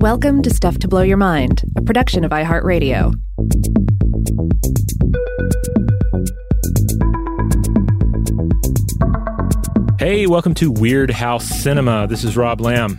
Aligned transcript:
Welcome 0.00 0.40
to 0.44 0.50
Stuff 0.50 0.78
to 0.78 0.88
Blow 0.88 1.02
Your 1.02 1.18
Mind, 1.18 1.62
a 1.76 1.82
production 1.82 2.24
of 2.24 2.30
iHeartRadio. 2.30 3.12
Hey, 9.98 10.26
welcome 10.26 10.54
to 10.54 10.70
Weird 10.70 11.10
House 11.10 11.46
Cinema. 11.46 12.06
This 12.06 12.24
is 12.24 12.34
Rob 12.34 12.62
Lamb. 12.62 12.98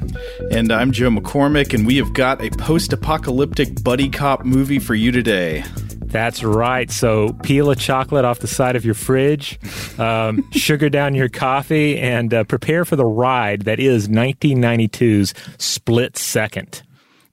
And 0.52 0.72
I'm 0.72 0.92
Joe 0.92 1.10
McCormick, 1.10 1.74
and 1.74 1.88
we 1.88 1.98
have 1.98 2.14
got 2.14 2.40
a 2.40 2.52
post 2.52 2.94
apocalyptic 2.94 3.84
buddy 3.84 4.08
cop 4.08 4.46
movie 4.46 4.78
for 4.78 4.94
you 4.94 5.12
today. 5.12 5.64
That's 6.06 6.44
right. 6.44 6.92
So 6.92 7.34
peel 7.42 7.72
a 7.72 7.76
chocolate 7.76 8.26
off 8.26 8.40
the 8.40 8.48
side 8.48 8.76
of 8.76 8.86
your 8.86 8.94
fridge, 8.94 9.60
um, 9.98 10.48
sugar 10.52 10.88
down 10.88 11.16
your 11.16 11.30
coffee, 11.30 11.98
and 11.98 12.32
uh, 12.32 12.44
prepare 12.44 12.86
for 12.86 12.96
the 12.96 13.06
ride 13.08 13.64
that 13.64 13.80
is 13.80 14.08
1992's 14.08 15.34
Split 15.58 16.16
Second. 16.16 16.84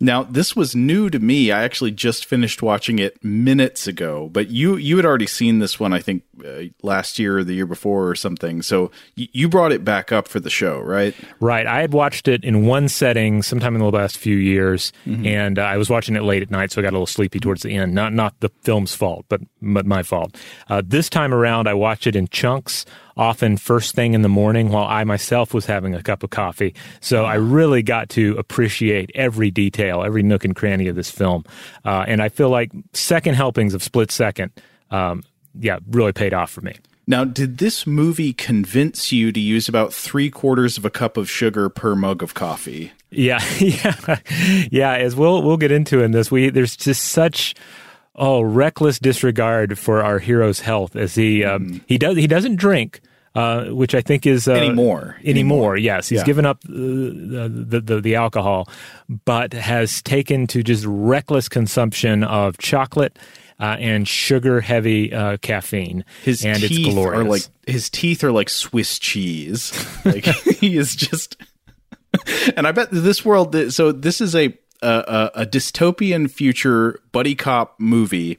Now, 0.00 0.22
this 0.22 0.54
was 0.54 0.76
new 0.76 1.10
to 1.10 1.19
me. 1.19 1.50
I 1.50 1.64
actually 1.64 1.91
just 1.91 2.25
finished 2.26 2.62
watching 2.62 2.98
it 2.98 3.22
minutes 3.25 3.86
ago, 3.86 4.28
but 4.32 4.48
you 4.48 4.76
you 4.76 4.97
had 4.97 5.04
already 5.04 5.26
seen 5.26 5.59
this 5.59 5.81
one, 5.81 5.92
I 5.92 6.00
think, 6.00 6.22
uh, 6.44 6.64
last 6.82 7.19
year 7.19 7.38
or 7.38 7.44
the 7.44 7.54
year 7.54 7.66
before 7.66 8.08
or 8.08 8.14
something. 8.14 8.62
So 8.62 8.91
y- 9.16 9.28
you 9.32 9.48
brought 9.48 9.72
it 9.72 9.84
back 9.84 10.12
up 10.12 10.28
for 10.28 10.38
the 10.38 10.50
show, 10.50 10.78
right? 10.81 11.14
Right. 11.41 11.66
I 11.66 11.81
had 11.81 11.92
watched 11.92 12.28
it 12.28 12.44
in 12.44 12.64
one 12.66 12.88
setting 12.88 13.42
sometime 13.42 13.75
in 13.75 13.81
the 13.81 13.91
last 13.91 14.19
few 14.19 14.37
years, 14.37 14.92
mm-hmm. 15.04 15.26
and 15.26 15.58
uh, 15.58 15.62
I 15.62 15.76
was 15.76 15.91
watching 15.91 16.14
it 16.14 16.22
late 16.22 16.42
at 16.42 16.50
night, 16.50 16.70
so 16.70 16.81
I 16.81 16.82
got 16.82 16.91
a 16.91 16.97
little 16.97 17.06
sleepy 17.06 17.41
towards 17.41 17.62
the 17.62 17.75
end. 17.75 17.94
Not 17.94 18.12
not 18.12 18.38
the 18.41 18.50
film's 18.62 18.94
fault, 18.94 19.25
but 19.28 19.41
but 19.60 19.84
my 19.84 20.04
fault. 20.04 20.37
Uh, 20.69 20.82
this 20.84 21.08
time 21.08 21.34
around, 21.34 21.66
I 21.66 21.75
watched 21.75 22.06
it 22.06 22.14
in 22.14 22.28
chunks 22.28 22.84
often 23.18 23.56
first 23.56 23.94
thing 23.94 24.14
in 24.14 24.22
the 24.22 24.28
morning 24.28 24.70
while 24.70 24.86
I 24.86 25.04
myself 25.04 25.52
was 25.52 25.66
having 25.66 25.94
a 25.94 26.02
cup 26.02 26.22
of 26.22 26.30
coffee. 26.30 26.74
So 27.00 27.24
I 27.24 27.34
really 27.34 27.82
got 27.82 28.08
to 28.10 28.36
appreciate 28.38 29.10
every 29.14 29.50
detail, 29.50 30.04
every 30.04 30.22
nook 30.22 30.44
and 30.44 30.54
cranny 30.54 30.88
of 30.88 30.96
this 30.96 31.10
film. 31.10 31.44
Uh, 31.84 32.04
and 32.06 32.22
I 32.22 32.28
feel 32.28 32.48
like 32.48 32.70
second 32.92 33.34
helpings 33.34 33.74
of 33.74 33.82
Split 33.82 34.10
Second, 34.10 34.52
um, 34.90 35.24
yeah, 35.58 35.80
really 35.90 36.12
paid 36.12 36.32
off 36.32 36.50
for 36.50 36.60
me. 36.60 36.76
Now, 37.08 37.24
did 37.24 37.56
this 37.56 37.86
movie 37.86 38.34
convince 38.34 39.12
you 39.12 39.32
to 39.32 39.40
use 39.40 39.66
about 39.66 39.94
three 39.94 40.30
quarters 40.30 40.76
of 40.76 40.84
a 40.84 40.90
cup 40.90 41.16
of 41.16 41.28
sugar 41.30 41.70
per 41.70 41.96
mug 41.96 42.22
of 42.22 42.34
coffee? 42.34 42.92
Yeah, 43.10 43.42
yeah, 43.58 44.18
yeah. 44.70 44.92
As 44.92 45.16
we'll 45.16 45.42
we'll 45.42 45.56
get 45.56 45.72
into 45.72 46.02
in 46.02 46.10
this, 46.10 46.30
we 46.30 46.50
there's 46.50 46.76
just 46.76 47.04
such 47.04 47.54
oh 48.18 48.40
reckless 48.40 48.98
disregard 48.98 49.78
for 49.78 50.02
our 50.02 50.18
hero's 50.18 50.60
health 50.60 50.96
as 50.96 51.14
he 51.14 51.44
um, 51.44 51.68
mm. 51.68 51.80
he 51.86 51.96
does 51.96 52.16
he 52.16 52.26
doesn't 52.26 52.56
drink 52.56 53.00
uh, 53.38 53.66
which 53.66 53.94
I 53.94 54.00
think 54.00 54.26
is 54.26 54.48
uh, 54.48 54.52
anymore. 54.52 55.16
anymore. 55.20 55.24
Anymore, 55.24 55.76
yes, 55.76 56.08
he's 56.08 56.18
yeah. 56.18 56.24
given 56.24 56.44
up 56.44 56.58
uh, 56.64 56.72
the, 56.72 57.82
the, 57.84 58.00
the 58.00 58.14
alcohol, 58.16 58.68
but 59.24 59.52
has 59.52 60.02
taken 60.02 60.48
to 60.48 60.64
just 60.64 60.84
reckless 60.86 61.48
consumption 61.48 62.24
of 62.24 62.58
chocolate. 62.58 63.18
Uh, 63.60 63.76
and 63.80 64.06
sugar 64.06 64.60
heavy 64.60 65.12
uh, 65.12 65.36
caffeine. 65.38 66.04
His 66.22 66.44
and 66.44 66.60
teeth 66.60 66.86
it's 66.86 66.94
glorious. 66.94 67.20
are 67.20 67.24
like 67.24 67.42
his 67.66 67.90
teeth 67.90 68.22
are 68.22 68.30
like 68.30 68.48
Swiss 68.50 69.00
cheese. 69.00 69.72
Like 70.04 70.26
he 70.60 70.76
is 70.76 70.94
just. 70.94 71.36
and 72.56 72.69
I 72.69 72.70
bet 72.70 72.90
this 72.93 73.25
world. 73.25 73.56
So 73.72 73.90
this 73.90 74.20
is 74.20 74.37
a 74.37 74.56
a, 74.82 75.30
a, 75.34 75.46
dystopian 75.46 76.30
future 76.30 77.00
buddy 77.12 77.34
cop 77.34 77.78
movie 77.78 78.38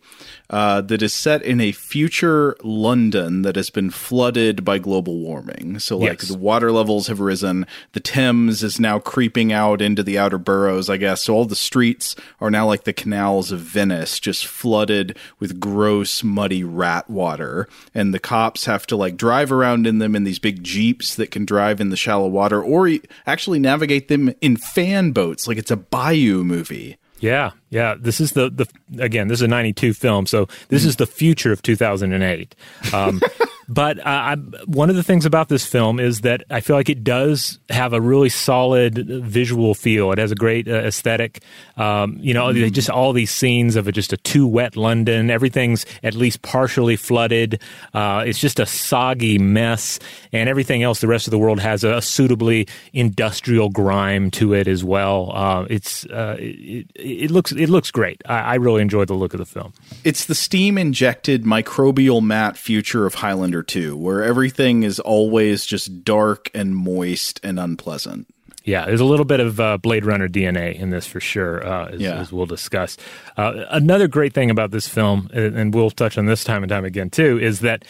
uh, 0.50 0.82
that 0.82 1.02
is 1.02 1.14
set 1.14 1.44
in 1.44 1.62
a 1.62 1.72
future 1.72 2.56
London 2.64 3.44
that 3.44 3.56
has 3.56 3.70
been 3.70 3.90
flooded 3.90 4.66
by 4.66 4.80
global 4.80 5.20
warming. 5.20 5.78
So, 5.80 5.98
like, 5.98 6.22
yes. 6.22 6.30
the 6.30 6.38
water 6.38 6.72
levels 6.72 7.08
have 7.08 7.20
risen. 7.20 7.68
The 7.94 8.00
Thames 8.00 8.64
is 8.64 8.80
now 8.80 9.00
creeping 9.00 9.54
out 9.54 9.82
into 9.82 10.02
the 10.02 10.18
outer 10.18 10.38
boroughs, 10.40 10.90
I 10.90 10.98
guess. 10.98 11.24
So, 11.24 11.36
all 11.36 11.46
the 11.46 11.56
streets 11.56 12.16
are 12.42 12.50
now 12.50 12.66
like 12.66 12.84
the 12.84 12.94
canals 12.94 13.52
of 13.52 13.60
Venice, 13.60 14.20
just 14.20 14.46
flooded 14.46 15.18
with 15.40 15.60
gross, 15.60 16.24
muddy 16.24 16.64
rat 16.64 17.10
water. 17.10 17.68
And 17.94 18.14
the 18.14 18.20
cops 18.20 18.66
have 18.66 18.88
to, 18.88 18.96
like, 18.96 19.18
drive 19.18 19.52
around 19.52 19.86
in 19.86 20.00
them 20.00 20.16
in 20.16 20.24
these 20.24 20.40
big 20.40 20.64
jeeps 20.64 21.16
that 21.16 21.32
can 21.32 21.46
drive 21.46 21.80
in 21.80 21.90
the 21.90 21.98
shallow 21.98 22.28
water 22.28 22.62
or 22.62 22.90
actually 23.28 23.60
navigate 23.60 24.08
them 24.08 24.34
in 24.42 24.58
fan 24.58 25.12
boats. 25.12 25.48
Like, 25.48 25.58
it's 25.58 25.72
a 25.72 25.78
bayou 25.78 26.44
movie. 26.44 26.98
Yeah, 27.20 27.52
yeah. 27.70 27.96
This 28.00 28.20
is 28.20 28.34
the 28.34 28.50
the 28.50 29.04
again. 29.04 29.28
This 29.28 29.40
is 29.40 29.44
a 29.44 29.48
'92 29.48 29.94
film, 29.94 30.26
so 30.26 30.48
this 30.70 30.84
mm. 30.84 30.88
is 30.88 30.96
the 30.96 31.06
future 31.06 31.52
of 31.52 31.62
2008. 31.62 32.56
Um, 32.94 33.22
But 33.70 34.00
uh, 34.00 34.04
I, 34.06 34.36
one 34.66 34.90
of 34.90 34.96
the 34.96 35.04
things 35.04 35.28
about 35.28 35.48
this 35.48 35.64
film 35.64 36.00
is 36.00 36.22
that 36.22 36.44
I 36.50 36.60
feel 36.60 36.76
like 36.76 36.90
it 36.90 37.04
does 37.04 37.60
have 37.70 37.94
a 37.94 38.02
really 38.02 38.30
solid 38.30 39.08
visual 39.24 39.76
feel. 39.76 40.12
It 40.12 40.18
has 40.18 40.32
a 40.32 40.36
great 40.36 40.68
uh, 40.68 40.72
aesthetic. 40.72 41.44
Um, 41.78 42.18
you 42.20 42.34
know, 42.34 42.48
mm. 42.48 42.72
just 42.72 42.90
all 42.90 43.14
these 43.14 43.30
scenes 43.30 43.76
of 43.76 43.88
a, 43.88 43.92
just 43.92 44.12
a 44.12 44.18
too 44.18 44.48
wet 44.48 44.76
London. 44.76 45.30
Everything's 45.30 45.86
at 46.02 46.16
least 46.16 46.42
partially 46.42 46.96
flooded. 46.96 47.62
Uh, 47.94 48.24
it's 48.26 48.40
just 48.40 48.60
a 48.60 48.66
soggy 48.66 49.38
mess, 49.38 50.00
and 50.34 50.50
everything 50.50 50.82
else. 50.82 51.00
The 51.00 51.08
rest 51.08 51.28
of 51.28 51.32
the 51.32 51.38
world 51.38 51.60
has 51.60 51.84
a, 51.84 51.98
a 51.98 52.02
suitably 52.02 52.68
industrial 52.94 53.70
grime 53.70 54.32
to 54.32 54.54
it 54.54 54.68
as 54.68 54.84
well. 54.84 55.32
Uh, 55.34 55.66
it's 55.70 56.06
uh, 56.08 56.38
it, 56.40 56.88
it, 56.96 57.32
looks 57.32 57.52
it 57.52 57.70
looks 57.70 57.92
great. 57.92 58.22
I, 58.26 58.40
I 58.40 58.56
really 58.56 58.82
enjoyed 58.82 59.10
the 59.10 59.14
look 59.14 59.36
of 59.36 59.38
the 59.38 59.46
film. 59.46 59.74
It's 60.04 60.26
the 60.26 60.36
steam 60.36 60.78
injected 60.80 61.44
microbial 61.44 62.24
matte 62.24 62.58
future 62.58 63.06
of 63.06 63.14
Highlander 63.14 63.59
2, 63.64 63.96
where 63.98 64.24
everything 64.24 64.84
is 64.84 65.00
always 65.00 65.66
just 65.66 66.04
dark 66.04 66.50
and 66.54 66.76
moist 66.76 67.40
and 67.44 67.60
unpleasant. 67.60 68.28
Yeah, 68.64 68.86
there's 68.86 69.00
a 69.00 69.06
little 69.06 69.26
bit 69.26 69.40
of 69.40 69.60
uh, 69.60 69.78
Blade 69.78 70.06
Runner 70.06 70.28
DNA 70.28 70.76
in 70.76 70.90
this 70.90 71.08
for 71.08 71.20
sure, 71.20 71.66
uh, 71.66 71.88
as, 71.88 72.02
yeah. 72.02 72.20
as, 72.20 72.32
we'll 72.32 72.46
discuss. 72.46 72.98
Uh, 73.38 73.66
another 73.70 74.08
great 74.08 74.34
thing 74.34 74.52
about 74.52 74.72
this 74.72 74.88
film, 74.88 75.30
and 75.34 75.74
we'll 75.74 75.90
touch 75.90 76.18
on 76.18 76.26
this 76.26 76.44
time 76.44 76.62
and 76.62 76.70
time 76.70 76.86
again 76.86 77.10
too, 77.10 77.40
is 77.40 77.62
that 77.62 77.84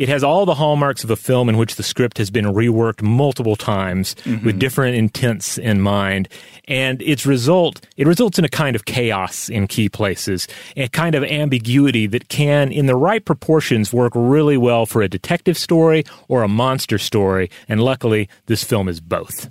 it 0.00 0.08
has 0.08 0.24
all 0.24 0.46
the 0.46 0.54
hallmarks 0.54 1.04
of 1.04 1.10
a 1.10 1.16
film 1.16 1.50
in 1.50 1.58
which 1.58 1.76
the 1.76 1.82
script 1.82 2.16
has 2.16 2.30
been 2.30 2.46
reworked 2.46 3.02
multiple 3.02 3.54
times 3.54 4.14
mm-hmm. 4.24 4.46
with 4.46 4.58
different 4.58 4.96
intents 4.96 5.58
in 5.58 5.78
mind, 5.78 6.26
and 6.66 7.02
its 7.02 7.26
result 7.26 7.86
it 7.98 8.06
results 8.06 8.38
in 8.38 8.44
a 8.46 8.48
kind 8.48 8.74
of 8.74 8.86
chaos 8.86 9.50
in 9.50 9.66
key 9.66 9.90
places, 9.90 10.48
a 10.74 10.88
kind 10.88 11.14
of 11.14 11.22
ambiguity 11.24 12.06
that 12.06 12.28
can, 12.28 12.72
in 12.72 12.86
the 12.86 12.96
right 12.96 13.26
proportions, 13.26 13.92
work 13.92 14.14
really 14.16 14.56
well 14.56 14.86
for 14.86 15.02
a 15.02 15.08
detective 15.08 15.58
story 15.58 16.02
or 16.28 16.42
a 16.42 16.48
monster 16.48 16.96
story. 16.96 17.50
And 17.68 17.82
luckily, 17.82 18.30
this 18.46 18.64
film 18.64 18.88
is 18.88 19.00
both. 19.00 19.48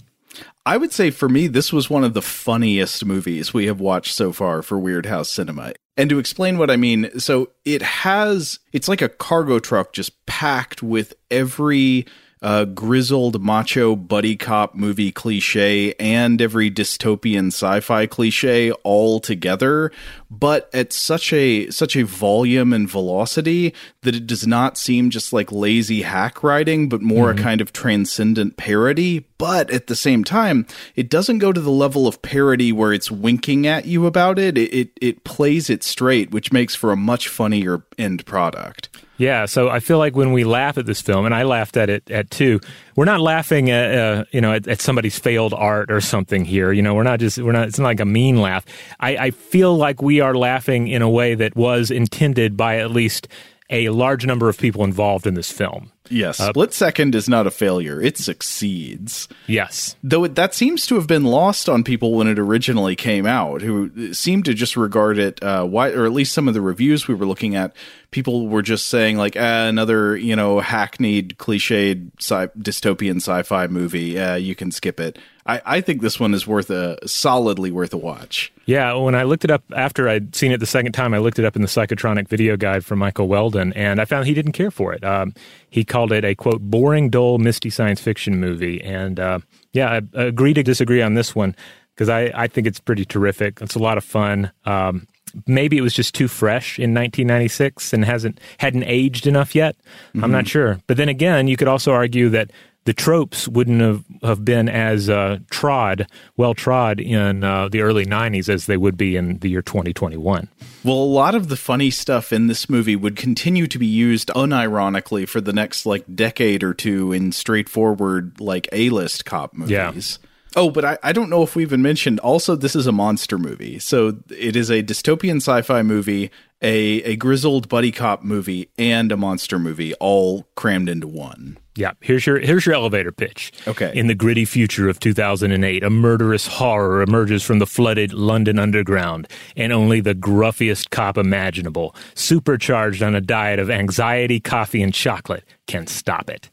I 0.66 0.78
would 0.78 0.92
say 0.92 1.10
for 1.10 1.30
me, 1.30 1.48
this 1.48 1.74
was 1.74 1.90
one 1.90 2.04
of 2.04 2.14
the 2.14 2.22
funniest 2.22 3.06
movies 3.06 3.54
we 3.54 3.66
have 3.68 3.80
watched 3.80 4.14
so 4.14 4.32
far 4.32 4.62
for 4.62 4.78
Weird 4.78 5.06
House 5.06 5.32
Cinema. 5.32 5.74
And 5.98 6.10
to 6.10 6.20
explain 6.20 6.58
what 6.58 6.72
I 6.72 6.78
mean, 6.78 7.20
so 7.20 7.52
it 7.66 7.82
has, 7.82 8.60
it's 8.72 8.88
like 8.88 9.02
a 9.02 9.10
cargo 9.10 9.60
truck 9.60 9.94
just 9.94 10.26
packed 10.26 10.84
with 10.84 11.14
every 11.30 12.06
uh, 12.42 12.66
grizzled 12.66 13.42
macho 13.42 13.96
buddy 13.96 14.36
cop 14.36 14.74
movie 14.74 15.12
cliche 15.12 15.94
and 15.96 16.42
every 16.42 16.72
dystopian 16.72 17.48
sci-fi 17.48 18.06
cliche 18.06 18.72
all 18.84 19.20
together, 19.20 19.92
but 20.30 20.70
at 20.74 20.94
such 20.94 21.34
a 21.34 21.70
such 21.70 21.96
a 21.96 22.06
volume 22.06 22.72
and 22.72 22.90
velocity 22.90 23.74
that 24.02 24.16
it 24.16 24.26
does 24.26 24.48
not 24.48 24.78
seem 24.78 25.10
just 25.10 25.34
like 25.34 25.52
lazy 25.52 26.04
hack 26.04 26.42
writing, 26.42 26.88
but 26.88 27.02
more 27.02 27.30
mm-hmm. 27.30 27.40
a 27.40 27.44
kind 27.44 27.62
of 27.62 27.74
transcendent 27.74 28.56
parody. 28.56 29.26
But 29.38 29.70
at 29.72 29.88
the 29.88 29.96
same 29.96 30.24
time, 30.24 30.66
it 30.96 31.10
doesn't 31.10 31.40
go 31.40 31.52
to 31.52 31.60
the 31.60 31.70
level 31.70 32.08
of 32.08 32.22
parody 32.22 32.72
where 32.72 32.94
it's 32.94 33.12
winking 33.12 33.68
at 33.68 33.86
you 33.86 34.06
about 34.06 34.40
it. 34.40 34.58
It 34.58 34.74
it, 34.74 34.90
it 35.02 35.24
plays 35.24 35.70
it 35.70 35.84
straight, 35.84 36.32
which 36.32 36.52
makes 36.52 36.76
for 36.76 36.92
a 36.92 36.98
much 36.98 37.28
funnier 37.28 37.84
end 37.98 38.26
product. 38.26 38.90
Yeah, 39.20 39.48
so 39.48 39.68
I 39.68 39.82
feel 39.82 39.98
like 39.98 40.16
when 40.16 40.32
we 40.32 40.46
laugh 40.46 40.78
at 40.78 40.86
this 40.86 41.02
film, 41.02 41.26
and 41.26 41.36
I 41.36 41.44
laughed 41.44 41.76
at 41.76 41.90
it 41.90 42.10
at 42.10 42.32
two, 42.32 42.62
we're 42.96 43.04
not 43.04 43.20
laughing 43.20 43.70
at 43.70 43.94
uh, 43.94 44.24
you 44.32 44.40
know 44.40 44.54
at, 44.54 44.66
at, 44.66 44.80
somebody's 44.80 45.20
failed 45.20 45.54
art 45.54 45.92
or 45.92 46.00
something 46.00 46.46
here. 46.46 46.72
You 46.72 46.82
know, 46.82 46.96
we're 46.96 47.04
not 47.04 47.20
just 47.20 47.38
we're 47.38 47.52
not. 47.52 47.68
It's 47.68 47.78
not 47.78 47.86
like 47.86 48.00
a 48.00 48.06
mean 48.06 48.38
laugh. 48.38 48.66
I, 48.98 49.18
I 49.18 49.32
feel 49.32 49.76
like 49.76 50.02
we 50.02 50.22
are 50.22 50.34
laughing 50.36 50.88
in 50.88 51.02
a 51.02 51.10
way 51.10 51.36
that 51.36 51.58
was 51.58 51.92
intended 51.92 52.56
by 52.56 52.78
at 52.78 52.92
least 52.92 53.28
a 53.70 53.90
large 53.90 54.26
number 54.26 54.50
of 54.50 54.58
people 54.58 54.84
involved 54.84 55.28
in 55.28 55.36
this 55.36 55.52
film. 55.52 55.92
Yes, 56.10 56.40
uh, 56.40 56.50
Split 56.50 56.74
Second 56.74 57.14
is 57.14 57.30
not 57.30 57.46
a 57.46 57.52
failure; 57.52 58.02
it 58.02 58.18
succeeds. 58.18 59.28
Yes, 59.46 59.96
though 60.04 60.24
it, 60.24 60.34
that 60.36 60.56
seems 60.56 60.88
to 60.88 60.96
have 60.96 61.06
been 61.06 61.24
lost 61.24 61.70
on 61.70 61.84
people 61.84 62.14
when 62.14 62.28
it 62.28 62.40
originally 62.40 62.96
came 62.96 63.28
out, 63.28 63.62
who 63.62 64.12
seemed 64.14 64.46
to 64.46 64.56
just 64.56 64.76
regard 64.76 65.20
it. 65.20 65.42
Uh, 65.44 65.66
why, 65.66 65.92
or 65.92 66.06
at 66.06 66.12
least 66.12 66.34
some 66.34 66.48
of 66.48 66.56
the 66.56 66.62
reviews 66.62 67.08
we 67.08 67.14
were 67.14 67.28
looking 67.28 67.56
at, 67.56 67.76
people 68.10 68.48
were 68.48 68.64
just 68.64 68.88
saying 68.88 69.18
like 69.18 69.36
ah, 69.38 69.68
another 69.68 70.18
you 70.18 70.36
know 70.36 70.60
hackneyed, 70.60 71.38
cliched 71.38 72.12
sci- 72.20 72.60
dystopian 72.60 73.18
sci-fi 73.18 73.68
movie. 73.68 74.18
Uh, 74.18 74.36
you 74.36 74.56
can 74.56 74.72
skip 74.72 75.00
it. 75.00 75.20
I, 75.50 75.62
I 75.66 75.82
think 75.82 76.02
this 76.02 76.20
one 76.20 76.36
is 76.36 76.46
worth 76.46 76.70
a 76.70 76.98
solidly 77.08 77.72
worth 77.72 77.92
a 77.92 77.98
watch. 77.98 78.54
Yeah, 78.66 78.94
when 78.94 79.16
I 79.16 79.24
looked 79.24 79.44
it 79.44 79.50
up 79.50 79.64
after 79.76 80.08
I'd 80.08 80.36
seen 80.36 80.52
it 80.52 80.60
the 80.60 80.68
second 80.68 80.92
time, 80.92 81.12
I 81.16 81.18
looked 81.18 81.40
it 81.40 81.46
up 81.46 81.56
in 81.56 81.64
the 81.64 81.68
Psychotronic 81.68 82.28
video 82.28 82.56
guide 82.56 82.86
from 82.86 83.00
Michael 83.00 83.28
Weldon, 83.28 83.74
and 83.74 84.00
I 84.00 84.06
found 84.06 84.28
he 84.28 84.36
didn't 84.36 84.52
care 84.52 84.70
for 84.70 84.94
it. 84.94 85.04
Um, 85.04 85.34
he 85.72 85.84
called 85.84 86.12
it 86.12 86.24
a 86.24 86.36
quote 86.36 86.62
boring, 86.62 87.10
dull, 87.10 87.40
misty 87.40 87.72
science 87.72 88.00
fiction 88.00 88.40
movie, 88.40 88.80
and 88.84 89.20
uh, 89.20 89.40
yeah, 89.74 90.00
I 90.16 90.22
agree 90.22 90.54
to 90.54 90.62
disagree 90.62 91.02
on 91.02 91.16
this 91.16 91.36
one 91.36 91.56
because 91.96 92.10
I, 92.10 92.32
I 92.36 92.48
think 92.48 92.68
it's 92.68 92.80
pretty 92.80 93.06
terrific. 93.06 93.60
It's 93.60 93.76
a 93.76 93.80
lot 93.80 93.98
of 93.98 94.04
fun. 94.04 94.52
Um, 94.66 95.08
maybe 95.48 95.78
it 95.78 95.82
was 95.82 95.94
just 95.94 96.14
too 96.14 96.28
fresh 96.28 96.78
in 96.78 96.94
1996 96.94 97.94
and 97.94 98.06
hasn't 98.06 98.40
hadn't 98.60 98.84
aged 98.84 99.28
enough 99.28 99.56
yet. 99.56 99.76
Mm-hmm. 100.10 100.24
I'm 100.24 100.32
not 100.32 100.48
sure. 100.48 100.80
But 100.88 100.98
then 100.98 101.10
again, 101.10 101.48
you 101.48 101.58
could 101.58 101.68
also 101.68 101.92
argue 101.92 102.30
that 102.30 102.52
the 102.90 102.94
tropes 102.94 103.48
wouldn't 103.48 103.82
have, 103.82 104.04
have 104.24 104.44
been 104.44 104.68
as 104.68 105.12
uh, 105.12 105.38
trod, 105.52 106.10
well 106.38 106.56
trod 106.56 107.00
in 107.00 107.44
uh, 107.44 107.70
the 107.70 107.82
early 107.82 108.04
90s 108.04 108.50
as 108.50 108.66
they 108.66 108.78
would 108.78 108.98
be 108.98 109.16
in 109.16 109.38
the 109.38 109.48
year 109.48 109.62
2021. 109.62 110.50
Well, 110.84 110.96
a 110.96 110.98
lot 110.98 111.36
of 111.36 111.50
the 111.50 111.56
funny 111.56 111.92
stuff 111.92 112.34
in 112.34 112.48
this 112.48 112.68
movie 112.68 112.96
would 112.96 113.16
continue 113.16 113.68
to 113.68 113.78
be 113.78 113.86
used 113.86 114.30
unironically 114.30 115.30
for 115.30 115.40
the 115.40 115.54
next 115.54 115.86
like 115.86 116.04
decade 116.16 116.64
or 116.64 116.74
two 116.74 117.12
in 117.12 117.32
straightforward 117.32 118.40
like 118.40 118.68
A-list 118.72 119.24
cop 119.24 119.54
movies. 119.54 119.70
Yeah. 119.72 120.30
Oh, 120.56 120.72
but 120.72 120.84
I, 120.84 120.98
I 121.04 121.12
don't 121.12 121.30
know 121.30 121.44
if 121.44 121.56
we 121.56 121.62
even 121.62 121.84
mentioned 121.84 122.20
also 122.22 122.56
this 122.56 122.76
is 122.76 122.88
a 122.88 122.92
monster 122.92 123.38
movie. 123.38 123.78
So 123.78 124.18
it 124.30 124.56
is 124.56 124.72
a 124.72 124.82
dystopian 124.82 125.38
sci-fi 125.38 125.84
movie, 125.84 126.32
a 126.62 127.02
a 127.04 127.16
grizzled 127.16 127.70
buddy 127.70 127.92
cop 127.92 128.24
movie, 128.24 128.70
and 128.78 129.12
a 129.12 129.18
monster 129.18 129.60
movie 129.60 129.94
all 129.96 130.48
crammed 130.56 130.90
into 130.90 131.08
one. 131.08 131.58
Yeah, 131.76 131.92
here's 132.02 132.26
your 132.26 132.40
here's 132.40 132.66
your 132.66 132.76
elevator 132.76 133.12
pitch. 133.12 133.54
Okay. 133.68 133.92
In 133.96 134.08
the 134.08 134.16
gritty 134.16 134.44
future 134.44 134.90
of 134.90 135.00
2008, 135.00 135.84
a 135.84 135.90
murderous 135.90 136.46
horror 136.46 137.02
emerges 137.02 137.42
from 137.44 137.60
the 137.60 137.66
flooded 137.66 138.12
London 138.12 138.60
underground, 138.60 139.28
and 139.56 139.72
only 139.72 140.02
the 140.02 140.16
gruffiest 140.16 140.90
cop 140.90 141.18
imaginable, 141.18 141.96
supercharged 142.16 143.02
on 143.02 143.16
a 143.16 143.22
diet 143.22 143.60
of 143.60 143.70
anxiety, 143.70 144.40
coffee, 144.40 144.82
and 144.82 144.94
chocolate, 144.94 145.46
can 145.68 145.88
stop 145.88 146.30
it. 146.30 146.50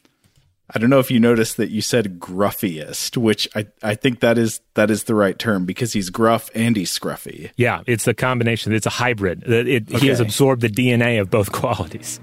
I 0.69 0.79
don't 0.79 0.89
know 0.89 0.99
if 0.99 1.09
you 1.09 1.19
noticed 1.19 1.57
that 1.57 1.69
you 1.69 1.81
said 1.81 2.19
gruffiest, 2.19 3.15
which 3.15 3.47
I, 3.55 3.67
I 3.81 3.95
think 3.95 4.19
that 4.19 4.37
is 4.37 4.59
that 4.73 4.91
is 4.91 5.05
the 5.05 5.15
right 5.15 5.37
term 5.39 5.65
because 5.65 5.93
he's 5.93 6.09
gruff 6.09 6.49
and 6.53 6.75
he's 6.75 6.97
scruffy. 6.97 7.51
Yeah, 7.55 7.83
it's 7.87 8.05
a 8.05 8.13
combination. 8.13 8.73
It's 8.73 8.85
a 8.85 8.91
hybrid. 8.91 9.43
It, 9.43 9.67
it, 9.67 9.89
okay. 9.89 9.99
He 9.99 10.07
has 10.07 10.19
absorbed 10.19 10.61
the 10.61 10.69
DNA 10.69 11.21
of 11.21 11.29
both 11.29 11.51
qualities. 11.53 12.19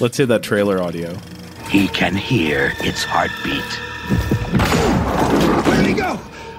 Let's 0.00 0.16
hear 0.16 0.26
that 0.26 0.42
trailer 0.42 0.82
audio. 0.82 1.16
He 1.68 1.86
can 1.88 2.16
hear 2.16 2.72
its 2.78 3.04
heartbeat. 3.04 3.62
Where'd 5.66 5.86
he 5.86 5.94
go? 5.94 6.16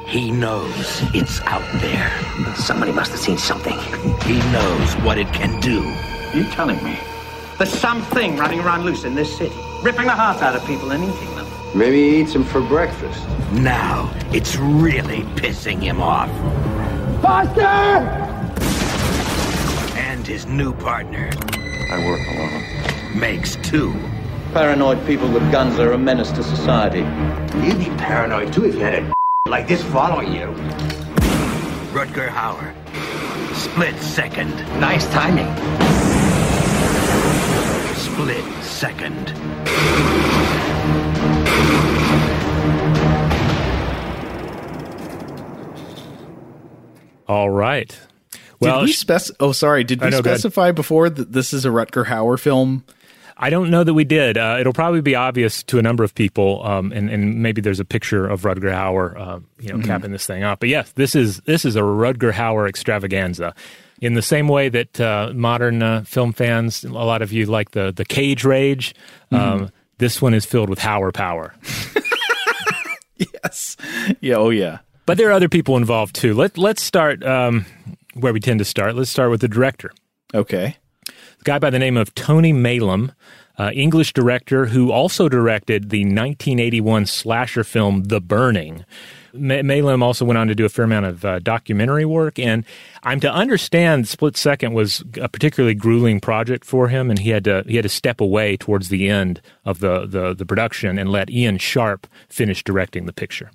He 0.08 0.32
knows 0.32 1.02
it's 1.14 1.42
out 1.42 1.66
there. 1.82 2.56
Somebody 2.56 2.94
must 2.94 3.12
have 3.12 3.20
seen 3.20 3.38
something. 3.38 3.78
He 4.22 4.40
knows 4.52 4.94
what 5.04 5.18
it 5.18 5.28
can 5.34 5.60
do. 5.60 5.84
Are 5.84 6.38
you 6.38 6.44
telling 6.52 6.82
me? 6.84 6.98
There's 7.60 7.78
something 7.78 8.38
running 8.38 8.62
around 8.62 8.86
loose 8.86 9.04
in 9.04 9.16
this 9.16 9.38
city 9.38 9.54
ripping 9.84 10.06
the 10.06 10.14
hearts 10.14 10.42
out 10.42 10.56
of 10.56 10.66
people 10.66 10.92
and 10.92 11.04
eating 11.04 11.36
them. 11.36 11.46
Maybe 11.76 12.10
he 12.10 12.22
eats 12.22 12.32
them 12.32 12.46
for 12.46 12.62
breakfast. 12.62 13.22
Now 13.52 14.10
it's 14.32 14.56
really 14.56 15.24
pissing 15.36 15.82
him 15.82 16.02
off. 16.02 16.30
Foster! 17.22 18.08
And 20.00 20.26
his 20.26 20.46
new 20.46 20.74
partner. 20.74 21.30
I 21.92 22.06
work 22.06 22.22
alone. 22.30 23.20
Makes 23.20 23.58
two. 23.58 23.94
Paranoid 24.54 25.06
people 25.06 25.30
with 25.30 25.52
guns 25.52 25.80
are 25.80 25.92
a 25.92 25.98
menace 25.98 26.32
to 26.32 26.44
society. 26.44 27.00
You'd 27.62 27.78
be 27.78 27.90
paranoid 27.98 28.54
too 28.54 28.68
if 28.68 28.76
you 28.76 28.82
had 28.82 29.04
a 29.04 29.14
like 29.50 29.68
this 29.68 29.84
following 29.84 30.32
you. 30.32 30.48
Rutger 31.92 32.30
Hauer. 32.30 32.74
Split 33.54 33.98
second. 33.98 34.56
Nice 34.80 35.06
timing. 35.10 36.09
Split 38.00 38.64
second. 38.64 39.34
All 47.28 47.50
right. 47.50 48.00
Well, 48.62 48.80
did 48.80 48.86
we 48.86 48.94
spec- 48.94 49.22
Oh, 49.42 49.52
sorry. 49.52 49.84
Did 49.84 50.02
we 50.02 50.12
know, 50.12 50.20
specify 50.20 50.72
before 50.72 51.10
that 51.10 51.34
this 51.34 51.52
is 51.52 51.66
a 51.66 51.70
Rutger 51.70 52.06
Hauer 52.06 52.40
film? 52.40 52.86
I 53.38 53.50
don't 53.50 53.70
know 53.70 53.84
that 53.84 53.94
we 53.94 54.06
did. 54.06 54.38
Uh, 54.38 54.58
it'll 54.60 54.72
probably 54.72 55.02
be 55.02 55.16
obvious 55.16 55.62
to 55.64 55.78
a 55.78 55.82
number 55.82 56.06
of 56.06 56.16
people, 56.16 56.66
um, 56.66 56.94
and, 56.94 57.10
and, 57.10 57.42
maybe 57.42 57.62
there's 57.62 57.80
a 57.80 57.86
picture 57.86 58.28
of 58.28 58.42
Rutger 58.42 58.72
Hauer, 58.72 59.18
uh, 59.18 59.40
you 59.60 59.70
know, 59.70 59.76
mm-hmm. 59.76 59.84
capping 59.84 60.12
this 60.12 60.26
thing 60.26 60.44
off. 60.44 60.60
But 60.60 60.70
yes, 60.70 60.92
this 60.94 61.16
is 61.16 61.40
this 61.42 61.66
is 61.66 61.76
a 61.76 61.82
Rutger 61.82 62.32
Hauer 62.32 62.68
extravaganza. 62.68 63.56
In 64.02 64.14
the 64.14 64.22
same 64.22 64.48
way 64.48 64.70
that 64.70 65.00
uh, 65.00 65.32
modern 65.34 65.84
uh, 65.84 66.04
film 66.04 66.32
fans, 66.32 66.84
a 66.84 66.90
lot 66.90 67.22
of 67.22 67.34
you 67.34 67.46
like 67.46 67.72
the 67.72 67.92
the 67.92 68.06
cage 68.06 68.46
rage. 68.46 68.96
Mm-hmm. 69.32 69.64
Um, 69.64 69.72
this 69.98 70.22
one 70.22 70.34
is 70.34 70.46
filled 70.46 70.70
with 70.70 70.80
Hauer 70.80 71.14
power. 71.14 71.54
yes. 73.18 73.76
Yeah. 74.22 74.36
Oh, 74.36 74.50
yeah. 74.50 74.80
But 75.06 75.18
there 75.18 75.28
are 75.30 75.34
other 75.34 75.50
people 75.50 75.76
involved 75.76 76.16
too. 76.16 76.34
Let 76.34 76.58
Let's 76.58 76.82
start 76.82 77.24
um, 77.24 77.66
where 78.14 78.32
we 78.32 78.40
tend 78.40 78.60
to 78.60 78.66
start. 78.66 78.96
Let's 78.96 79.10
start 79.10 79.30
with 79.30 79.42
the 79.42 79.48
director. 79.48 79.92
Okay. 80.34 80.78
A 81.08 81.44
guy 81.44 81.60
by 81.60 81.70
the 81.70 81.80
name 81.80 81.98
of 81.98 82.14
Tony 82.16 82.54
Maylam, 82.54 83.14
uh, 83.60 83.72
English 83.74 84.14
director 84.14 84.66
who 84.66 84.92
also 84.92 85.28
directed 85.28 85.90
the 85.90 86.06
1981 86.06 87.06
slasher 87.06 87.64
film 87.64 88.06
The 88.06 88.22
Burning. 88.22 88.86
Maylam 89.34 90.02
also 90.02 90.26
went 90.26 90.38
on 90.38 90.48
to 90.48 90.56
do 90.56 90.66
a 90.66 90.70
fair 90.70 90.86
amount 90.86 91.06
of 91.06 91.26
uh, 91.26 91.40
documentary 91.40 92.06
work, 92.06 92.40
and 92.40 92.66
I'm 93.04 93.20
to 93.20 93.32
understand 93.32 94.08
Split 94.08 94.36
Second 94.36 94.74
was 94.74 95.04
a 95.22 95.30
particularly 95.30 95.76
grueling 95.76 96.20
project 96.20 96.66
for 96.66 96.88
him, 96.88 97.12
and 97.12 97.20
he 97.20 97.30
had 97.30 97.44
to 97.44 97.64
he 97.68 97.76
had 97.76 97.84
to 97.84 97.90
step 97.90 98.22
away 98.22 98.58
towards 98.58 98.90
the 98.90 99.08
end 99.08 99.40
of 99.66 99.82
the 99.82 100.08
the, 100.08 100.34
the 100.34 100.46
production 100.48 100.98
and 100.98 101.12
let 101.12 101.30
Ian 101.30 101.60
Sharp 101.60 102.08
finish 102.28 102.64
directing 102.64 103.06
the 103.06 103.14
picture. 103.14 103.52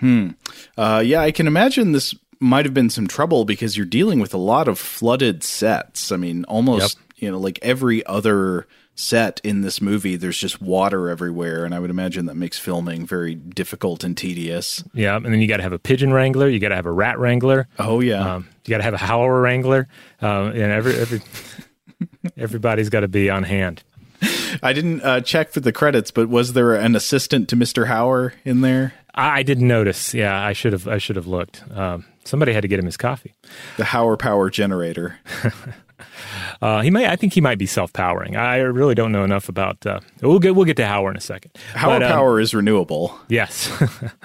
Hmm. 0.00 0.30
Uh, 0.78 1.02
yeah, 1.04 1.20
I 1.20 1.30
can 1.30 1.46
imagine 1.46 1.92
this 1.92 2.14
might 2.40 2.64
have 2.64 2.74
been 2.74 2.90
some 2.90 3.06
trouble 3.06 3.44
because 3.44 3.76
you're 3.76 3.84
dealing 3.84 4.20
with 4.20 4.32
a 4.32 4.38
lot 4.38 4.68
of 4.68 4.78
flooded 4.78 5.42
sets. 5.42 6.10
I 6.10 6.16
mean, 6.16 6.44
almost 6.44 6.96
you 7.16 7.30
know 7.30 7.38
like 7.38 7.58
every 7.60 8.06
other 8.06 8.66
set 9.00 9.40
in 9.44 9.60
this 9.60 9.80
movie 9.80 10.16
there's 10.16 10.38
just 10.38 10.60
water 10.60 11.08
everywhere 11.08 11.64
and 11.64 11.72
i 11.72 11.78
would 11.78 11.88
imagine 11.90 12.26
that 12.26 12.34
makes 12.34 12.58
filming 12.58 13.06
very 13.06 13.34
difficult 13.36 14.02
and 14.02 14.16
tedious 14.16 14.82
Yeah, 14.92 15.14
and 15.14 15.24
then 15.26 15.40
you 15.40 15.46
got 15.46 15.58
to 15.58 15.62
have 15.62 15.72
a 15.72 15.78
pigeon 15.78 16.12
wrangler, 16.12 16.48
you 16.48 16.58
got 16.58 16.70
to 16.70 16.74
have 16.76 16.86
a 16.86 16.90
rat 16.92 17.16
wrangler. 17.18 17.68
Oh 17.78 18.00
yeah, 18.00 18.34
um, 18.34 18.48
you 18.64 18.70
got 18.72 18.78
to 18.78 18.82
have 18.82 18.94
a 18.94 18.98
howler 18.98 19.40
wrangler, 19.40 19.86
uh, 20.20 20.46
and 20.46 20.72
every 20.72 20.96
every 20.96 21.20
everybody's 22.36 22.88
got 22.88 23.00
to 23.00 23.08
be 23.08 23.30
on 23.30 23.44
hand. 23.44 23.82
i 24.64 24.72
didn't 24.72 25.00
uh, 25.02 25.20
check 25.20 25.50
for 25.50 25.60
the 25.60 25.72
credits 25.72 26.10
but 26.10 26.28
was 26.28 26.52
there 26.54 26.74
an 26.74 26.96
assistant 26.96 27.48
to 27.48 27.56
mr 27.56 27.86
hauer 27.86 28.32
in 28.44 28.62
there 28.62 28.94
I, 29.14 29.38
I 29.38 29.42
didn't 29.42 29.66
notice. 29.68 30.12
Yeah, 30.14 30.36
I 30.40 30.52
should 30.52 30.72
have 30.72 30.86
I 30.88 30.98
should 30.98 31.16
have 31.16 31.26
looked. 31.26 31.62
Um, 31.74 32.04
somebody 32.24 32.52
had 32.52 32.62
to 32.62 32.68
get 32.68 32.78
him 32.78 32.84
his 32.86 32.96
coffee. 32.96 33.34
the 33.76 33.84
hauer 33.84 34.16
power 34.18 34.50
generator 34.50 35.18
Uh, 36.62 36.80
he 36.80 36.90
may. 36.90 37.06
I 37.06 37.16
think 37.16 37.32
he 37.34 37.40
might 37.40 37.58
be 37.58 37.66
self 37.66 37.92
powering. 37.92 38.36
I 38.36 38.56
really 38.58 38.94
don't 38.94 39.12
know 39.12 39.24
enough 39.24 39.48
about. 39.48 39.84
Uh, 39.86 40.00
we'll 40.22 40.38
get 40.38 40.54
we'll 40.56 40.64
get 40.64 40.76
to 40.78 40.82
Hauer 40.84 41.10
in 41.10 41.16
a 41.16 41.20
second. 41.20 41.52
But, 41.74 42.02
um, 42.02 42.10
power 42.10 42.40
is 42.40 42.54
renewable 42.54 43.18
Yes. 43.28 43.70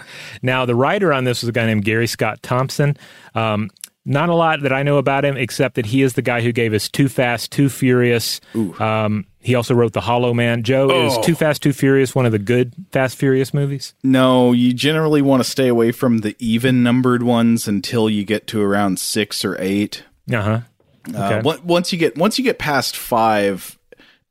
now, 0.42 0.66
the 0.66 0.76
writer 0.76 1.14
on 1.14 1.24
this 1.24 1.42
was 1.42 1.50
a 1.50 1.52
guy 1.52 1.66
named 1.66 1.86
Gary 1.86 2.08
Scott 2.08 2.42
Thompson. 2.42 2.98
Um, 3.36 3.70
not 4.06 4.28
a 4.28 4.36
lot 4.36 4.62
that 4.64 4.74
I 4.74 4.84
know 4.84 4.98
about 4.98 5.24
him, 5.24 5.38
except 5.38 5.76
that 5.76 5.86
he 5.86 6.02
is 6.02 6.14
the 6.14 6.22
guy 6.22 6.42
who 6.42 6.52
gave 6.52 6.74
us 6.74 6.90
Too 6.90 7.08
Fast, 7.08 7.52
Too 7.54 7.70
Furious. 7.70 8.42
Um, 8.78 9.26
he 9.40 9.56
also 9.56 9.74
wrote 9.74 9.94
The 9.94 10.02
Hollow 10.02 10.34
Man. 10.34 10.64
Joe, 10.64 10.90
Oh. 10.92 11.08
is 11.08 11.26
Too 11.26 11.36
Fast, 11.36 11.64
Too 11.64 11.72
Furious 11.72 12.14
one 12.14 12.26
of 12.26 12.34
the 12.34 12.40
good 12.40 12.74
Fast 12.92 13.16
Furious 13.16 13.54
movies? 13.54 13.94
No, 14.04 14.52
you 14.52 14.74
generally 14.74 15.22
want 15.22 15.42
to 15.42 15.50
stay 15.50 15.70
away 15.70 15.94
from 15.94 16.18
the 16.18 16.36
even 16.38 16.84
numbered 16.84 17.24
ones 17.24 17.66
until 17.66 18.10
you 18.10 18.26
get 18.26 18.46
to 18.48 18.62
around 18.62 19.00
six 19.00 19.46
or 19.46 19.56
eight. 19.62 20.04
Uh-huh. 20.32 20.52
Uh, 20.52 20.62
Okay. 21.10 21.48
on- 21.48 21.66
once 21.66 21.92
you 21.92 21.98
get 22.00 22.18
once 22.18 22.38
you 22.38 22.44
get 22.44 22.60
past 22.60 22.96
five, 22.96 23.78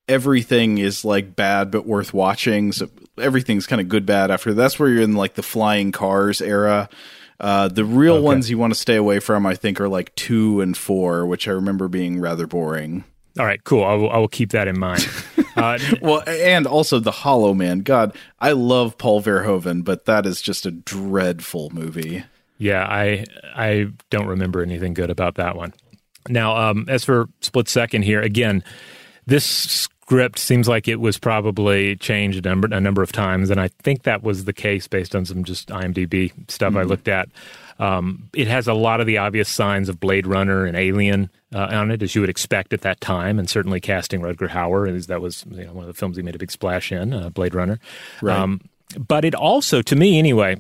everything 0.09 0.79
is 0.79 1.05
like 1.05 1.37
bad 1.37 1.71
but 1.71 1.87
worth 1.87 2.13
watching. 2.15 2.73
So 2.73 2.89
everything's 3.19 3.67
kind 3.67 3.81
of 3.81 3.89
good 3.89 4.07
bad 4.07 4.31
after. 4.31 4.55
That's 4.55 4.79
where 4.79 4.89
you're 4.89 5.03
in 5.03 5.15
like 5.15 5.35
the 5.35 5.43
flying 5.43 5.93
cars 5.93 6.41
era. 6.41 6.89
Uh, 7.41 7.67
the 7.69 7.85
real 7.85 8.23
ones 8.23 8.49
you 8.51 8.57
want 8.57 8.73
to 8.73 8.79
stay 8.79 8.95
away 8.95 9.19
from, 9.19 9.47
I 9.47 9.55
think, 9.57 9.81
are 9.81 9.89
like 9.89 10.15
two 10.15 10.61
and 10.61 10.77
four, 10.77 11.27
which 11.27 11.49
I 11.49 11.51
remember 11.51 11.89
being 11.89 12.21
rather 12.21 12.47
boring. 12.47 13.03
All 13.39 13.45
right, 13.47 13.63
cool. 13.65 13.83
I 13.85 13.95
will, 13.95 14.11
I 14.11 14.19
will 14.19 14.29
keep 14.29 14.51
that 14.51 14.69
in 14.69 14.79
mind. 14.79 15.07
Uh, 15.55 15.79
Well, 16.01 16.23
and 16.27 16.67
also 16.67 16.99
the 16.99 17.11
Hollow 17.11 17.53
Man. 17.53 17.81
God, 17.81 18.17
I 18.41 18.53
love 18.53 18.97
Paul 18.97 19.21
Verhoeven, 19.23 19.85
but 19.85 20.07
that 20.07 20.25
is 20.25 20.41
just 20.41 20.65
a 20.65 20.71
dreadful 20.71 21.69
movie. 21.75 22.25
Yeah, 22.57 22.87
I 22.89 23.27
I 23.55 23.89
don't 24.09 24.29
remember 24.29 24.63
anything 24.63 24.95
good 24.95 25.11
about 25.11 25.35
that 25.35 25.55
one. 25.55 25.75
Now, 26.29 26.57
um, 26.57 26.87
as 26.89 27.05
for 27.05 27.29
Split 27.41 27.69
Second 27.69 28.03
here, 28.03 28.21
again, 28.21 28.63
this 29.27 29.45
script 29.45 30.39
seems 30.39 30.69
like 30.69 30.89
it 30.89 30.97
was 31.01 31.19
probably 31.19 31.97
changed 31.97 32.45
a 32.45 32.49
number 32.49 32.69
a 32.71 32.81
number 32.81 33.03
of 33.03 33.13
times, 33.13 33.51
and 33.51 33.61
I 33.61 33.69
think 33.83 34.03
that 34.03 34.23
was 34.23 34.45
the 34.45 34.53
case 34.53 34.87
based 34.89 35.15
on 35.17 35.25
some 35.25 35.45
just 35.45 35.69
IMDb 35.71 36.33
stuff 36.51 36.77
I 36.77 36.85
Mhm. 36.85 36.89
looked 36.89 37.09
at. 37.09 37.29
Um, 37.79 38.29
it 38.35 38.47
has 38.47 38.69
a 38.69 38.75
lot 38.75 39.01
of 39.01 39.07
the 39.07 39.19
obvious 39.19 39.49
signs 39.49 39.89
of 39.89 39.99
Blade 39.99 40.27
Runner 40.27 40.65
and 40.67 40.77
Alien 40.77 41.31
uh, 41.55 41.69
on 41.71 41.91
it, 41.91 42.03
as 42.03 42.15
you 42.15 42.21
would 42.21 42.31
expect 42.31 42.73
at 42.73 42.83
that 42.83 43.01
time, 43.01 43.39
and 43.39 43.49
certainly 43.51 43.81
casting 43.81 44.21
Rutger 44.21 44.49
Hauer, 44.49 44.89
as 44.95 45.07
that 45.09 45.21
was 45.21 45.45
you 45.51 45.65
know, 45.65 45.73
one 45.73 45.85
of 45.85 45.89
the 45.89 45.95
films 45.99 46.17
he 46.17 46.23
made 46.23 46.35
a 46.35 46.39
big 46.39 46.51
splash 46.53 46.93
in, 46.93 47.13
uh, 47.13 47.29
Blade 47.31 47.55
Runner. 47.55 47.79
Right. 48.21 48.59
but 49.09 49.25
it 49.25 49.35
also, 49.35 49.83
to 49.83 49.97
me 49.97 50.19
anyway, 50.19 50.57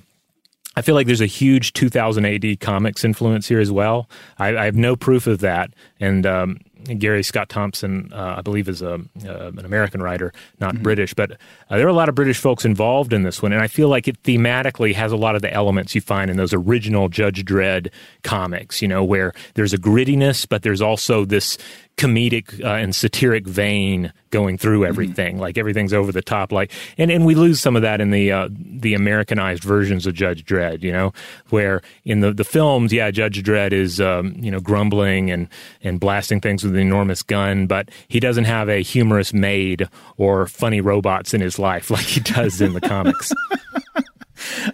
I 0.75 0.83
feel 0.83 0.95
like 0.95 1.07
there's 1.07 1.21
a 1.21 1.26
huge 1.26 1.73
2000 1.75 2.25
AD 2.25 2.61
comics 2.61 3.05
influence 3.05 3.47
here 3.47 3.61
as 3.61 3.71
well. 3.71 4.09
I, 4.38 4.57
I 4.57 4.64
have 4.64 4.76
no 4.76 4.97
proof 4.97 5.26
of 5.26 5.41
that, 5.41 5.71
and 6.00 6.25
um, 6.25 6.59
Gary 6.99 7.23
Scott 7.23 7.49
Thompson, 7.49 8.11
uh, 8.12 8.37
I 8.38 8.41
believe, 8.41 8.69
is 8.69 8.83
a, 8.83 8.95
uh, 8.95 9.49
an 9.49 9.64
American 9.64 10.02
writer, 10.02 10.33
not 10.61 10.83
British, 10.83 11.14
but 11.14 11.33
uh, 11.33 11.76
there 11.76 11.87
are 11.87 11.91
a 11.91 11.95
lot 11.95 12.09
of 12.09 12.14
British 12.14 12.38
folks 12.38 12.64
involved 12.64 13.12
in 13.12 13.23
this 13.23 13.43
one, 13.43 13.52
and 13.52 13.62
I 13.62 13.69
feel 13.69 13.88
like 13.88 14.09
it 14.09 14.23
thematically 14.23 14.95
has 14.95 15.12
a 15.12 15.17
lot 15.17 15.37
of 15.37 15.43
the 15.43 15.52
elements 15.52 15.95
you 15.95 16.00
find 16.00 16.31
in 16.31 16.37
those 16.37 16.52
original 16.52 17.09
Judge 17.09 17.45
Dredd 17.45 17.93
comics. 18.23 18.83
You 18.83 18.88
know, 18.88 19.05
where 19.05 19.33
there's 19.55 19.73
a 19.73 19.79
grittiness, 19.79 20.49
but 20.49 20.62
there's 20.62 20.83
also 20.83 21.25
this 21.25 21.59
comedic 21.96 22.62
uh, 22.64 22.75
and 22.75 22.94
satiric 22.94 23.46
vein 23.46 24.12
going 24.30 24.58
through 24.58 24.84
everything. 24.84 25.38
Like 25.38 25.58
everything's 25.58 25.92
over 25.92 26.11
the 26.11 26.22
top. 26.22 26.50
Like, 26.52 26.72
and, 26.99 27.11
and 27.11 27.25
we 27.25 27.34
lose 27.34 27.61
some 27.61 27.76
of 27.76 27.82
that 27.82 28.00
in 28.00 28.11
the 28.11 28.32
uh, 28.32 28.49
the 28.50 28.94
Americanized 28.94 29.62
versions 29.62 30.06
of 30.06 30.14
Judge 30.14 30.44
Dredd. 30.44 30.82
You 30.82 30.92
know, 30.92 31.12
where 31.50 31.82
in 32.04 32.20
the 32.20 32.32
the 32.32 32.44
films, 32.44 32.92
yeah, 32.92 33.11
Judge 33.11 33.42
Dredd 33.42 33.72
is 33.72 34.00
um, 34.00 34.34
you 34.38 34.50
know 34.50 34.61
grumbling 34.61 35.30
and 35.30 35.49
and 35.82 36.00
blasting 36.00 36.40
things 36.40 36.64
with 36.64 36.75
an 36.75 36.80
enormous 36.80 37.22
gun, 37.22 37.66
but 37.66 37.90
he 38.08 38.20
doesn't 38.20 38.44
have 38.44 38.68
a 38.68 38.82
humorous 38.82 39.32
maid 39.32 39.88
or 40.16 40.46
funny 40.46 40.80
robots 40.80 41.34
in 41.34 41.40
his 41.40 41.58
life 41.58 41.90
like 41.90 42.06
he 42.06 42.20
does 42.20 42.61
in 42.61 42.72
the 42.72 42.80
comics. 42.80 43.32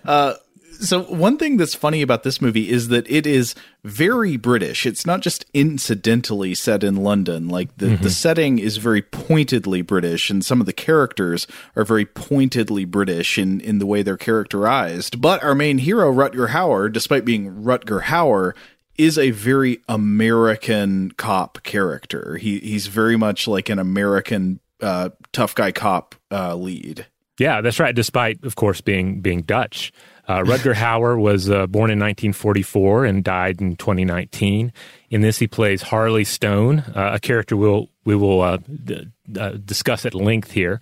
Uh, 0.04 0.32
so 0.80 1.02
one 1.02 1.36
thing 1.38 1.56
that's 1.56 1.74
funny 1.74 2.02
about 2.02 2.22
this 2.22 2.40
movie 2.40 2.68
is 2.70 2.88
that 2.88 3.08
it 3.10 3.26
is 3.26 3.54
very 3.84 4.36
British. 4.36 4.86
It's 4.86 5.06
not 5.06 5.20
just 5.20 5.44
incidentally 5.52 6.54
set 6.54 6.84
in 6.84 6.96
London. 6.96 7.48
Like 7.48 7.76
the, 7.76 7.96
the 7.96 8.10
setting 8.10 8.58
is 8.58 8.76
very 8.76 9.02
pointedly 9.02 9.82
British, 9.82 10.30
and 10.30 10.44
some 10.44 10.60
of 10.60 10.66
the 10.66 10.72
characters 10.72 11.46
are 11.76 11.84
very 11.84 12.04
pointedly 12.04 12.84
British 12.84 13.38
in, 13.38 13.60
in 13.60 13.78
the 13.78 13.86
way 13.86 14.02
they're 14.02 14.16
characterized. 14.16 15.20
But 15.20 15.42
our 15.42 15.54
main 15.54 15.78
hero, 15.78 16.12
Rutger 16.12 16.48
Hauer, 16.48 16.92
despite 16.92 17.24
being 17.24 17.62
Rutger 17.62 18.02
Hauer, 18.02 18.54
is 18.96 19.16
a 19.18 19.30
very 19.30 19.80
American 19.88 21.12
cop 21.12 21.62
character. 21.62 22.36
He 22.36 22.58
he's 22.58 22.88
very 22.88 23.16
much 23.16 23.46
like 23.46 23.68
an 23.68 23.78
American 23.78 24.60
uh, 24.80 25.10
tough 25.32 25.54
guy 25.54 25.72
cop 25.72 26.14
uh, 26.30 26.54
lead. 26.54 27.06
Yeah, 27.38 27.60
that's 27.60 27.78
right. 27.78 27.94
Despite, 27.94 28.42
of 28.44 28.56
course, 28.56 28.80
being 28.80 29.20
being 29.20 29.42
Dutch, 29.42 29.92
uh, 30.28 30.42
Rutger 30.42 30.74
Hauer 30.74 31.18
was 31.20 31.50
uh, 31.50 31.66
born 31.66 31.90
in 31.90 31.98
1944 31.98 33.06
and 33.06 33.24
died 33.24 33.60
in 33.60 33.76
2019. 33.76 34.72
In 35.10 35.20
this, 35.22 35.38
he 35.38 35.46
plays 35.46 35.82
Harley 35.82 36.24
Stone, 36.24 36.80
uh, 36.94 37.12
a 37.14 37.20
character 37.20 37.56
we'll 37.56 37.88
we 38.04 38.14
will 38.14 38.40
uh, 38.40 38.58
d- 38.84 39.08
uh, 39.38 39.50
discuss 39.64 40.06
at 40.06 40.14
length 40.14 40.50
here. 40.50 40.80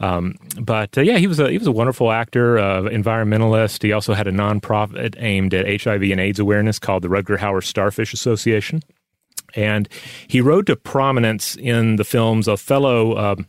Um, 0.00 0.36
but 0.60 0.96
uh, 0.96 1.00
yeah, 1.00 1.18
he 1.18 1.26
was 1.26 1.40
a 1.40 1.50
he 1.50 1.58
was 1.58 1.66
a 1.66 1.72
wonderful 1.72 2.10
actor, 2.10 2.58
uh, 2.58 2.82
environmentalist. 2.82 3.82
He 3.82 3.92
also 3.92 4.14
had 4.14 4.26
a 4.26 4.32
nonprofit 4.32 5.16
aimed 5.18 5.54
at 5.54 5.82
HIV 5.82 6.02
and 6.02 6.20
AIDS 6.20 6.38
awareness 6.38 6.78
called 6.78 7.02
the 7.02 7.08
Rutger 7.08 7.38
Hauer 7.38 7.62
Starfish 7.62 8.12
Association. 8.12 8.82
And 9.54 9.88
he 10.28 10.40
rode 10.40 10.66
to 10.66 10.76
prominence 10.76 11.56
in 11.56 11.96
the 11.96 12.04
films 12.04 12.48
of 12.48 12.60
fellow 12.60 13.16
um, 13.16 13.46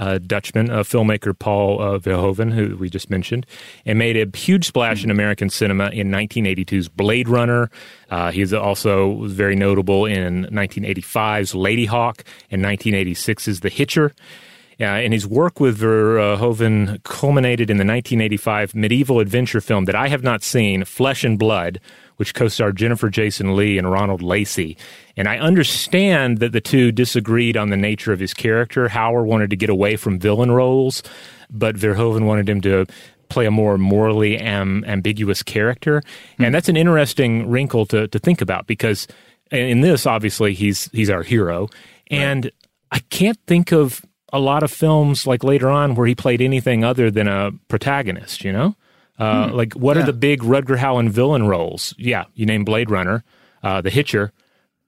uh, 0.00 0.18
Dutchman, 0.18 0.70
uh, 0.70 0.82
filmmaker 0.82 1.38
Paul 1.38 1.80
uh, 1.80 1.98
Verhoeven, 1.98 2.52
who 2.52 2.76
we 2.76 2.88
just 2.88 3.10
mentioned, 3.10 3.46
and 3.84 3.98
made 3.98 4.16
a 4.16 4.36
huge 4.36 4.66
splash 4.66 5.04
in 5.04 5.10
American 5.10 5.50
cinema 5.50 5.90
in 5.90 6.10
1982's 6.10 6.88
Blade 6.88 7.28
Runner. 7.28 7.70
Uh, 8.10 8.32
he's 8.32 8.52
also 8.52 9.24
very 9.26 9.54
notable 9.54 10.06
in 10.06 10.46
1985's 10.46 11.52
Ladyhawke 11.52 12.22
and 12.50 12.64
1986's 12.64 13.60
The 13.60 13.68
Hitcher. 13.68 14.12
Uh, 14.80 14.84
and 14.84 15.12
his 15.12 15.26
work 15.26 15.60
with 15.60 15.78
Verhoeven 15.78 17.02
culminated 17.02 17.68
in 17.68 17.76
the 17.76 17.82
1985 17.82 18.74
medieval 18.74 19.20
adventure 19.20 19.60
film 19.60 19.84
that 19.84 19.94
I 19.94 20.08
have 20.08 20.22
not 20.22 20.42
seen, 20.42 20.84
Flesh 20.84 21.22
and 21.22 21.38
Blood, 21.38 21.80
which 22.16 22.34
co-starred 22.34 22.76
Jennifer 22.76 23.10
Jason 23.10 23.56
Lee 23.56 23.76
and 23.76 23.90
Ronald 23.90 24.22
Lacey. 24.22 24.78
And 25.16 25.28
I 25.28 25.38
understand 25.38 26.38
that 26.38 26.52
the 26.52 26.60
two 26.60 26.92
disagreed 26.92 27.58
on 27.58 27.68
the 27.68 27.76
nature 27.76 28.12
of 28.12 28.20
his 28.20 28.32
character. 28.32 28.88
Hauer 28.88 29.24
wanted 29.24 29.50
to 29.50 29.56
get 29.56 29.68
away 29.68 29.96
from 29.96 30.18
villain 30.18 30.50
roles, 30.50 31.02
but 31.50 31.76
Verhoeven 31.76 32.24
wanted 32.24 32.48
him 32.48 32.62
to 32.62 32.86
play 33.28 33.46
a 33.46 33.50
more 33.50 33.78
morally 33.78 34.38
am- 34.38 34.84
ambiguous 34.86 35.42
character. 35.42 36.02
And 36.38 36.54
that's 36.54 36.68
an 36.68 36.76
interesting 36.76 37.48
wrinkle 37.48 37.86
to, 37.86 38.08
to 38.08 38.18
think 38.18 38.40
about 38.40 38.66
because 38.66 39.06
in 39.50 39.80
this, 39.80 40.06
obviously, 40.06 40.54
he's 40.54 40.90
he's 40.92 41.10
our 41.10 41.22
hero, 41.22 41.68
and 42.10 42.50
I 42.92 43.00
can't 43.10 43.38
think 43.46 43.72
of 43.72 44.04
a 44.32 44.38
lot 44.38 44.62
of 44.62 44.70
films 44.70 45.26
like 45.26 45.42
later 45.44 45.68
on 45.68 45.94
where 45.94 46.06
he 46.06 46.14
played 46.14 46.40
anything 46.40 46.84
other 46.84 47.10
than 47.10 47.28
a 47.28 47.50
protagonist. 47.68 48.44
You 48.44 48.52
know, 48.52 48.76
uh, 49.18 49.48
Hmm. 49.48 49.54
like 49.56 49.72
what 49.74 49.96
Yeah. 49.96 50.02
are 50.02 50.06
the 50.06 50.12
big 50.12 50.40
Rutger 50.42 50.78
Hauer 50.78 51.08
villain 51.08 51.46
roles? 51.46 51.94
Yeah, 51.98 52.24
you 52.34 52.46
name 52.46 52.64
Blade 52.64 52.90
Runner, 52.90 53.24
uh, 53.62 53.80
The 53.80 53.90
Hitcher, 53.90 54.32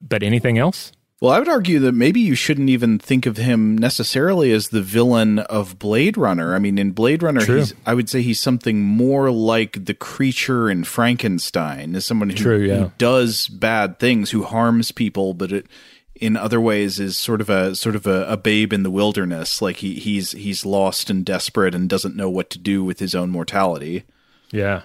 but 0.00 0.22
anything 0.22 0.58
else? 0.58 0.92
Well, 1.20 1.30
I 1.30 1.38
would 1.38 1.48
argue 1.48 1.78
that 1.78 1.92
maybe 1.92 2.18
you 2.18 2.34
shouldn't 2.34 2.68
even 2.68 2.98
think 2.98 3.26
of 3.26 3.36
him 3.36 3.78
necessarily 3.78 4.50
as 4.50 4.70
the 4.70 4.82
villain 4.82 5.38
of 5.38 5.78
Blade 5.78 6.16
Runner. 6.18 6.52
I 6.52 6.58
mean, 6.58 6.78
in 6.78 6.90
Blade 6.90 7.22
Runner, 7.22 7.44
he's 7.44 7.74
I 7.86 7.94
would 7.94 8.08
say 8.08 8.22
he's 8.22 8.40
something 8.40 8.82
more 8.82 9.30
like 9.30 9.84
the 9.84 9.94
creature 9.94 10.68
in 10.68 10.82
Frankenstein, 10.82 11.94
as 11.94 12.04
someone 12.04 12.30
who, 12.30 12.34
True, 12.36 12.58
yeah. 12.66 12.76
who 12.76 12.92
does 12.98 13.46
bad 13.46 14.00
things, 14.00 14.30
who 14.32 14.42
harms 14.42 14.90
people, 14.90 15.32
but 15.32 15.52
it 15.52 15.66
in 16.22 16.36
other 16.36 16.60
ways 16.60 17.00
is 17.00 17.16
sort 17.16 17.40
of 17.40 17.50
a 17.50 17.74
sort 17.74 17.96
of 17.96 18.06
a, 18.06 18.24
a 18.28 18.36
babe 18.36 18.72
in 18.72 18.84
the 18.84 18.90
wilderness. 18.90 19.60
Like 19.60 19.76
he 19.76 19.94
he's 19.94 20.32
he's 20.32 20.64
lost 20.64 21.10
and 21.10 21.24
desperate 21.24 21.74
and 21.74 21.88
doesn't 21.88 22.16
know 22.16 22.30
what 22.30 22.48
to 22.50 22.58
do 22.58 22.84
with 22.84 23.00
his 23.00 23.14
own 23.14 23.28
mortality. 23.28 24.04
Yeah. 24.52 24.82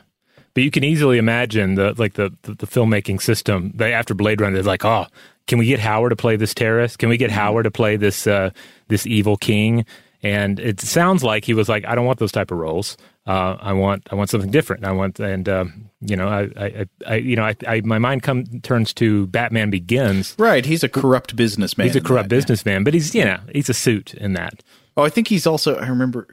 But 0.56 0.64
you 0.64 0.72
can 0.72 0.84
easily 0.84 1.20
imagine 1.20 1.76
the 1.76 1.94
like 1.96 2.16
the, 2.16 2.34
the, 2.42 2.56
the 2.56 2.66
filmmaking 2.66 3.22
system. 3.22 3.72
They 3.76 3.94
after 3.94 4.16
Blade 4.16 4.42
Runner, 4.42 4.56
they're 4.56 4.64
like, 4.64 4.84
oh, 4.84 5.06
can 5.46 5.60
we 5.60 5.68
get 5.68 5.80
Hauer 5.80 6.10
to 6.10 6.16
play 6.16 6.36
this 6.36 6.56
terrorist? 6.56 6.98
Can 6.98 7.10
we 7.10 7.18
get 7.18 7.30
Hauer 7.30 7.62
to 7.62 7.72
play 7.72 7.96
this 7.96 8.26
uh, 8.26 8.50
this 8.88 9.06
evil 9.06 9.38
king? 9.38 9.86
And 10.24 10.60
it 10.60 10.82
sounds 10.82 11.24
like 11.24 11.46
he 11.46 11.54
was 11.54 11.70
like, 11.70 11.86
I 11.86 11.94
don't 11.94 12.06
want 12.08 12.18
those 12.18 12.32
type 12.32 12.50
of 12.50 12.58
roles. 12.58 12.98
Uh, 13.28 13.58
I 13.60 13.74
want 13.74 14.08
I 14.10 14.16
want 14.16 14.30
something 14.30 14.50
different. 14.52 14.86
I 14.86 14.92
want 14.94 15.20
and 15.20 15.50
um, 15.50 15.90
you 16.00 16.16
know 16.16 16.28
I, 16.30 16.50
I, 16.58 16.86
I 17.06 17.16
you 17.16 17.36
know 17.36 17.44
I, 17.44 17.56
I 17.68 17.82
my 17.82 18.00
mind 18.00 18.24
come 18.24 18.46
turns 18.62 18.94
to 18.96 19.28
Batman 19.28 19.70
Begins. 19.70 20.34
Right, 20.40 20.66
he's 20.66 20.84
a 20.84 20.90
corrupt 20.90 21.36
businessman. 21.36 21.88
He's 21.88 21.96
a 21.98 22.02
corrupt 22.02 22.30
businessman, 22.30 22.84
but 22.86 22.94
he's 22.94 23.14
you 23.14 23.26
know 23.26 23.40
he's 23.54 23.68
a 23.70 23.74
suit 23.74 24.14
in 24.14 24.34
that. 24.34 24.64
Oh, 24.96 25.04
I 25.04 25.10
think 25.10 25.28
he's 25.28 25.46
also. 25.46 25.76
I 25.76 25.88
remember. 25.88 26.28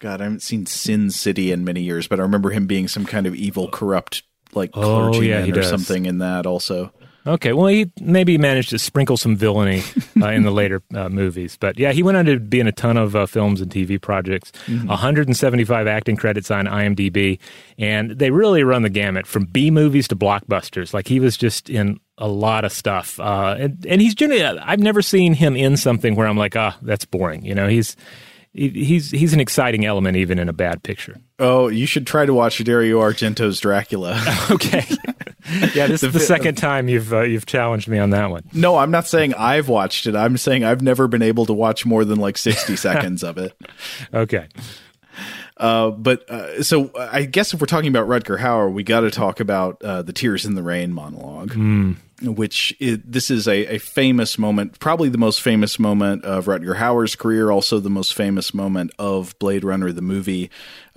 God, 0.00 0.20
I 0.20 0.24
haven't 0.24 0.42
seen 0.42 0.66
Sin 0.66 1.10
City 1.10 1.52
in 1.52 1.64
many 1.64 1.82
years, 1.82 2.08
but 2.08 2.18
I 2.18 2.22
remember 2.22 2.50
him 2.50 2.66
being 2.66 2.88
some 2.88 3.04
kind 3.06 3.26
of 3.28 3.34
evil, 3.36 3.68
corrupt, 3.68 4.24
like 4.54 4.70
Oh, 4.74 5.10
clergyman 5.10 5.28
yeah, 5.46 5.52
or 5.52 5.54
does. 5.54 5.68
something 5.68 6.04
in 6.06 6.18
that. 6.18 6.46
Also, 6.46 6.92
Okay, 7.26 7.52
well, 7.52 7.66
he 7.66 7.90
maybe 8.00 8.38
managed 8.38 8.70
to 8.70 8.78
sprinkle 8.78 9.16
some 9.18 9.36
villainy 9.36 9.82
uh, 10.22 10.28
in 10.28 10.44
the 10.44 10.50
later 10.50 10.82
uh, 10.94 11.08
movies, 11.10 11.58
but 11.60 11.78
yeah, 11.78 11.92
he 11.92 12.02
went 12.02 12.16
on 12.16 12.24
to 12.24 12.38
be 12.40 12.58
in 12.60 12.66
a 12.66 12.72
ton 12.72 12.96
of 12.96 13.14
uh, 13.14 13.26
films 13.26 13.60
and 13.60 13.70
TV 13.70 14.00
projects. 14.00 14.50
175 14.68 15.86
acting 15.86 16.16
credits 16.16 16.50
on 16.50 16.64
IMDb, 16.66 17.38
and 17.78 18.12
they 18.12 18.30
really 18.30 18.62
run 18.62 18.82
the 18.82 18.88
gamut 18.88 19.26
from 19.26 19.44
B 19.44 19.70
movies 19.70 20.08
to 20.08 20.16
blockbusters. 20.16 20.94
Like 20.94 21.06
he 21.08 21.20
was 21.20 21.36
just 21.36 21.68
in 21.68 22.00
a 22.16 22.28
lot 22.28 22.64
of 22.64 22.72
stuff, 22.72 23.20
uh, 23.20 23.56
and 23.58 23.84
and 23.86 24.00
he's 24.00 24.14
generally 24.14 24.42
I've 24.42 24.80
never 24.80 25.02
seen 25.02 25.34
him 25.34 25.54
in 25.56 25.76
something 25.76 26.14
where 26.14 26.26
I'm 26.26 26.38
like, 26.38 26.56
ah, 26.56 26.76
that's 26.82 27.04
boring. 27.04 27.44
You 27.44 27.54
know, 27.54 27.68
he's 27.68 27.94
he- 28.54 28.70
he's 28.70 29.10
he's 29.10 29.34
an 29.34 29.40
exciting 29.40 29.84
element 29.84 30.16
even 30.16 30.38
in 30.38 30.48
a 30.48 30.52
bad 30.54 30.82
picture. 30.82 31.16
Oh, 31.38 31.68
you 31.68 31.86
should 31.86 32.06
try 32.06 32.26
to 32.26 32.34
watch 32.34 32.62
Dario 32.64 33.00
Argento's 33.00 33.60
Dracula. 33.60 34.20
okay, 34.50 34.84
yeah, 35.74 35.86
this 35.86 36.02
is 36.02 36.12
the 36.12 36.20
second 36.20 36.56
time 36.56 36.88
you've 36.88 37.12
uh, 37.12 37.22
you've 37.22 37.46
challenged 37.46 37.88
me 37.88 37.98
on 37.98 38.10
that 38.10 38.30
one. 38.30 38.44
no, 38.52 38.76
I'm 38.76 38.90
not 38.90 39.06
saying 39.06 39.34
I've 39.34 39.68
watched 39.68 40.06
it. 40.06 40.14
I'm 40.14 40.36
saying 40.36 40.64
I've 40.64 40.82
never 40.82 41.08
been 41.08 41.22
able 41.22 41.46
to 41.46 41.52
watch 41.52 41.86
more 41.86 42.04
than 42.04 42.18
like 42.18 42.38
60 42.38 42.76
seconds 42.76 43.22
of 43.22 43.38
it. 43.38 43.56
Okay. 44.12 44.48
Uh, 45.56 45.90
but 45.90 46.28
uh, 46.30 46.62
so 46.62 46.92
I 46.96 47.24
guess 47.24 47.52
if 47.52 47.60
we're 47.60 47.66
talking 47.66 47.88
about 47.88 48.06
Rutger 48.06 48.38
Hauer, 48.38 48.72
we 48.72 48.84
got 48.84 49.00
to 49.00 49.10
talk 49.10 49.40
about 49.40 49.82
uh, 49.82 50.02
the 50.02 50.12
Tears 50.12 50.46
in 50.46 50.54
the 50.54 50.62
Rain 50.62 50.92
monologue. 50.92 51.52
which 52.22 52.76
i 52.80 53.00
this 53.04 53.30
is 53.30 53.48
a, 53.48 53.74
a 53.74 53.78
famous 53.78 54.38
moment, 54.38 54.78
probably 54.78 55.08
the 55.08 55.18
most 55.18 55.40
famous 55.40 55.78
moment 55.78 56.24
of 56.24 56.46
Rutger 56.46 56.76
Hauer's 56.76 57.16
career, 57.16 57.50
also 57.50 57.80
the 57.80 57.90
most 57.90 58.14
famous 58.14 58.54
moment 58.54 58.92
of 59.00 59.36
Blade 59.40 59.64
Runner, 59.64 59.90
the 59.90 60.02
movie. 60.02 60.48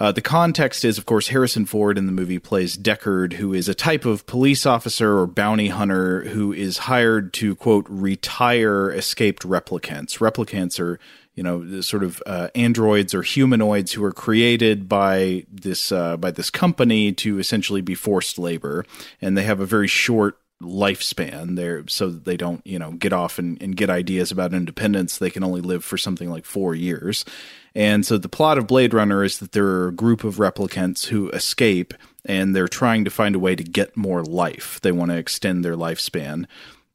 Uh, 0.01 0.11
the 0.11 0.19
context 0.19 0.83
is, 0.83 0.97
of 0.97 1.05
course, 1.05 1.27
Harrison 1.27 1.63
Ford 1.63 1.95
in 1.95 2.07
the 2.07 2.11
movie 2.11 2.39
plays 2.39 2.75
Deckard, 2.75 3.33
who 3.33 3.53
is 3.53 3.69
a 3.69 3.75
type 3.75 4.03
of 4.03 4.25
police 4.25 4.65
officer 4.65 5.19
or 5.19 5.27
bounty 5.27 5.67
hunter 5.67 6.21
who 6.21 6.51
is 6.51 6.79
hired 6.79 7.33
to, 7.33 7.55
quote, 7.55 7.85
retire 7.87 8.89
escaped 8.89 9.43
replicants. 9.43 10.17
Replicants 10.17 10.79
are 10.79 10.97
you 11.35 11.43
know 11.43 11.81
sort 11.81 12.03
of 12.03 12.21
uh, 12.25 12.47
androids 12.55 13.13
or 13.13 13.21
humanoids 13.21 13.91
who 13.91 14.03
are 14.03 14.11
created 14.11 14.89
by 14.89 15.45
this 15.51 15.91
uh, 15.91 16.17
by 16.17 16.31
this 16.31 16.49
company 16.49 17.11
to 17.13 17.37
essentially 17.37 17.81
be 17.81 17.93
forced 17.93 18.39
labor 18.39 18.85
and 19.21 19.37
they 19.37 19.43
have 19.43 19.59
a 19.59 19.65
very 19.65 19.87
short 19.87 20.39
lifespan. 20.61 21.55
There 21.55 21.83
so 21.87 22.09
that 22.09 22.25
they 22.25 22.37
don't 22.37 22.65
you 22.65 22.79
know 22.79 22.91
get 22.91 23.13
off 23.13 23.39
and, 23.39 23.61
and 23.61 23.75
get 23.75 23.89
ideas 23.89 24.31
about 24.31 24.53
independence 24.53 25.17
they 25.17 25.29
can 25.29 25.43
only 25.43 25.61
live 25.61 25.83
for 25.83 25.97
something 25.97 26.29
like 26.29 26.45
four 26.45 26.75
years. 26.75 27.25
And 27.73 28.05
so 28.05 28.17
the 28.17 28.29
plot 28.29 28.57
of 28.57 28.67
blade 28.67 28.93
runner 28.93 29.23
is 29.23 29.39
that 29.39 29.53
there 29.53 29.65
are 29.65 29.87
a 29.87 29.93
group 29.93 30.23
of 30.23 30.35
replicants 30.35 31.05
who 31.05 31.29
escape 31.29 31.93
and 32.25 32.55
they're 32.55 32.67
trying 32.67 33.05
to 33.05 33.09
find 33.11 33.35
a 33.35 33.39
way 33.39 33.55
to 33.55 33.63
get 33.63 33.97
more 33.97 34.23
life. 34.23 34.79
They 34.81 34.91
want 34.91 35.11
to 35.11 35.17
extend 35.17 35.63
their 35.63 35.75
lifespan. 35.75 36.45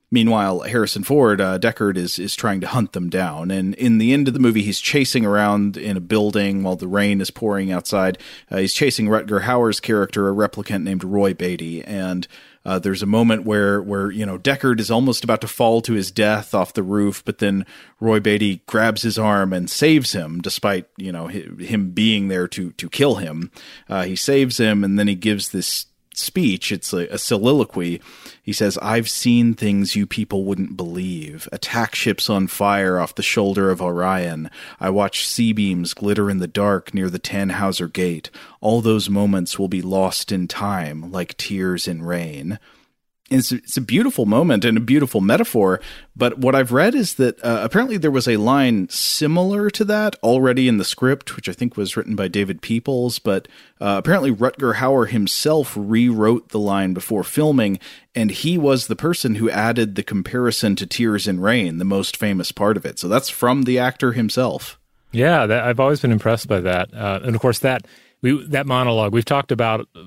Meanwhile, 0.09 0.61
Harrison 0.61 1.03
Ford, 1.03 1.41
uh, 1.41 1.59
Deckard, 1.59 1.97
is 1.97 2.21
is 2.21 2.37
trying 2.37 2.61
to 2.61 2.69
hunt 2.69 2.93
them 2.93 3.11
down, 3.11 3.51
and 3.51 3.75
in 3.75 3.99
the 3.99 4.13
end 4.13 4.29
of 4.29 4.35
the 4.35 4.41
movie, 4.41 4.63
he's 4.63 4.81
chasing 4.81 5.27
around 5.27 5.77
in 5.77 5.97
a 5.97 6.01
building 6.01 6.63
while 6.63 6.77
the 6.77 6.87
rain 6.87 7.21
is 7.21 7.33
pouring 7.33 7.73
outside. 7.73 8.17
Uh, 8.49 8.59
he's 8.59 8.73
chasing 8.73 9.09
Rutger 9.09 9.43
Hauer's 9.43 9.81
character, 9.81 10.29
a 10.29 10.33
replicant 10.33 10.85
named 10.85 11.03
Roy 11.03 11.35
Batty, 11.35 11.83
and 11.83 12.29
uh, 12.67 12.81
there's 12.81 13.03
a 13.03 13.07
moment 13.07 13.45
where 13.45 13.81
where 13.81 14.11
you 14.11 14.27
know 14.27 14.39
Deckard 14.39 14.81
is 14.81 14.91
almost 14.91 15.23
about 15.23 15.41
to 15.43 15.49
fall 15.49 15.81
to 15.83 15.93
his 15.93 16.11
death 16.11 16.53
off 16.53 16.75
the 16.75 16.83
roof, 16.83 17.25
but 17.25 17.39
then 17.39 17.65
Roy 18.01 18.19
Batty 18.19 18.63
grabs 18.67 19.03
his 19.03 19.19
arm 19.19 19.53
and 19.53 19.71
saves 19.71 20.13
him, 20.13 20.41
despite 20.41 20.89
you 20.97 21.13
know 21.13 21.29
hi- 21.29 21.47
him 21.61 21.91
being 21.91 22.27
there 22.27 22.49
to 22.49 22.73
to 22.73 22.91
kill 22.91 23.15
him. 23.17 23.53
Uh, 23.89 24.03
he 24.03 24.17
saves 24.17 24.59
him, 24.59 24.83
and 24.83 24.99
then 24.99 25.07
he 25.07 25.15
gives 25.15 25.51
this 25.51 25.87
speech. 26.19 26.73
It's 26.73 26.93
a, 26.93 27.07
a 27.09 27.19
soliloquy. 27.19 28.01
He 28.43 28.53
says, 28.53 28.79
I've 28.79 29.09
seen 29.09 29.55
things 29.55 29.97
you 29.97 30.07
people 30.07 30.45
wouldn't 30.45 30.77
believe. 30.77 31.49
Attack 31.53 31.95
ships 31.95 32.31
on 32.31 32.47
fire 32.47 32.99
off 32.99 33.15
the 33.15 33.23
shoulder 33.23 33.71
of 33.71 33.83
Orion. 33.83 34.51
I 34.81 34.91
watched 34.91 35.29
C-beams 35.29 35.95
glitter 35.95 36.31
in 36.31 36.39
the 36.39 36.47
dark 36.47 36.95
near 36.95 37.11
the 37.11 37.19
Tannhauser 37.19 37.93
Gate. 37.93 38.31
All 38.61 38.81
those 38.81 39.11
moments 39.11 39.59
will 39.59 39.69
be 39.69 39.83
lost 39.83 40.33
in 40.33 40.49
time, 40.49 41.11
like 41.11 41.37
tears 41.37 41.89
in 41.89 42.03
rain. 42.03 42.59
It's, 43.29 43.51
it's 43.51 43.77
a 43.77 43.81
beautiful 43.81 44.25
moment 44.25 44.65
and 44.65 44.79
a 44.79 44.81
beautiful 44.81 45.21
metaphor. 45.21 45.81
But 46.15 46.39
what 46.39 46.55
I've 46.55 46.71
read 46.71 46.95
is 46.95 47.15
that 47.15 47.43
uh, 47.45 47.61
apparently 47.63 47.97
there 47.97 48.11
was 48.11 48.29
a 48.29 48.37
line 48.37 48.89
similar 48.89 49.69
to 49.71 49.85
that 49.87 50.15
already 50.23 50.69
in 50.69 50.79
the 50.79 50.85
script, 50.85 51.35
which 51.35 51.49
I 51.49 51.53
think 51.53 51.77
was 51.77 51.97
written 51.97 52.15
by 52.15 52.29
David 52.29 52.63
Peoples. 52.63 53.19
But 53.19 53.49
uh, 53.81 53.97
apparently 53.99 54.31
Rutger 54.31 54.77
Hauer 54.77 55.09
himself 55.09 55.75
rewrote 55.77 56.51
the 56.51 56.61
line 56.61 56.95
before 56.95 57.25
filming, 57.25 57.81
and 58.15 58.31
he 58.31 58.57
was 58.57 58.87
the 58.87 58.97
person 58.97 59.35
who 59.35 59.51
added 59.51 59.97
the 59.97 60.05
comparison 60.05 60.77
to 60.77 60.87
Tears 60.87 61.27
in 61.27 61.41
Rain, 61.41 61.79
the 61.79 61.85
most 61.85 62.17
famous 62.17 62.53
part 62.53 62.77
of 62.77 62.87
it. 62.87 62.99
So 62.99 63.09
that's 63.09 63.29
from 63.29 63.65
the 63.65 63.79
actor 63.79 64.13
himself. 64.13 64.79
Yeah, 65.11 65.47
that, 65.47 65.65
I've 65.65 65.81
always 65.81 66.01
been 66.01 66.13
impressed 66.13 66.47
by 66.47 66.61
that, 66.61 66.93
uh, 66.95 67.21
and 67.23 67.35
of 67.35 67.41
course 67.41 67.61
that 67.61 67.87
we 68.27 68.47
that 68.49 68.67
monologue 68.67 69.13
we've 69.13 69.25
talked 69.25 69.53
about 69.53 69.89
uh, 69.95 70.01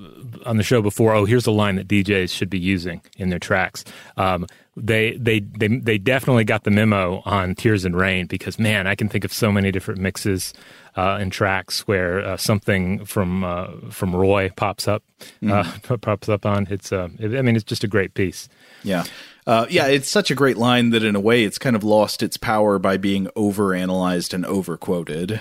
on 0.44 0.58
the 0.58 0.62
show 0.62 0.82
before. 0.82 1.14
Oh, 1.14 1.24
here's 1.24 1.46
a 1.46 1.50
line 1.50 1.76
that 1.76 1.88
DJs 1.88 2.30
should 2.30 2.50
be 2.50 2.58
using 2.58 3.00
in 3.16 3.30
their 3.30 3.38
tracks. 3.38 3.84
Um, 4.16 4.46
they 4.76 5.16
they 5.16 5.40
they 5.40 5.68
they 5.68 5.98
definitely 5.98 6.44
got 6.44 6.64
the 6.64 6.70
memo 6.70 7.22
on 7.24 7.54
Tears 7.54 7.84
and 7.84 7.96
Rain 7.96 8.26
because 8.26 8.58
man, 8.58 8.86
I 8.86 8.94
can 8.94 9.08
think 9.08 9.24
of 9.24 9.32
so 9.32 9.50
many 9.50 9.72
different 9.72 10.00
mixes 10.00 10.52
uh, 10.96 11.16
and 11.20 11.32
tracks 11.32 11.86
where 11.88 12.20
uh, 12.20 12.36
something 12.36 13.04
from 13.06 13.42
uh, 13.42 13.68
from 13.90 14.14
Roy 14.14 14.50
pops 14.54 14.86
up 14.86 15.02
uh, 15.48 15.70
pops 16.00 16.28
up 16.28 16.44
on. 16.44 16.66
It's 16.70 16.92
uh, 16.92 17.08
I 17.20 17.42
mean, 17.42 17.56
it's 17.56 17.64
just 17.64 17.84
a 17.84 17.88
great 17.88 18.14
piece. 18.14 18.48
Yeah. 18.82 19.04
Uh, 19.46 19.66
yeah, 19.70 19.86
it's 19.86 20.08
such 20.08 20.30
a 20.30 20.34
great 20.34 20.58
line 20.58 20.90
that 20.90 21.02
in 21.02 21.16
a 21.16 21.20
way 21.20 21.44
it's 21.44 21.58
kind 21.58 21.74
of 21.74 21.82
lost 21.82 22.22
its 22.22 22.36
power 22.36 22.78
by 22.78 22.98
being 22.98 23.26
overanalyzed 23.28 24.34
and 24.34 24.44
overquoted. 24.44 25.40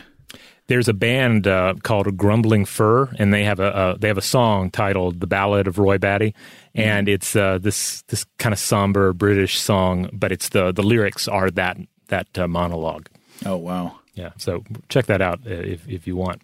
There's 0.69 0.87
a 0.87 0.93
band 0.93 1.47
uh, 1.47 1.73
called 1.81 2.15
Grumbling 2.15 2.65
Fur, 2.65 3.09
and 3.17 3.33
they 3.33 3.43
have 3.43 3.59
a 3.59 3.75
uh, 3.75 3.97
they 3.97 4.07
have 4.07 4.19
a 4.19 4.21
song 4.21 4.69
titled 4.69 5.19
"The 5.19 5.25
Ballad 5.25 5.67
of 5.67 5.79
Roy 5.79 5.97
Batty," 5.97 6.35
and 6.75 7.09
it's 7.09 7.35
uh, 7.35 7.57
this 7.57 8.03
this 8.03 8.23
kind 8.37 8.53
of 8.53 8.59
somber 8.59 9.11
British 9.13 9.57
song, 9.57 10.11
but 10.13 10.31
it's 10.31 10.49
the 10.49 10.71
the 10.71 10.83
lyrics 10.83 11.27
are 11.27 11.49
that 11.49 11.77
that 12.09 12.37
uh, 12.37 12.47
monologue. 12.47 13.09
Oh 13.47 13.57
wow! 13.57 13.98
Yeah, 14.19 14.31
so 14.35 14.65
check 14.89 15.05
that 15.05 15.21
out 15.21 15.39
uh, 15.47 15.51
if 15.51 15.87
if 15.87 16.05
you 16.05 16.17
want. 16.17 16.41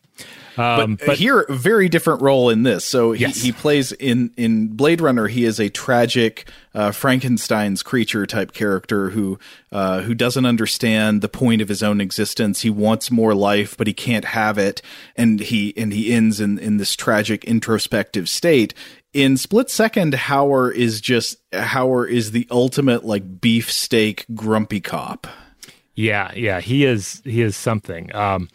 Um, 0.58 0.98
but, 1.06 1.18
here, 1.18 1.46
very 1.50 1.90
different 1.90 2.22
role 2.22 2.50
in 2.50 2.64
this. 2.64 2.86
So 2.86 3.12
he, 3.12 3.26
he 3.26 3.52
plays 3.52 3.92
in 3.92 4.32
in 4.38 4.70
Blade 4.70 5.02
Runner. 5.02 5.28
He 5.28 5.44
is 5.44 5.60
a 5.60 5.68
tragic 5.68 6.50
uh, 6.74 6.92
Frankenstein's 6.92 7.84
creature 7.84 8.26
type 8.26 8.54
character 8.54 9.10
who 9.10 9.38
uh, 9.74 10.04
who 10.04 10.14
doesn't 10.16 10.46
understand 10.46 11.22
the 11.22 11.28
point 11.28 11.62
of 11.62 11.68
his 11.68 11.84
own 11.84 12.00
existence. 12.00 12.62
He 12.62 12.70
wants 12.70 13.12
more 13.12 13.36
life, 13.36 13.76
but 13.76 13.88
he 13.88 13.94
can't 13.94 14.24
have 14.24 14.58
it, 14.58 14.82
and 15.18 15.42
he 15.42 15.74
and 15.76 15.92
he 15.92 16.14
ends 16.14 16.40
in 16.40 16.58
in 16.58 16.78
this 16.78 16.96
tragic 16.96 17.44
introspective 17.44 18.30
state. 18.30 18.74
in 19.12 19.36
split 19.36 19.70
second, 19.70 20.14
Hauer 20.14 20.74
is 20.74 21.02
just 21.02 21.38
Hauer 21.52 22.10
is 22.10 22.32
the 22.32 22.48
ultimate 22.50 23.04
like 23.04 23.42
beefsteak 23.42 24.26
grumpy 24.34 24.80
cop. 24.80 25.28
Yeah, 25.96 26.32
yeah, 26.36 26.60
he 26.60 26.86
is. 26.86 27.22
He 27.24 27.42
is 27.42 27.56
something. 27.56 28.14
Um, 28.16 28.50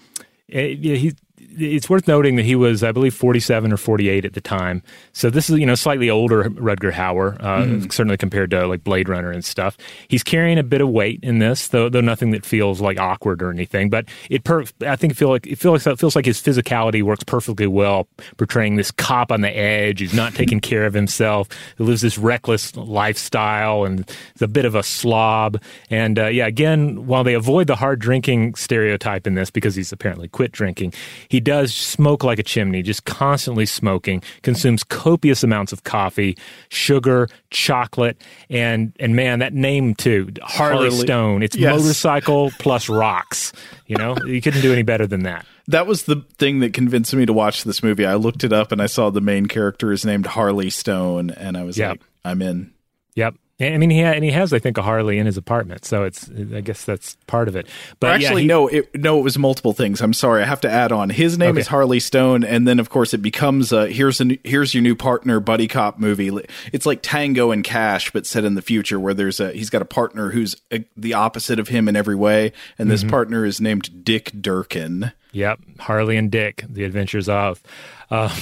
eh, 0.50 0.74
he 0.74 1.14
it's 1.61 1.90
worth 1.90 2.09
noting 2.09 2.37
that 2.37 2.44
he 2.44 2.57
was, 2.57 2.83
I 2.83 2.92
believe, 2.92 3.14
47 3.14 3.73
or 3.73 3.77
48 3.77 4.25
at 4.25 4.33
the 4.35 4.40
time. 4.40 4.83
So 5.12 5.31
this 5.31 5.51
is, 5.51 5.59
you 5.59 5.66
know, 5.66 5.75
slightly 5.75 6.11
older 6.11 6.44
Rutger 6.44 6.92
Hauer, 6.92 7.37
uh, 7.40 7.64
mm. 7.64 7.92
certainly 7.92 8.16
compared 8.16 8.51
to 8.51 8.66
like 8.66 8.85
Blade 8.85 9.09
Runner 9.09 9.31
and 9.31 9.44
stuff. 9.44 9.77
He's 10.09 10.23
carrying 10.23 10.59
a 10.59 10.62
bit 10.62 10.81
of 10.81 10.88
weight 10.88 11.20
in 11.23 11.38
this, 11.38 11.68
though, 11.68 11.88
though 11.88 12.01
nothing 12.01 12.31
that 12.31 12.44
feels 12.44 12.81
like 12.81 12.99
awkward 12.99 13.42
or 13.42 13.51
anything. 13.51 13.90
But 13.90 14.07
it, 14.29 14.44
per- 14.44 14.64
I 14.87 14.96
think, 14.96 15.14
feel 15.14 15.29
like 15.29 15.46
it 15.46 15.57
feels 15.57 15.87
like 15.87 15.94
it 15.94 15.99
feels 15.99 16.16
like 16.16 16.25
his 16.25 16.40
physicality 16.40 17.03
works 17.03 17.25
perfectly 17.25 17.66
well, 17.66 18.09
portraying 18.37 18.77
this 18.77 18.90
cop 18.90 19.33
on 19.33 19.40
the 19.40 19.57
edge 19.57 20.01
who's 20.01 20.14
not 20.14 20.35
taking 20.35 20.61
care 20.61 20.87
of 20.87 20.94
himself, 20.94 21.49
who 21.77 21.85
lives 21.85 22.01
this 22.01 22.18
reckless 22.18 22.75
lifestyle, 22.77 23.85
and 23.85 24.09
is 24.35 24.42
a 24.42 24.49
bit 24.49 24.64
of 24.64 24.75
a 24.75 24.83
slob. 24.83 25.61
And 25.90 26.18
uh, 26.18 26.27
yeah, 26.27 26.46
again, 26.46 27.07
while 27.07 27.25
they 27.25 27.35
avoid 27.35 27.66
the 27.66 27.77
hard 27.77 28.01
drinking 28.01 28.55
stereotype 28.55 29.27
in 29.27 29.35
this 29.35 29.51
because 29.51 29.75
he's 29.75 29.92
apparently 29.92 30.29
quit 30.29 30.53
drinking, 30.53 30.94
he 31.29 31.40
does 31.51 31.75
smoke 31.75 32.23
like 32.23 32.39
a 32.39 32.45
chimney, 32.45 32.81
just 32.81 33.07
constantly 33.07 33.67
smoking, 33.67 34.23
consumes 34.43 34.85
copious 34.85 35.43
amounts 35.43 35.73
of 35.73 35.83
coffee, 35.83 36.39
sugar, 36.69 37.29
chocolate, 37.51 38.23
and 38.49 38.93
and 39.01 39.17
man, 39.17 39.41
that 39.41 39.53
name 39.53 39.97
too, 39.97 40.31
Harley, 40.43 40.91
Harley. 40.91 41.07
Stone. 41.07 41.43
It's 41.43 41.57
yes. 41.57 41.77
motorcycle 41.77 42.53
plus 42.61 42.89
rocks. 42.89 43.53
You 43.87 43.97
know, 43.97 44.17
you 44.25 44.41
couldn't 44.41 44.61
do 44.61 44.73
any 44.73 44.85
better 44.85 45.09
than 45.09 45.25
that. 45.25 45.45
That 45.67 45.89
was 45.89 46.05
the 46.05 46.25
thing 46.39 46.61
that 46.61 46.73
convinced 46.73 47.13
me 47.15 47.27
to 47.27 47.33
watch 47.33 47.65
this 47.65 47.83
movie. 47.83 48.07
I 48.07 48.15
looked 48.15 48.45
it 48.45 48.53
up 48.53 48.71
and 48.71 48.81
I 48.81 48.87
saw 48.87 49.11
the 49.11 49.21
main 49.21 49.47
character 49.47 49.91
is 49.91 50.05
named 50.05 50.27
Harley 50.27 50.71
Stone, 50.71 51.31
and 51.31 51.57
I 51.57 51.65
was 51.65 51.77
yep. 51.77 51.91
like, 51.91 52.01
I'm 52.25 52.43
in. 52.43 52.73
Yep. 53.17 53.35
I 53.61 53.77
mean, 53.77 53.90
he 53.90 54.03
ha- 54.03 54.12
and 54.12 54.25
he 54.25 54.31
has, 54.31 54.53
I 54.53 54.59
think, 54.59 54.79
a 54.79 54.83
Harley 54.83 55.18
in 55.18 55.27
his 55.27 55.37
apartment, 55.37 55.85
so 55.85 56.05
it's. 56.05 56.31
I 56.31 56.61
guess 56.61 56.85
that's 56.85 57.16
part 57.27 57.46
of 57.49 57.57
it. 57.57 57.66
But 57.99 58.12
actually, 58.12 58.42
yeah, 58.42 58.42
he, 58.42 58.46
no, 58.46 58.68
it, 58.68 58.94
no, 58.94 59.18
it 59.18 59.23
was 59.23 59.38
multiple 59.38 59.73
things. 59.73 60.01
I'm 60.01 60.14
sorry, 60.14 60.42
I 60.42 60.46
have 60.46 60.62
to 60.62 60.70
add 60.70 60.92
on. 60.92 61.11
His 61.11 61.37
name 61.37 61.51
okay. 61.51 61.61
is 61.61 61.66
Harley 61.66 62.01
Stone, 62.01 62.44
and 62.44 62.66
then 62.66 62.79
of 62.79 62.88
course 62.88 63.12
it 63.12 63.18
becomes 63.18 63.73
a 63.73 63.88
here's 63.88 64.20
a 64.20 64.38
here's 64.44 64.75
your 64.75 64.83
new 64.83 64.94
partner 64.94 65.40
buddy 65.40 65.68
cop 65.68 65.99
movie. 65.99 66.31
It's 66.73 66.87
like 66.87 67.01
Tango 67.03 67.51
and 67.51 67.62
Cash, 67.62 68.11
but 68.12 68.27
set 68.27 68.44
in 68.44 68.55
the 68.55 68.62
future, 68.62 68.99
where 68.99 69.14
there's 69.14 69.40
a 69.40 69.53
he's 69.53 69.70
got 69.70 69.83
a 69.83 69.87
partner 69.87 70.31
who's 70.31 70.57
a, 70.73 70.85
the 70.96 71.14
opposite 71.14 71.59
of 71.59 71.68
him 71.68 71.88
in 71.88 71.96
every 71.96 72.16
way, 72.16 72.53
and 72.79 72.90
this 72.90 73.03
mm-hmm. 73.03 73.11
partner 73.11 73.44
is 73.44 73.61
named 73.61 74.05
Dick 74.05 74.33
Durkin. 74.40 75.12
Yep, 75.33 75.61
Harley 75.81 76.16
and 76.16 76.31
Dick, 76.31 76.64
the 76.68 76.85
adventures 76.85 77.29
of. 77.29 77.62
Uh, 78.11 78.35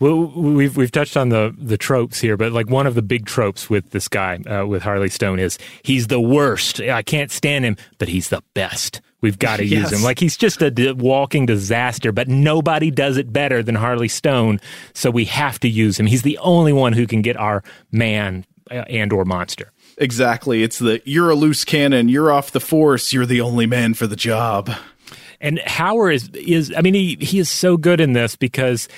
well, 0.00 0.26
we've 0.26 0.76
we've 0.76 0.90
touched 0.90 1.16
on 1.16 1.30
the 1.30 1.54
the 1.56 1.78
tropes 1.78 2.20
here, 2.20 2.36
but 2.36 2.52
like 2.52 2.68
one 2.68 2.86
of 2.86 2.94
the 2.94 3.02
big 3.02 3.26
tropes 3.26 3.70
with 3.70 3.90
this 3.90 4.08
guy 4.08 4.36
uh, 4.36 4.66
with 4.66 4.82
Harley 4.82 5.08
Stone 5.08 5.38
is 5.38 5.58
he's 5.82 6.08
the 6.08 6.20
worst. 6.20 6.80
I 6.80 7.02
can't 7.02 7.30
stand 7.30 7.64
him, 7.64 7.76
but 7.98 8.08
he's 8.08 8.28
the 8.28 8.42
best. 8.54 9.00
We've 9.22 9.38
got 9.38 9.56
to 9.56 9.64
yes. 9.64 9.90
use 9.90 9.98
him. 9.98 10.04
Like 10.04 10.18
he's 10.18 10.36
just 10.36 10.60
a 10.60 10.70
d- 10.70 10.92
walking 10.92 11.46
disaster, 11.46 12.12
but 12.12 12.28
nobody 12.28 12.90
does 12.90 13.16
it 13.16 13.32
better 13.32 13.62
than 13.62 13.74
Harley 13.74 14.08
Stone, 14.08 14.60
so 14.92 15.10
we 15.10 15.24
have 15.26 15.58
to 15.60 15.68
use 15.68 15.98
him. 15.98 16.06
He's 16.06 16.22
the 16.22 16.38
only 16.38 16.72
one 16.72 16.92
who 16.92 17.06
can 17.06 17.22
get 17.22 17.36
our 17.36 17.62
man 17.90 18.44
uh, 18.70 18.84
and 18.88 19.12
or 19.12 19.24
monster. 19.24 19.72
Exactly. 19.98 20.62
It's 20.62 20.78
the 20.78 21.00
you're 21.04 21.30
a 21.30 21.34
loose 21.34 21.64
cannon, 21.64 22.08
you're 22.08 22.30
off 22.30 22.50
the 22.50 22.60
force, 22.60 23.12
you're 23.12 23.26
the 23.26 23.40
only 23.40 23.66
man 23.66 23.94
for 23.94 24.06
the 24.06 24.16
job. 24.16 24.70
And 25.40 25.58
Hauer 25.58 26.14
is 26.14 26.28
is 26.30 26.72
I 26.76 26.80
mean 26.80 26.94
he 26.94 27.16
he 27.20 27.38
is 27.38 27.48
so 27.48 27.76
good 27.76 28.00
in 28.00 28.12
this 28.12 28.36
because 28.36 28.88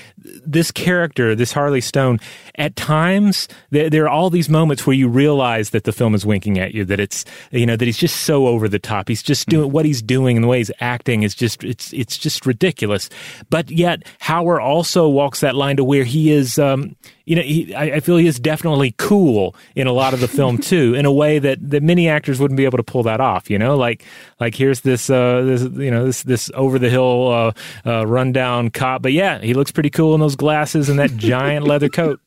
this 0.47 0.71
character, 0.71 1.35
this 1.35 1.53
Harley 1.53 1.81
Stone, 1.81 2.21
at 2.59 2.77
times 2.77 3.49
there, 3.71 3.89
there, 3.89 4.05
are 4.05 4.09
all 4.09 4.31
these 4.31 4.49
moments 4.49 4.87
where 4.87 4.95
you 4.95 5.09
realize 5.09 5.71
that 5.71 5.85
the 5.85 5.93
film 5.93 6.15
is 6.15 6.27
winking 6.27 6.59
at 6.59 6.75
you, 6.75 6.85
that 6.85 7.01
it's 7.01 7.25
you 7.53 7.65
know 7.65 7.77
that 7.77 7.85
he's 7.85 7.97
just 7.97 8.23
so 8.23 8.47
over 8.49 8.69
the 8.69 8.79
top. 8.79 9.09
He's 9.09 9.23
just 9.23 9.49
doing 9.49 9.71
what 9.71 9.85
he's 9.85 10.03
doing 10.03 10.37
and 10.37 10.45
the 10.45 10.49
way 10.49 10.59
he's 10.59 10.71
acting 10.81 11.23
is 11.23 11.35
just 11.35 11.63
it's 11.65 11.93
it's 11.93 12.19
just 12.19 12.45
ridiculous. 12.45 13.09
But 13.49 13.71
yet 13.71 14.03
Hauer 14.21 14.61
also 14.63 15.09
walks 15.09 15.41
that 15.41 15.55
line 15.55 15.77
to 15.77 15.85
where 15.85 16.05
he 16.05 16.33
is. 16.33 16.59
Um, 16.59 16.97
you 17.25 17.37
know, 17.37 17.43
he, 17.43 17.75
I, 17.75 17.97
I, 17.97 18.01
feel 18.01 18.17
he 18.17 18.27
is 18.27 18.41
definitely 18.41 18.95
cool 18.97 19.55
in 19.75 19.87
a 19.87 19.93
lot 19.93 20.15
of 20.15 20.21
the 20.21 20.29
film 20.29 20.57
too, 20.73 20.95
in 20.95 21.05
a 21.05 21.13
way 21.13 21.39
that, 21.39 21.59
that 21.61 21.83
many 21.83 22.09
actors 22.09 22.41
wouldn't 22.41 22.57
be 22.57 22.65
able 22.65 22.79
to 22.79 22.83
pull 22.83 23.03
that 23.03 23.21
off. 23.21 23.51
You 23.51 23.59
know, 23.59 23.77
like 23.77 24.03
like 24.41 24.55
here's 24.55 24.81
this 24.81 25.11
uh, 25.11 25.43
this 25.43 25.63
you 25.63 25.91
know 25.91 26.07
this 26.07 26.23
this 26.23 26.51
over 26.55 26.79
the 26.79 26.89
hill 26.89 27.29
uh, 27.29 27.53
uh, 27.87 28.07
rundown 28.07 28.71
cop, 28.71 29.03
but 29.03 29.13
yeah, 29.13 29.39
he 29.41 29.53
looks 29.53 29.71
pretty 29.71 29.91
cool 29.91 30.15
in 30.15 30.21
those 30.21 30.37
glasses 30.37 30.89
and 30.89 30.99
that 30.99 31.17
giant 31.17 31.67
leather 31.67 31.91
coat. 31.91 32.19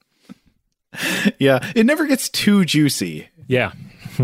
Yeah, 1.40 1.60
it 1.76 1.86
never 1.86 2.06
gets 2.06 2.30
too 2.30 2.66
juicy. 2.66 3.30
Yeah. 3.48 3.72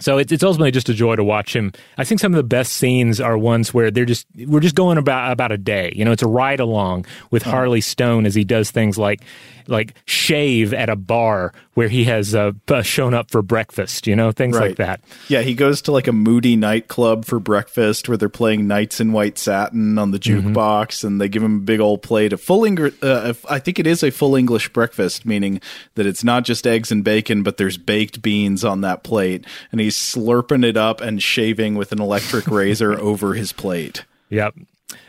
So 0.00 0.18
it's, 0.18 0.32
it's 0.32 0.42
ultimately 0.42 0.70
just 0.72 0.88
a 0.88 0.92
joy 0.92 1.16
to 1.16 1.24
watch 1.24 1.54
him. 1.54 1.72
I 1.96 2.04
think 2.04 2.20
some 2.20 2.32
of 2.32 2.36
the 2.36 2.42
best 2.42 2.74
scenes 2.74 3.20
are 3.20 3.38
ones 3.38 3.72
where 3.72 3.90
they're 3.90 4.04
just 4.04 4.26
we're 4.46 4.60
just 4.60 4.74
going 4.74 4.98
about 4.98 5.32
about 5.32 5.52
a 5.52 5.56
day. 5.56 5.92
You 5.94 6.04
know, 6.04 6.12
it's 6.12 6.22
a 6.22 6.28
ride 6.28 6.60
along 6.60 7.06
with. 7.30 7.44
Harley 7.44 7.80
Stone 7.80 8.26
as 8.26 8.34
he 8.34 8.42
does 8.42 8.70
things 8.70 8.98
like 8.98 9.20
like 9.68 9.94
shave 10.06 10.74
at 10.74 10.88
a 10.88 10.96
bar 10.96 11.52
where 11.74 11.88
he 11.88 12.04
has 12.04 12.34
uh, 12.34 12.52
shown 12.82 13.14
up 13.14 13.30
for 13.30 13.42
breakfast, 13.42 14.06
you 14.06 14.16
know, 14.16 14.32
things 14.32 14.56
right. 14.56 14.68
like 14.68 14.76
that. 14.76 15.00
Yeah, 15.28 15.42
he 15.42 15.54
goes 15.54 15.82
to 15.82 15.92
like 15.92 16.06
a 16.06 16.12
moody 16.12 16.56
nightclub 16.56 17.24
for 17.24 17.40
breakfast 17.40 18.08
where 18.08 18.16
they're 18.16 18.28
playing 18.28 18.66
Nights 18.66 19.00
in 19.00 19.12
White 19.12 19.38
Satin 19.38 19.98
on 19.98 20.12
the 20.12 20.18
mm-hmm. 20.18 20.48
jukebox, 20.48 20.86
mm-hmm. 20.88 21.06
and 21.06 21.20
they 21.20 21.28
give 21.28 21.42
him 21.42 21.56
a 21.56 21.60
big 21.60 21.80
old 21.80 22.02
plate 22.02 22.32
of 22.32 22.40
full 22.40 22.64
English. 22.64 22.94
Uh, 23.02 23.34
I 23.48 23.58
think 23.58 23.78
it 23.78 23.86
is 23.86 24.02
a 24.02 24.10
full 24.10 24.36
English 24.36 24.72
breakfast, 24.72 25.26
meaning 25.26 25.60
that 25.96 26.06
it's 26.06 26.24
not 26.24 26.44
just 26.44 26.66
eggs 26.66 26.92
and 26.92 27.02
bacon, 27.02 27.42
but 27.42 27.56
there's 27.56 27.76
baked 27.76 28.22
beans 28.22 28.64
on 28.64 28.80
that 28.82 29.02
plate, 29.02 29.44
and 29.72 29.80
he's 29.80 29.96
slurping 29.96 30.64
it 30.64 30.76
up 30.76 31.00
and 31.00 31.22
shaving 31.22 31.74
with 31.74 31.92
an 31.92 32.00
electric 32.00 32.46
razor 32.46 32.92
over 33.00 33.34
his 33.34 33.52
plate. 33.52 34.04
Yep. 34.30 34.54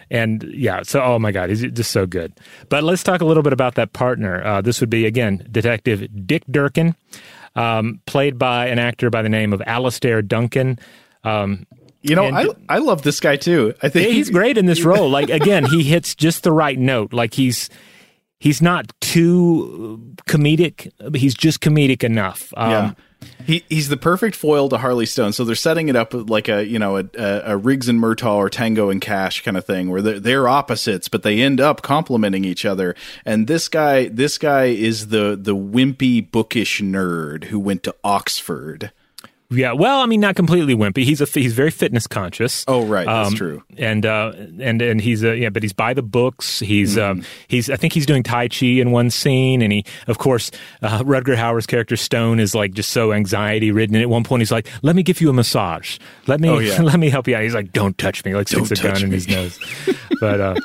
And 0.10 0.44
yeah, 0.54 0.84
so 0.84 1.02
oh 1.02 1.20
my 1.20 1.32
God, 1.32 1.50
he's 1.50 1.62
just 1.62 1.92
so 1.92 2.06
good. 2.06 2.34
But 2.70 2.84
let's 2.84 3.04
talk 3.04 3.22
a 3.22 3.26
little 3.26 3.44
bit 3.44 3.54
about 3.54 3.76
that 3.76 3.94
partner. 3.94 4.44
Uh, 4.44 4.62
this 4.62 4.80
would 4.80 4.90
be 4.90 5.06
again 5.06 5.48
Detective 5.52 6.08
Dick 6.28 6.44
Durkin, 6.50 6.96
um, 7.56 8.02
played 8.06 8.38
by 8.38 8.68
an 8.68 8.80
actor 8.80 9.10
by 9.10 9.22
the 9.22 9.30
name 9.30 9.54
of 9.54 9.62
Alastair 9.66 10.22
Duncan. 10.22 10.80
Um, 11.24 11.66
you 12.02 12.16
know, 12.16 12.26
I 12.26 12.48
I 12.70 12.78
love 12.78 13.02
this 13.02 13.20
guy 13.20 13.36
too. 13.36 13.74
I 13.82 13.90
think 13.90 14.12
he's 14.12 14.30
great 14.30 14.58
in 14.58 14.68
this 14.68 14.84
role. 14.84 15.10
Like 15.10 15.30
again, 15.30 15.66
he 15.66 15.82
hits 15.84 16.14
just 16.14 16.44
the 16.44 16.52
right 16.52 16.78
note. 16.78 17.14
Like 17.14 17.34
he's 17.34 17.70
he's 18.40 18.62
not 18.62 18.92
too 19.02 20.14
comedic. 20.28 20.92
He's 21.16 21.34
just 21.34 21.62
comedic 21.62 22.04
enough. 22.04 22.54
Um, 22.56 22.72
yeah. 22.72 22.94
He 23.46 23.64
he's 23.70 23.90
the 23.90 23.98
perfect 23.98 24.36
foil 24.36 24.70
to 24.70 24.78
Harley 24.78 25.06
Stone. 25.06 25.34
So 25.34 25.44
they're 25.44 25.56
setting 25.56 25.88
it 25.88 25.96
up 25.96 26.14
with 26.14 26.30
like 26.30 26.48
a 26.48 26.66
you 26.66 26.80
know 26.80 26.98
a, 26.98 27.06
a, 27.18 27.58
Riggs 27.58 27.88
and 27.88 28.00
Murtaugh 28.00 28.36
or 28.36 28.50
Tango 28.50 28.90
and 28.90 29.00
Cash 29.00 29.42
kind 29.44 29.56
of 29.56 29.66
thing, 29.66 29.90
where 29.90 30.02
they're, 30.02 30.20
they're 30.20 30.48
opposites, 30.48 31.08
but 31.08 31.24
they 31.24 31.42
end 31.42 31.62
up 31.62 31.82
complementing 31.82 32.44
each 32.44 32.66
other. 32.66 32.96
And 33.24 33.48
this 33.48 33.68
guy 33.68 34.08
this 34.08 34.38
guy 34.38 34.66
is 34.66 35.08
the 35.08 35.38
the 35.40 35.56
wimpy 35.56 36.30
bookish 36.30 36.82
nerd 36.82 37.46
who 37.46 37.60
went 37.60 37.84
to 37.84 37.96
Oxford. 38.04 38.92
Yeah, 39.52 39.74
well, 39.74 40.00
I 40.00 40.08
mean, 40.08 40.22
not 40.22 40.36
completely 40.36 40.74
wimpy. 40.74 41.04
He's 41.04 41.22
a 41.22 41.26
he's 41.26 41.54
very 41.54 41.70
fitness 41.70 42.08
conscious. 42.08 42.66
Oh, 42.68 42.86
right, 42.86 43.06
that's 43.06 43.30
um, 43.30 43.36
true. 43.36 43.64
And 43.78 44.04
uh, 44.06 44.34
and 44.60 44.82
and 44.82 45.00
he's 45.00 45.24
a 45.24 45.38
yeah, 45.38 45.50
but 45.50 45.62
he's 45.62 45.74
by 45.74 45.94
the 45.94 46.02
books. 46.02 46.60
He's 46.60 46.96
mm. 46.96 47.04
um, 47.04 47.24
he's 47.48 47.70
I 47.70 47.76
think 47.76 47.94
he's 47.94 48.08
doing 48.08 48.24
tai 48.24 48.48
chi 48.48 48.66
in 48.66 48.90
one 48.92 49.12
scene, 49.12 49.62
and 49.62 49.72
he 49.72 49.86
of 50.08 50.18
course 50.18 50.50
uh, 50.82 51.04
Rutger 51.04 51.36
Hauer's 51.36 51.68
character 51.68 51.96
Stone 51.96 52.40
is 52.40 52.56
like 52.56 52.74
just 52.74 52.90
so 52.90 53.14
anxiety 53.14 53.72
ridden. 53.72 53.96
And 53.96 54.02
at 54.02 54.10
one 54.10 54.24
point, 54.24 54.42
he's 54.42 54.52
like, 54.52 54.68
"Let 54.82 54.96
me 54.96 55.04
give 55.04 55.22
you 55.22 55.30
a 55.30 55.34
massage. 55.34 56.00
Let 56.26 56.40
me 56.40 56.50
oh, 56.50 56.58
yeah. 56.58 56.82
let 56.82 57.00
me 57.00 57.10
help 57.10 57.28
you 57.28 57.36
out." 57.36 57.44
He's 57.44 57.56
like, 57.56 57.72
"Don't 57.72 57.96
touch 58.00 58.26
me!" 58.26 58.34
Like 58.34 58.48
sticks 58.48 58.72
a 58.72 58.76
gun 58.76 58.96
me. 58.96 59.04
in 59.04 59.12
his 59.12 59.28
nose. 59.28 59.60
but 60.20 60.42
uh, 60.42 60.56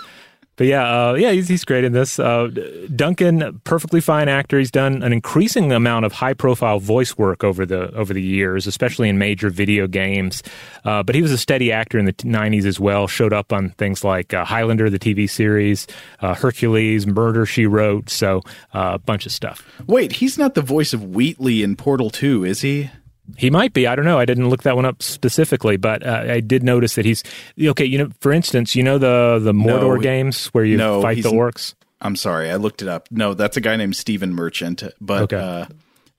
but 0.61 0.66
yeah, 0.66 1.09
uh, 1.09 1.14
yeah, 1.14 1.31
he's, 1.31 1.49
he's 1.49 1.64
great 1.64 1.85
in 1.85 1.94
this. 1.94 2.18
Uh, 2.18 2.49
Duncan, 2.94 3.62
perfectly 3.64 4.03
fine 4.03 4.29
actor. 4.29 4.59
He's 4.59 4.70
done 4.70 5.03
an 5.03 5.11
increasing 5.11 5.73
amount 5.73 6.05
of 6.05 6.12
high 6.12 6.35
profile 6.35 6.79
voice 6.79 7.16
work 7.16 7.42
over 7.42 7.64
the 7.64 7.90
over 7.94 8.12
the 8.12 8.20
years, 8.20 8.66
especially 8.66 9.09
in 9.09 9.16
major 9.16 9.49
video 9.49 9.87
games. 9.87 10.42
Uh, 10.85 11.03
but 11.03 11.14
he 11.14 11.23
was 11.23 11.33
a 11.33 11.38
steady 11.38 11.73
actor 11.73 11.99
in 11.99 12.05
the 12.05 12.12
'90s 12.12 12.66
as 12.66 12.79
well. 12.79 13.09
Showed 13.09 13.33
up 13.33 13.55
on 13.55 13.70
things 13.79 14.05
like 14.05 14.35
uh, 14.35 14.44
Highlander, 14.44 14.90
the 14.90 14.99
TV 14.99 15.31
series, 15.31 15.87
uh, 16.20 16.35
Hercules, 16.35 17.07
Murder 17.07 17.46
She 17.46 17.64
Wrote, 17.64 18.11
so 18.11 18.42
uh, 18.75 18.90
a 18.92 18.99
bunch 18.99 19.25
of 19.25 19.33
stuff. 19.33 19.66
Wait, 19.87 20.12
he's 20.12 20.37
not 20.37 20.55
the 20.55 20.61
voice 20.61 20.92
of 20.92 21.03
Wheatley 21.03 21.62
in 21.62 21.75
Portal 21.75 22.11
Two, 22.11 22.44
is 22.44 22.61
he? 22.61 22.90
He 23.37 23.51
might 23.51 23.73
be. 23.73 23.87
I 23.87 23.97
don't 23.97 24.05
know. 24.05 24.19
I 24.19 24.25
didn't 24.25 24.49
look 24.49 24.62
that 24.64 24.77
one 24.77 24.85
up 24.85 25.03
specifically, 25.03 25.77
but 25.77 26.07
uh, 26.07 26.25
I 26.29 26.40
did 26.40 26.62
notice 26.62 26.95
that 26.95 27.05
he's 27.05 27.23
okay. 27.61 27.85
You 27.85 27.99
know, 27.99 28.11
for 28.21 28.33
instance, 28.33 28.75
you 28.75 28.83
know 28.83 28.99
the 28.99 29.40
the 29.43 29.53
Mordor 29.53 29.97
no, 29.97 30.01
games 30.01 30.47
where 30.49 30.64
you 30.64 30.77
no, 30.77 31.03
fight 31.03 31.23
the 31.23 31.31
orcs. 31.31 31.75
I'm 32.01 32.16
sorry, 32.16 32.51
I 32.51 32.57
looked 32.57 32.83
it 32.83 32.88
up. 32.88 33.09
No, 33.11 33.35
that's 33.35 33.57
a 33.57 33.61
guy 33.61 33.77
named 33.77 33.97
Stephen 33.97 34.35
Merchant. 34.35 34.83
But 35.01 35.23
okay. 35.25 35.37
uh, 35.37 35.66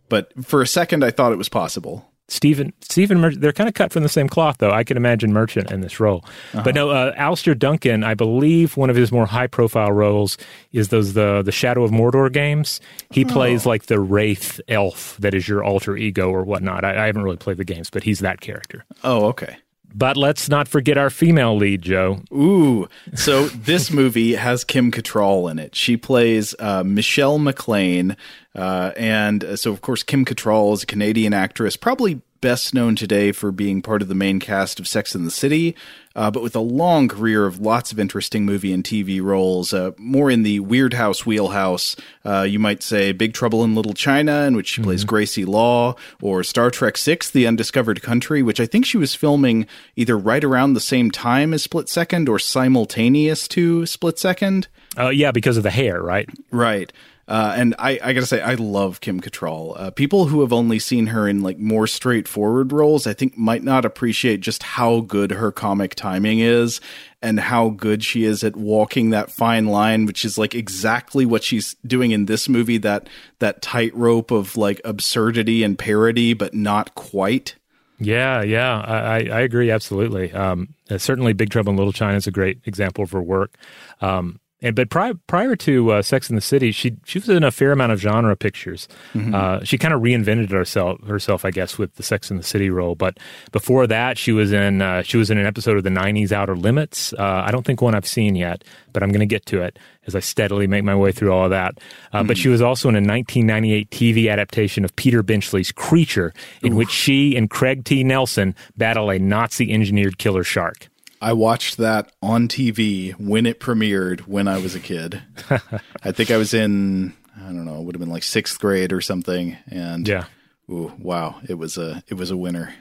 but 0.09 0.31
for 0.45 0.61
a 0.61 0.67
second, 0.67 1.03
I 1.03 1.11
thought 1.11 1.31
it 1.31 1.37
was 1.37 1.49
possible. 1.49 2.10
Stephen, 2.27 2.71
Stephen, 2.79 3.19
Mer- 3.19 3.35
they're 3.35 3.51
kind 3.51 3.67
of 3.67 3.73
cut 3.73 3.91
from 3.91 4.03
the 4.03 4.09
same 4.09 4.29
cloth, 4.29 4.57
though. 4.59 4.71
I 4.71 4.85
can 4.85 4.95
imagine 4.95 5.33
Merchant 5.33 5.69
in 5.69 5.81
this 5.81 5.99
role, 5.99 6.23
Uh-huh. 6.53 6.61
but 6.63 6.73
no, 6.75 6.89
uh, 6.89 7.13
Alastair 7.17 7.53
Duncan. 7.55 8.05
I 8.05 8.13
believe 8.13 8.77
one 8.77 8.89
of 8.89 8.95
his 8.95 9.11
more 9.11 9.25
high-profile 9.25 9.91
roles 9.91 10.37
is 10.71 10.87
those 10.89 11.13
the 11.13 11.41
the 11.41 11.51
Shadow 11.51 11.83
of 11.83 11.91
Mordor 11.91 12.31
games. 12.31 12.79
He 13.11 13.25
plays 13.25 13.65
like 13.65 13.87
the 13.87 13.99
wraith 13.99 14.61
elf 14.69 15.17
that 15.19 15.33
is 15.33 15.47
your 15.47 15.61
alter 15.63 15.97
ego 15.97 16.29
or 16.29 16.43
whatnot. 16.43 16.85
I, 16.85 17.03
I 17.03 17.05
haven't 17.07 17.23
really 17.23 17.35
played 17.37 17.57
the 17.57 17.65
games, 17.65 17.89
but 17.89 18.03
he's 18.03 18.19
that 18.19 18.39
character. 18.39 18.85
Oh, 19.03 19.25
okay. 19.25 19.57
But 19.93 20.17
let's 20.17 20.49
not 20.49 20.67
forget 20.67 20.97
our 20.97 21.09
female 21.09 21.55
lead, 21.55 21.81
Joe. 21.81 22.21
Ooh, 22.33 22.87
so 23.13 23.47
this 23.47 23.91
movie 23.91 24.35
has 24.35 24.63
Kim 24.63 24.91
Cattrall 24.91 25.49
in 25.51 25.59
it. 25.59 25.75
She 25.75 25.97
plays 25.97 26.55
uh, 26.59 26.83
Michelle 26.83 27.39
McLean, 27.39 28.15
uh, 28.55 28.91
and 28.97 29.43
uh, 29.43 29.55
so 29.55 29.71
of 29.71 29.81
course 29.81 30.03
Kim 30.03 30.25
Cattrall 30.25 30.73
is 30.73 30.83
a 30.83 30.85
Canadian 30.87 31.33
actress, 31.33 31.75
probably 31.75 32.21
best 32.41 32.73
known 32.73 32.95
today 32.95 33.31
for 33.31 33.51
being 33.51 33.81
part 33.81 34.01
of 34.01 34.07
the 34.07 34.15
main 34.15 34.39
cast 34.39 34.79
of 34.79 34.87
Sex 34.87 35.13
and 35.13 35.25
the 35.25 35.31
City, 35.31 35.75
uh, 36.15 36.31
but 36.31 36.43
with 36.43 36.55
a 36.55 36.59
long 36.59 37.07
career 37.07 37.45
of 37.45 37.59
lots 37.59 37.91
of 37.91 37.99
interesting 37.99 38.45
movie 38.45 38.73
and 38.73 38.83
TV 38.83 39.21
roles, 39.21 39.73
uh, 39.73 39.91
more 39.97 40.29
in 40.29 40.43
the 40.43 40.59
Weird 40.59 40.93
House 40.93 41.25
wheelhouse. 41.25 41.95
Uh, 42.25 42.41
you 42.41 42.59
might 42.59 42.83
say 42.83 43.11
Big 43.11 43.33
Trouble 43.33 43.63
in 43.63 43.75
Little 43.75 43.93
China, 43.93 44.43
in 44.43 44.55
which 44.55 44.67
she 44.67 44.81
plays 44.81 45.03
Gracie 45.03 45.45
Law, 45.45 45.95
or 46.21 46.43
Star 46.43 46.69
Trek 46.69 46.97
Six: 46.97 47.29
The 47.29 47.47
Undiscovered 47.47 48.01
Country, 48.01 48.43
which 48.43 48.59
I 48.59 48.65
think 48.65 48.85
she 48.85 48.97
was 48.97 49.15
filming 49.15 49.67
either 49.95 50.17
right 50.17 50.43
around 50.43 50.73
the 50.73 50.79
same 50.79 51.11
time 51.11 51.53
as 51.53 51.63
Split 51.63 51.89
Second 51.89 52.29
or 52.29 52.39
simultaneous 52.39 53.47
to 53.49 53.85
Split 53.85 54.19
Second. 54.19 54.67
Uh, 54.97 55.09
yeah, 55.09 55.31
because 55.31 55.57
of 55.57 55.63
the 55.63 55.69
hair, 55.69 56.01
right? 56.01 56.29
Right. 56.51 56.91
Uh, 57.31 57.53
and 57.55 57.73
I, 57.79 57.97
I 58.03 58.11
gotta 58.11 58.25
say, 58.25 58.41
I 58.41 58.55
love 58.55 58.99
Kim 58.99 59.21
Cattrall. 59.21 59.79
Uh, 59.79 59.89
people 59.89 60.25
who 60.25 60.41
have 60.41 60.51
only 60.51 60.79
seen 60.79 61.07
her 61.07 61.29
in 61.29 61.41
like 61.41 61.57
more 61.57 61.87
straightforward 61.87 62.73
roles, 62.73 63.07
I 63.07 63.13
think, 63.13 63.37
might 63.37 63.63
not 63.63 63.85
appreciate 63.85 64.41
just 64.41 64.63
how 64.63 64.99
good 64.99 65.31
her 65.31 65.49
comic 65.49 65.95
timing 65.95 66.39
is, 66.39 66.81
and 67.21 67.39
how 67.39 67.69
good 67.69 68.03
she 68.03 68.25
is 68.25 68.43
at 68.43 68.57
walking 68.57 69.11
that 69.11 69.31
fine 69.31 69.67
line, 69.67 70.05
which 70.05 70.25
is 70.25 70.37
like 70.37 70.53
exactly 70.53 71.25
what 71.25 71.41
she's 71.41 71.77
doing 71.87 72.11
in 72.11 72.25
this 72.25 72.49
movie. 72.49 72.77
That 72.77 73.07
that 73.39 73.61
tightrope 73.61 74.31
of 74.31 74.57
like 74.57 74.81
absurdity 74.83 75.63
and 75.63 75.79
parody, 75.79 76.33
but 76.33 76.53
not 76.53 76.95
quite. 76.95 77.55
Yeah, 77.97 78.41
yeah, 78.41 78.77
I, 78.77 79.29
I 79.31 79.39
agree 79.39 79.71
absolutely. 79.71 80.33
Um, 80.33 80.73
uh, 80.89 80.97
certainly, 80.97 81.31
Big 81.31 81.49
Trouble 81.49 81.69
in 81.69 81.77
Little 81.77 81.93
China 81.93 82.17
is 82.17 82.27
a 82.27 82.31
great 82.31 82.59
example 82.65 83.05
of 83.05 83.11
her 83.11 83.21
work. 83.21 83.55
Um, 84.01 84.41
and 84.61 84.75
but 84.75 84.89
prior 84.89 85.13
prior 85.27 85.55
to 85.55 85.91
uh, 85.91 86.01
Sex 86.01 86.29
in 86.29 86.35
the 86.35 86.41
City, 86.41 86.71
she 86.71 86.97
she 87.05 87.19
was 87.19 87.29
in 87.29 87.43
a 87.43 87.51
fair 87.51 87.71
amount 87.71 87.91
of 87.91 87.99
genre 87.99 88.35
pictures. 88.35 88.87
Mhm. 89.13 89.33
Uh, 89.33 89.63
she 89.63 89.77
kind 89.77 89.93
of 89.93 90.01
reinvented 90.01 90.51
herself 90.51 91.01
herself, 91.07 91.45
I 91.45 91.51
guess, 91.51 91.77
with 91.77 91.95
the 91.95 92.03
Sex 92.03 92.29
in 92.29 92.37
the 92.37 92.43
City 92.43 92.69
role. 92.69 92.95
But 92.95 93.17
before 93.51 93.87
that, 93.87 94.17
she 94.17 94.31
was 94.31 94.51
in 94.51 94.81
uh, 94.81 95.01
she 95.03 95.17
was 95.17 95.29
in 95.31 95.37
an 95.37 95.45
episode 95.45 95.77
of 95.77 95.83
the 95.83 95.89
'90s 95.89 96.31
Outer 96.31 96.55
Limits. 96.55 97.13
Uh, 97.13 97.43
I 97.45 97.51
don't 97.51 97.65
think 97.65 97.81
one 97.81 97.95
I've 97.95 98.07
seen 98.07 98.35
yet, 98.35 98.63
but 98.93 99.01
I'm 99.03 99.09
going 99.09 99.19
to 99.21 99.25
get 99.25 99.45
to 99.47 99.61
it 99.61 99.79
as 100.07 100.15
I 100.15 100.19
steadily 100.19 100.65
make 100.65 100.83
my 100.83 100.95
way 100.95 101.11
through 101.11 101.31
all 101.31 101.43
of 101.45 101.51
that. 101.51 101.79
Uh, 102.11 102.23
But 102.23 102.35
she 102.37 102.49
was 102.49 102.59
also 102.61 102.89
in 102.89 102.95
a 102.95 102.97
1998 102.97 103.89
TV 103.91 104.31
adaptation 104.31 104.83
of 104.83 104.95
Peter 104.95 105.21
Benchley's 105.21 105.71
Creature, 105.71 106.33
in 106.63 106.75
which 106.75 106.89
she 106.89 107.35
and 107.35 107.49
Craig 107.49 107.85
T. 107.85 108.03
Nelson 108.03 108.55
battle 108.77 109.11
a 109.11 109.19
Nazi 109.19 109.71
engineered 109.71 110.17
killer 110.17 110.43
shark. 110.43 110.87
I 111.21 111.33
watched 111.33 111.77
that 111.77 112.11
on 112.21 112.47
TV 112.47 113.13
when 113.19 113.45
it 113.45 113.59
premiered 113.59 114.21
when 114.21 114.47
I 114.47 114.57
was 114.57 114.73
a 114.75 114.79
kid. 114.79 115.21
I 116.03 116.11
think 116.11 116.31
I 116.31 116.37
was 116.37 116.53
in 116.53 117.13
I 117.37 117.45
don't 117.45 117.65
know, 117.65 117.79
it 117.79 117.83
would 117.83 117.95
have 117.95 117.99
been 117.99 118.09
like 118.11 118.23
sixth 118.23 118.59
grade 118.59 118.91
or 118.91 119.01
something. 119.01 119.55
And 119.67 120.07
Yeah. 120.07 120.25
ooh, 120.69 120.91
wow, 120.99 121.39
it 121.47 121.55
was 121.59 121.77
a 121.77 122.03
it 122.07 122.15
was 122.15 122.31
a 122.31 122.37
winner. 122.37 122.73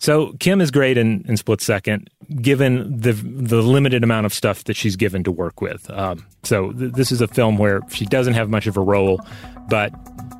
So 0.00 0.32
Kim 0.38 0.60
is 0.60 0.70
great 0.70 0.96
in, 0.96 1.24
in 1.28 1.36
Split 1.36 1.60
Second, 1.60 2.08
given 2.40 3.00
the 3.00 3.12
the 3.12 3.60
limited 3.60 4.04
amount 4.04 4.26
of 4.26 4.32
stuff 4.32 4.64
that 4.64 4.76
she's 4.76 4.94
given 4.96 5.24
to 5.24 5.32
work 5.32 5.60
with. 5.60 5.90
Um, 5.90 6.24
so 6.44 6.70
th- 6.72 6.92
this 6.92 7.10
is 7.12 7.20
a 7.20 7.26
film 7.28 7.58
where 7.58 7.80
she 7.90 8.06
doesn't 8.06 8.34
have 8.34 8.48
much 8.48 8.66
of 8.68 8.76
a 8.76 8.80
role, 8.80 9.20
but 9.68 9.92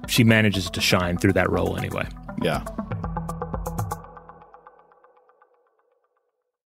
she 0.06 0.22
manages 0.24 0.70
to 0.70 0.80
shine 0.80 1.18
through 1.18 1.32
that 1.34 1.50
role 1.50 1.76
anyway. 1.76 2.06
Yeah. 2.40 2.64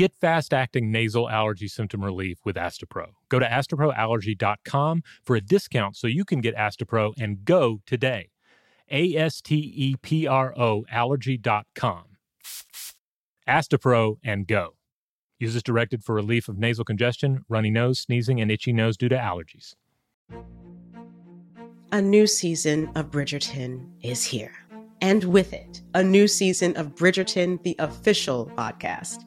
Get 0.00 0.16
fast 0.18 0.54
acting 0.54 0.90
nasal 0.90 1.28
allergy 1.28 1.68
symptom 1.68 2.02
relief 2.02 2.38
with 2.42 2.56
Astepro. 2.56 3.08
Go 3.28 3.38
to 3.38 3.44
asteproallergy.com 3.44 5.02
for 5.22 5.36
a 5.36 5.42
discount 5.42 5.94
so 5.94 6.06
you 6.06 6.24
can 6.24 6.40
get 6.40 6.56
Astepro 6.56 7.12
and 7.20 7.44
go 7.44 7.82
today. 7.84 8.30
A 8.90 9.14
S 9.14 9.42
T 9.42 9.56
E 9.56 9.96
P 10.00 10.26
R 10.26 10.58
O 10.58 10.86
allergy.com. 10.90 12.04
Astepro 13.46 14.16
and 14.24 14.46
go. 14.46 14.76
Use 15.38 15.62
directed 15.62 16.02
for 16.02 16.14
relief 16.14 16.48
of 16.48 16.56
nasal 16.56 16.86
congestion, 16.86 17.44
runny 17.50 17.70
nose, 17.70 18.00
sneezing, 18.00 18.40
and 18.40 18.50
itchy 18.50 18.72
nose 18.72 18.96
due 18.96 19.10
to 19.10 19.16
allergies. 19.16 19.74
A 21.92 22.00
new 22.00 22.26
season 22.26 22.90
of 22.94 23.10
Bridgerton 23.10 23.86
is 24.00 24.24
here. 24.24 24.54
And 25.02 25.24
with 25.24 25.52
it, 25.52 25.82
a 25.92 26.02
new 26.02 26.26
season 26.26 26.74
of 26.78 26.94
Bridgerton, 26.94 27.62
the 27.64 27.76
official 27.78 28.50
podcast. 28.56 29.26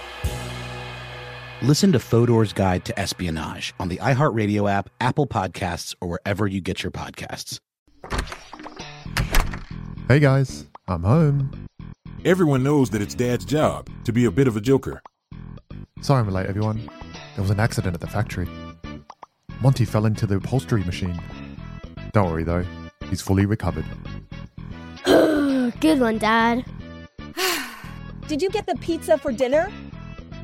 Listen 1.63 1.91
to 1.91 1.99
Fodor's 1.99 2.53
Guide 2.53 2.85
to 2.85 2.99
Espionage 2.99 3.75
on 3.79 3.87
the 3.87 3.97
iHeartRadio 3.97 4.67
app, 4.67 4.89
Apple 4.99 5.27
Podcasts, 5.27 5.93
or 6.01 6.07
wherever 6.07 6.47
you 6.47 6.59
get 6.59 6.81
your 6.81 6.91
podcasts. 6.91 7.59
Hey 10.07 10.19
guys, 10.19 10.65
I'm 10.87 11.03
home. 11.03 11.67
Everyone 12.25 12.63
knows 12.63 12.89
that 12.89 13.01
it's 13.03 13.13
Dad's 13.13 13.45
job 13.45 13.91
to 14.05 14.11
be 14.11 14.25
a 14.25 14.31
bit 14.31 14.47
of 14.47 14.57
a 14.57 14.59
joker. 14.59 15.03
Sorry 16.01 16.21
I'm 16.21 16.29
late, 16.29 16.47
everyone. 16.47 16.89
There 17.35 17.43
was 17.43 17.51
an 17.51 17.59
accident 17.59 17.93
at 17.93 18.01
the 18.01 18.07
factory. 18.07 18.47
Monty 19.61 19.85
fell 19.85 20.07
into 20.07 20.25
the 20.25 20.37
upholstery 20.37 20.83
machine. 20.83 21.21
Don't 22.11 22.31
worry 22.31 22.43
though, 22.43 22.65
he's 23.07 23.21
fully 23.21 23.45
recovered. 23.45 23.85
Good 25.05 25.99
one, 25.99 26.17
Dad. 26.17 26.65
Did 28.27 28.41
you 28.41 28.49
get 28.49 28.65
the 28.65 28.75
pizza 28.81 29.15
for 29.19 29.31
dinner? 29.31 29.71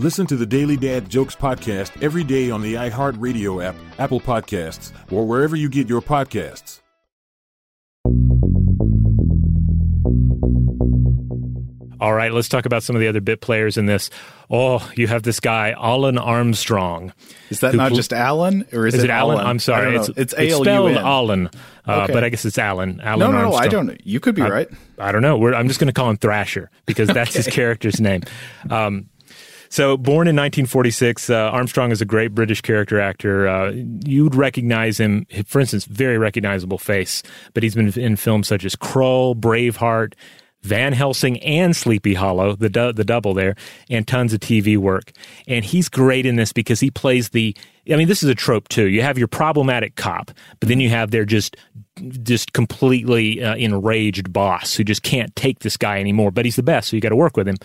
Listen 0.00 0.26
to 0.28 0.36
the 0.36 0.46
Daily 0.46 0.78
Dad 0.78 1.10
Jokes 1.10 1.36
podcast 1.36 2.02
every 2.02 2.24
day 2.24 2.50
on 2.50 2.62
the 2.62 2.72
iHeartRadio 2.72 3.62
app, 3.62 3.74
Apple 3.98 4.18
Podcasts, 4.18 4.92
or 5.12 5.26
wherever 5.26 5.54
you 5.56 5.68
get 5.68 5.90
your 5.90 6.00
podcasts. 6.00 6.80
All 12.00 12.14
right, 12.14 12.32
let's 12.32 12.48
talk 12.48 12.64
about 12.64 12.82
some 12.82 12.96
of 12.96 13.00
the 13.00 13.08
other 13.08 13.20
bit 13.20 13.42
players 13.42 13.76
in 13.76 13.84
this. 13.84 14.08
Oh, 14.48 14.90
you 14.96 15.06
have 15.06 15.22
this 15.22 15.38
guy, 15.38 15.72
Alan 15.76 16.16
Armstrong. 16.16 17.12
Is 17.50 17.60
that 17.60 17.74
not 17.74 17.92
just 17.92 18.14
Alan, 18.14 18.66
or 18.72 18.86
is, 18.86 18.94
is 18.94 19.02
it, 19.04 19.10
it 19.10 19.12
Alan? 19.12 19.36
Alan? 19.36 19.46
I'm 19.46 19.58
sorry, 19.58 19.96
it's 19.96 20.08
it's, 20.16 20.32
it's 20.32 20.56
spelled 20.56 20.92
Alan, 20.96 21.50
uh, 21.86 22.04
Okay. 22.04 22.12
but 22.14 22.24
I 22.24 22.30
guess 22.30 22.46
it's 22.46 22.56
Alan. 22.56 23.02
Alan 23.02 23.18
No, 23.18 23.30
no, 23.30 23.50
no, 23.50 23.54
I 23.54 23.68
don't. 23.68 24.00
You 24.06 24.18
could 24.18 24.34
be 24.34 24.40
I- 24.40 24.48
right. 24.48 24.68
I 24.98 25.12
don't 25.12 25.20
know. 25.20 25.36
We're, 25.36 25.52
I'm 25.52 25.68
just 25.68 25.78
going 25.78 25.88
to 25.88 25.92
call 25.92 26.08
him 26.08 26.16
Thrasher 26.16 26.70
because 26.86 27.08
that's 27.08 27.34
his 27.34 27.46
character's 27.52 28.00
name. 28.00 28.22
Um, 28.70 29.10
so, 29.70 29.96
born 29.96 30.26
in 30.26 30.34
1946, 30.34 31.30
uh, 31.30 31.34
Armstrong 31.34 31.92
is 31.92 32.00
a 32.00 32.04
great 32.04 32.34
British 32.34 32.60
character 32.60 33.00
actor. 33.00 33.46
Uh, 33.46 33.70
you'd 34.04 34.34
recognize 34.34 34.98
him, 34.98 35.26
for 35.46 35.60
instance, 35.60 35.84
very 35.84 36.18
recognizable 36.18 36.76
face, 36.76 37.22
but 37.54 37.62
he's 37.62 37.76
been 37.76 37.96
in 37.96 38.16
films 38.16 38.48
such 38.48 38.64
as 38.64 38.74
Krull, 38.74 39.36
Braveheart, 39.36 40.14
Van 40.62 40.92
Helsing, 40.92 41.38
and 41.38 41.76
Sleepy 41.76 42.14
Hollow, 42.14 42.56
the 42.56 42.68
du- 42.68 42.92
the 42.92 43.04
double 43.04 43.32
there, 43.32 43.54
and 43.88 44.08
tons 44.08 44.32
of 44.32 44.40
TV 44.40 44.76
work. 44.76 45.12
And 45.46 45.64
he's 45.64 45.88
great 45.88 46.26
in 46.26 46.34
this 46.34 46.52
because 46.52 46.80
he 46.80 46.90
plays 46.90 47.28
the. 47.28 47.56
I 47.88 47.94
mean, 47.94 48.08
this 48.08 48.24
is 48.24 48.28
a 48.28 48.34
trope 48.34 48.68
too. 48.68 48.88
You 48.88 49.02
have 49.02 49.18
your 49.18 49.28
problematic 49.28 49.94
cop, 49.94 50.32
but 50.58 50.68
then 50.68 50.80
you 50.80 50.88
have 50.88 51.12
their 51.12 51.24
just 51.24 51.56
just 52.24 52.54
completely 52.54 53.40
uh, 53.40 53.54
enraged 53.54 54.32
boss 54.32 54.74
who 54.74 54.82
just 54.82 55.04
can't 55.04 55.34
take 55.36 55.60
this 55.60 55.76
guy 55.76 56.00
anymore. 56.00 56.32
But 56.32 56.44
he's 56.44 56.56
the 56.56 56.64
best, 56.64 56.88
so 56.88 56.96
you 56.96 57.00
got 57.00 57.10
to 57.10 57.16
work 57.16 57.36
with 57.36 57.46
him. 57.46 57.56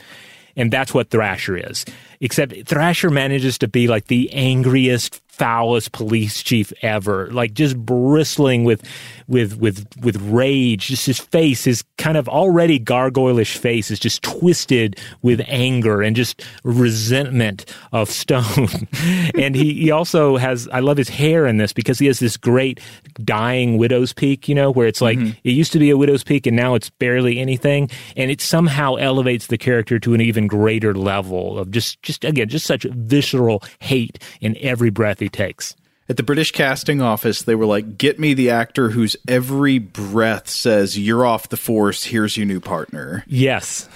And 0.56 0.72
that's 0.72 0.94
what 0.94 1.10
Thrasher 1.10 1.58
is. 1.58 1.86
Except 2.22 2.66
Thrasher 2.66 3.10
manages 3.10 3.58
to 3.60 3.68
be 3.68 3.88
like 3.88 4.08
the 4.08 4.32
angriest, 4.34 5.22
foulest 5.38 5.92
police 5.92 6.42
chief 6.42 6.72
ever, 6.82 7.28
like 7.32 7.54
just 7.54 7.78
bristling 7.78 8.64
with, 8.64 8.82
with, 9.28 9.58
with, 9.58 9.86
with 10.02 10.16
rage. 10.22 10.88
Just 10.88 11.06
his 11.06 11.20
face, 11.20 11.66
his 11.66 11.84
kind 11.98 12.16
of 12.16 12.30
already 12.30 12.80
gargoylish 12.80 13.58
face 13.58 13.92
is 13.92 14.00
just 14.00 14.24
twisted 14.24 15.00
with 15.22 15.42
anger 15.48 16.02
and 16.02 16.16
just 16.16 16.42
resentment 16.64 17.66
of 17.92 18.10
Stone. 18.10 18.88
and 19.36 19.56
he, 19.56 19.74
he 19.74 19.92
also 19.92 20.38
has, 20.38 20.70
I 20.72 20.80
love 20.80 20.98
his 20.98 21.10
hair 21.10 21.46
in 21.46 21.58
this 21.58 21.74
because 21.74 22.00
he 22.00 22.08
has 22.08 22.20
this 22.20 22.38
great 22.38 22.80
dying 23.24 23.78
widow's 23.78 24.14
peak, 24.14 24.48
you 24.48 24.56
know, 24.56 24.72
where 24.72 24.88
it's 24.88 25.02
like, 25.02 25.18
mm-hmm. 25.18 25.38
it 25.44 25.52
used 25.52 25.74
to 25.74 25.80
be 25.80 25.90
a 25.90 25.98
widow's 25.98 26.24
peak 26.24 26.48
and 26.48 26.56
now 26.56 26.76
it's 26.76 26.90
barely 26.90 27.40
anything. 27.40 27.90
And 28.16 28.32
it 28.32 28.40
somehow 28.40 28.96
elevates 28.96 29.48
the 29.48 29.58
character 29.58 30.00
to 30.00 30.14
an 30.14 30.22
even 30.22 30.48
greater 30.48 30.94
level 30.94 31.60
of 31.60 31.72
just, 31.72 32.02
just 32.04 32.24
again, 32.24 32.48
just 32.48 32.66
such 32.66 32.84
visceral 32.84 33.64
hate 33.80 34.20
in 34.40 34.56
every 34.62 34.90
breath 34.90 35.22
he 35.26 35.30
takes. 35.30 35.76
At 36.08 36.18
the 36.18 36.24
British 36.24 36.52
casting 36.52 37.02
office, 37.02 37.42
they 37.42 37.56
were 37.56 37.66
like, 37.66 37.98
"Get 37.98 38.20
me 38.20 38.36
the 38.36 38.52
actor 38.52 38.92
whose 38.92 39.18
every 39.28 39.80
breath 39.80 40.48
says 40.48 41.00
you're 41.00 41.26
off 41.26 41.50
the 41.50 41.58
force. 41.58 42.04
Here's 42.04 42.38
your 42.38 42.46
new 42.46 42.60
partner." 42.60 43.24
Yes, 43.28 43.90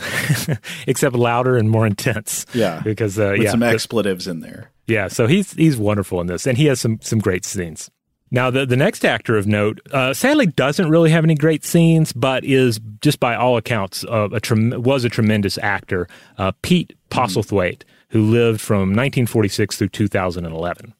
except 0.87 1.15
louder 1.15 1.55
and 1.55 1.69
more 1.69 1.85
intense. 1.85 2.47
Yeah, 2.51 2.81
because 2.83 3.19
uh, 3.19 3.35
with 3.37 3.43
yeah, 3.43 3.51
some 3.51 3.61
expletives 3.61 4.25
in 4.25 4.39
there. 4.39 4.71
Yeah, 4.87 5.07
so 5.07 5.27
he's 5.27 5.53
he's 5.53 5.77
wonderful 5.77 6.19
in 6.19 6.25
this, 6.25 6.47
and 6.47 6.57
he 6.57 6.65
has 6.65 6.81
some 6.81 6.99
some 7.01 7.19
great 7.19 7.45
scenes. 7.45 7.91
Now, 8.31 8.49
the 8.49 8.65
the 8.65 8.77
next 8.77 9.05
actor 9.05 9.37
of 9.37 9.45
note, 9.45 9.79
uh, 9.91 10.15
sadly, 10.15 10.47
doesn't 10.47 10.89
really 10.89 11.11
have 11.11 11.23
any 11.23 11.35
great 11.35 11.63
scenes, 11.63 12.11
but 12.11 12.43
is 12.43 12.79
just 13.01 13.19
by 13.19 13.35
all 13.35 13.55
accounts 13.55 14.03
uh, 14.05 14.29
a 14.31 14.39
trem- 14.39 14.81
was 14.81 15.03
a 15.03 15.09
tremendous 15.09 15.59
actor. 15.59 16.07
Uh, 16.39 16.53
Pete 16.63 16.93
Postlethwaite, 17.11 17.83
who 18.09 18.23
lived 18.23 18.61
from 18.61 18.89
1946 18.89 19.77
through 19.77 19.89
2011. 19.89 20.93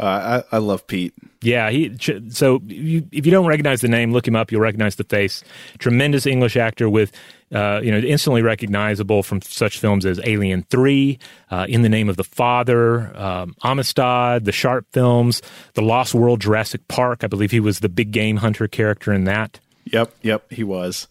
Uh, 0.00 0.42
I, 0.52 0.56
I 0.56 0.58
love 0.58 0.86
Pete. 0.86 1.12
Yeah, 1.40 1.70
he. 1.70 1.96
So 2.30 2.60
you, 2.66 3.06
if 3.10 3.26
you 3.26 3.32
don't 3.32 3.46
recognize 3.46 3.80
the 3.80 3.88
name, 3.88 4.12
look 4.12 4.26
him 4.26 4.36
up. 4.36 4.52
You'll 4.52 4.60
recognize 4.60 4.96
the 4.96 5.04
face. 5.04 5.42
Tremendous 5.78 6.24
English 6.26 6.56
actor 6.56 6.88
with, 6.88 7.12
uh, 7.52 7.80
you 7.82 7.90
know, 7.90 7.98
instantly 7.98 8.42
recognizable 8.42 9.22
from 9.22 9.42
such 9.42 9.78
films 9.78 10.06
as 10.06 10.20
Alien 10.24 10.64
Three, 10.70 11.18
uh, 11.50 11.66
In 11.68 11.82
the 11.82 11.88
Name 11.88 12.08
of 12.08 12.16
the 12.16 12.24
Father, 12.24 13.16
um, 13.16 13.56
Amistad, 13.64 14.44
the 14.44 14.52
Sharpe 14.52 14.86
films, 14.92 15.42
The 15.74 15.82
Lost 15.82 16.14
World, 16.14 16.40
Jurassic 16.40 16.86
Park. 16.88 17.24
I 17.24 17.26
believe 17.26 17.50
he 17.50 17.60
was 17.60 17.80
the 17.80 17.88
big 17.88 18.12
game 18.12 18.36
hunter 18.36 18.68
character 18.68 19.12
in 19.12 19.24
that. 19.24 19.58
Yep, 19.86 20.14
yep, 20.22 20.52
he 20.52 20.62
was. 20.64 21.08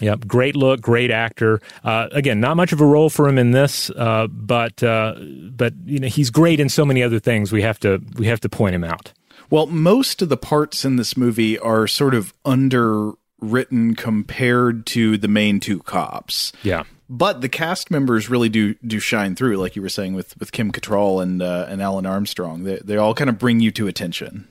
Yep, 0.00 0.26
great 0.26 0.56
look, 0.56 0.80
great 0.80 1.10
actor. 1.10 1.60
Uh, 1.84 2.08
again, 2.12 2.40
not 2.40 2.56
much 2.56 2.72
of 2.72 2.80
a 2.80 2.86
role 2.86 3.10
for 3.10 3.28
him 3.28 3.38
in 3.38 3.52
this, 3.52 3.90
uh, 3.90 4.26
but 4.28 4.82
uh, 4.82 5.14
but 5.18 5.74
you 5.84 6.00
know 6.00 6.08
he's 6.08 6.30
great 6.30 6.58
in 6.58 6.68
so 6.68 6.84
many 6.84 7.02
other 7.02 7.20
things. 7.20 7.52
We 7.52 7.62
have 7.62 7.78
to 7.80 8.02
we 8.16 8.26
have 8.26 8.40
to 8.40 8.48
point 8.48 8.74
him 8.74 8.84
out. 8.84 9.12
Well, 9.50 9.66
most 9.66 10.22
of 10.22 10.28
the 10.28 10.36
parts 10.36 10.84
in 10.84 10.96
this 10.96 11.16
movie 11.16 11.58
are 11.58 11.86
sort 11.86 12.14
of 12.14 12.32
underwritten 12.44 13.94
compared 13.96 14.86
to 14.86 15.18
the 15.18 15.28
main 15.28 15.60
two 15.60 15.80
cops. 15.80 16.52
Yeah. 16.62 16.84
But 17.08 17.40
the 17.40 17.48
cast 17.48 17.90
members 17.90 18.30
really 18.30 18.48
do 18.48 18.74
do 18.86 19.00
shine 19.00 19.34
through, 19.34 19.56
like 19.56 19.74
you 19.74 19.82
were 19.82 19.88
saying 19.88 20.14
with 20.14 20.38
with 20.38 20.52
Kim 20.52 20.70
Cattrall 20.72 21.22
and 21.22 21.42
uh, 21.42 21.66
and 21.68 21.82
Alan 21.82 22.06
Armstrong. 22.06 22.62
They 22.62 22.78
they 22.82 22.96
all 22.96 23.14
kind 23.14 23.28
of 23.28 23.38
bring 23.38 23.60
you 23.60 23.70
to 23.72 23.88
attention. 23.88 24.48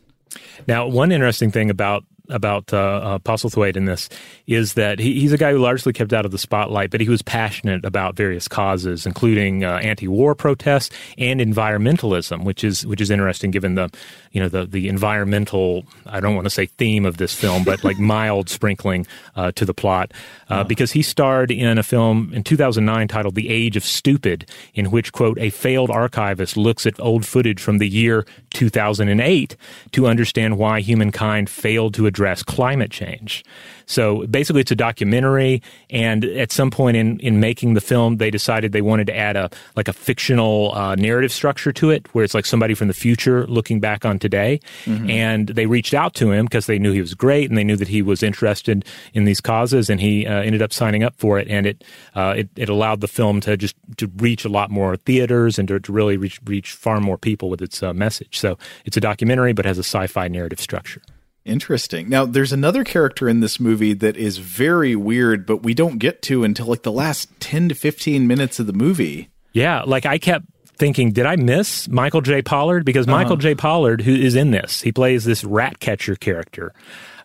Now, 0.68 0.86
one 0.86 1.12
interesting 1.12 1.52
thing 1.52 1.70
about 1.70 2.04
about 2.30 2.72
uh, 2.74 2.78
uh, 2.78 3.20
Postlethwaite 3.20 3.76
in 3.76 3.86
this 3.86 4.10
is 4.48 4.74
that 4.74 5.00
he, 5.00 5.20
he's 5.20 5.34
a 5.34 5.38
guy 5.38 5.52
who 5.52 5.60
largely 5.60 5.94
kept 5.94 6.14
out 6.14 6.26
of 6.26 6.32
the 6.32 6.38
spotlight, 6.38 6.92
but 6.92 7.02
he 7.02 7.10
was 7.10 7.22
passionate 7.22 7.84
about 7.84 8.16
various 8.16 8.48
causes, 8.48 9.06
including 9.06 9.64
uh, 9.64 9.78
anti-war 9.78 10.36
protests 10.36 10.96
and 11.18 11.40
environmentalism, 11.40 12.44
which 12.44 12.64
is 12.64 12.86
which 12.86 13.02
is 13.02 13.10
interesting 13.10 13.52
given 13.52 13.76
the 13.76 13.90
you 14.32 14.42
know 14.42 14.50
the 14.50 14.66
the 14.66 14.88
environmental 14.88 15.84
I 16.06 16.20
don't 16.20 16.36
want 16.36 16.46
to 16.46 16.52
say 16.52 16.68
theme 16.68 17.06
of 17.06 17.18
this 17.18 17.34
film, 17.34 17.64
but 17.64 17.84
like 17.84 18.00
mild 18.00 18.50
sprinkling 18.50 19.06
uh, 19.36 19.52
to 19.54 19.66
the 19.66 19.74
plot, 19.74 20.12
uh, 20.50 20.64
because 20.64 20.92
he 20.92 21.02
starred 21.02 21.52
in 21.52 21.78
a 21.78 21.84
film 21.84 22.32
in 22.34 22.44
2009 22.44 23.08
titled 23.08 23.36
"The 23.36 23.50
Age 23.50 23.76
of 23.76 23.84
Stupid," 23.84 24.50
in 24.74 24.92
which 24.92 25.12
quote 25.12 25.38
a 25.40 25.50
failed 25.50 25.90
archivist 25.90 26.56
looks 26.58 26.86
at 26.86 27.00
old 27.00 27.26
footage 27.26 27.60
from 27.62 27.80
the 27.80 27.88
year 27.88 28.26
2008 28.52 29.56
to 29.92 30.08
understand 30.08 30.58
why 30.58 30.80
humankind 30.80 31.50
failed 31.50 31.94
to 31.96 32.06
address 32.06 32.30
address 32.30 32.44
climate 32.44 32.92
change. 32.92 33.44
So 33.86 34.28
basically, 34.28 34.62
it's 34.62 34.72
a 34.72 34.76
documentary, 34.76 35.64
and 35.90 36.24
at 36.24 36.52
some 36.52 36.70
point 36.70 36.96
in, 36.96 37.20
in 37.22 37.40
making 37.40 37.74
the 37.74 37.82
film, 37.82 38.18
they 38.18 38.30
decided 38.30 38.72
they 38.72 38.84
wanted 38.84 39.08
to 39.08 39.18
add 39.18 39.36
a 39.36 39.50
like 39.76 39.88
a 39.88 39.94
fictional 39.94 40.76
uh, 40.76 40.96
narrative 40.96 41.32
structure 41.32 41.72
to 41.74 41.90
it, 41.90 42.08
where 42.14 42.24
it's 42.24 42.36
like 42.36 42.46
somebody 42.46 42.76
from 42.76 42.88
the 42.88 42.94
future 42.94 43.48
looking 43.48 43.80
back 43.80 44.06
on 44.06 44.19
today. 44.20 44.60
Mm-hmm. 44.86 45.10
And 45.10 45.48
they 45.48 45.66
reached 45.66 45.94
out 45.94 46.14
to 46.16 46.32
him 46.32 46.46
because 46.46 46.66
they 46.66 46.80
knew 46.80 46.92
he 46.92 47.02
was 47.02 47.14
great, 47.14 47.50
and 47.50 47.58
they 47.58 47.64
knew 47.64 47.76
that 47.76 47.88
he 47.88 48.02
was 48.02 48.22
interested 48.24 48.86
in 49.14 49.24
these 49.24 49.42
causes, 49.42 49.90
and 49.90 50.00
he 50.00 50.26
uh, 50.26 50.42
ended 50.42 50.62
up 50.62 50.74
signing 50.74 51.04
up 51.04 51.16
for 51.18 51.40
it. 51.40 51.48
And 51.48 51.66
it, 51.66 51.84
uh, 52.16 52.36
it 52.38 52.50
it 52.56 52.70
allowed 52.70 53.02
the 53.02 53.08
film 53.08 53.42
to 53.42 53.58
just 53.58 53.76
to 53.98 54.12
reach 54.18 54.46
a 54.46 54.50
lot 54.50 54.70
more 54.70 54.96
theaters 54.96 55.58
and 55.58 55.68
to, 55.68 55.80
to 55.80 55.92
really 55.92 56.18
reach 56.18 56.40
reach 56.46 56.74
far 56.74 57.00
more 57.00 57.18
people 57.18 57.50
with 57.50 57.62
its 57.62 57.82
uh, 57.82 57.94
message. 57.94 58.40
So 58.40 58.58
it's 58.86 58.98
a 58.98 59.02
documentary, 59.02 59.54
but 59.54 59.66
has 59.66 59.78
a 59.78 59.84
sci-fi 59.84 60.28
narrative 60.28 60.60
structure. 60.60 61.02
Interesting. 61.46 62.10
Now, 62.10 62.26
there's 62.26 62.52
another 62.52 62.84
character 62.84 63.28
in 63.28 63.40
this 63.40 63.60
movie 63.60 63.94
that 63.94 64.18
is 64.18 64.38
very 64.38 64.96
weird, 64.96 65.46
but 65.46 65.64
we 65.64 65.74
don't 65.74 65.98
get 65.98 66.22
to 66.24 66.44
until 66.44 66.68
like 66.68 66.84
the 66.84 66.92
last 66.92 67.28
10 67.40 67.70
to 67.70 67.76
15 67.76 68.28
minutes 68.28 68.60
of 68.60 68.68
the 68.68 68.74
movie. 68.74 69.30
Yeah, 69.52 69.82
like 69.82 70.06
I 70.06 70.20
kept 70.20 70.46
thinking, 70.80 71.12
did 71.12 71.26
I 71.26 71.36
miss 71.36 71.88
Michael 71.88 72.22
J. 72.22 72.42
Pollard? 72.42 72.86
Because 72.86 73.08
uh-huh. 73.08 73.18
Michael 73.18 73.38
J. 73.38 73.54
Pollard, 73.54 74.02
who 74.02 74.14
is 74.14 74.36
in 74.36 74.52
this, 74.52 74.82
he 74.82 74.92
plays 74.92 75.26
this 75.26 75.44
rat 75.44 75.80
catcher 75.80 76.16
character. 76.16 76.74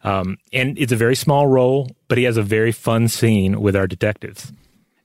Um, 0.03 0.37
and 0.53 0.79
it's 0.79 0.93
a 0.93 0.97
very 0.97 1.17
small 1.17 1.47
role, 1.47 1.91
but 2.09 2.19
he 2.19 2.25
has 2.25 2.37
a 2.37 2.43
very 2.43 2.73
fun 2.73 3.09
scene 3.09 3.61
with 3.61 3.75
our 3.75 3.87
detectives. 3.87 4.53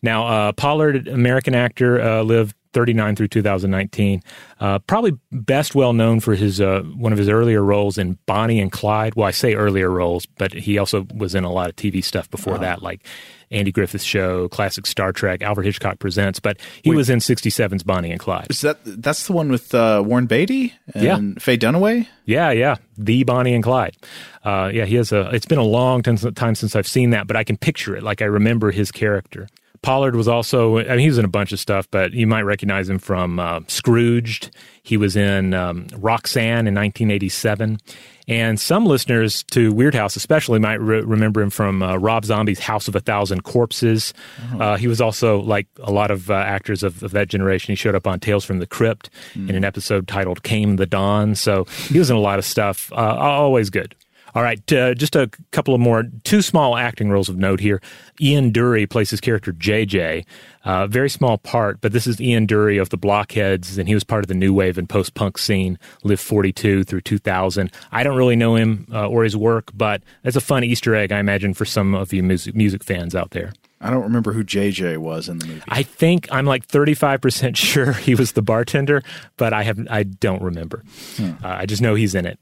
Now, 0.01 0.27
uh, 0.27 0.51
Pollard, 0.51 1.07
American 1.07 1.55
actor, 1.55 2.01
uh, 2.01 2.21
lived 2.23 2.55
39 2.73 3.15
through 3.15 3.27
2019. 3.27 4.21
Uh, 4.59 4.79
probably 4.79 5.13
best 5.31 5.75
well 5.75 5.93
known 5.93 6.19
for 6.19 6.35
his 6.35 6.61
uh, 6.61 6.81
one 6.95 7.11
of 7.11 7.17
his 7.17 7.29
earlier 7.29 7.63
roles 7.63 7.97
in 7.97 8.17
Bonnie 8.25 8.59
and 8.59 8.71
Clyde. 8.71 9.15
Well, 9.15 9.27
I 9.27 9.31
say 9.31 9.55
earlier 9.55 9.89
roles, 9.89 10.25
but 10.25 10.53
he 10.53 10.77
also 10.77 11.07
was 11.15 11.35
in 11.35 11.43
a 11.43 11.51
lot 11.51 11.69
of 11.69 11.75
TV 11.75 12.03
stuff 12.03 12.29
before 12.29 12.55
uh-huh. 12.55 12.63
that, 12.63 12.83
like 12.83 13.05
Andy 13.51 13.71
Griffith's 13.71 14.03
show, 14.03 14.47
classic 14.49 14.85
Star 14.85 15.11
Trek, 15.11 15.41
Alfred 15.41 15.65
Hitchcock 15.65 15.99
Presents. 15.99 16.39
But 16.39 16.57
he 16.83 16.91
Wait. 16.91 16.97
was 16.97 17.09
in 17.09 17.19
67's 17.19 17.83
Bonnie 17.83 18.11
and 18.11 18.19
Clyde. 18.19 18.47
Is 18.49 18.61
that 18.61 18.79
that's 18.83 19.25
the 19.25 19.33
one 19.33 19.49
with 19.49 19.73
uh, 19.73 20.03
Warren 20.05 20.27
Beatty 20.27 20.73
and 20.93 21.33
yeah. 21.35 21.39
Faye 21.39 21.57
Dunaway? 21.57 22.07
Yeah, 22.25 22.51
yeah, 22.51 22.75
the 22.97 23.23
Bonnie 23.23 23.55
and 23.55 23.63
Clyde. 23.63 23.97
Uh, 24.43 24.69
yeah, 24.71 24.85
he 24.85 24.95
has 24.95 25.11
a. 25.11 25.29
It's 25.31 25.47
been 25.47 25.57
a 25.57 25.63
long 25.63 26.03
time 26.03 26.55
since 26.55 26.75
I've 26.75 26.87
seen 26.87 27.09
that, 27.11 27.27
but 27.27 27.35
I 27.35 27.43
can 27.43 27.57
picture 27.57 27.95
it. 27.95 28.03
Like 28.03 28.21
I 28.21 28.25
remember 28.25 28.71
his 28.71 28.91
character. 28.91 29.47
Pollard 29.81 30.15
was 30.15 30.27
also, 30.27 30.77
I 30.79 30.83
mean, 30.83 30.99
he 30.99 31.07
was 31.07 31.17
in 31.17 31.25
a 31.25 31.29
bunch 31.29 31.51
of 31.51 31.59
stuff, 31.59 31.87
but 31.91 32.13
you 32.13 32.27
might 32.27 32.41
recognize 32.41 32.89
him 32.89 32.99
from 32.99 33.39
uh, 33.39 33.61
Scrooged. 33.67 34.51
He 34.83 34.97
was 34.97 35.15
in 35.15 35.53
um, 35.53 35.87
Roxanne 35.97 36.67
in 36.67 36.75
1987. 36.75 37.79
And 38.27 38.59
some 38.59 38.85
listeners 38.85 39.43
to 39.51 39.73
Weirdhouse, 39.73 40.15
especially, 40.15 40.59
might 40.59 40.79
re- 40.79 41.01
remember 41.01 41.41
him 41.41 41.49
from 41.49 41.81
uh, 41.81 41.95
Rob 41.95 42.25
Zombie's 42.25 42.59
House 42.59 42.87
of 42.87 42.95
a 42.95 42.99
Thousand 42.99 43.43
Corpses. 43.43 44.13
Oh. 44.53 44.59
Uh, 44.59 44.77
he 44.77 44.87
was 44.87 45.01
also, 45.01 45.41
like 45.41 45.67
a 45.79 45.91
lot 45.91 46.11
of 46.11 46.29
uh, 46.29 46.35
actors 46.35 46.83
of, 46.83 47.01
of, 47.01 47.11
that 47.11 47.27
generation, 47.27 47.71
he 47.71 47.75
showed 47.75 47.95
up 47.95 48.05
on 48.05 48.19
Tales 48.19 48.45
from 48.45 48.59
the 48.59 48.67
Crypt 48.67 49.09
mm. 49.33 49.49
in 49.49 49.55
an 49.55 49.65
episode 49.65 50.07
titled 50.07 50.43
Came 50.43 50.75
the 50.75 50.85
Dawn. 50.85 51.33
So 51.33 51.63
he 51.87 51.97
was 51.97 52.11
in 52.11 52.15
a 52.15 52.19
lot 52.19 52.37
of 52.37 52.45
stuff. 52.45 52.91
Uh, 52.93 53.15
always 53.17 53.71
good. 53.71 53.95
All 54.35 54.43
right, 54.43 54.71
uh, 54.73 54.93
just 54.93 55.15
a 55.15 55.29
couple 55.51 55.73
of 55.73 55.81
more, 55.81 56.03
two 56.23 56.41
small 56.41 56.77
acting 56.77 57.09
roles 57.09 57.29
of 57.29 57.37
note 57.37 57.59
here. 57.59 57.81
Ian 58.21 58.51
Dury 58.51 58.89
plays 58.89 59.09
his 59.09 59.21
character 59.21 59.53
JJ. 59.53 60.25
Uh, 60.65 60.87
very 60.87 61.09
small 61.09 61.37
part, 61.37 61.79
but 61.81 61.93
this 61.93 62.05
is 62.05 62.19
Ian 62.19 62.45
Dury 62.45 62.81
of 62.81 62.89
the 62.89 62.97
Blockheads, 62.97 63.77
and 63.77 63.87
he 63.87 63.93
was 63.93 64.03
part 64.03 64.23
of 64.23 64.27
the 64.27 64.33
new 64.33 64.53
wave 64.53 64.77
and 64.77 64.89
post 64.89 65.13
punk 65.13 65.37
scene, 65.37 65.79
lived 66.03 66.21
42 66.21 66.83
through 66.83 67.01
2000. 67.01 67.71
I 67.91 68.03
don't 68.03 68.17
really 68.17 68.35
know 68.35 68.55
him 68.55 68.85
uh, 68.93 69.07
or 69.07 69.23
his 69.23 69.37
work, 69.37 69.71
but 69.73 70.03
it's 70.23 70.35
a 70.35 70.41
fun 70.41 70.63
Easter 70.63 70.95
egg, 70.95 71.11
I 71.11 71.19
imagine, 71.19 71.53
for 71.53 71.65
some 71.65 71.95
of 71.95 72.11
you 72.13 72.23
music, 72.23 72.55
music 72.55 72.83
fans 72.83 73.15
out 73.15 73.31
there. 73.31 73.53
I 73.81 73.89
don't 73.89 74.03
remember 74.03 74.33
who 74.33 74.43
JJ 74.43 74.97
was 74.97 75.29
in 75.29 75.39
the 75.39 75.47
movie. 75.47 75.63
I 75.69 75.83
think 75.83 76.27
I'm 76.31 76.45
like 76.45 76.67
35% 76.67 77.55
sure 77.55 77.93
he 77.93 78.15
was 78.15 78.33
the 78.33 78.41
bartender, 78.41 79.01
but 79.37 79.53
I 79.53 79.63
have 79.63 79.79
I 79.89 80.03
don't 80.03 80.41
remember. 80.41 80.83
Hmm. 81.15 81.31
Uh, 81.43 81.47
I 81.47 81.65
just 81.65 81.81
know 81.81 81.95
he's 81.95 82.15
in 82.15 82.25
it. 82.25 82.39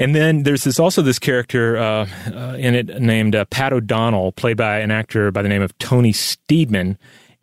And 0.00 0.14
then 0.14 0.44
there's 0.44 0.64
this 0.64 0.80
also 0.80 1.02
this 1.02 1.18
character 1.18 1.76
uh, 1.76 2.08
uh, 2.34 2.56
in 2.58 2.74
it 2.74 3.00
named 3.00 3.34
uh, 3.36 3.44
Pat 3.44 3.74
O'Donnell, 3.74 4.32
played 4.32 4.56
by 4.56 4.78
an 4.78 4.90
actor 4.90 5.30
by 5.30 5.42
the 5.42 5.48
name 5.48 5.60
of 5.60 5.76
Tony 5.76 6.12
Steedman 6.12 6.96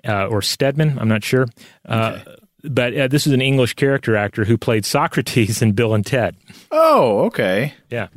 uh, 0.07 0.25
or 0.25 0.41
Stedman. 0.41 0.97
I'm 0.97 1.07
not 1.07 1.23
sure. 1.23 1.45
Uh, 1.87 2.17
okay. 2.19 2.35
But 2.63 2.97
uh, 2.97 3.07
this 3.07 3.27
is 3.27 3.33
an 3.33 3.41
English 3.41 3.75
character 3.75 4.17
actor 4.17 4.43
who 4.43 4.57
played 4.57 4.85
Socrates 4.85 5.61
in 5.61 5.73
Bill 5.73 5.93
and 5.93 6.03
Ted. 6.03 6.35
Oh, 6.71 7.25
okay. 7.25 7.73
Yeah. 7.91 8.07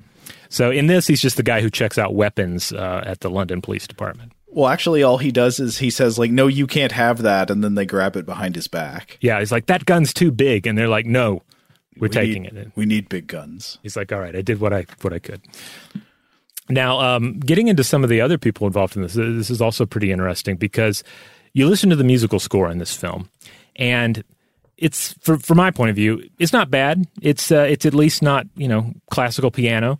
So 0.49 0.71
in 0.71 0.87
this, 0.87 1.07
he's 1.07 1.21
just 1.21 1.37
the 1.37 1.43
guy 1.43 1.61
who 1.61 1.69
checks 1.69 1.99
out 1.99 2.15
weapons 2.15 2.73
at 2.73 3.21
the 3.21 3.29
London 3.29 3.61
Police 3.61 3.87
Department. 3.87 4.33
Well, 4.49 4.69
actually, 4.69 5.03
all 5.03 5.19
he 5.19 5.31
does 5.31 5.61
is 5.61 5.79
he 5.79 5.91
says, 5.91 6.19
like, 6.19 6.33
no, 6.33 6.49
you 6.49 6.67
can't 6.67 6.91
have 6.91 7.23
that. 7.23 7.51
And 7.51 7.63
then 7.63 7.77
they 7.77 7.87
grab 7.87 8.17
it 8.17 8.27
behind 8.27 8.57
his 8.57 8.67
back. 8.67 9.17
Yeah. 9.21 9.39
He's 9.39 9.53
like, 9.53 9.67
that 9.67 9.85
gun's 9.85 10.13
too 10.13 10.33
big. 10.33 10.67
And 10.67 10.77
they're 10.77 10.89
like, 10.89 11.07
no, 11.07 11.43
we're 11.97 12.09
we 12.09 12.15
taking 12.15 12.43
need, 12.45 12.57
it. 12.57 12.73
We 12.77 12.87
need 12.87 13.09
big 13.09 13.27
guns. 13.27 13.79
He's 13.83 13.97
like, 13.97 14.13
all 14.13 14.21
right, 14.21 14.37
I 14.37 14.43
did 14.43 14.61
what 14.61 14.73
I 14.73 14.87
what 15.03 15.13
I 15.13 15.19
could. 15.19 15.41
Now, 16.69 17.01
um, 17.01 17.41
getting 17.41 17.69
into 17.69 17.83
some 17.83 18.05
of 18.05 18.11
the 18.11 18.21
other 18.21 18.39
people 18.39 18.67
involved 18.67 18.95
in 18.97 19.03
this, 19.03 19.15
this 19.15 19.51
is 19.51 19.61
also 19.61 19.85
pretty 19.87 20.13
interesting 20.13 20.57
because 20.57 21.03
you 21.53 21.69
listen 21.69 21.91
to 21.91 21.97
the 21.97 22.05
musical 22.05 22.39
score 22.39 22.71
in 22.71 22.79
this 22.79 22.95
film, 22.95 23.29
and 23.75 24.23
it's 24.77 25.15
for, 25.21 25.37
from 25.39 25.57
my 25.57 25.71
point 25.71 25.91
of 25.91 25.97
view, 25.97 26.23
it's 26.39 26.53
not 26.53 26.71
bad. 26.71 27.07
It's 27.21 27.51
uh, 27.51 27.67
it's 27.69 27.85
at 27.87 27.95
least 27.95 28.23
not 28.23 28.47
you 28.57 28.69
know 28.69 28.93
classical 29.11 29.51
piano, 29.51 29.99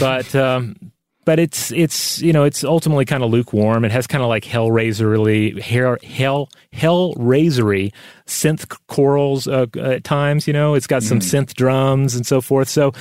but 0.00 0.34
um, 0.34 0.92
but 1.28 1.38
it's 1.38 1.70
it's 1.72 2.22
you 2.22 2.32
know 2.32 2.44
it's 2.44 2.64
ultimately 2.64 3.04
kind 3.04 3.22
of 3.22 3.28
lukewarm. 3.30 3.84
It 3.84 3.90
has 3.90 4.06
kind 4.06 4.22
of 4.22 4.30
like 4.30 4.44
Hellraisery, 4.44 5.60
hell 5.60 5.98
hell 6.02 6.48
Hellraisery 6.72 7.92
synth 8.26 8.74
chorals 8.86 9.46
uh, 9.46 9.66
at 9.78 10.04
times. 10.04 10.46
You 10.46 10.54
know, 10.54 10.72
it's 10.72 10.86
got 10.86 11.02
some 11.02 11.18
mm. 11.18 11.22
synth 11.22 11.52
drums 11.52 12.14
and 12.14 12.26
so 12.26 12.40
forth. 12.40 12.70
So 12.70 12.92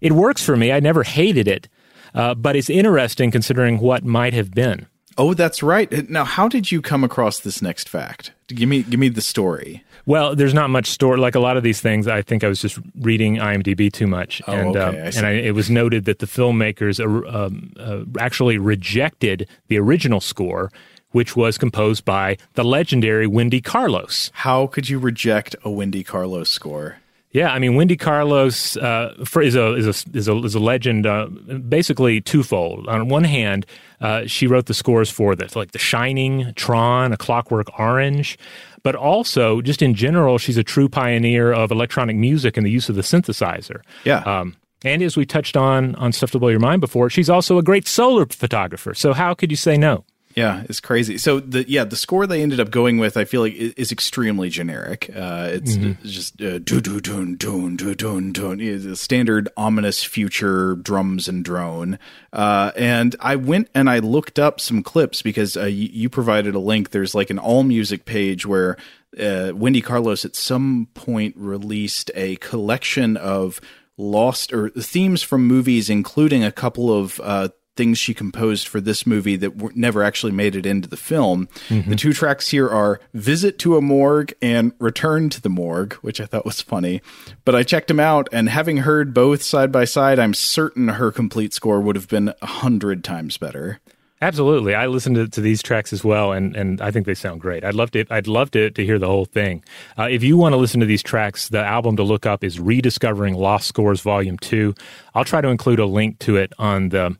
it 0.00 0.10
works 0.10 0.44
for 0.44 0.56
me. 0.56 0.72
I 0.72 0.80
never 0.80 1.04
hated 1.04 1.46
it, 1.46 1.68
uh, 2.14 2.34
but 2.34 2.56
it's 2.56 2.68
interesting 2.68 3.30
considering 3.30 3.78
what 3.78 4.04
might 4.04 4.34
have 4.34 4.50
been. 4.50 4.88
Oh, 5.16 5.32
that's 5.32 5.62
right. 5.62 6.10
Now, 6.10 6.24
how 6.24 6.48
did 6.48 6.72
you 6.72 6.82
come 6.82 7.04
across 7.04 7.38
this 7.38 7.62
next 7.62 7.88
fact? 7.88 8.32
Give 8.48 8.68
me 8.68 8.82
give 8.82 8.98
me 8.98 9.08
the 9.08 9.20
story. 9.20 9.84
Well, 10.06 10.34
there's 10.34 10.54
not 10.54 10.70
much 10.70 10.86
story. 10.86 11.18
Like 11.18 11.34
a 11.34 11.40
lot 11.40 11.58
of 11.58 11.62
these 11.62 11.82
things, 11.82 12.08
I 12.08 12.22
think 12.22 12.42
I 12.42 12.48
was 12.48 12.62
just 12.62 12.78
reading 12.98 13.36
IMDb 13.36 13.92
too 13.92 14.06
much, 14.06 14.40
oh, 14.48 14.52
and 14.52 14.76
okay, 14.76 15.00
uh, 15.00 15.12
and 15.16 15.26
I, 15.26 15.32
it 15.32 15.54
was 15.54 15.68
noted 15.68 16.06
that 16.06 16.20
the 16.20 16.26
filmmakers 16.26 16.98
uh, 16.98 17.28
um, 17.28 17.74
uh, 17.78 18.04
actually 18.18 18.56
rejected 18.56 19.46
the 19.68 19.78
original 19.78 20.20
score, 20.20 20.72
which 21.10 21.36
was 21.36 21.58
composed 21.58 22.06
by 22.06 22.38
the 22.54 22.64
legendary 22.64 23.26
Wendy 23.26 23.60
Carlos. 23.60 24.30
How 24.32 24.66
could 24.66 24.88
you 24.88 24.98
reject 24.98 25.54
a 25.62 25.70
Wendy 25.70 26.02
Carlos 26.02 26.48
score? 26.48 26.96
Yeah, 27.30 27.52
I 27.52 27.58
mean, 27.58 27.74
Wendy 27.74 27.96
Carlos 27.96 28.78
uh, 28.78 29.14
is 29.18 29.54
a 29.54 29.74
is 29.74 29.86
a 29.86 30.16
is 30.16 30.28
a, 30.28 30.36
is 30.36 30.54
a 30.54 30.58
legend. 30.58 31.06
Uh, 31.06 31.26
basically, 31.26 32.22
twofold. 32.22 32.88
On 32.88 33.08
one 33.08 33.24
hand, 33.24 33.66
uh, 34.00 34.26
she 34.26 34.46
wrote 34.46 34.66
the 34.66 34.74
scores 34.74 35.10
for 35.10 35.34
this, 35.34 35.56
like 35.56 35.72
The 35.72 35.78
Shining, 35.78 36.52
Tron, 36.54 37.12
A 37.12 37.16
Clockwork 37.16 37.78
Orange 37.78 38.38
but 38.82 38.94
also 38.94 39.60
just 39.60 39.82
in 39.82 39.94
general, 39.94 40.38
she's 40.38 40.56
a 40.56 40.64
true 40.64 40.88
pioneer 40.88 41.52
of 41.52 41.70
electronic 41.70 42.16
music 42.16 42.56
and 42.56 42.64
the 42.64 42.70
use 42.70 42.88
of 42.88 42.96
the 42.96 43.02
synthesizer. 43.02 43.80
Yeah. 44.04 44.20
Um, 44.20 44.56
and 44.84 45.02
as 45.02 45.16
we 45.16 45.26
touched 45.26 45.56
on 45.56 45.94
on 45.96 46.12
Stuff 46.12 46.30
to 46.32 46.38
Blow 46.38 46.48
Your 46.48 46.60
Mind 46.60 46.80
before, 46.80 47.10
she's 47.10 47.28
also 47.28 47.58
a 47.58 47.62
great 47.62 47.86
solar 47.86 48.26
photographer. 48.26 48.94
So 48.94 49.12
how 49.12 49.34
could 49.34 49.50
you 49.50 49.56
say 49.56 49.76
no? 49.76 50.04
Yeah, 50.38 50.62
it's 50.68 50.78
crazy. 50.78 51.18
So 51.18 51.40
the 51.40 51.68
yeah, 51.68 51.82
the 51.82 51.96
score 51.96 52.24
they 52.24 52.42
ended 52.42 52.60
up 52.60 52.70
going 52.70 52.98
with, 52.98 53.16
I 53.16 53.24
feel 53.24 53.40
like, 53.40 53.54
is 53.54 53.90
extremely 53.90 54.48
generic. 54.50 55.10
Uh, 55.10 55.48
it's 55.50 55.76
mm-hmm. 55.76 56.06
just 56.06 56.40
uh, 56.40 56.60
do 56.60 56.80
do 56.80 57.00
do 57.00 57.34
do 57.34 57.76
do 57.76 57.94
do 57.96 58.32
do 58.32 58.94
standard 58.94 59.48
ominous 59.56 60.04
future 60.04 60.76
drums 60.76 61.26
and 61.26 61.44
drone. 61.44 61.98
Uh, 62.32 62.70
and 62.76 63.16
I 63.18 63.34
went 63.34 63.68
and 63.74 63.90
I 63.90 63.98
looked 63.98 64.38
up 64.38 64.60
some 64.60 64.84
clips 64.84 65.22
because 65.22 65.56
uh, 65.56 65.64
you, 65.64 65.88
you, 65.92 66.08
provided 66.08 66.54
a 66.54 66.60
link. 66.60 66.90
There's 66.90 67.16
like 67.16 67.30
an 67.30 67.40
all 67.40 67.64
music 67.64 68.04
page 68.04 68.46
where 68.46 68.76
uh, 69.20 69.50
Wendy 69.56 69.80
Carlos 69.80 70.24
at 70.24 70.36
some 70.36 70.86
point 70.94 71.34
released 71.36 72.12
a 72.14 72.36
collection 72.36 73.16
of 73.16 73.60
lost 73.96 74.52
or 74.52 74.70
themes 74.70 75.20
from 75.20 75.48
movies, 75.48 75.90
including 75.90 76.44
a 76.44 76.52
couple 76.52 76.96
of 76.96 77.20
uh, 77.24 77.48
things 77.78 77.96
she 77.96 78.12
composed 78.12 78.66
for 78.66 78.80
this 78.80 79.06
movie 79.06 79.36
that 79.36 79.56
w- 79.56 79.72
never 79.78 80.02
actually 80.02 80.32
made 80.32 80.56
it 80.56 80.66
into 80.66 80.88
the 80.88 80.96
film. 80.96 81.48
Mm-hmm. 81.68 81.90
The 81.90 81.96
two 81.96 82.12
tracks 82.12 82.48
here 82.48 82.68
are 82.68 83.00
Visit 83.14 83.58
to 83.60 83.76
a 83.76 83.80
Morgue 83.80 84.34
and 84.42 84.72
Return 84.80 85.30
to 85.30 85.40
the 85.40 85.48
Morgue, 85.48 85.94
which 85.94 86.20
I 86.20 86.26
thought 86.26 86.44
was 86.44 86.60
funny. 86.60 87.00
But 87.44 87.54
I 87.54 87.62
checked 87.62 87.86
them 87.86 88.00
out, 88.00 88.28
and 88.32 88.48
having 88.48 88.78
heard 88.78 89.14
both 89.14 89.42
side 89.42 89.70
by 89.70 89.84
side, 89.84 90.18
I'm 90.18 90.34
certain 90.34 90.88
her 90.88 91.12
complete 91.12 91.54
score 91.54 91.80
would 91.80 91.94
have 91.94 92.08
been 92.08 92.34
a 92.42 92.46
hundred 92.46 93.04
times 93.04 93.38
better. 93.38 93.78
Absolutely, 94.20 94.74
I 94.74 94.88
listened 94.88 95.14
to, 95.14 95.28
to, 95.28 95.40
these 95.40 95.62
tracks 95.62 95.92
as 95.92 96.02
well, 96.02 96.32
and, 96.32 96.56
and 96.56 96.80
I 96.80 96.90
think 96.90 97.06
they 97.06 97.14
sound 97.14 97.40
great. 97.40 97.62
I'd 97.62 97.76
love 97.76 97.92
to 97.92 98.04
I'd 98.10 98.26
love 98.26 98.50
to, 98.50 98.70
to 98.70 98.84
hear 98.84 98.98
the 98.98 99.06
whole 99.06 99.26
thing. 99.26 99.62
Uh, 99.96 100.08
if 100.10 100.24
you 100.24 100.36
want 100.36 100.54
to 100.54 100.56
listen 100.56 100.80
to 100.80 100.86
these 100.86 101.04
tracks, 101.04 101.48
the 101.48 101.64
album 101.64 101.94
to 101.96 102.02
look 102.02 102.26
up 102.26 102.42
is 102.42 102.58
"Rediscovering 102.58 103.34
Lost 103.34 103.68
Scores" 103.68 104.00
Volume 104.00 104.36
Two. 104.36 104.74
I'll 105.14 105.24
try 105.24 105.40
to 105.40 105.46
include 105.46 105.78
a 105.78 105.86
link 105.86 106.18
to 106.20 106.36
it 106.36 106.52
on 106.58 106.88
the 106.88 107.16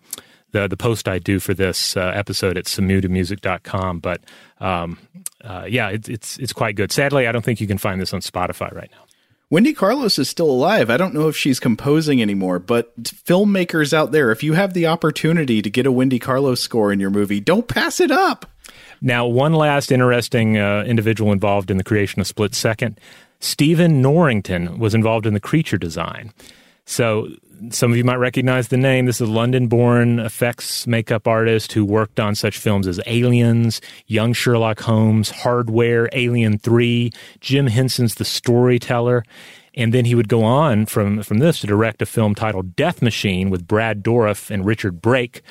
the, 0.52 0.68
the 0.68 0.76
post 0.76 1.08
I 1.08 1.18
do 1.18 1.40
for 1.40 1.54
this 1.54 1.96
uh, 1.96 2.12
episode 2.14 2.56
at 2.56 2.64
samudamusic.com. 2.64 4.00
But 4.00 4.22
um, 4.60 4.98
uh, 5.42 5.66
yeah, 5.68 5.90
it's 5.90 6.08
it's 6.08 6.38
it's 6.38 6.52
quite 6.52 6.76
good. 6.76 6.92
Sadly, 6.92 7.26
I 7.26 7.32
don't 7.32 7.44
think 7.44 7.60
you 7.60 7.66
can 7.66 7.78
find 7.78 8.00
this 8.00 8.12
on 8.12 8.20
Spotify 8.20 8.74
right 8.74 8.90
now. 8.90 9.04
Wendy 9.50 9.72
Carlos 9.72 10.18
is 10.18 10.28
still 10.28 10.50
alive. 10.50 10.90
I 10.90 10.98
don't 10.98 11.14
know 11.14 11.26
if 11.28 11.36
she's 11.36 11.58
composing 11.58 12.20
anymore, 12.20 12.58
but 12.58 12.94
filmmakers 13.02 13.94
out 13.94 14.12
there, 14.12 14.30
if 14.30 14.42
you 14.42 14.52
have 14.52 14.74
the 14.74 14.86
opportunity 14.86 15.62
to 15.62 15.70
get 15.70 15.86
a 15.86 15.92
Wendy 15.92 16.18
Carlos 16.18 16.60
score 16.60 16.92
in 16.92 17.00
your 17.00 17.08
movie, 17.08 17.40
don't 17.40 17.66
pass 17.66 17.98
it 17.98 18.10
up. 18.10 18.44
Now, 19.00 19.26
one 19.26 19.54
last 19.54 19.90
interesting 19.90 20.58
uh, 20.58 20.84
individual 20.86 21.32
involved 21.32 21.70
in 21.70 21.78
the 21.78 21.84
creation 21.84 22.20
of 22.20 22.26
Split 22.26 22.54
Second 22.54 23.00
Stephen 23.40 24.02
Norrington 24.02 24.78
was 24.78 24.94
involved 24.94 25.24
in 25.24 25.32
the 25.32 25.40
creature 25.40 25.78
design. 25.78 26.32
So, 26.84 27.28
some 27.70 27.90
of 27.90 27.96
you 27.96 28.04
might 28.04 28.16
recognize 28.16 28.68
the 28.68 28.76
name. 28.76 29.06
This 29.06 29.20
is 29.20 29.28
a 29.28 29.32
London 29.32 29.68
born 29.68 30.18
effects 30.20 30.86
makeup 30.86 31.26
artist 31.26 31.72
who 31.72 31.84
worked 31.84 32.20
on 32.20 32.34
such 32.34 32.58
films 32.58 32.86
as 32.86 33.00
Aliens, 33.06 33.80
Young 34.06 34.32
Sherlock 34.32 34.80
Holmes, 34.80 35.30
Hardware, 35.30 36.08
Alien 36.12 36.58
3, 36.58 37.10
Jim 37.40 37.66
Henson's 37.66 38.14
The 38.14 38.24
Storyteller. 38.24 39.24
And 39.74 39.94
then 39.94 40.04
he 40.04 40.14
would 40.14 40.28
go 40.28 40.42
on 40.42 40.86
from, 40.86 41.22
from 41.22 41.38
this 41.38 41.60
to 41.60 41.66
direct 41.66 42.02
a 42.02 42.06
film 42.06 42.34
titled 42.34 42.74
Death 42.74 43.00
Machine 43.02 43.50
with 43.50 43.66
Brad 43.66 44.02
Dourif 44.02 44.50
and 44.50 44.64
Richard 44.64 45.00
Brake. 45.00 45.42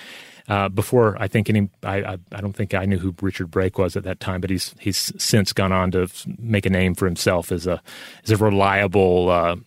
Uh, 0.47 0.69
before 0.69 1.17
I 1.19 1.27
think 1.27 1.49
any, 1.49 1.69
I, 1.83 1.97
I, 1.97 2.17
I, 2.31 2.39
don't 2.39 2.53
think 2.53 2.73
I 2.73 2.85
knew 2.85 2.99
who 2.99 3.13
Richard 3.21 3.51
Brake 3.51 3.77
was 3.77 3.97
at 3.97 4.03
that 4.05 4.21
time, 4.21 4.39
but 4.39 4.49
he's 4.49 4.73
he's 4.79 5.11
since 5.21 5.51
gone 5.51 5.73
on 5.73 5.91
to 5.91 6.07
make 6.39 6.65
a 6.65 6.69
name 6.69 6.95
for 6.95 7.05
himself 7.05 7.51
as 7.51 7.67
a 7.67 7.81
as 8.23 8.31
a 8.31 8.37
reliable, 8.37 9.29
uh, 9.29 9.57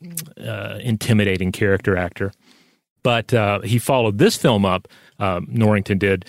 uh, 0.42 0.78
intimidating 0.80 1.52
character 1.52 1.98
actor. 1.98 2.32
But 3.02 3.34
uh, 3.34 3.60
he 3.60 3.78
followed 3.78 4.16
this 4.16 4.36
film 4.36 4.64
up. 4.64 4.88
Um, 5.18 5.46
Norrington 5.50 5.98
did. 5.98 6.24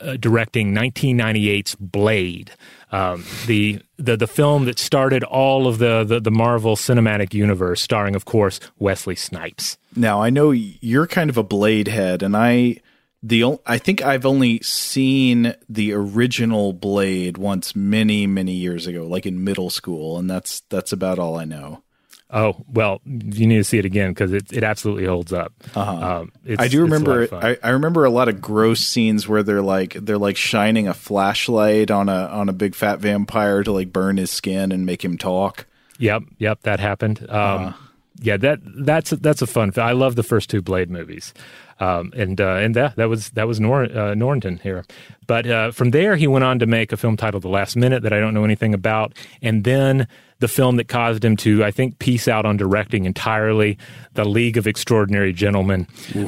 Uh, 0.00 0.16
directing 0.16 0.74
1998's 0.74 1.76
Blade, 1.76 2.50
um, 2.90 3.24
the, 3.46 3.80
the 3.96 4.16
the 4.16 4.26
film 4.26 4.64
that 4.64 4.76
started 4.76 5.22
all 5.22 5.68
of 5.68 5.78
the, 5.78 6.02
the, 6.02 6.18
the 6.18 6.32
Marvel 6.32 6.74
Cinematic 6.74 7.32
Universe, 7.32 7.80
starring, 7.80 8.16
of 8.16 8.24
course, 8.24 8.58
Wesley 8.80 9.14
Snipes. 9.14 9.78
Now 9.94 10.20
I 10.20 10.30
know 10.30 10.50
you're 10.50 11.06
kind 11.06 11.30
of 11.30 11.36
a 11.36 11.44
Blade 11.44 11.86
head, 11.86 12.24
and 12.24 12.36
I 12.36 12.80
the 13.24 13.58
I 13.66 13.78
think 13.78 14.02
I've 14.02 14.26
only 14.26 14.60
seen 14.60 15.54
the 15.66 15.94
original 15.94 16.74
Blade 16.74 17.38
once 17.38 17.74
many 17.74 18.26
many 18.26 18.52
years 18.52 18.86
ago, 18.86 19.06
like 19.06 19.24
in 19.24 19.42
middle 19.42 19.70
school, 19.70 20.18
and 20.18 20.28
that's 20.28 20.60
that's 20.68 20.92
about 20.92 21.18
all 21.18 21.36
I 21.36 21.46
know. 21.46 21.82
Oh 22.30 22.54
well, 22.68 23.00
you 23.06 23.46
need 23.46 23.56
to 23.56 23.64
see 23.64 23.78
it 23.78 23.86
again 23.86 24.10
because 24.10 24.34
it, 24.34 24.52
it 24.52 24.62
absolutely 24.62 25.06
holds 25.06 25.32
up. 25.32 25.54
Uh-huh. 25.74 26.20
Um, 26.20 26.32
I 26.58 26.68
do 26.68 26.82
remember. 26.82 27.28
I, 27.32 27.56
I, 27.62 27.70
remember 27.70 28.04
a 28.04 28.10
lot 28.10 28.28
of 28.28 28.42
gross 28.42 28.80
scenes 28.80 29.26
where 29.26 29.42
they're 29.42 29.62
like 29.62 29.94
they're 29.94 30.18
like 30.18 30.36
shining 30.36 30.86
a 30.86 30.94
flashlight 30.94 31.90
on 31.90 32.10
a 32.10 32.26
on 32.26 32.50
a 32.50 32.52
big 32.52 32.74
fat 32.74 32.98
vampire 32.98 33.62
to 33.62 33.72
like 33.72 33.90
burn 33.90 34.18
his 34.18 34.30
skin 34.30 34.70
and 34.70 34.84
make 34.84 35.02
him 35.02 35.16
talk. 35.16 35.66
Yep, 35.98 36.24
yep, 36.36 36.60
that 36.62 36.78
happened. 36.78 37.24
Um, 37.30 37.38
uh-huh. 37.38 37.72
Yeah, 38.20 38.36
that 38.36 38.60
that's 38.64 39.10
that's 39.10 39.40
a 39.40 39.46
fun. 39.46 39.72
I 39.76 39.92
love 39.92 40.14
the 40.14 40.22
first 40.22 40.50
two 40.50 40.60
Blade 40.60 40.90
movies. 40.90 41.32
Um, 41.80 42.12
and 42.16 42.40
uh, 42.40 42.54
and 42.54 42.76
that 42.76 42.96
that 42.96 43.08
was 43.08 43.30
that 43.30 43.46
was 43.48 43.60
Nor- 43.60 43.84
uh, 43.84 44.14
Norrington 44.14 44.58
here. 44.58 44.84
But 45.26 45.46
uh, 45.46 45.70
from 45.70 45.90
there, 45.90 46.16
he 46.16 46.26
went 46.26 46.44
on 46.44 46.58
to 46.58 46.66
make 46.66 46.92
a 46.92 46.96
film 46.96 47.16
titled 47.16 47.42
The 47.42 47.48
Last 47.48 47.76
Minute 47.76 48.02
that 48.02 48.12
I 48.12 48.20
don't 48.20 48.34
know 48.34 48.44
anything 48.44 48.74
about, 48.74 49.14
and 49.42 49.64
then 49.64 50.06
the 50.40 50.48
film 50.48 50.76
that 50.76 50.88
caused 50.88 51.24
him 51.24 51.36
to, 51.38 51.64
I 51.64 51.70
think, 51.70 51.98
piece 51.98 52.28
out 52.28 52.44
on 52.44 52.56
directing 52.56 53.06
entirely, 53.06 53.78
The 54.12 54.24
League 54.24 54.56
of 54.56 54.66
Extraordinary 54.66 55.32
Gentlemen. 55.32 55.86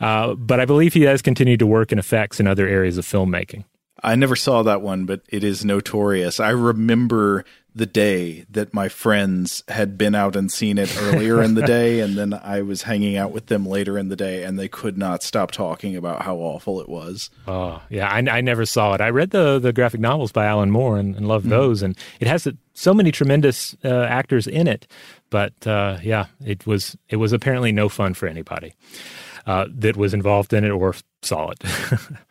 Uh, 0.00 0.34
but 0.34 0.60
I 0.60 0.66
believe 0.66 0.92
he 0.92 1.02
has 1.02 1.22
continued 1.22 1.58
to 1.60 1.66
work 1.66 1.90
in 1.90 1.98
effects 1.98 2.38
in 2.38 2.46
other 2.46 2.68
areas 2.68 2.98
of 2.98 3.06
filmmaking. 3.06 3.64
I 4.02 4.14
never 4.14 4.36
saw 4.36 4.62
that 4.62 4.82
one, 4.82 5.06
but 5.06 5.22
it 5.28 5.42
is 5.42 5.64
notorious. 5.64 6.38
I 6.38 6.50
remember 6.50 7.44
the 7.76 7.86
day 7.86 8.46
that 8.48 8.72
my 8.72 8.88
friends 8.88 9.62
had 9.68 9.98
been 9.98 10.14
out 10.14 10.34
and 10.34 10.50
seen 10.50 10.78
it 10.78 10.96
earlier 10.98 11.42
in 11.42 11.54
the 11.54 11.62
day, 11.66 12.00
and 12.00 12.16
then 12.16 12.32
I 12.32 12.62
was 12.62 12.82
hanging 12.82 13.18
out 13.18 13.32
with 13.32 13.46
them 13.46 13.66
later 13.66 13.98
in 13.98 14.08
the 14.08 14.16
day, 14.16 14.44
and 14.44 14.58
they 14.58 14.66
could 14.66 14.96
not 14.96 15.22
stop 15.22 15.50
talking 15.50 15.94
about 15.94 16.22
how 16.22 16.36
awful 16.36 16.80
it 16.80 16.88
was. 16.88 17.28
Oh, 17.46 17.82
yeah, 17.90 18.08
I, 18.08 18.38
I 18.38 18.40
never 18.40 18.64
saw 18.64 18.94
it. 18.94 19.02
I 19.02 19.10
read 19.10 19.30
the 19.30 19.58
the 19.58 19.74
graphic 19.74 20.00
novels 20.00 20.32
by 20.32 20.46
Alan 20.46 20.70
Moore 20.70 20.96
and, 20.96 21.14
and 21.14 21.28
loved 21.28 21.44
mm-hmm. 21.44 21.50
those, 21.50 21.82
and 21.82 21.96
it 22.18 22.26
has 22.26 22.48
so 22.72 22.94
many 22.94 23.12
tremendous 23.12 23.76
uh, 23.84 24.04
actors 24.04 24.46
in 24.46 24.66
it. 24.66 24.86
But 25.28 25.66
uh, 25.66 25.98
yeah, 26.02 26.26
it 26.44 26.66
was 26.66 26.96
it 27.10 27.16
was 27.16 27.34
apparently 27.34 27.72
no 27.72 27.90
fun 27.90 28.14
for 28.14 28.26
anybody 28.26 28.72
uh, 29.46 29.66
that 29.70 29.96
was 29.96 30.14
involved 30.14 30.54
in 30.54 30.64
it 30.64 30.70
or 30.70 30.94
saw 31.22 31.50
it. 31.50 31.62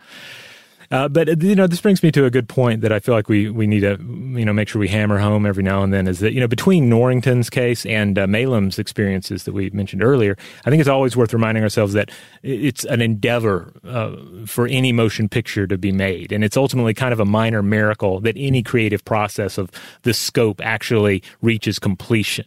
Uh, 0.91 1.07
but 1.07 1.41
you 1.41 1.55
know, 1.55 1.67
this 1.67 1.81
brings 1.81 2.03
me 2.03 2.11
to 2.11 2.25
a 2.25 2.29
good 2.29 2.47
point 2.47 2.81
that 2.81 2.91
I 2.91 2.99
feel 2.99 3.15
like 3.15 3.29
we 3.29 3.49
we 3.49 3.67
need 3.67 3.81
to 3.81 3.97
you 3.99 4.45
know 4.45 4.53
make 4.53 4.67
sure 4.67 4.79
we 4.79 4.87
hammer 4.87 5.17
home 5.19 5.45
every 5.45 5.63
now 5.63 5.83
and 5.83 5.93
then 5.93 6.07
is 6.07 6.19
that 6.19 6.33
you 6.33 6.39
know 6.39 6.47
between 6.47 6.89
Norrington's 6.89 7.49
case 7.49 7.85
and 7.85 8.17
uh, 8.17 8.27
Maylam's 8.27 8.79
experiences 8.79 9.43
that 9.43 9.53
we 9.53 9.69
mentioned 9.71 10.03
earlier, 10.03 10.37
I 10.65 10.69
think 10.69 10.79
it's 10.79 10.89
always 10.89 11.15
worth 11.15 11.33
reminding 11.33 11.63
ourselves 11.63 11.93
that 11.93 12.11
it's 12.43 12.85
an 12.85 13.01
endeavor 13.01 13.73
uh, 13.83 14.15
for 14.45 14.67
any 14.67 14.91
motion 14.91 15.29
picture 15.29 15.67
to 15.67 15.77
be 15.77 15.91
made, 15.91 16.31
and 16.31 16.43
it's 16.43 16.57
ultimately 16.57 16.93
kind 16.93 17.13
of 17.13 17.19
a 17.19 17.25
minor 17.25 17.63
miracle 17.63 18.19
that 18.21 18.35
any 18.37 18.63
creative 18.63 19.03
process 19.05 19.57
of 19.57 19.71
this 20.03 20.17
scope 20.17 20.61
actually 20.63 21.23
reaches 21.41 21.79
completion. 21.79 22.45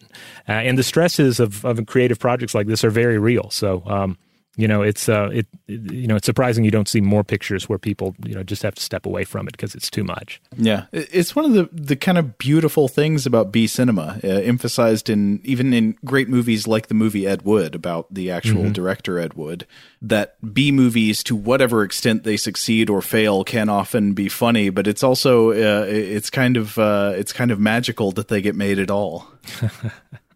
Uh, 0.48 0.52
and 0.52 0.78
the 0.78 0.82
stresses 0.82 1.40
of 1.40 1.64
of 1.64 1.84
creative 1.86 2.18
projects 2.18 2.54
like 2.54 2.66
this 2.66 2.84
are 2.84 2.90
very 2.90 3.18
real. 3.18 3.50
So. 3.50 3.82
Um, 3.86 4.18
you 4.58 4.66
know 4.66 4.82
it's 4.82 5.08
uh 5.08 5.30
it, 5.32 5.46
it, 5.68 5.92
you 5.92 6.08
know 6.08 6.16
it's 6.16 6.26
surprising 6.26 6.64
you 6.64 6.70
don't 6.70 6.88
see 6.88 7.00
more 7.00 7.22
pictures 7.22 7.68
where 7.68 7.78
people 7.78 8.14
you 8.24 8.34
know 8.34 8.42
just 8.42 8.62
have 8.62 8.74
to 8.74 8.82
step 8.82 9.06
away 9.06 9.24
from 9.24 9.46
it 9.46 9.52
because 9.52 9.74
it's 9.74 9.88
too 9.88 10.04
much. 10.04 10.42
Yeah. 10.56 10.86
It's 10.92 11.34
one 11.34 11.44
of 11.44 11.52
the 11.52 11.68
the 11.72 11.96
kind 11.96 12.18
of 12.18 12.36
beautiful 12.38 12.88
things 12.88 13.24
about 13.24 13.52
b 13.52 13.66
cinema 13.68 14.18
uh, 14.24 14.26
emphasized 14.26 15.08
in 15.08 15.40
even 15.44 15.72
in 15.72 15.96
great 16.04 16.28
movies 16.28 16.66
like 16.66 16.88
the 16.88 16.94
movie 16.94 17.26
ed 17.26 17.42
wood 17.42 17.76
about 17.76 18.12
the 18.12 18.30
actual 18.30 18.62
mm-hmm. 18.62 18.72
director 18.72 19.18
ed 19.18 19.34
wood 19.34 19.64
that 20.02 20.36
b 20.52 20.72
movies 20.72 21.22
to 21.22 21.36
whatever 21.36 21.84
extent 21.84 22.24
they 22.24 22.36
succeed 22.36 22.90
or 22.90 23.00
fail 23.00 23.44
can 23.44 23.68
often 23.68 24.12
be 24.12 24.28
funny 24.28 24.70
but 24.70 24.88
it's 24.88 25.04
also 25.04 25.50
uh, 25.50 25.86
it's 25.86 26.30
kind 26.30 26.56
of 26.56 26.76
uh, 26.78 27.12
it's 27.16 27.32
kind 27.32 27.52
of 27.52 27.60
magical 27.60 28.10
that 28.10 28.26
they 28.26 28.40
get 28.40 28.56
made 28.56 28.80
at 28.80 28.90
all 28.90 29.28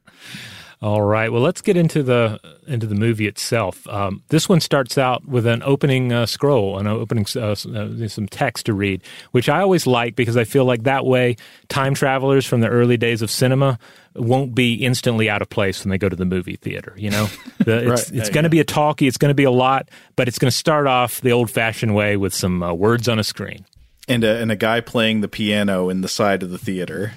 All 0.83 1.01
right. 1.01 1.31
Well, 1.31 1.43
let's 1.43 1.63
get 1.63 1.77
into 1.77 2.03
the 2.03 2.41
into 2.67 2.89
the 2.89 2.97
movie 2.97 3.29
itself. 3.29 3.87
Um, 3.87 4.25
this 4.31 4.49
one 4.49 4.61
starts 4.61 4.99
out 4.99 5.25
with 5.25 5.47
an 5.47 5.63
opening 5.63 6.13
uh, 6.13 6.27
scroll, 6.27 6.77
an 6.77 6.89
opening 6.89 7.25
uh, 7.37 7.53
uh, 7.53 8.09
some 8.09 8.27
text 8.27 8.67
to 8.67 8.75
read, 8.75 9.01
which 9.31 9.49
I 9.49 9.61
always 9.61 9.87
like 9.87 10.17
because 10.17 10.37
I 10.37 10.43
feel 10.43 10.65
like 10.65 10.83
that 10.83 11.07
way 11.07 11.37
time 11.69 11.95
travelers 11.95 12.47
from 12.47 12.63
the 12.63 12.69
early 12.69 12.97
days 12.97 13.23
of 13.23 13.31
cinema 13.31 13.79
won't 14.17 14.57
be 14.57 14.75
instantly 14.75 15.31
out 15.31 15.41
of 15.41 15.49
place 15.49 15.85
when 15.85 15.91
they 15.91 15.99
go 15.99 16.09
to 16.09 16.17
the 16.17 16.25
movie 16.25 16.57
theater. 16.57 16.95
You 16.97 17.11
know, 17.11 17.29
the, 17.59 17.93
it's 17.93 18.11
right. 18.11 18.19
it's 18.19 18.31
going 18.31 18.45
to 18.45 18.51
be 18.51 18.59
a 18.59 18.65
talkie, 18.65 19.07
it's 19.07 19.19
going 19.19 19.31
to 19.31 19.37
be 19.37 19.45
a 19.45 19.53
lot, 19.53 19.89
but 20.17 20.27
it's 20.27 20.41
going 20.41 20.51
to 20.51 20.57
start 20.57 20.89
off 20.89 21.21
the 21.21 21.31
old 21.31 21.49
fashioned 21.49 21.95
way 21.95 22.17
with 22.17 22.35
some 22.35 22.61
uh, 22.61 22.73
words 22.73 23.09
on 23.09 23.21
a 23.21 23.25
screen. 23.25 23.65
And 24.09 24.25
a, 24.25 24.37
and 24.39 24.51
a 24.51 24.57
guy 24.57 24.81
playing 24.81 25.21
the 25.21 25.29
piano 25.29 25.89
in 25.89 26.01
the 26.01 26.09
side 26.09 26.43
of 26.43 26.51
the 26.51 26.59
theater. 26.59 27.13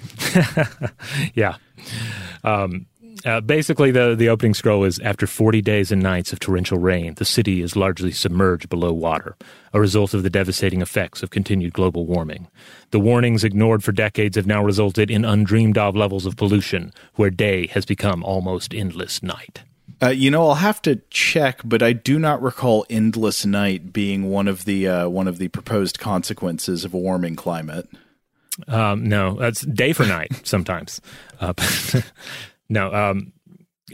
yeah. 1.34 1.56
Um, 2.44 2.86
uh, 3.24 3.40
basically, 3.40 3.90
the, 3.90 4.14
the 4.14 4.28
opening 4.28 4.54
scroll 4.54 4.84
is 4.84 4.98
after 5.00 5.26
40 5.26 5.62
days 5.62 5.90
and 5.90 6.02
nights 6.02 6.32
of 6.32 6.40
torrential 6.40 6.78
rain, 6.78 7.14
the 7.14 7.24
city 7.24 7.62
is 7.62 7.76
largely 7.76 8.12
submerged 8.12 8.68
below 8.68 8.92
water, 8.92 9.36
a 9.72 9.80
result 9.80 10.14
of 10.14 10.22
the 10.22 10.30
devastating 10.30 10.82
effects 10.82 11.22
of 11.22 11.30
continued 11.30 11.72
global 11.72 12.06
warming. 12.06 12.48
The 12.90 13.00
warnings 13.00 13.44
ignored 13.44 13.82
for 13.82 13.92
decades 13.92 14.36
have 14.36 14.46
now 14.46 14.62
resulted 14.62 15.10
in 15.10 15.24
undreamed 15.24 15.78
of 15.78 15.96
levels 15.96 16.26
of 16.26 16.36
pollution, 16.36 16.92
where 17.14 17.30
day 17.30 17.66
has 17.68 17.84
become 17.86 18.22
almost 18.22 18.74
endless 18.74 19.22
night. 19.22 19.62
Uh, 20.02 20.08
you 20.08 20.30
know, 20.30 20.48
I'll 20.48 20.56
have 20.56 20.82
to 20.82 20.96
check, 21.08 21.60
but 21.64 21.82
I 21.82 21.94
do 21.94 22.18
not 22.18 22.42
recall 22.42 22.84
endless 22.90 23.46
night 23.46 23.92
being 23.92 24.28
one 24.28 24.46
of 24.46 24.66
the 24.66 24.86
uh, 24.86 25.08
one 25.08 25.26
of 25.26 25.38
the 25.38 25.48
proposed 25.48 25.98
consequences 25.98 26.84
of 26.84 26.92
a 26.92 26.98
warming 26.98 27.34
climate. 27.34 27.88
Um, 28.68 29.08
no, 29.08 29.34
that's 29.34 29.62
day 29.62 29.92
for 29.92 30.04
night 30.04 30.40
sometimes. 30.44 31.00
Uh, 31.40 31.54
No, 32.68 32.92
um, 32.92 33.32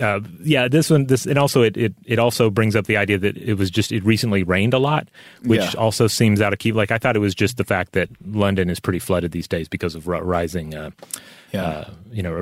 uh, 0.00 0.20
yeah, 0.42 0.68
this 0.68 0.88
one, 0.88 1.06
this, 1.06 1.26
and 1.26 1.38
also 1.38 1.62
it, 1.62 1.76
it, 1.76 1.94
it 2.06 2.18
also 2.18 2.48
brings 2.48 2.74
up 2.74 2.86
the 2.86 2.96
idea 2.96 3.18
that 3.18 3.36
it 3.36 3.54
was 3.54 3.70
just 3.70 3.92
it 3.92 4.02
recently 4.04 4.42
rained 4.42 4.72
a 4.72 4.78
lot, 4.78 5.08
which 5.44 5.60
yeah. 5.60 5.80
also 5.80 6.06
seems 6.06 6.40
out 6.40 6.52
of 6.52 6.58
key. 6.58 6.72
Like 6.72 6.90
I 6.90 6.96
thought 6.96 7.14
it 7.14 7.20
was 7.20 7.34
just 7.34 7.58
the 7.58 7.64
fact 7.64 7.92
that 7.92 8.08
London 8.24 8.70
is 8.70 8.80
pretty 8.80 8.98
flooded 8.98 9.32
these 9.32 9.46
days 9.46 9.68
because 9.68 9.94
of 9.94 10.08
rising, 10.08 10.74
uh, 10.74 10.90
yeah. 11.52 11.62
Uh, 11.62 11.90
you 12.10 12.22
know, 12.22 12.32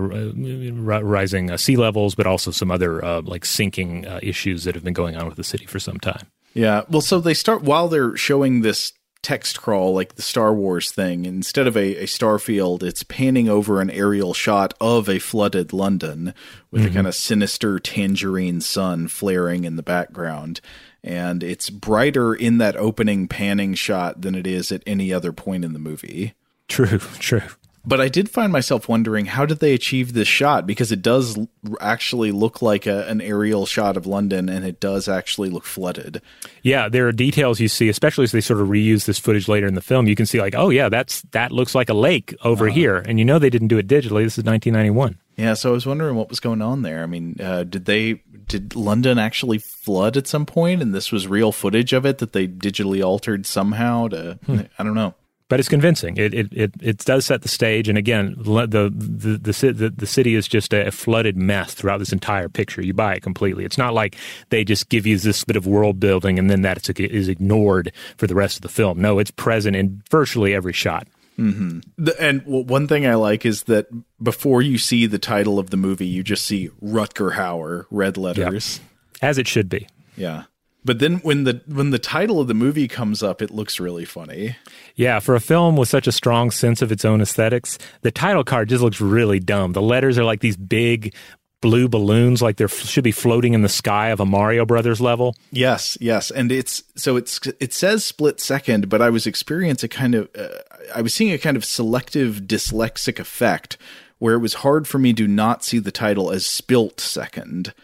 rising 1.03 1.51
uh, 1.51 1.57
sea 1.57 1.77
levels, 1.77 2.15
but 2.15 2.27
also 2.27 2.53
some 2.53 2.71
other 2.71 3.05
uh, 3.05 3.23
like 3.23 3.45
sinking 3.45 4.07
uh, 4.07 4.21
issues 4.23 4.63
that 4.63 4.77
have 4.77 4.85
been 4.85 4.95
going 4.95 5.17
on 5.17 5.27
with 5.27 5.37
the 5.37 5.45
city 5.45 5.67
for 5.67 5.81
some 5.81 5.99
time. 5.99 6.29
Yeah, 6.55 6.83
well, 6.89 7.01
so 7.01 7.19
they 7.19 7.35
start 7.35 7.63
while 7.63 7.89
they're 7.89 8.17
showing 8.17 8.63
this 8.63 8.93
text 9.23 9.61
crawl 9.61 9.93
like 9.95 10.15
the 10.15 10.23
Star 10.23 10.53
Wars 10.55 10.91
thing. 10.91 11.25
Instead 11.27 11.67
of 11.67 11.77
a, 11.77 12.05
a 12.05 12.07
star 12.07 12.39
field, 12.39 12.83
it's 12.83 13.03
panning 13.03 13.49
over 13.49 13.81
an 13.81 13.91
aerial 13.91 14.33
shot 14.35 14.73
of 14.81 15.09
a 15.09 15.19
flooded 15.19 15.73
London 15.73 16.33
with 16.71 16.83
Mm-hmm. 16.83 16.91
a 16.91 16.95
kind 16.95 17.07
of 17.07 17.15
sinister 17.15 17.79
tangerine 17.79 18.61
sun 18.61 19.09
flaring 19.09 19.65
in 19.65 19.77
the 19.77 19.83
background. 19.83 20.61
And 21.03 21.43
it's 21.43 21.71
brighter 21.71 22.35
in 22.35 22.59
that 22.59 22.77
opening 22.77 23.27
panning 23.29 23.75
shot 23.75 24.21
than 24.23 24.35
it 24.35 24.47
is 24.47 24.71
at 24.73 24.83
any 24.87 25.13
other 25.13 25.33
point 25.33 25.65
in 25.65 25.73
the 25.73 25.79
movie. 25.79 26.35
True, 26.69 26.99
true. 27.19 27.43
But 27.85 28.01
I 28.01 28.09
did 28.09 28.29
find 28.29 28.53
myself 28.53 28.89
wondering 28.89 29.27
how 29.27 29.47
did 29.47 29.61
they 29.61 29.73
achieve 29.73 30.13
this 30.13 30.29
shot 30.29 30.67
because 30.67 30.93
it 30.93 31.01
does 31.01 31.39
actually 31.81 32.31
look 32.31 32.61
like 32.61 32.87
a, 32.87 33.07
an 33.09 33.21
aerial 33.21 33.65
shot 33.65 33.97
of 33.97 34.07
London 34.07 34.49
and 34.49 34.67
it 34.67 34.81
does 34.81 35.09
actually 35.09 35.49
look 35.49 35.65
flooded. 35.65 36.21
Yeah, 36.63 36.89
there 36.89 37.09
are 37.09 37.13
details 37.13 37.59
you 37.59 37.69
see, 37.69 37.89
especially 37.89 38.25
as 38.25 38.33
they 38.33 38.43
sort 38.43 38.61
of 38.61 38.69
reuse 38.69 39.07
this 39.07 39.19
footage 39.19 39.49
later 39.49 39.67
in 39.67 39.75
the 39.75 39.81
film. 39.81 40.07
You 40.07 40.15
can 40.15 40.27
see 40.27 40.41
like, 40.41 40.55
oh 40.55 40.69
yeah, 40.69 40.91
that's 40.91 41.23
that 41.33 41.53
looks 41.53 41.75
like 41.75 41.89
a 41.89 41.95
lake 41.95 42.35
over 42.45 42.69
here, 42.69 42.99
and 42.99 43.19
you 43.19 43.25
know 43.25 43.39
they 43.39 43.51
didn't 43.51 43.69
do 43.69 43.79
it 43.79 43.87
digitally. 43.87 44.25
This 44.25 44.37
is 44.37 44.45
1991. 44.45 45.19
Yeah, 45.37 45.55
so 45.55 45.71
I 45.71 45.73
was 45.73 45.87
wondering 45.87 46.17
what 46.17 46.29
was 46.29 46.39
going 46.39 46.61
on 46.61 46.83
there. 46.83 47.03
I 47.03 47.07
mean, 47.07 47.37
uh, 47.41 47.65
did 47.65 47.87
they 47.87 48.23
did 48.47 48.77
London 48.77 49.19
actually 49.19 49.57
flood 49.57 50.19
at 50.19 50.27
some 50.27 50.45
point, 50.45 50.83
and 50.83 50.95
this 50.95 51.11
was 51.11 51.27
real 51.27 51.51
footage 51.51 51.95
of 51.95 52.05
it 52.05 52.19
that 52.19 52.35
they 52.35 52.47
digitally 52.47 53.03
altered 53.03 53.47
somehow 53.47 54.09
to? 54.09 54.39
I 54.79 54.83
don't 54.83 54.95
know. 54.95 55.15
But 55.51 55.59
it's 55.61 55.69
convincing. 55.69 56.17
It 56.17 56.33
it 56.33 56.53
it, 56.53 56.73
it 56.81 56.99
does 56.99 57.27
set 57.27 57.43
the 57.43 57.49
stage, 57.49 57.89
and 57.89 57.99
again, 57.99 58.37
the 58.39 58.67
the 58.67 58.89
the, 58.89 59.73
the, 59.73 59.91
the 59.91 60.07
city 60.07 60.35
is 60.37 60.47
just 60.49 60.73
a 60.73 60.91
flooded 60.93 61.37
mess 61.37 61.75
throughout 61.75 61.99
this 61.99 62.13
entire 62.13 62.49
picture. 62.49 62.81
You 62.83 62.95
buy 62.95 63.15
it 63.17 63.23
completely. 63.23 63.65
It's 63.65 63.77
not 63.77 63.93
like 63.93 64.17
they 64.51 64.65
just 64.65 64.89
give 64.89 65.07
you 65.07 65.19
this 65.19 65.43
bit 65.45 65.57
of 65.57 65.67
world 65.67 65.99
building 66.01 66.39
and 66.39 66.49
then 66.49 66.63
that 66.63 66.89
is 67.01 67.29
ignored 67.29 67.93
for 68.17 68.27
the 68.29 68.35
rest 68.37 68.57
of 68.59 68.63
the 68.63 68.69
film. 68.69 69.01
No, 69.03 69.19
it's 69.19 69.33
present 69.33 69.75
in 69.75 70.03
virtually 70.09 70.55
every 70.55 70.73
shot. 70.73 71.09
hmm 71.37 71.81
The, 71.99 72.15
and 72.23 72.45
w- 72.45 72.65
one 72.65 72.87
thing 72.87 73.05
I 73.05 73.15
like 73.15 73.45
is 73.45 73.65
that 73.65 73.89
before 74.23 74.63
you 74.63 74.79
see 74.79 75.07
the 75.07 75.19
title 75.19 75.59
of 75.59 75.71
the 75.71 75.77
movie, 75.77 76.07
you 76.07 76.23
just 76.23 76.47
see 76.47 76.71
Rutger 76.81 77.33
Hauer 77.35 77.87
red 77.91 78.17
letters, 78.17 78.79
as 79.21 79.37
it 79.37 79.49
should 79.49 79.69
be. 79.69 79.89
Yeah, 80.17 80.45
but 80.85 80.99
then 80.99 81.17
when 81.19 81.45
the 81.45 81.61
when 81.67 81.91
the 81.91 81.99
title 81.99 82.41
of 82.41 82.49
the 82.49 82.55
movie 82.55 82.89
comes 82.89 83.23
up, 83.23 83.43
it 83.43 83.51
looks 83.51 83.81
really 83.81 84.05
funny. 84.05 84.57
Yeah, 84.95 85.19
for 85.19 85.35
a 85.35 85.41
film 85.41 85.77
with 85.77 85.89
such 85.89 86.07
a 86.07 86.13
strong 86.13 86.51
sense 86.51 86.83
of 86.83 86.91
its 86.91 87.05
own 87.05 87.21
aesthetics, 87.21 87.79
the 88.03 88.11
title 88.11 88.45
card 88.45 88.69
just 88.69 88.83
looks 88.83 89.01
really 89.01 89.41
dumb. 89.41 89.73
The 89.73 89.83
letters 89.83 90.19
are 90.19 90.25
like 90.25 90.41
these 90.41 90.57
big 90.57 91.15
blue 91.61 91.89
balloons, 91.89 92.41
like 92.41 92.57
they 92.57 92.67
should 92.67 93.05
be 93.05 93.13
floating 93.13 93.55
in 93.55 93.63
the 93.63 93.69
sky 93.69 94.09
of 94.09 94.21
a 94.21 94.25
Mario 94.25 94.65
Brothers 94.65 95.01
level. 95.01 95.35
Yes, 95.51 95.99
yes, 96.01 96.31
and 96.31 96.51
it's 96.51 96.83
so 96.97 97.17
it's 97.17 97.41
it 97.61 97.73
says 97.73 98.05
split 98.05 98.41
second, 98.41 98.89
but 98.89 99.03
I 99.03 99.11
was 99.11 99.27
experiencing 99.27 99.87
a 99.87 99.89
kind 99.89 100.15
of 100.15 100.29
uh, 100.37 100.49
I 100.95 101.03
was 101.03 101.15
seeing 101.15 101.33
a 101.33 101.39
kind 101.39 101.57
of 101.57 101.65
selective 101.65 102.43
dyslexic 102.47 103.19
effect 103.19 103.77
where 104.21 104.35
it 104.35 104.39
was 104.39 104.55
hard 104.55 104.87
for 104.87 104.99
me 104.99 105.13
to 105.15 105.27
not 105.27 105.65
see 105.65 105.81
the 105.81 105.91
title 105.91 106.31
as 106.31 106.47
spilt 106.47 107.01
second. 107.01 107.75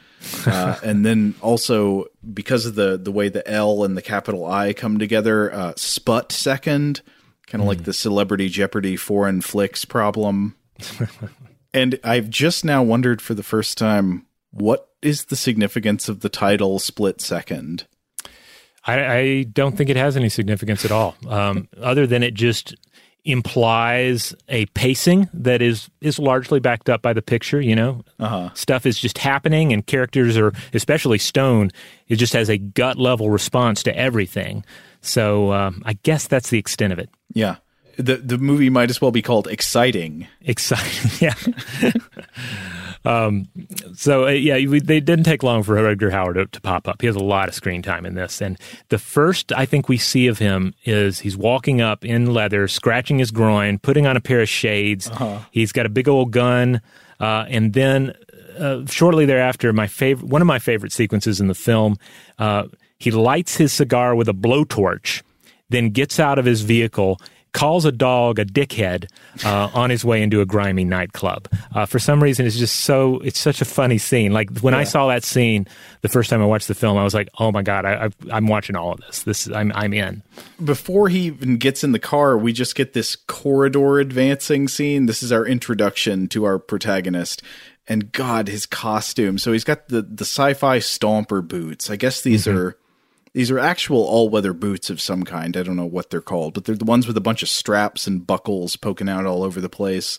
uh, 0.46 0.78
and 0.84 1.04
then 1.04 1.34
also 1.40 2.06
because 2.32 2.66
of 2.66 2.76
the 2.76 2.96
the 2.96 3.10
way 3.10 3.28
the 3.28 3.46
L 3.50 3.82
and 3.82 3.96
the 3.96 4.02
capital 4.02 4.46
I 4.46 4.72
come 4.72 4.98
together, 4.98 5.52
uh, 5.52 5.72
sput 5.76 6.30
second, 6.30 7.00
kind 7.48 7.60
of 7.62 7.66
like 7.66 7.82
the 7.82 7.92
Celebrity 7.92 8.48
Jeopardy 8.48 8.96
foreign 8.96 9.40
flicks 9.40 9.84
problem. 9.84 10.54
and 11.74 11.98
I've 12.04 12.30
just 12.30 12.64
now 12.64 12.82
wondered 12.82 13.20
for 13.20 13.34
the 13.34 13.42
first 13.42 13.76
time 13.76 14.26
what 14.50 14.90
is 15.02 15.26
the 15.26 15.36
significance 15.36 16.08
of 16.08 16.20
the 16.20 16.28
title 16.28 16.78
split 16.78 17.20
second. 17.20 17.86
I, 18.84 19.16
I 19.16 19.42
don't 19.44 19.76
think 19.76 19.90
it 19.90 19.96
has 19.96 20.16
any 20.16 20.28
significance 20.28 20.84
at 20.84 20.92
all, 20.92 21.16
um, 21.28 21.68
other 21.80 22.06
than 22.06 22.22
it 22.22 22.34
just 22.34 22.76
implies 23.26 24.34
a 24.48 24.66
pacing 24.66 25.28
that 25.34 25.60
is 25.60 25.90
is 26.00 26.18
largely 26.18 26.60
backed 26.60 26.88
up 26.88 27.02
by 27.02 27.12
the 27.12 27.22
picture. 27.22 27.60
You 27.60 27.76
know, 27.76 28.04
uh-huh. 28.18 28.50
stuff 28.54 28.86
is 28.86 28.98
just 28.98 29.18
happening, 29.18 29.72
and 29.72 29.86
characters 29.86 30.36
are, 30.36 30.52
especially 30.72 31.18
Stone, 31.18 31.72
it 32.08 32.16
just 32.16 32.32
has 32.32 32.48
a 32.48 32.56
gut 32.56 32.98
level 32.98 33.28
response 33.28 33.82
to 33.82 33.96
everything. 33.96 34.64
So 35.02 35.52
um, 35.52 35.82
I 35.84 35.94
guess 35.94 36.26
that's 36.26 36.50
the 36.50 36.58
extent 36.58 36.92
of 36.92 36.98
it. 36.98 37.10
Yeah. 37.34 37.56
The 37.98 38.16
the 38.16 38.38
movie 38.38 38.70
might 38.70 38.90
as 38.90 39.00
well 39.00 39.10
be 39.10 39.22
called 39.22 39.46
exciting. 39.46 40.26
Exciting, 40.42 41.10
yeah. 41.20 41.92
um, 43.04 43.48
so 43.94 44.26
uh, 44.26 44.30
yeah, 44.30 44.56
we, 44.56 44.80
they 44.80 45.00
didn't 45.00 45.24
take 45.24 45.42
long 45.42 45.62
for 45.62 45.76
Rutger 45.76 46.10
Hauer 46.10 46.34
to, 46.34 46.46
to 46.46 46.60
pop 46.60 46.88
up. 46.88 47.00
He 47.00 47.06
has 47.06 47.16
a 47.16 47.24
lot 47.24 47.48
of 47.48 47.54
screen 47.54 47.82
time 47.82 48.04
in 48.04 48.14
this, 48.14 48.40
and 48.42 48.58
the 48.90 48.98
first 48.98 49.52
I 49.52 49.64
think 49.66 49.88
we 49.88 49.96
see 49.96 50.26
of 50.26 50.38
him 50.38 50.74
is 50.84 51.20
he's 51.20 51.36
walking 51.36 51.80
up 51.80 52.04
in 52.04 52.32
leather, 52.34 52.68
scratching 52.68 53.18
his 53.18 53.30
groin, 53.30 53.78
putting 53.78 54.06
on 54.06 54.16
a 54.16 54.20
pair 54.20 54.40
of 54.40 54.48
shades. 54.48 55.08
Uh-huh. 55.08 55.38
He's 55.50 55.72
got 55.72 55.86
a 55.86 55.90
big 55.90 56.08
old 56.08 56.32
gun, 56.32 56.82
uh, 57.18 57.46
and 57.48 57.72
then 57.72 58.14
uh, 58.58 58.84
shortly 58.86 59.26
thereafter, 59.26 59.72
my 59.72 59.86
favorite, 59.86 60.28
one 60.28 60.42
of 60.42 60.46
my 60.46 60.58
favorite 60.58 60.92
sequences 60.92 61.40
in 61.40 61.46
the 61.46 61.54
film, 61.54 61.96
uh, 62.38 62.64
he 62.98 63.10
lights 63.10 63.56
his 63.56 63.72
cigar 63.72 64.14
with 64.14 64.28
a 64.28 64.32
blowtorch, 64.32 65.22
then 65.68 65.90
gets 65.90 66.18
out 66.18 66.38
of 66.38 66.44
his 66.44 66.62
vehicle 66.62 67.20
calls 67.56 67.86
a 67.86 67.90
dog 67.90 68.38
a 68.38 68.44
dickhead 68.44 69.08
uh, 69.44 69.70
on 69.72 69.88
his 69.88 70.04
way 70.04 70.22
into 70.22 70.42
a 70.42 70.46
grimy 70.46 70.84
nightclub. 70.84 71.48
Uh, 71.74 71.86
for 71.86 71.98
some 71.98 72.22
reason, 72.22 72.44
it's 72.46 72.58
just 72.58 72.80
so 72.82 73.18
it's 73.20 73.38
such 73.38 73.62
a 73.62 73.64
funny 73.64 73.96
scene. 73.98 74.32
Like 74.32 74.58
when 74.60 74.74
I 74.74 74.84
saw 74.84 75.08
that 75.08 75.24
scene 75.24 75.66
the 76.02 76.08
first 76.08 76.28
time 76.28 76.42
I 76.42 76.44
watched 76.44 76.68
the 76.68 76.74
film, 76.74 76.98
I 76.98 77.02
was 77.02 77.14
like, 77.14 77.28
"Oh 77.38 77.50
my 77.50 77.62
god, 77.62 77.86
I, 77.86 78.10
I, 78.30 78.36
am 78.36 78.46
watching 78.46 78.76
all 78.76 78.92
of 78.92 79.00
this. 79.00 79.22
This 79.22 79.48
I'm 79.48 79.72
I'm 79.74 79.94
in." 79.94 80.22
Before 80.62 81.08
he 81.08 81.20
even 81.20 81.56
gets 81.56 81.82
in 81.82 81.92
the 81.92 81.98
car, 81.98 82.36
we 82.36 82.52
just 82.52 82.74
get 82.76 82.92
this 82.92 83.16
corridor 83.16 83.98
advancing 84.00 84.68
scene. 84.68 85.06
This 85.06 85.22
is 85.22 85.32
our 85.32 85.46
introduction 85.46 86.28
to 86.28 86.44
our 86.44 86.58
protagonist. 86.58 87.42
And 87.88 88.10
God, 88.12 88.48
his 88.48 88.66
costume. 88.66 89.38
So 89.38 89.52
he's 89.52 89.64
got 89.64 89.88
the 89.88 90.02
the 90.02 90.24
sci-fi 90.24 90.78
stomper 90.78 91.46
boots. 91.46 91.88
I 91.88 91.96
guess 91.96 92.20
these 92.20 92.44
Mm-hmm. 92.46 92.58
are 92.58 92.76
these 93.36 93.50
are 93.50 93.58
actual 93.58 94.02
all-weather 94.02 94.54
boots 94.54 94.88
of 94.88 94.98
some 94.98 95.22
kind. 95.22 95.58
I 95.58 95.62
don't 95.62 95.76
know 95.76 95.84
what 95.84 96.08
they're 96.08 96.22
called, 96.22 96.54
but 96.54 96.64
they're 96.64 96.74
the 96.74 96.86
ones 96.86 97.06
with 97.06 97.18
a 97.18 97.20
bunch 97.20 97.42
of 97.42 97.50
straps 97.50 98.06
and 98.06 98.26
buckles 98.26 98.76
poking 98.76 99.10
out 99.10 99.26
all 99.26 99.42
over 99.42 99.60
the 99.60 99.68
place. 99.68 100.18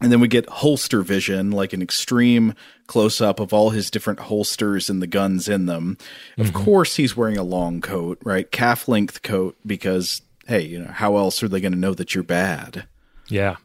And 0.00 0.10
then 0.10 0.18
we 0.18 0.26
get 0.26 0.48
holster 0.48 1.02
vision, 1.02 1.50
like 1.50 1.74
an 1.74 1.82
extreme 1.82 2.54
close 2.86 3.20
up 3.20 3.40
of 3.40 3.52
all 3.52 3.70
his 3.70 3.90
different 3.90 4.20
holsters 4.20 4.88
and 4.88 5.02
the 5.02 5.06
guns 5.06 5.50
in 5.50 5.66
them. 5.66 5.98
Of 6.38 6.46
mm-hmm. 6.46 6.64
course, 6.64 6.96
he's 6.96 7.14
wearing 7.14 7.36
a 7.36 7.42
long 7.42 7.82
coat, 7.82 8.18
right? 8.24 8.50
Calf 8.50 8.88
length 8.88 9.22
coat, 9.22 9.58
because, 9.66 10.22
hey, 10.46 10.62
you 10.62 10.78
know, 10.78 10.90
how 10.90 11.18
else 11.18 11.42
are 11.42 11.48
they 11.48 11.60
going 11.60 11.74
to 11.74 11.78
know 11.78 11.92
that 11.92 12.14
you're 12.14 12.24
bad? 12.24 12.86
Yeah. 13.28 13.56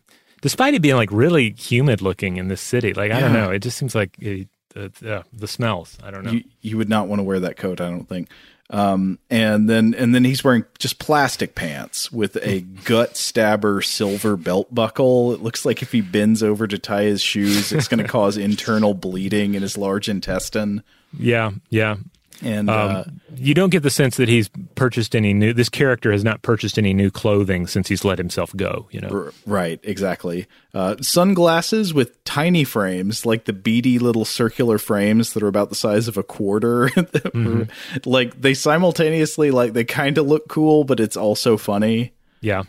Despite 0.41 0.73
it 0.73 0.81
being 0.81 0.97
like 0.97 1.13
really 1.13 1.51
humid 1.51 2.01
looking 2.01 2.35
in 2.35 2.49
this 2.49 2.59
city, 2.59 2.93
like 2.93 3.13
I 3.13 3.21
don't 3.21 3.31
know, 3.31 3.51
it 3.51 3.59
just 3.59 3.77
seems 3.77 3.95
like 3.95 4.17
it, 4.19 4.49
uh, 4.76 5.24
the 5.32 5.47
smells. 5.47 5.97
I 6.03 6.11
don't 6.11 6.24
know. 6.24 6.32
You, 6.32 6.43
you 6.61 6.78
would 6.78 6.89
not 6.89 7.07
want 7.07 7.19
to 7.19 7.24
wear 7.24 7.39
that 7.39 7.57
coat, 7.57 7.82
I 7.82 7.89
don't 7.89 8.07
think. 8.07 8.30
Um, 8.69 9.19
and 9.30 9.69
then 9.69 9.93
and 9.93 10.15
then 10.15 10.24
he's 10.24 10.43
wearing 10.43 10.65
just 10.80 10.97
plastic 10.97 11.53
pants 11.53 12.11
with 12.11 12.38
a 12.41 12.61
gut 12.86 13.17
stabber 13.17 13.82
silver 13.82 14.36
belt 14.36 14.74
buckle. 14.74 15.34
It 15.34 15.43
looks 15.43 15.65
like 15.65 15.82
if 15.82 15.91
he 15.91 16.01
bends 16.01 16.41
over 16.41 16.65
to 16.65 16.80
tie 16.80 17.03
his 17.03 17.21
shoes, 17.21 17.71
it's 17.71 17.88
going 17.88 18.01
to 18.03 18.09
cause 18.09 18.38
internal 18.38 18.93
bleeding 18.93 19.53
in 19.55 19.61
his 19.61 19.78
large 19.78 20.09
intestine. 20.09 20.82
Yeah, 21.17 21.51
yeah. 21.69 21.97
And 22.41 22.69
um, 22.69 22.95
uh, 22.95 23.03
you 23.36 23.53
don't 23.53 23.69
get 23.69 23.84
the 23.84 23.89
sense 23.89 24.17
that 24.17 24.27
he's 24.27 24.49
purchased 24.75 25.15
any 25.15 25.34
new. 25.34 25.53
This 25.53 25.69
character 25.69 26.11
has 26.11 26.23
not 26.23 26.41
purchased 26.41 26.77
any 26.77 26.93
new 26.93 27.09
clothing 27.11 27.67
since 27.67 27.88
he's 27.88 28.03
let 28.03 28.17
himself 28.17 28.53
go. 28.55 28.88
You 28.91 29.01
know, 29.01 29.09
R- 29.09 29.34
right? 29.45 29.79
Exactly. 29.84 30.47
Uh, 30.73 30.95
sunglasses 30.99 31.93
with 31.93 32.21
tiny 32.25 32.63
frames, 32.63 33.25
like 33.25 33.45
the 33.45 33.53
beady 33.53 33.99
little 33.99 34.25
circular 34.25 34.77
frames 34.77 35.34
that 35.34 35.43
are 35.43 35.47
about 35.47 35.69
the 35.69 35.75
size 35.75 36.07
of 36.07 36.17
a 36.17 36.23
quarter. 36.23 36.88
Mhm. 37.34 37.69
Like 38.05 38.39
they 38.41 38.53
simultaneously, 38.53 39.51
like 39.51 39.73
they 39.73 39.84
kind 39.86 40.17
of 40.17 40.27
look 40.27 40.47
cool, 40.49 40.84
but 40.84 40.99
it's 40.99 41.17
also 41.17 41.57
funny. 41.57 42.13
Yeah. 42.41 42.63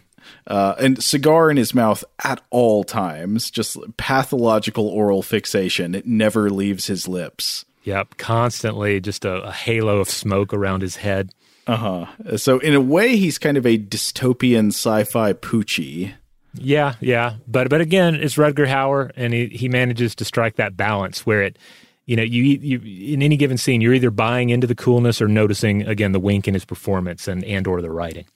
Uh, 0.47 0.75
and 0.79 1.03
cigar 1.03 1.51
in 1.51 1.57
his 1.57 1.75
mouth 1.75 2.03
at 2.23 2.41
all 2.51 2.83
times, 2.85 3.51
just 3.51 3.77
pathological 3.97 4.89
oral 4.89 5.23
fixation. 5.23 5.95
It 5.95 6.07
never 6.07 6.49
leaves 6.51 6.87
his 6.87 7.07
lips. 7.09 7.65
Yep, 7.85 8.17
constantly 8.17 9.01
just 9.01 9.25
a, 9.25 9.43
a 9.43 9.53
halo 9.53 9.99
of 10.01 10.11
smoke 10.11 10.53
around 10.53 10.83
his 10.83 10.97
head. 10.97 11.31
Uh 11.67 11.77
huh. 11.77 12.37
So 12.37 12.59
in 12.59 12.75
a 12.75 12.81
way, 12.81 13.17
he's 13.17 13.39
kind 13.39 13.57
of 13.57 13.65
a 13.65 13.79
dystopian 13.79 14.69
sci-fi 14.69 15.33
poochie. 15.35 16.15
Yeah, 16.55 16.95
yeah, 17.01 17.35
but 17.49 17.69
but 17.69 17.81
again, 17.81 18.15
it's 18.15 18.37
Rutger 18.37 18.67
Hauer, 18.67 19.11
and 19.17 19.33
he 19.33 19.49
he 19.49 19.69
manages 19.69 20.15
to 20.17 20.25
strike 20.25 20.57
that 20.57 20.77
balance 20.77 21.27
where 21.27 21.43
it 21.43 21.59
you 22.07 22.17
know, 22.17 22.23
you, 22.23 22.43
you 22.43 23.15
in 23.15 23.23
any 23.23 23.37
given 23.37 23.57
scene, 23.57 23.81
you're 23.81 23.95
either 23.95 24.11
buying 24.11 24.51
into 24.51 24.67
the 24.67 24.75
coolness 24.75 25.23
or 25.23 25.29
noticing 25.29 25.87
again 25.87 26.13
the 26.13 26.21
wink 26.21 26.47
in 26.47 26.55
his 26.55 26.65
performance 26.65 27.27
and 27.27 27.45
and 27.45 27.67
or 27.67 27.81
the 27.81 27.91
writing. 27.91 28.27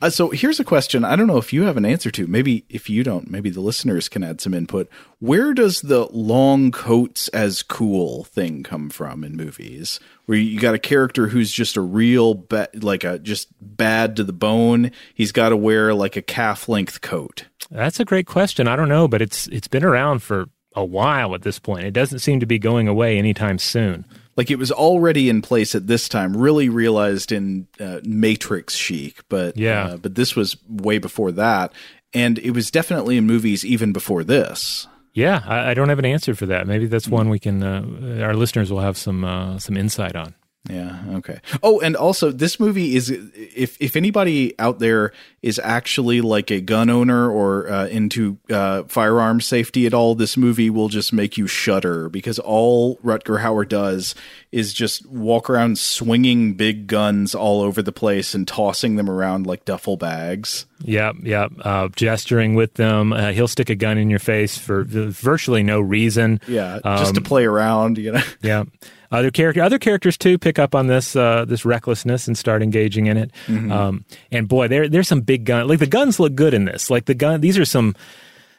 Uh, 0.00 0.10
so 0.10 0.30
here's 0.30 0.60
a 0.60 0.64
question. 0.64 1.04
I 1.04 1.16
don't 1.16 1.26
know 1.26 1.38
if 1.38 1.52
you 1.52 1.62
have 1.62 1.76
an 1.76 1.84
answer 1.84 2.10
to. 2.10 2.26
Maybe 2.26 2.64
if 2.68 2.90
you 2.90 3.02
don't, 3.02 3.30
maybe 3.30 3.48
the 3.48 3.60
listeners 3.60 4.08
can 4.08 4.22
add 4.22 4.40
some 4.40 4.52
input. 4.52 4.88
Where 5.18 5.54
does 5.54 5.80
the 5.80 6.08
long 6.10 6.72
coats 6.72 7.28
as 7.28 7.62
cool 7.62 8.24
thing 8.24 8.64
come 8.64 8.90
from 8.90 9.24
in 9.24 9.36
movies? 9.36 10.00
Where 10.26 10.36
you 10.36 10.60
got 10.60 10.74
a 10.74 10.78
character 10.78 11.28
who's 11.28 11.52
just 11.52 11.76
a 11.76 11.80
real 11.80 12.34
ba- 12.34 12.68
like 12.74 13.04
a 13.04 13.18
just 13.18 13.48
bad 13.60 14.16
to 14.16 14.24
the 14.24 14.32
bone. 14.32 14.90
He's 15.14 15.32
got 15.32 15.50
to 15.50 15.56
wear 15.56 15.94
like 15.94 16.16
a 16.16 16.22
calf 16.22 16.68
length 16.68 17.00
coat. 17.00 17.46
That's 17.70 18.00
a 18.00 18.04
great 18.04 18.26
question. 18.26 18.68
I 18.68 18.76
don't 18.76 18.88
know, 18.88 19.08
but 19.08 19.22
it's 19.22 19.46
it's 19.48 19.68
been 19.68 19.84
around 19.84 20.22
for 20.22 20.46
a 20.74 20.84
while 20.84 21.34
at 21.34 21.42
this 21.42 21.58
point. 21.58 21.86
It 21.86 21.92
doesn't 21.92 22.20
seem 22.20 22.40
to 22.40 22.46
be 22.46 22.58
going 22.58 22.88
away 22.88 23.18
anytime 23.18 23.58
soon. 23.58 24.04
Like 24.36 24.50
it 24.50 24.58
was 24.58 24.72
already 24.72 25.28
in 25.28 25.42
place 25.42 25.74
at 25.74 25.86
this 25.86 26.08
time, 26.08 26.36
really 26.36 26.68
realized 26.68 27.32
in 27.32 27.66
uh, 27.78 28.00
Matrix 28.02 28.74
chic, 28.74 29.20
but 29.28 29.56
yeah, 29.56 29.84
uh, 29.84 29.96
but 29.98 30.14
this 30.14 30.34
was 30.34 30.56
way 30.68 30.98
before 30.98 31.32
that, 31.32 31.72
and 32.14 32.38
it 32.38 32.52
was 32.52 32.70
definitely 32.70 33.18
in 33.18 33.26
movies 33.26 33.64
even 33.64 33.92
before 33.92 34.24
this. 34.24 34.86
Yeah, 35.12 35.42
I, 35.44 35.70
I 35.70 35.74
don't 35.74 35.90
have 35.90 35.98
an 35.98 36.06
answer 36.06 36.34
for 36.34 36.46
that. 36.46 36.66
Maybe 36.66 36.86
that's 36.86 37.08
one 37.08 37.28
we 37.28 37.38
can. 37.38 37.62
Uh, 37.62 38.20
our 38.22 38.34
listeners 38.34 38.72
will 38.72 38.80
have 38.80 38.96
some 38.96 39.22
uh, 39.24 39.58
some 39.58 39.76
insight 39.76 40.16
on. 40.16 40.34
Yeah. 40.70 41.02
Okay. 41.14 41.40
Oh, 41.62 41.80
and 41.80 41.96
also 41.96 42.30
this 42.30 42.60
movie 42.60 42.94
is 42.94 43.10
if 43.10 43.76
if 43.80 43.96
anybody 43.96 44.56
out 44.60 44.78
there 44.78 45.12
is 45.42 45.58
actually 45.58 46.20
like 46.20 46.52
a 46.52 46.60
gun 46.60 46.88
owner 46.88 47.28
or 47.28 47.68
uh, 47.68 47.86
into 47.88 48.38
uh, 48.48 48.84
firearm 48.84 49.40
safety 49.40 49.86
at 49.86 49.94
all, 49.94 50.14
this 50.14 50.36
movie 50.36 50.70
will 50.70 50.88
just 50.88 51.12
make 51.12 51.36
you 51.36 51.48
shudder 51.48 52.08
because 52.08 52.38
all 52.38 52.96
Rutger 52.98 53.40
Hauer 53.40 53.68
does 53.68 54.14
is 54.52 54.72
just 54.72 55.04
walk 55.06 55.50
around 55.50 55.78
swinging 55.78 56.54
big 56.54 56.86
guns 56.86 57.34
all 57.34 57.60
over 57.60 57.82
the 57.82 57.90
place 57.90 58.32
and 58.32 58.46
tossing 58.46 58.94
them 58.94 59.10
around 59.10 59.48
like 59.48 59.64
duffel 59.64 59.96
bags. 59.96 60.66
Yep, 60.84 61.16
yep. 61.22 61.50
Uh, 61.60 61.88
gesturing 61.88 62.54
with 62.54 62.74
them. 62.74 63.12
Uh, 63.12 63.32
he'll 63.32 63.48
stick 63.48 63.68
a 63.68 63.74
gun 63.74 63.98
in 63.98 64.10
your 64.10 64.20
face 64.20 64.56
for 64.56 64.84
virtually 64.84 65.64
no 65.64 65.80
reason. 65.80 66.40
Yeah, 66.46 66.78
just 66.84 67.08
um, 67.08 67.14
to 67.14 67.20
play 67.20 67.44
around. 67.44 67.98
You 67.98 68.12
know. 68.12 68.22
yeah. 68.42 68.64
Other 69.12 69.30
character, 69.30 69.62
other 69.62 69.78
characters 69.78 70.16
too, 70.16 70.38
pick 70.38 70.58
up 70.58 70.74
on 70.74 70.86
this 70.86 71.14
uh, 71.14 71.44
this 71.44 71.66
recklessness 71.66 72.26
and 72.26 72.36
start 72.36 72.62
engaging 72.62 73.06
in 73.06 73.18
it. 73.18 73.30
Mm-hmm. 73.46 73.70
Um, 73.70 74.04
and 74.30 74.48
boy, 74.48 74.68
there 74.68 74.88
there's 74.88 75.06
some 75.06 75.20
big 75.20 75.44
gun. 75.44 75.68
Like 75.68 75.80
the 75.80 75.86
guns 75.86 76.18
look 76.18 76.34
good 76.34 76.54
in 76.54 76.64
this. 76.64 76.88
Like 76.88 77.04
the 77.04 77.14
gun, 77.14 77.42
these 77.42 77.58
are 77.58 77.66
some 77.66 77.94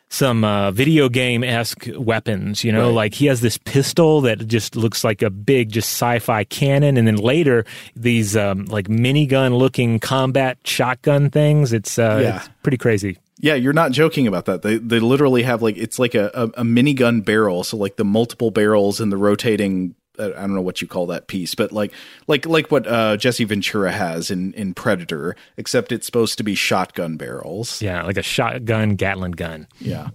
some 0.10 0.44
uh, 0.44 0.70
video 0.70 1.10
game 1.10 1.44
esque 1.44 1.88
weapons. 1.98 2.64
You 2.64 2.72
know, 2.72 2.90
right. 2.90 2.96
like 2.96 3.14
he 3.16 3.26
has 3.26 3.42
this 3.42 3.58
pistol 3.58 4.22
that 4.22 4.48
just 4.48 4.76
looks 4.76 5.04
like 5.04 5.24
a 5.24 5.32
big, 5.32 5.72
just 5.72 5.90
sci 5.90 6.20
fi 6.20 6.44
cannon, 6.44 6.98
and 6.98 7.08
then 7.08 7.16
later 7.16 7.66
these 7.96 8.38
um, 8.38 8.66
like 8.66 8.88
minigun 8.88 9.58
looking 9.58 10.00
combat 10.00 10.60
shotgun 10.66 11.32
things. 11.32 11.74
It's 11.74 11.98
uh, 11.98 12.20
yeah. 12.22 12.36
it's 12.38 12.50
pretty 12.62 12.78
crazy. 12.78 13.18
Yeah, 13.40 13.56
you're 13.56 13.74
not 13.74 13.92
joking 13.92 14.28
about 14.28 14.46
that. 14.46 14.62
They 14.62 14.78
they 14.78 15.00
literally 15.00 15.42
have 15.44 15.64
like 15.64 15.78
it's 15.78 15.98
like 15.98 16.14
a, 16.14 16.30
a, 16.36 16.44
a 16.62 16.64
minigun 16.64 17.26
barrel, 17.26 17.64
so 17.64 17.76
like 17.76 17.96
the 17.96 18.06
multiple 18.06 18.52
barrels 18.52 19.02
and 19.02 19.12
the 19.12 19.18
rotating 19.18 19.96
I 20.20 20.30
don't 20.30 20.54
know 20.54 20.62
what 20.62 20.82
you 20.82 20.88
call 20.88 21.08
that 21.08 21.28
piece, 21.28 21.56
but 21.56 21.72
like 21.72 21.92
like 22.28 22.46
like 22.46 22.70
what 22.70 22.86
uh, 22.86 23.18
Jesse 23.18 23.46
Ventura 23.46 23.92
has 23.92 24.30
in 24.30 24.54
in 24.54 24.74
Predator, 24.76 25.36
except 25.58 25.92
it's 25.92 26.06
supposed 26.06 26.38
to 26.38 26.44
be 26.44 26.54
shotgun 26.54 27.18
barrels. 27.18 27.82
Yeah, 27.82 28.04
like 28.04 28.18
a 28.18 28.24
shotgun 28.24 28.96
Gatling 28.96 29.32
gun. 29.32 29.68
Yeah, 29.80 30.10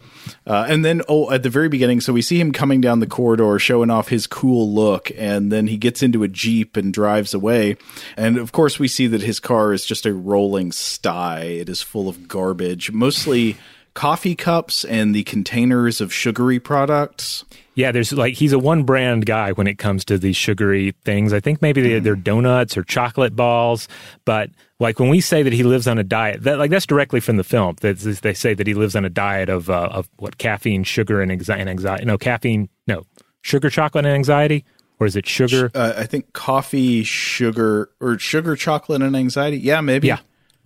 uh, 0.46 0.66
and 0.68 0.84
then 0.84 1.02
oh, 1.08 1.30
at 1.32 1.42
the 1.42 1.50
very 1.50 1.68
beginning, 1.68 2.00
so 2.00 2.12
we 2.12 2.22
see 2.22 2.40
him 2.40 2.52
coming 2.52 2.80
down 2.80 3.00
the 3.00 3.08
corridor, 3.08 3.58
showing 3.58 3.90
off 3.90 4.08
his 4.08 4.28
cool 4.28 4.72
look, 4.72 5.10
and 5.16 5.50
then 5.50 5.66
he 5.66 5.76
gets 5.76 6.02
into 6.02 6.22
a 6.22 6.28
jeep 6.28 6.76
and 6.76 6.94
drives 6.94 7.34
away, 7.34 7.76
and 8.16 8.38
of 8.38 8.52
course 8.52 8.78
we 8.78 8.86
see 8.86 9.08
that 9.08 9.22
his 9.22 9.40
car 9.40 9.72
is 9.72 9.84
just 9.84 10.06
a 10.06 10.14
rolling 10.14 10.70
sty. 10.70 11.40
It 11.40 11.68
is 11.68 11.82
full 11.82 12.08
of 12.08 12.28
garbage, 12.28 12.92
mostly 12.92 13.56
coffee 13.94 14.34
cups 14.34 14.84
and 14.84 15.14
the 15.14 15.24
containers 15.24 16.00
of 16.00 16.12
sugary 16.12 16.60
products. 16.60 17.44
Yeah, 17.74 17.92
there's 17.92 18.12
like 18.12 18.34
he's 18.34 18.52
a 18.52 18.58
one 18.58 18.82
brand 18.82 19.26
guy 19.26 19.52
when 19.52 19.66
it 19.66 19.78
comes 19.78 20.04
to 20.06 20.18
these 20.18 20.36
sugary 20.36 20.94
things. 21.04 21.32
I 21.32 21.40
think 21.40 21.62
maybe 21.62 21.80
they're, 21.80 22.00
they're 22.00 22.16
donuts 22.16 22.76
or 22.76 22.82
chocolate 22.82 23.36
balls, 23.36 23.88
but 24.24 24.50
like 24.80 24.98
when 24.98 25.08
we 25.08 25.20
say 25.20 25.42
that 25.42 25.52
he 25.52 25.62
lives 25.62 25.86
on 25.86 25.98
a 25.98 26.04
diet, 26.04 26.42
that 26.42 26.58
like 26.58 26.70
that's 26.70 26.86
directly 26.86 27.20
from 27.20 27.36
the 27.36 27.44
film. 27.44 27.76
That 27.80 27.98
they 27.98 28.34
say 28.34 28.54
that 28.54 28.66
he 28.66 28.74
lives 28.74 28.96
on 28.96 29.04
a 29.04 29.10
diet 29.10 29.48
of 29.48 29.70
uh, 29.70 29.88
of 29.92 30.08
what 30.18 30.38
caffeine, 30.38 30.84
sugar, 30.84 31.20
and 31.20 31.30
anxiety. 31.30 31.70
anxiety. 31.70 32.04
No 32.04 32.18
caffeine, 32.18 32.68
no 32.86 33.04
sugar, 33.42 33.70
chocolate, 33.70 34.04
and 34.06 34.14
anxiety. 34.14 34.64
Or 35.00 35.06
is 35.06 35.14
it 35.14 35.26
sugar? 35.26 35.70
Uh, 35.74 35.94
I 35.96 36.06
think 36.06 36.32
coffee, 36.32 37.04
sugar, 37.04 37.90
or 38.00 38.18
sugar, 38.18 38.56
chocolate, 38.56 39.00
and 39.00 39.14
anxiety. 39.14 39.58
Yeah, 39.58 39.80
maybe. 39.80 40.08
Yeah, 40.08 40.18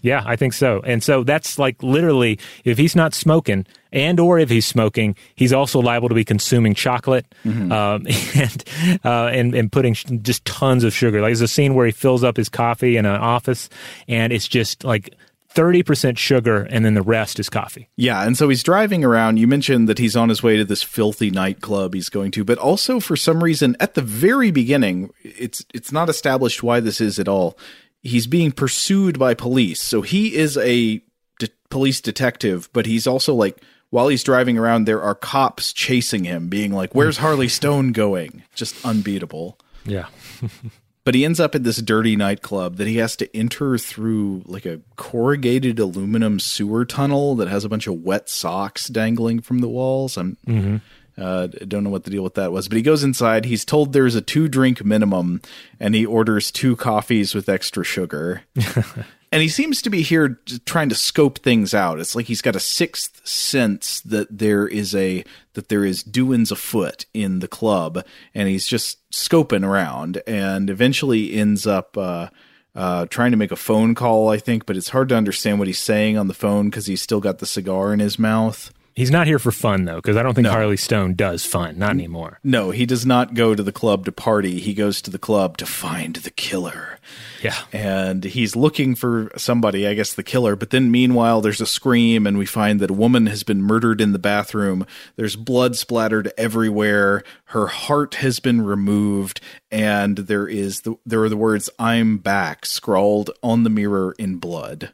yeah, 0.02 0.22
I 0.26 0.36
think 0.36 0.52
so. 0.52 0.82
And 0.84 1.02
so 1.02 1.22
that's 1.22 1.58
like 1.58 1.82
literally 1.82 2.38
if 2.64 2.76
he's 2.76 2.94
not 2.94 3.14
smoking 3.14 3.66
and 3.92 4.18
or 4.18 4.38
if 4.38 4.50
he's 4.50 4.66
smoking, 4.66 5.16
he's 5.36 5.52
also 5.52 5.80
liable 5.80 6.08
to 6.08 6.14
be 6.14 6.24
consuming 6.24 6.74
chocolate 6.74 7.24
mm-hmm. 7.44 7.70
um, 7.72 8.06
and, 8.34 8.64
uh, 9.04 9.26
and 9.32 9.54
and 9.54 9.72
putting 9.72 9.94
sh- 9.94 10.04
just 10.22 10.44
tons 10.44 10.84
of 10.84 10.92
sugar. 10.92 11.20
Like 11.20 11.28
there's 11.28 11.40
a 11.40 11.48
scene 11.48 11.74
where 11.74 11.86
he 11.86 11.92
fills 11.92 12.24
up 12.24 12.36
his 12.36 12.48
coffee 12.48 12.96
in 12.96 13.06
an 13.06 13.16
office 13.16 13.68
and 14.08 14.32
it's 14.32 14.48
just 14.48 14.84
like 14.84 15.14
30% 15.54 16.16
sugar 16.16 16.62
and 16.70 16.84
then 16.84 16.94
the 16.94 17.02
rest 17.02 17.38
is 17.38 17.48
coffee. 17.48 17.88
Yeah, 17.96 18.26
and 18.26 18.36
so 18.36 18.48
he's 18.48 18.62
driving 18.62 19.04
around. 19.04 19.38
You 19.38 19.46
mentioned 19.46 19.88
that 19.88 19.98
he's 19.98 20.16
on 20.16 20.28
his 20.28 20.42
way 20.42 20.56
to 20.56 20.64
this 20.64 20.82
filthy 20.82 21.30
nightclub 21.30 21.94
he's 21.94 22.08
going 22.08 22.30
to, 22.32 22.44
but 22.44 22.58
also 22.58 23.00
for 23.00 23.16
some 23.16 23.44
reason 23.44 23.76
at 23.78 23.94
the 23.94 24.02
very 24.02 24.50
beginning, 24.50 25.12
it's 25.22 25.64
it's 25.74 25.92
not 25.92 26.08
established 26.08 26.62
why 26.62 26.80
this 26.80 27.00
is 27.00 27.18
at 27.18 27.28
all 27.28 27.56
he's 28.02 28.26
being 28.26 28.52
pursued 28.52 29.18
by 29.18 29.34
police. 29.34 29.80
So 29.80 30.02
he 30.02 30.34
is 30.34 30.56
a 30.58 31.02
de- 31.38 31.48
police 31.70 32.00
detective, 32.00 32.68
but 32.72 32.86
he's 32.86 33.06
also 33.06 33.34
like 33.34 33.62
while 33.90 34.08
he's 34.08 34.24
driving 34.24 34.56
around, 34.56 34.86
there 34.86 35.02
are 35.02 35.14
cops 35.14 35.70
chasing 35.70 36.24
him, 36.24 36.48
being 36.48 36.72
like, 36.72 36.94
"Where's 36.94 37.18
Harley 37.18 37.48
Stone 37.60 37.92
going?" 37.92 38.42
Just 38.54 38.84
unbeatable. 38.86 39.58
Yeah. 39.84 40.06
but 41.04 41.14
he 41.14 41.24
ends 41.24 41.38
up 41.38 41.54
at 41.54 41.62
this 41.62 41.76
dirty 41.76 42.16
nightclub 42.16 42.76
that 42.76 42.86
he 42.86 42.96
has 42.96 43.16
to 43.16 43.36
enter 43.36 43.76
through 43.76 44.42
like 44.46 44.64
a 44.64 44.80
corrugated 44.96 45.78
aluminum 45.78 46.40
sewer 46.40 46.84
tunnel 46.84 47.34
that 47.34 47.48
has 47.48 47.64
a 47.64 47.68
bunch 47.68 47.86
of 47.86 48.02
wet 48.02 48.30
socks 48.30 48.88
dangling 48.88 49.40
from 49.40 49.58
the 49.58 49.68
walls. 49.68 50.16
I'm 50.16 50.38
mm-hmm. 50.46 50.76
Uh, 51.18 51.46
don't 51.46 51.84
know 51.84 51.90
what 51.90 52.04
the 52.04 52.10
deal 52.10 52.22
with 52.22 52.34
that 52.34 52.52
was, 52.52 52.68
but 52.68 52.76
he 52.76 52.82
goes 52.82 53.04
inside. 53.04 53.44
He's 53.44 53.64
told 53.64 53.92
there's 53.92 54.14
a 54.14 54.22
two 54.22 54.48
drink 54.48 54.84
minimum, 54.84 55.42
and 55.78 55.94
he 55.94 56.06
orders 56.06 56.50
two 56.50 56.74
coffees 56.76 57.34
with 57.34 57.48
extra 57.48 57.84
sugar. 57.84 58.42
and 59.32 59.42
he 59.42 59.48
seems 59.48 59.82
to 59.82 59.90
be 59.90 60.02
here 60.02 60.40
trying 60.64 60.88
to 60.88 60.94
scope 60.94 61.40
things 61.40 61.74
out. 61.74 62.00
It's 62.00 62.14
like 62.14 62.26
he's 62.26 62.42
got 62.42 62.56
a 62.56 62.60
sixth 62.60 63.26
sense 63.26 64.00
that 64.00 64.38
there 64.38 64.66
is 64.66 64.94
a 64.94 65.24
that 65.52 65.68
there 65.68 65.84
is 65.84 66.02
doings 66.02 66.50
afoot 66.50 67.04
in 67.12 67.40
the 67.40 67.48
club, 67.48 68.04
and 68.34 68.48
he's 68.48 68.66
just 68.66 68.98
scoping 69.10 69.66
around, 69.66 70.22
and 70.26 70.70
eventually 70.70 71.34
ends 71.34 71.66
up. 71.66 71.96
Uh, 71.96 72.28
uh, 72.74 73.04
trying 73.10 73.32
to 73.32 73.36
make 73.36 73.52
a 73.52 73.56
phone 73.56 73.94
call, 73.94 74.30
I 74.30 74.38
think, 74.38 74.64
but 74.64 74.78
it's 74.78 74.88
hard 74.88 75.10
to 75.10 75.14
understand 75.14 75.58
what 75.58 75.68
he's 75.68 75.78
saying 75.78 76.16
on 76.16 76.26
the 76.26 76.32
phone 76.32 76.70
because 76.70 76.86
he's 76.86 77.02
still 77.02 77.20
got 77.20 77.38
the 77.38 77.44
cigar 77.44 77.92
in 77.92 78.00
his 78.00 78.18
mouth. 78.18 78.72
He's 78.94 79.10
not 79.10 79.26
here 79.26 79.38
for 79.38 79.52
fun 79.52 79.84
though, 79.84 79.96
because 79.96 80.16
I 80.16 80.22
don't 80.22 80.34
think 80.34 80.44
no. 80.44 80.50
Harley 80.50 80.76
Stone 80.76 81.14
does 81.14 81.44
fun. 81.44 81.78
Not 81.78 81.90
anymore. 81.90 82.40
No, 82.44 82.70
he 82.70 82.84
does 82.84 83.06
not 83.06 83.34
go 83.34 83.54
to 83.54 83.62
the 83.62 83.72
club 83.72 84.04
to 84.04 84.12
party. 84.12 84.60
He 84.60 84.74
goes 84.74 85.00
to 85.02 85.10
the 85.10 85.18
club 85.18 85.56
to 85.58 85.66
find 85.66 86.16
the 86.16 86.30
killer. 86.30 86.98
Yeah, 87.42 87.58
and 87.72 88.22
he's 88.22 88.54
looking 88.54 88.94
for 88.94 89.32
somebody, 89.36 89.86
I 89.86 89.94
guess 89.94 90.12
the 90.12 90.22
killer. 90.22 90.56
But 90.56 90.70
then, 90.70 90.90
meanwhile, 90.90 91.40
there's 91.40 91.60
a 91.60 91.66
scream, 91.66 92.26
and 92.26 92.38
we 92.38 92.46
find 92.46 92.80
that 92.80 92.90
a 92.90 92.94
woman 92.94 93.26
has 93.26 93.42
been 93.42 93.62
murdered 93.62 94.00
in 94.00 94.12
the 94.12 94.18
bathroom. 94.18 94.86
There's 95.16 95.36
blood 95.36 95.74
splattered 95.76 96.30
everywhere. 96.36 97.24
Her 97.46 97.68
heart 97.68 98.16
has 98.16 98.40
been 98.40 98.60
removed, 98.60 99.40
and 99.70 100.18
there 100.18 100.46
is 100.46 100.82
the 100.82 100.96
there 101.06 101.22
are 101.22 101.28
the 101.30 101.36
words 101.36 101.70
"I'm 101.78 102.18
back" 102.18 102.66
scrawled 102.66 103.30
on 103.42 103.64
the 103.64 103.70
mirror 103.70 104.14
in 104.18 104.36
blood. 104.36 104.92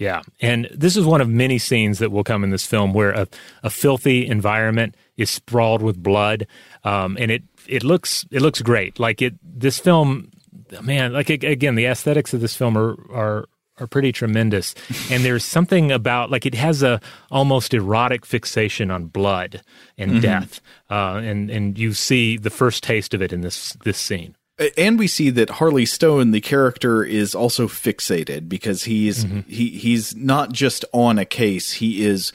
Yeah. 0.00 0.22
And 0.40 0.66
this 0.74 0.96
is 0.96 1.04
one 1.04 1.20
of 1.20 1.28
many 1.28 1.58
scenes 1.58 1.98
that 1.98 2.10
will 2.10 2.24
come 2.24 2.42
in 2.42 2.48
this 2.48 2.64
film 2.64 2.94
where 2.94 3.10
a, 3.10 3.28
a 3.62 3.68
filthy 3.68 4.26
environment 4.26 4.96
is 5.18 5.30
sprawled 5.30 5.82
with 5.82 6.02
blood. 6.02 6.46
Um, 6.84 7.18
and 7.20 7.30
it, 7.30 7.42
it 7.68 7.84
looks, 7.84 8.24
it 8.30 8.40
looks 8.40 8.62
great. 8.62 8.98
Like 8.98 9.20
it, 9.20 9.34
this 9.42 9.78
film, 9.78 10.30
man, 10.80 11.12
like 11.12 11.28
again, 11.28 11.74
the 11.74 11.84
aesthetics 11.84 12.32
of 12.32 12.40
this 12.40 12.56
film 12.56 12.78
are, 12.78 12.96
are, 13.12 13.48
are 13.78 13.86
pretty 13.86 14.10
tremendous. 14.10 14.74
And 15.10 15.22
there's 15.22 15.44
something 15.44 15.92
about 15.92 16.30
like 16.30 16.46
it 16.46 16.54
has 16.54 16.82
a 16.82 17.00
almost 17.30 17.74
erotic 17.74 18.24
fixation 18.24 18.90
on 18.90 19.06
blood 19.06 19.60
and 19.98 20.12
mm-hmm. 20.12 20.20
death. 20.20 20.62
Uh, 20.88 21.20
and, 21.22 21.50
and 21.50 21.78
you 21.78 21.92
see 21.92 22.38
the 22.38 22.48
first 22.48 22.82
taste 22.82 23.12
of 23.12 23.20
it 23.20 23.34
in 23.34 23.42
this, 23.42 23.76
this 23.84 23.98
scene 23.98 24.34
and 24.76 24.98
we 24.98 25.06
see 25.06 25.30
that 25.30 25.50
Harley 25.50 25.86
Stone, 25.86 26.32
the 26.32 26.40
character, 26.40 27.02
is 27.02 27.34
also 27.34 27.66
fixated 27.66 28.48
because 28.48 28.84
he's 28.84 29.24
mm-hmm. 29.24 29.40
he 29.48 29.70
he's 29.70 30.14
not 30.14 30.52
just 30.52 30.84
on 30.92 31.18
a 31.18 31.24
case; 31.24 31.72
he 31.74 32.04
is 32.04 32.32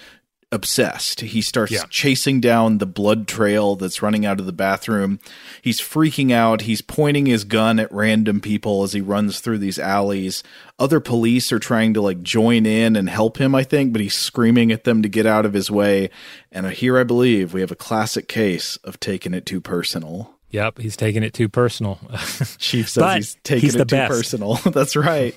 obsessed. 0.52 1.22
He 1.22 1.42
starts 1.42 1.72
Yeah. 1.72 1.84
chasing 1.90 2.40
down 2.40 2.78
the 2.78 2.86
blood 2.86 3.28
trail 3.28 3.76
that's 3.76 4.02
running 4.02 4.26
out 4.26 4.40
of 4.40 4.46
the 4.46 4.54
bathroom. 4.54 5.20
He's 5.62 5.82
freaking 5.82 6.32
out. 6.32 6.62
He's 6.62 6.82
pointing 6.82 7.26
his 7.26 7.44
gun 7.44 7.80
at 7.80 7.92
random 7.92 8.40
people 8.40 8.84
as 8.84 8.94
he 8.94 9.02
runs 9.02 9.40
through 9.40 9.58
these 9.58 9.80
alleys. 9.80 10.44
Other 10.80 11.00
police 11.00 11.52
are 11.52 11.60
trying 11.60 11.94
to 11.96 12.02
like 12.02 12.22
join 12.22 12.66
in 12.66 12.96
and 12.96 13.10
help 13.10 13.38
him, 13.38 13.54
I 13.54 13.64
think, 13.64 13.92
but 13.92 14.02
he's 14.02 14.16
screaming 14.16 14.72
at 14.72 14.84
them 14.84 15.02
to 15.02 15.10
get 15.10 15.26
out 15.26 15.46
of 15.46 15.54
his 15.54 15.70
way. 15.70 16.10
And 16.52 16.68
here 16.68 16.98
I 16.98 17.04
believe 17.04 17.54
we 17.54 17.62
have 17.62 17.72
a 17.72 17.76
classic 17.76 18.28
case 18.28 18.78
of 18.78 19.00
taking 19.00 19.34
it 19.34 19.46
too 19.46 19.60
personal. 19.62 20.35
Yep, 20.56 20.80
he's 20.80 20.96
taking 20.96 21.22
it 21.22 21.34
too 21.34 21.50
personal. 21.50 22.00
Chief 22.60 22.88
says 22.88 23.16
he's 23.16 23.38
taking 23.44 23.62
he's 23.62 23.76
it 23.76 23.80
too 23.80 23.96
best. 23.96 24.10
personal. 24.10 24.56
That's 24.66 24.96
right. 24.96 25.36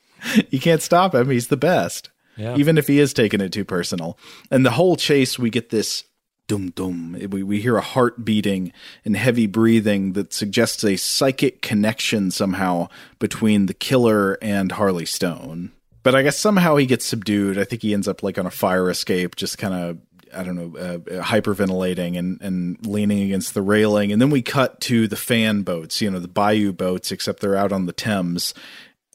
you 0.50 0.60
can't 0.60 0.82
stop 0.82 1.14
him. 1.14 1.30
He's 1.30 1.48
the 1.48 1.56
best. 1.56 2.10
Yeah. 2.36 2.54
Even 2.56 2.76
if 2.76 2.86
he 2.86 2.98
is 2.98 3.14
taking 3.14 3.40
it 3.40 3.50
too 3.50 3.64
personal. 3.64 4.18
And 4.50 4.66
the 4.66 4.72
whole 4.72 4.96
chase, 4.96 5.38
we 5.38 5.48
get 5.48 5.70
this 5.70 6.04
dum 6.48 6.70
dum. 6.70 7.16
We, 7.30 7.42
we 7.42 7.62
hear 7.62 7.78
a 7.78 7.82
heart 7.82 8.26
beating 8.26 8.74
and 9.06 9.16
heavy 9.16 9.46
breathing 9.46 10.12
that 10.12 10.34
suggests 10.34 10.84
a 10.84 10.96
psychic 10.96 11.62
connection 11.62 12.30
somehow 12.30 12.88
between 13.18 13.66
the 13.66 13.74
killer 13.74 14.36
and 14.42 14.72
Harley 14.72 15.06
Stone. 15.06 15.72
But 16.02 16.14
I 16.14 16.22
guess 16.22 16.38
somehow 16.38 16.76
he 16.76 16.84
gets 16.84 17.06
subdued. 17.06 17.56
I 17.58 17.64
think 17.64 17.80
he 17.80 17.94
ends 17.94 18.06
up 18.06 18.22
like 18.22 18.38
on 18.38 18.46
a 18.46 18.50
fire 18.50 18.90
escape, 18.90 19.34
just 19.34 19.56
kind 19.56 19.74
of 19.74 19.98
I 20.34 20.42
don't 20.42 20.56
know, 20.56 20.78
uh, 20.78 20.98
hyperventilating 21.22 22.18
and, 22.18 22.40
and 22.40 22.86
leaning 22.86 23.22
against 23.22 23.54
the 23.54 23.62
railing. 23.62 24.12
And 24.12 24.20
then 24.20 24.30
we 24.30 24.42
cut 24.42 24.80
to 24.82 25.08
the 25.08 25.16
fan 25.16 25.62
boats, 25.62 26.00
you 26.00 26.10
know, 26.10 26.18
the 26.18 26.28
bayou 26.28 26.72
boats, 26.72 27.12
except 27.12 27.40
they're 27.40 27.56
out 27.56 27.72
on 27.72 27.86
the 27.86 27.92
Thames. 27.92 28.54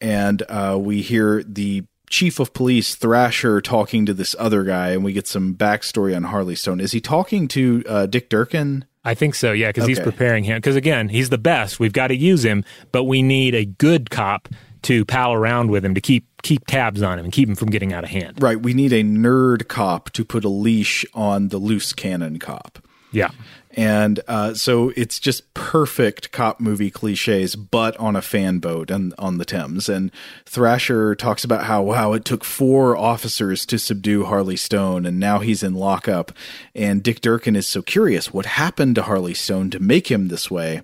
And 0.01 0.43
uh, 0.49 0.77
we 0.79 1.01
hear 1.01 1.43
the 1.43 1.85
chief 2.09 2.39
of 2.39 2.53
police, 2.53 2.95
Thrasher, 2.95 3.61
talking 3.61 4.05
to 4.05 4.13
this 4.13 4.35
other 4.37 4.63
guy, 4.63 4.89
and 4.89 5.03
we 5.03 5.13
get 5.13 5.27
some 5.27 5.55
backstory 5.55 6.15
on 6.15 6.23
Harley 6.23 6.55
Stone. 6.55 6.79
Is 6.79 6.91
he 6.91 7.01
talking 7.01 7.47
to 7.49 7.83
uh, 7.87 8.05
Dick 8.05 8.29
Durkin? 8.29 8.85
I 9.03 9.15
think 9.15 9.35
so, 9.35 9.51
yeah, 9.51 9.69
because 9.69 9.87
he's 9.87 9.99
preparing 9.99 10.43
him. 10.43 10.57
Because 10.57 10.75
again, 10.75 11.09
he's 11.09 11.29
the 11.29 11.37
best. 11.37 11.79
We've 11.79 11.91
got 11.91 12.07
to 12.07 12.15
use 12.15 12.43
him, 12.45 12.63
but 12.91 13.03
we 13.03 13.21
need 13.21 13.55
a 13.55 13.65
good 13.65 14.09
cop 14.09 14.47
to 14.83 15.05
pal 15.05 15.33
around 15.33 15.69
with 15.71 15.83
him 15.83 15.95
to 15.95 16.01
keep 16.01 16.25
keep 16.43 16.65
tabs 16.67 17.01
on 17.01 17.17
him 17.19 17.25
and 17.25 17.33
keep 17.33 17.49
him 17.49 17.55
from 17.55 17.69
getting 17.69 17.93
out 17.93 18.03
of 18.03 18.09
hand. 18.09 18.41
Right. 18.41 18.61
We 18.61 18.73
need 18.73 18.93
a 18.93 19.03
nerd 19.03 19.67
cop 19.67 20.11
to 20.11 20.25
put 20.25 20.43
a 20.43 20.49
leash 20.49 21.05
on 21.13 21.49
the 21.49 21.57
loose 21.57 21.93
cannon 21.93 22.39
cop. 22.39 22.79
Yeah. 23.11 23.29
And 23.75 24.19
uh, 24.27 24.53
so 24.53 24.93
it's 24.95 25.19
just 25.19 25.51
perfect 25.55 26.31
cop 26.31 26.59
movie 26.59 26.91
cliches, 26.91 27.55
but 27.55 27.97
on 27.97 28.15
a 28.15 28.21
fan 28.21 28.59
boat 28.59 28.91
and 28.91 29.13
on 29.17 29.39
the 29.39 29.45
Thames. 29.45 29.89
And 29.89 30.11
Thrasher 30.45 31.15
talks 31.15 31.43
about 31.43 31.65
how, 31.65 31.81
wow, 31.81 32.13
it 32.13 32.23
took 32.23 32.43
four 32.43 32.95
officers 32.95 33.65
to 33.65 33.79
subdue 33.79 34.25
Harley 34.25 34.57
Stone, 34.57 35.05
and 35.07 35.19
now 35.19 35.39
he's 35.39 35.63
in 35.63 35.73
lockup. 35.73 36.31
And 36.75 37.01
Dick 37.01 37.19
Durkin 37.21 37.55
is 37.55 37.65
so 37.65 37.81
curious 37.81 38.31
what 38.31 38.45
happened 38.45 38.95
to 38.95 39.03
Harley 39.03 39.33
Stone 39.33 39.71
to 39.71 39.79
make 39.79 40.11
him 40.11 40.27
this 40.27 40.51
way. 40.51 40.83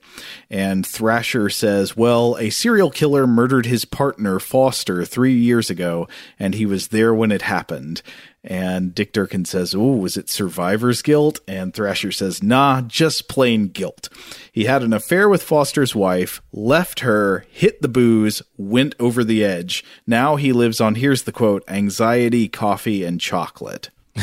And 0.50 0.86
Thrasher 0.86 1.50
says, 1.50 1.96
well, 1.96 2.38
a 2.40 2.50
serial 2.50 2.90
killer 2.90 3.28
murdered 3.28 3.68
his 3.68 3.86
partner, 3.86 4.40
Foster, 4.40 5.06
three 5.06 5.36
years 5.36 5.70
ago, 5.70 6.08
and 6.40 6.56
he 6.56 6.66
was 6.66 6.88
there 6.88 7.14
when 7.14 7.32
it 7.32 7.44
happened. 7.44 8.02
And 8.44 8.96
Dick 8.96 9.12
Durkin 9.12 9.46
says, 9.46 9.76
Oh, 9.76 9.96
was 9.98 10.16
it 10.16 10.30
survivor's 10.30 11.02
guilt? 11.02 11.40
And 11.48 11.74
Thrasher 11.74 12.12
says, 12.12 12.42
Nah, 12.42 12.82
just 12.82 13.28
plain 13.28 13.68
guilt. 13.68 14.08
He 14.52 14.66
had 14.66 14.82
an 14.82 14.94
affair 14.94 15.28
with 15.28 15.44
Foster's 15.44 15.94
wife, 15.94 16.42
left 16.54 17.02
her, 17.02 17.46
hit 17.52 17.82
the 17.82 17.90
booze, 17.90 18.42
went 18.58 18.96
over 19.00 19.24
the 19.24 19.44
edge. 19.44 19.84
Now 20.08 20.38
he 20.38 20.54
lives 20.54 20.80
on, 20.80 20.96
here's 20.96 21.24
the 21.24 21.32
quote, 21.34 21.64
anxiety, 21.68 22.48
coffee, 22.48 23.04
and 23.04 23.20
chocolate. 23.20 23.90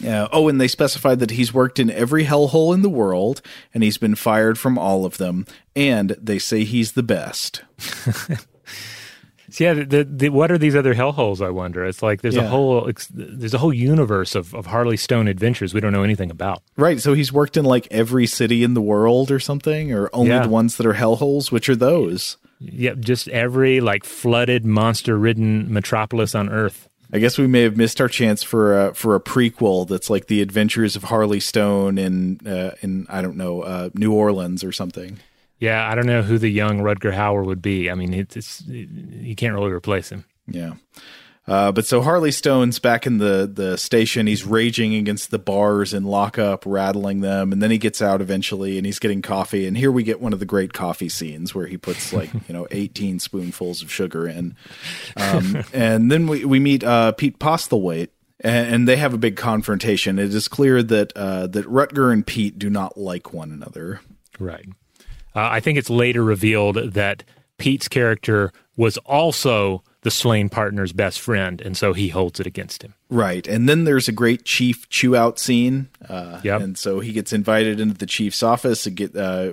Yeah. 0.00 0.28
Oh, 0.32 0.48
and 0.48 0.60
they 0.60 0.68
specified 0.68 1.20
that 1.20 1.30
he's 1.30 1.54
worked 1.54 1.78
in 1.78 1.90
every 1.90 2.24
hellhole 2.24 2.74
in 2.74 2.82
the 2.82 2.90
world, 2.90 3.40
and 3.72 3.82
he's 3.82 3.96
been 3.96 4.16
fired 4.16 4.58
from 4.58 4.76
all 4.76 5.06
of 5.06 5.18
them. 5.18 5.46
And 5.74 6.10
they 6.20 6.38
say 6.38 6.64
he's 6.64 6.92
the 6.92 7.02
best. 7.02 7.62
So 9.54 9.62
yeah, 9.62 9.74
the, 9.74 9.84
the, 9.84 10.04
the, 10.04 10.28
what 10.30 10.50
are 10.50 10.58
these 10.58 10.74
other 10.74 10.94
hellholes? 10.96 11.40
I 11.40 11.50
wonder. 11.50 11.84
It's 11.84 12.02
like 12.02 12.22
there's 12.22 12.34
Yeah. 12.34 12.42
a 12.42 12.48
whole 12.48 12.90
there's 13.12 13.54
a 13.54 13.58
whole 13.58 13.72
universe 13.72 14.34
of, 14.34 14.52
of 14.52 14.66
Harley 14.66 14.96
Stone 14.96 15.28
adventures 15.28 15.72
we 15.72 15.78
don't 15.80 15.92
know 15.92 16.02
anything 16.02 16.32
about. 16.32 16.62
Right. 16.76 17.00
So 17.00 17.14
he's 17.14 17.32
worked 17.32 17.56
in 17.56 17.64
like 17.64 17.86
every 17.92 18.26
city 18.26 18.64
in 18.64 18.74
the 18.74 18.82
world 18.82 19.30
or 19.30 19.38
something, 19.38 19.92
or 19.92 20.10
only 20.12 20.30
Yeah. 20.32 20.42
the 20.42 20.48
ones 20.48 20.76
that 20.78 20.86
are 20.86 20.94
hellholes. 20.94 21.52
Which 21.52 21.68
are 21.68 21.76
those? 21.76 22.36
Yep, 22.58 22.98
just 22.98 23.28
every 23.28 23.80
like 23.80 24.02
flooded, 24.04 24.64
monster-ridden 24.64 25.72
metropolis 25.72 26.34
on 26.34 26.48
Earth. 26.48 26.88
I 27.12 27.18
guess 27.18 27.38
we 27.38 27.46
may 27.46 27.62
have 27.62 27.76
missed 27.76 28.00
our 28.00 28.08
chance 28.08 28.42
for 28.42 28.88
a, 28.88 28.94
for 28.94 29.14
a 29.14 29.20
prequel 29.20 29.86
that's 29.86 30.10
like 30.10 30.26
the 30.26 30.42
Adventures 30.42 30.96
of 30.96 31.04
Harley 31.04 31.38
Stone 31.38 31.96
in 31.98 32.40
uh, 32.44 32.72
in 32.80 33.06
I 33.08 33.22
don't 33.22 33.36
know 33.36 33.62
uh, 33.62 33.90
New 33.94 34.12
Orleans 34.12 34.64
or 34.64 34.72
something. 34.72 35.18
Yeah, 35.58 35.88
I 35.88 35.94
don't 35.94 36.06
know 36.06 36.22
who 36.22 36.38
the 36.38 36.48
young 36.48 36.80
Rutger 36.80 37.12
Hauer 37.12 37.44
would 37.44 37.62
be. 37.62 37.90
I 37.90 37.94
mean, 37.94 38.12
it's, 38.12 38.36
it's 38.36 38.62
you 38.66 39.34
can't 39.36 39.54
really 39.54 39.70
replace 39.70 40.10
him. 40.10 40.24
Yeah. 40.46 40.74
Uh, 41.46 41.70
but 41.70 41.84
so 41.84 42.00
Harley 42.00 42.30
Stone's 42.30 42.78
back 42.78 43.06
in 43.06 43.18
the, 43.18 43.50
the 43.52 43.76
station. 43.76 44.26
He's 44.26 44.46
raging 44.46 44.94
against 44.94 45.30
the 45.30 45.38
bars 45.38 45.92
in 45.92 46.04
lockup, 46.04 46.64
rattling 46.64 47.20
them, 47.20 47.52
and 47.52 47.62
then 47.62 47.70
he 47.70 47.76
gets 47.76 48.00
out 48.00 48.22
eventually, 48.22 48.78
and 48.78 48.86
he's 48.86 48.98
getting 48.98 49.20
coffee. 49.20 49.66
And 49.66 49.76
here 49.76 49.92
we 49.92 50.02
get 50.02 50.22
one 50.22 50.32
of 50.32 50.38
the 50.38 50.46
great 50.46 50.72
coffee 50.72 51.10
scenes 51.10 51.54
where 51.54 51.66
he 51.66 51.76
puts 51.76 52.14
like 52.14 52.32
you 52.48 52.54
know 52.54 52.66
eighteen 52.70 53.18
spoonfuls 53.18 53.82
of 53.82 53.92
sugar 53.92 54.26
in, 54.26 54.56
um, 55.18 55.62
and 55.74 56.10
then 56.10 56.26
we 56.26 56.46
we 56.46 56.58
meet 56.58 56.82
uh, 56.82 57.12
Pete 57.12 57.38
Postlethwaite, 57.38 58.08
and, 58.40 58.74
and 58.74 58.88
they 58.88 58.96
have 58.96 59.12
a 59.12 59.18
big 59.18 59.36
confrontation. 59.36 60.18
It 60.18 60.34
is 60.34 60.48
clear 60.48 60.82
that 60.82 61.12
uh, 61.14 61.46
that 61.48 61.66
Rutger 61.66 62.10
and 62.10 62.26
Pete 62.26 62.58
do 62.58 62.70
not 62.70 62.96
like 62.96 63.34
one 63.34 63.50
another. 63.50 64.00
Right. 64.38 64.66
Uh, 65.34 65.48
I 65.50 65.60
think 65.60 65.78
it's 65.78 65.90
later 65.90 66.22
revealed 66.22 66.76
that 66.94 67.24
Pete's 67.58 67.88
character 67.88 68.52
was 68.76 68.98
also 68.98 69.82
the 70.02 70.10
slain 70.10 70.50
partner's 70.50 70.92
best 70.92 71.18
friend, 71.18 71.62
and 71.62 71.76
so 71.78 71.94
he 71.94 72.08
holds 72.08 72.38
it 72.38 72.46
against 72.46 72.82
him. 72.82 72.92
Right. 73.08 73.46
And 73.46 73.68
then 73.68 73.84
there's 73.84 74.06
a 74.06 74.12
great 74.12 74.44
chief 74.44 74.86
chew 74.90 75.16
out 75.16 75.38
scene. 75.38 75.88
Uh, 76.06 76.40
Yep. 76.44 76.60
And 76.60 76.76
so 76.78 77.00
he 77.00 77.12
gets 77.12 77.32
invited 77.32 77.80
into 77.80 77.94
the 77.94 78.04
chief's 78.04 78.42
office. 78.42 78.86
And 78.86 78.96
get, 78.96 79.16
uh, 79.16 79.52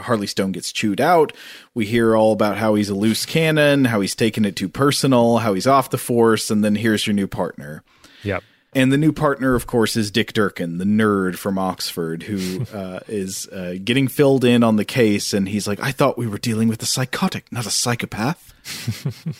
Harley 0.00 0.26
Stone 0.26 0.52
gets 0.52 0.72
chewed 0.72 1.00
out. 1.00 1.32
We 1.74 1.84
hear 1.84 2.16
all 2.16 2.32
about 2.32 2.56
how 2.56 2.74
he's 2.74 2.88
a 2.88 2.94
loose 2.94 3.26
cannon, 3.26 3.84
how 3.84 4.00
he's 4.00 4.14
taken 4.14 4.46
it 4.46 4.56
too 4.56 4.68
personal, 4.68 5.38
how 5.38 5.52
he's 5.52 5.66
off 5.66 5.90
the 5.90 5.98
force. 5.98 6.50
And 6.50 6.64
then 6.64 6.76
here's 6.76 7.06
your 7.06 7.14
new 7.14 7.26
partner. 7.26 7.82
Yep. 8.22 8.42
And 8.74 8.90
the 8.90 8.96
new 8.96 9.12
partner, 9.12 9.54
of 9.54 9.66
course, 9.66 9.96
is 9.96 10.10
Dick 10.10 10.32
Durkin, 10.32 10.78
the 10.78 10.84
nerd 10.84 11.36
from 11.36 11.58
Oxford, 11.58 12.22
who 12.22 12.64
uh, 12.74 13.00
is 13.06 13.46
uh, 13.48 13.76
getting 13.84 14.08
filled 14.08 14.44
in 14.44 14.62
on 14.62 14.76
the 14.76 14.84
case. 14.84 15.34
And 15.34 15.48
he's 15.48 15.68
like, 15.68 15.80
I 15.80 15.92
thought 15.92 16.16
we 16.16 16.26
were 16.26 16.38
dealing 16.38 16.68
with 16.68 16.82
a 16.82 16.86
psychotic, 16.86 17.50
not 17.52 17.66
a 17.66 17.70
psychopath. 17.70 18.48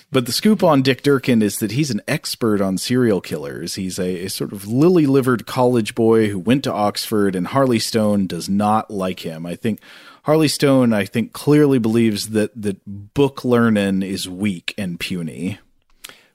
but 0.12 0.26
the 0.26 0.32
scoop 0.32 0.62
on 0.62 0.82
Dick 0.82 1.02
Durkin 1.02 1.42
is 1.42 1.60
that 1.60 1.70
he's 1.70 1.90
an 1.90 2.02
expert 2.06 2.60
on 2.60 2.76
serial 2.76 3.20
killers. 3.20 3.76
He's 3.76 3.98
a, 3.98 4.26
a 4.26 4.28
sort 4.28 4.52
of 4.52 4.66
lily 4.66 5.06
livered 5.06 5.46
college 5.46 5.94
boy 5.94 6.28
who 6.28 6.38
went 6.38 6.64
to 6.64 6.72
Oxford, 6.72 7.34
and 7.34 7.46
Harley 7.46 7.78
Stone 7.78 8.26
does 8.26 8.48
not 8.48 8.90
like 8.90 9.20
him. 9.20 9.46
I 9.46 9.54
think 9.54 9.80
Harley 10.24 10.48
Stone, 10.48 10.92
I 10.92 11.04
think, 11.04 11.32
clearly 11.32 11.78
believes 11.78 12.30
that, 12.30 12.50
that 12.60 12.80
book 12.86 13.44
learning 13.44 14.02
is 14.02 14.28
weak 14.28 14.74
and 14.76 15.00
puny. 15.00 15.58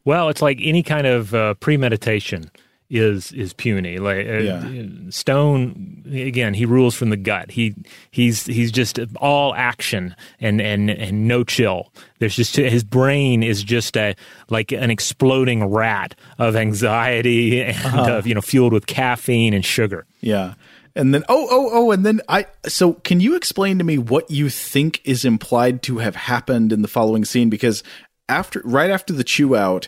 Well, 0.03 0.29
it's 0.29 0.41
like 0.41 0.59
any 0.61 0.81
kind 0.81 1.05
of 1.05 1.35
uh, 1.35 1.53
premeditation 1.55 2.49
is 2.89 3.31
is 3.33 3.53
puny. 3.53 3.97
Like 3.97 4.25
uh, 4.27 4.37
Yeah. 4.39 4.85
Stone, 5.09 6.03
again, 6.11 6.53
he 6.53 6.65
rules 6.65 6.95
from 6.95 7.09
the 7.09 7.17
gut. 7.17 7.51
He 7.51 7.75
he's 8.11 8.45
he's 8.45 8.71
just 8.71 8.99
all 9.17 9.53
action 9.55 10.15
and 10.39 10.61
and 10.61 10.89
and 10.89 11.27
no 11.27 11.43
chill. 11.43 11.91
There's 12.19 12.35
just 12.35 12.55
his 12.55 12.83
brain 12.83 13.43
is 13.43 13.63
just 13.63 13.97
a 13.97 14.15
like 14.49 14.71
an 14.71 14.89
exploding 14.89 15.65
rat 15.65 16.15
of 16.39 16.55
anxiety 16.55 17.61
and 17.61 17.77
Uh-huh. 17.85 18.17
of 18.17 18.27
you 18.27 18.33
know 18.35 18.41
fueled 18.41 18.73
with 18.73 18.87
caffeine 18.87 19.53
and 19.53 19.65
sugar. 19.65 20.05
Yeah. 20.21 20.53
And 20.95 21.13
then 21.13 21.23
oh 21.29 21.47
oh 21.51 21.69
oh 21.73 21.91
and 21.91 22.05
then 22.05 22.21
I 22.27 22.47
so 22.67 22.93
can 22.93 23.19
you 23.19 23.35
explain 23.35 23.77
to 23.77 23.83
me 23.83 23.97
what 23.97 24.31
you 24.31 24.49
think 24.49 25.01
is 25.03 25.25
implied 25.25 25.83
to 25.83 25.99
have 25.99 26.15
happened 26.15 26.71
in 26.73 26.81
the 26.81 26.87
following 26.87 27.23
scene 27.25 27.49
because 27.49 27.83
after 28.29 28.61
right 28.65 28.89
after 28.89 29.13
the 29.13 29.23
chew 29.23 29.55
out 29.55 29.87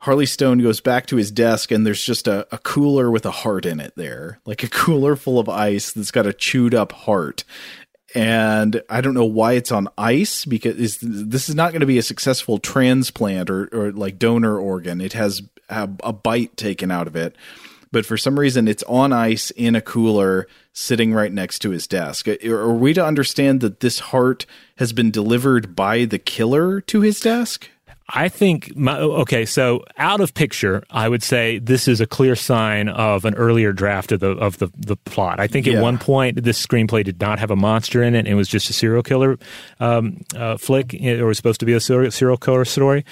Harley 0.00 0.26
Stone 0.26 0.58
goes 0.58 0.80
back 0.80 1.06
to 1.06 1.16
his 1.16 1.30
desk 1.30 1.70
and 1.70 1.86
there's 1.86 2.02
just 2.02 2.26
a, 2.26 2.46
a 2.52 2.58
cooler 2.58 3.10
with 3.10 3.26
a 3.26 3.30
heart 3.30 3.66
in 3.66 3.80
it 3.80 3.92
there. 3.96 4.40
Like 4.46 4.62
a 4.62 4.68
cooler 4.68 5.14
full 5.14 5.38
of 5.38 5.48
ice 5.48 5.92
that's 5.92 6.10
got 6.10 6.26
a 6.26 6.32
chewed 6.32 6.74
up 6.74 6.92
heart. 6.92 7.44
And 8.14 8.82
I 8.88 9.02
don't 9.02 9.14
know 9.14 9.24
why 9.24 9.52
it's 9.52 9.70
on 9.70 9.88
ice 9.96 10.44
because 10.44 10.76
is, 10.76 10.98
this 11.00 11.48
is 11.48 11.54
not 11.54 11.72
going 11.72 11.80
to 11.80 11.86
be 11.86 11.98
a 11.98 12.02
successful 12.02 12.58
transplant 12.58 13.50
or, 13.50 13.68
or 13.72 13.92
like 13.92 14.18
donor 14.18 14.58
organ. 14.58 15.00
It 15.00 15.12
has 15.12 15.42
a, 15.68 15.88
a 16.02 16.12
bite 16.12 16.56
taken 16.56 16.90
out 16.90 17.06
of 17.06 17.14
it 17.14 17.36
but 17.92 18.06
for 18.06 18.16
some 18.16 18.38
reason 18.38 18.68
it's 18.68 18.82
on 18.84 19.12
ice 19.12 19.50
in 19.50 19.74
a 19.74 19.80
cooler 19.80 20.46
sitting 20.72 21.12
right 21.12 21.32
next 21.32 21.58
to 21.60 21.70
his 21.70 21.86
desk. 21.86 22.28
Are 22.28 22.72
we 22.72 22.94
to 22.94 23.04
understand 23.04 23.60
that 23.60 23.80
this 23.80 23.98
heart 23.98 24.46
has 24.76 24.92
been 24.92 25.10
delivered 25.10 25.74
by 25.74 26.04
the 26.04 26.18
killer 26.18 26.80
to 26.82 27.00
his 27.00 27.20
desk? 27.20 27.68
I 28.12 28.28
think 28.28 28.76
my, 28.76 28.98
okay, 28.98 29.44
so 29.46 29.84
out 29.96 30.20
of 30.20 30.34
picture, 30.34 30.82
I 30.90 31.08
would 31.08 31.22
say 31.22 31.58
this 31.58 31.86
is 31.86 32.00
a 32.00 32.06
clear 32.06 32.34
sign 32.34 32.88
of 32.88 33.24
an 33.24 33.34
earlier 33.34 33.72
draft 33.72 34.10
of 34.12 34.20
the 34.20 34.30
of 34.30 34.58
the, 34.58 34.68
the 34.76 34.96
plot. 34.96 35.38
I 35.40 35.46
think 35.46 35.66
Yeah. 35.66 35.74
at 35.74 35.82
one 35.82 35.96
point 35.98 36.42
this 36.42 36.64
screenplay 36.64 37.04
did 37.04 37.20
not 37.20 37.38
have 37.38 37.50
a 37.50 37.56
monster 37.56 38.02
in 38.02 38.14
it; 38.14 38.26
it 38.26 38.34
was 38.34 38.48
just 38.48 38.68
a 38.68 38.72
serial 38.72 39.02
killer 39.02 39.38
um, 39.78 40.22
uh, 40.34 40.56
flick, 40.56 40.94
or 41.02 41.26
was 41.26 41.36
supposed 41.36 41.60
to 41.60 41.66
be 41.66 41.72
a 41.72 41.80
serial, 41.80 42.10
serial 42.10 42.36
killer 42.36 42.64
story. 42.64 43.04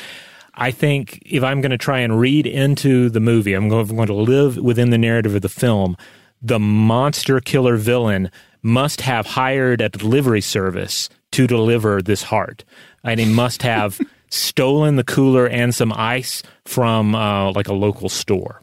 I 0.54 0.72
think 0.72 1.22
if 1.24 1.44
I'm 1.44 1.60
going 1.60 1.70
to 1.70 1.78
try 1.78 2.00
and 2.00 2.18
read 2.18 2.44
into 2.46 3.08
the 3.10 3.20
movie, 3.20 3.54
I'm 3.54 3.68
going, 3.68 3.88
I'm 3.88 3.94
going 3.96 4.08
to 4.08 4.14
live 4.14 4.56
within 4.56 4.90
the 4.90 4.98
narrative 4.98 5.34
of 5.36 5.42
the 5.42 5.48
film. 5.48 5.96
The 6.42 6.58
monster 6.58 7.38
killer 7.40 7.76
villain 7.76 8.30
must 8.62 9.02
have 9.02 9.26
hired 9.26 9.80
a 9.80 9.88
delivery 9.88 10.40
service 10.40 11.08
to 11.30 11.46
deliver 11.46 12.02
this 12.02 12.24
heart, 12.24 12.64
and 13.04 13.20
he 13.20 13.26
must 13.32 13.62
have 13.62 14.00
stolen 14.30 14.96
the 14.96 15.04
cooler 15.04 15.46
and 15.46 15.74
some 15.74 15.92
ice 15.92 16.42
from 16.64 17.14
uh, 17.14 17.52
like 17.52 17.68
a 17.68 17.74
local 17.74 18.08
store 18.08 18.62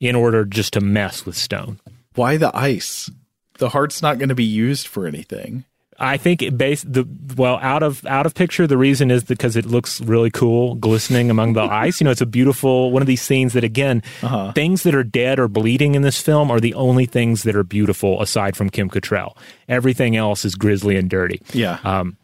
in 0.00 0.14
order 0.14 0.44
just 0.44 0.72
to 0.74 0.80
mess 0.80 1.24
with 1.26 1.36
Stone. 1.36 1.78
Why 2.14 2.36
the 2.36 2.54
ice? 2.56 3.10
The 3.58 3.68
heart's 3.68 4.02
not 4.02 4.18
going 4.18 4.28
to 4.30 4.34
be 4.34 4.44
used 4.44 4.86
for 4.86 5.06
anything. 5.06 5.64
I 5.98 6.16
think 6.16 6.42
it 6.42 6.58
based 6.58 6.90
the 6.92 7.06
well 7.36 7.58
out 7.62 7.84
of 7.84 8.04
out 8.06 8.26
of 8.26 8.34
picture. 8.34 8.66
The 8.66 8.78
reason 8.78 9.10
is 9.12 9.22
because 9.22 9.54
it 9.56 9.66
looks 9.66 10.00
really 10.00 10.30
cool, 10.30 10.74
glistening 10.74 11.30
among 11.30 11.52
the 11.52 11.60
ice. 11.84 12.00
You 12.00 12.06
know, 12.06 12.10
it's 12.10 12.20
a 12.20 12.26
beautiful 12.26 12.90
one 12.90 13.02
of 13.02 13.06
these 13.06 13.22
scenes 13.22 13.52
that 13.52 13.62
again, 13.62 14.02
Uh-huh. 14.22 14.50
things 14.52 14.82
that 14.82 14.96
are 14.96 15.04
dead 15.04 15.38
or 15.38 15.46
bleeding 15.46 15.94
in 15.94 16.02
this 16.02 16.20
film 16.20 16.50
are 16.50 16.58
the 16.58 16.74
only 16.74 17.06
things 17.06 17.44
that 17.44 17.54
are 17.54 17.62
beautiful 17.62 18.20
aside 18.20 18.56
from 18.56 18.68
Kim 18.68 18.90
Cattrall. 18.90 19.36
Everything 19.68 20.16
else 20.16 20.44
is 20.44 20.56
grisly 20.56 20.96
and 20.96 21.08
dirty. 21.08 21.40
Yeah. 21.52 21.78
Um, 21.84 22.16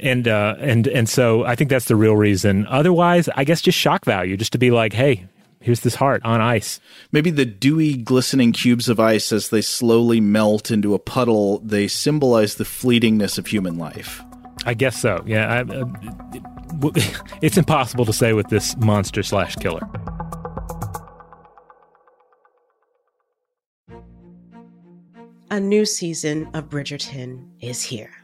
and 0.00 0.26
uh, 0.26 0.56
and 0.58 0.86
and 0.88 1.08
so 1.08 1.44
I 1.44 1.54
think 1.54 1.70
that's 1.70 1.86
the 1.86 1.96
real 1.96 2.16
reason. 2.16 2.66
Otherwise, 2.66 3.28
I 3.36 3.44
guess 3.44 3.60
just 3.60 3.78
shock 3.78 4.04
value, 4.04 4.36
just 4.36 4.52
to 4.52 4.58
be 4.58 4.70
like, 4.70 4.92
hey, 4.92 5.26
here's 5.60 5.80
this 5.80 5.94
heart 5.94 6.22
on 6.24 6.40
ice. 6.40 6.80
Maybe 7.12 7.30
the 7.30 7.46
dewy, 7.46 7.96
glistening 7.96 8.52
cubes 8.52 8.88
of 8.88 9.00
ice, 9.00 9.32
as 9.32 9.48
they 9.48 9.62
slowly 9.62 10.20
melt 10.20 10.70
into 10.70 10.94
a 10.94 10.98
puddle, 10.98 11.58
they 11.60 11.88
symbolize 11.88 12.56
the 12.56 12.64
fleetingness 12.64 13.38
of 13.38 13.46
human 13.46 13.78
life. 13.78 14.22
I 14.66 14.74
guess 14.74 15.00
so. 15.00 15.22
Yeah, 15.26 15.46
I, 15.46 15.60
uh, 15.60 16.90
it's 17.42 17.56
impossible 17.56 18.04
to 18.04 18.12
say 18.12 18.32
with 18.32 18.48
this 18.48 18.76
monster 18.76 19.22
slash 19.22 19.56
killer. 19.56 19.82
A 25.50 25.60
new 25.60 25.84
season 25.84 26.48
of 26.52 26.68
Bridgerton 26.68 27.46
is 27.60 27.82
here. 27.82 28.23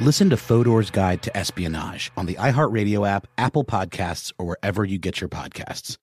Listen 0.00 0.28
to 0.30 0.36
Fodor's 0.36 0.90
Guide 0.90 1.22
to 1.22 1.36
Espionage 1.36 2.10
on 2.16 2.26
the 2.26 2.34
iHeartRadio 2.34 3.08
app, 3.08 3.28
Apple 3.38 3.64
Podcasts, 3.64 4.32
or 4.38 4.46
wherever 4.46 4.84
you 4.84 4.98
get 4.98 5.20
your 5.20 5.28
podcasts. 5.28 5.98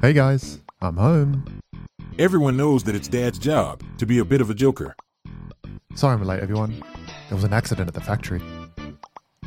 Hey 0.00 0.12
guys, 0.12 0.60
I'm 0.80 0.96
home. 0.96 1.60
Everyone 2.20 2.56
knows 2.56 2.84
that 2.84 2.94
it's 2.94 3.08
Dad's 3.08 3.36
job 3.36 3.82
to 3.98 4.06
be 4.06 4.18
a 4.18 4.24
bit 4.24 4.40
of 4.40 4.48
a 4.48 4.54
joker. 4.54 4.94
Sorry 5.96 6.14
I'm 6.14 6.22
late, 6.22 6.38
everyone. 6.38 6.84
There 7.28 7.34
was 7.34 7.42
an 7.42 7.52
accident 7.52 7.88
at 7.88 7.94
the 7.94 8.00
factory. 8.00 8.40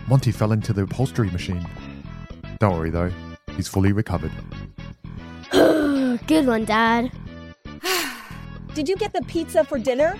Monty 0.08 0.34
fell 0.34 0.52
into 0.52 0.74
the 0.74 0.82
upholstery 0.82 1.30
machine. 1.32 1.66
Don't 2.60 2.78
worry 2.78 2.90
though, 2.90 3.14
he's 3.56 3.70
fully 3.70 3.94
recovered. 3.94 4.32
Good 6.28 6.48
one, 6.48 6.66
Dad. 6.66 7.14
Did 8.74 8.90
you 8.90 8.98
get 8.98 9.14
the 9.14 9.22
pizza 9.22 9.64
for 9.64 9.80
dinner? 9.80 10.20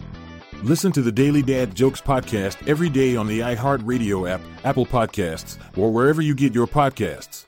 Listen 0.63 0.91
to 0.91 1.01
the 1.01 1.11
Daily 1.11 1.41
Dad 1.41 1.73
Jokes 1.73 1.99
podcast 1.99 2.67
every 2.67 2.87
day 2.87 3.15
on 3.15 3.25
the 3.25 3.39
iHeartRadio 3.39 4.29
app, 4.29 4.41
Apple 4.63 4.85
Podcasts, 4.85 5.57
or 5.75 5.91
wherever 5.91 6.21
you 6.21 6.35
get 6.35 6.53
your 6.53 6.67
podcasts. 6.67 7.47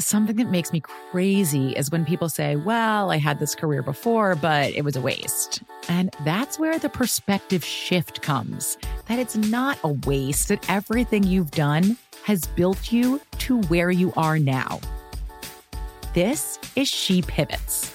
Something 0.00 0.36
that 0.36 0.50
makes 0.50 0.72
me 0.72 0.80
crazy 0.80 1.72
is 1.72 1.90
when 1.90 2.06
people 2.06 2.30
say, 2.30 2.56
Well, 2.56 3.10
I 3.10 3.18
had 3.18 3.40
this 3.40 3.54
career 3.54 3.82
before, 3.82 4.36
but 4.36 4.72
it 4.72 4.84
was 4.84 4.96
a 4.96 5.02
waste. 5.02 5.62
And 5.90 6.16
that's 6.24 6.58
where 6.58 6.78
the 6.78 6.88
perspective 6.88 7.62
shift 7.62 8.22
comes 8.22 8.78
that 9.08 9.18
it's 9.18 9.36
not 9.36 9.78
a 9.84 9.88
waste, 10.06 10.48
that 10.48 10.64
everything 10.70 11.24
you've 11.24 11.50
done 11.50 11.98
has 12.24 12.46
built 12.46 12.90
you 12.90 13.20
to 13.40 13.60
where 13.64 13.90
you 13.90 14.14
are 14.16 14.38
now. 14.38 14.80
This 16.14 16.58
is 16.74 16.88
She 16.88 17.20
Pivots, 17.20 17.94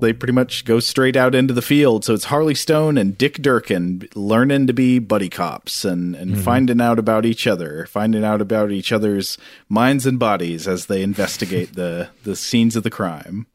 They 0.00 0.12
pretty 0.12 0.32
much 0.32 0.64
go 0.64 0.80
straight 0.80 1.16
out 1.16 1.34
into 1.34 1.54
the 1.54 1.62
field. 1.62 2.04
So 2.04 2.14
it's 2.14 2.24
Harley 2.24 2.54
Stone 2.54 2.98
and 2.98 3.16
Dick 3.16 3.34
Durkin 3.34 4.08
learning 4.14 4.66
to 4.68 4.72
be 4.72 4.98
buddy 4.98 5.28
cops 5.28 5.84
and, 5.84 6.14
and 6.14 6.32
mm-hmm. 6.32 6.42
finding 6.42 6.80
out 6.80 6.98
about 6.98 7.24
each 7.24 7.46
other, 7.46 7.86
finding 7.86 8.24
out 8.24 8.40
about 8.40 8.70
each 8.70 8.92
other's 8.92 9.38
minds 9.68 10.06
and 10.06 10.18
bodies 10.18 10.68
as 10.68 10.86
they 10.86 11.02
investigate 11.02 11.74
the, 11.74 12.08
the 12.24 12.36
scenes 12.36 12.76
of 12.76 12.82
the 12.82 12.90
crime. 12.90 13.46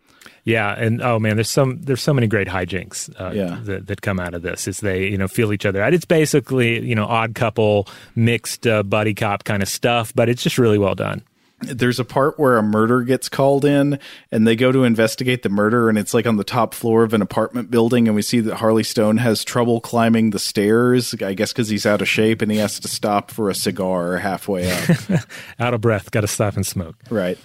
Yeah, 0.45 0.73
and 0.73 1.01
oh 1.01 1.19
man, 1.19 1.37
there's 1.37 1.49
some 1.49 1.81
there's 1.83 2.01
so 2.01 2.13
many 2.13 2.27
great 2.27 2.49
hijinks 2.49 3.09
uh, 3.17 3.31
yeah. 3.31 3.59
that, 3.63 3.87
that 3.87 4.01
come 4.01 4.19
out 4.19 4.33
of 4.33 4.41
this 4.41 4.67
as 4.67 4.81
they 4.81 5.07
you 5.07 5.17
know 5.17 5.29
feel 5.29 5.53
each 5.53 5.65
other 5.65 5.81
out. 5.81 5.93
It's 5.93 6.03
basically 6.03 6.85
you 6.85 6.95
know 6.95 7.05
odd 7.05 7.33
couple 7.33 7.87
mixed 8.13 8.67
uh, 8.67 8.83
buddy 8.83 9.13
cop 9.13 9.45
kind 9.45 9.63
of 9.63 9.69
stuff, 9.69 10.13
but 10.13 10.27
it's 10.27 10.43
just 10.43 10.57
really 10.57 10.77
well 10.77 10.95
done 10.95 11.23
there's 11.63 11.99
a 11.99 12.05
part 12.05 12.39
where 12.39 12.57
a 12.57 12.63
murder 12.63 13.01
gets 13.01 13.29
called 13.29 13.65
in 13.65 13.99
and 14.31 14.47
they 14.47 14.55
go 14.55 14.71
to 14.71 14.83
investigate 14.83 15.43
the 15.43 15.49
murder 15.49 15.89
and 15.89 15.97
it's 15.97 16.13
like 16.13 16.27
on 16.27 16.37
the 16.37 16.43
top 16.43 16.73
floor 16.73 17.03
of 17.03 17.13
an 17.13 17.21
apartment 17.21 17.71
building 17.71 18.07
and 18.07 18.15
we 18.15 18.21
see 18.21 18.39
that 18.39 18.55
Harley 18.55 18.83
Stone 18.83 19.17
has 19.17 19.43
trouble 19.43 19.81
climbing 19.81 20.29
the 20.29 20.39
stairs 20.39 21.13
I 21.21 21.33
guess 21.33 21.53
cuz 21.53 21.69
he's 21.69 21.85
out 21.85 22.01
of 22.01 22.09
shape 22.09 22.41
and 22.41 22.51
he 22.51 22.57
has 22.57 22.79
to 22.79 22.87
stop 22.87 23.31
for 23.31 23.49
a 23.49 23.55
cigar 23.55 24.17
halfway 24.17 24.71
up. 24.71 24.89
Out 25.59 25.73
of 25.73 25.81
breath 25.81 26.11
got 26.11 26.21
to 26.21 26.27
stop 26.27 26.55
and 26.55 26.65
smoke. 26.65 26.95
Right. 27.09 27.37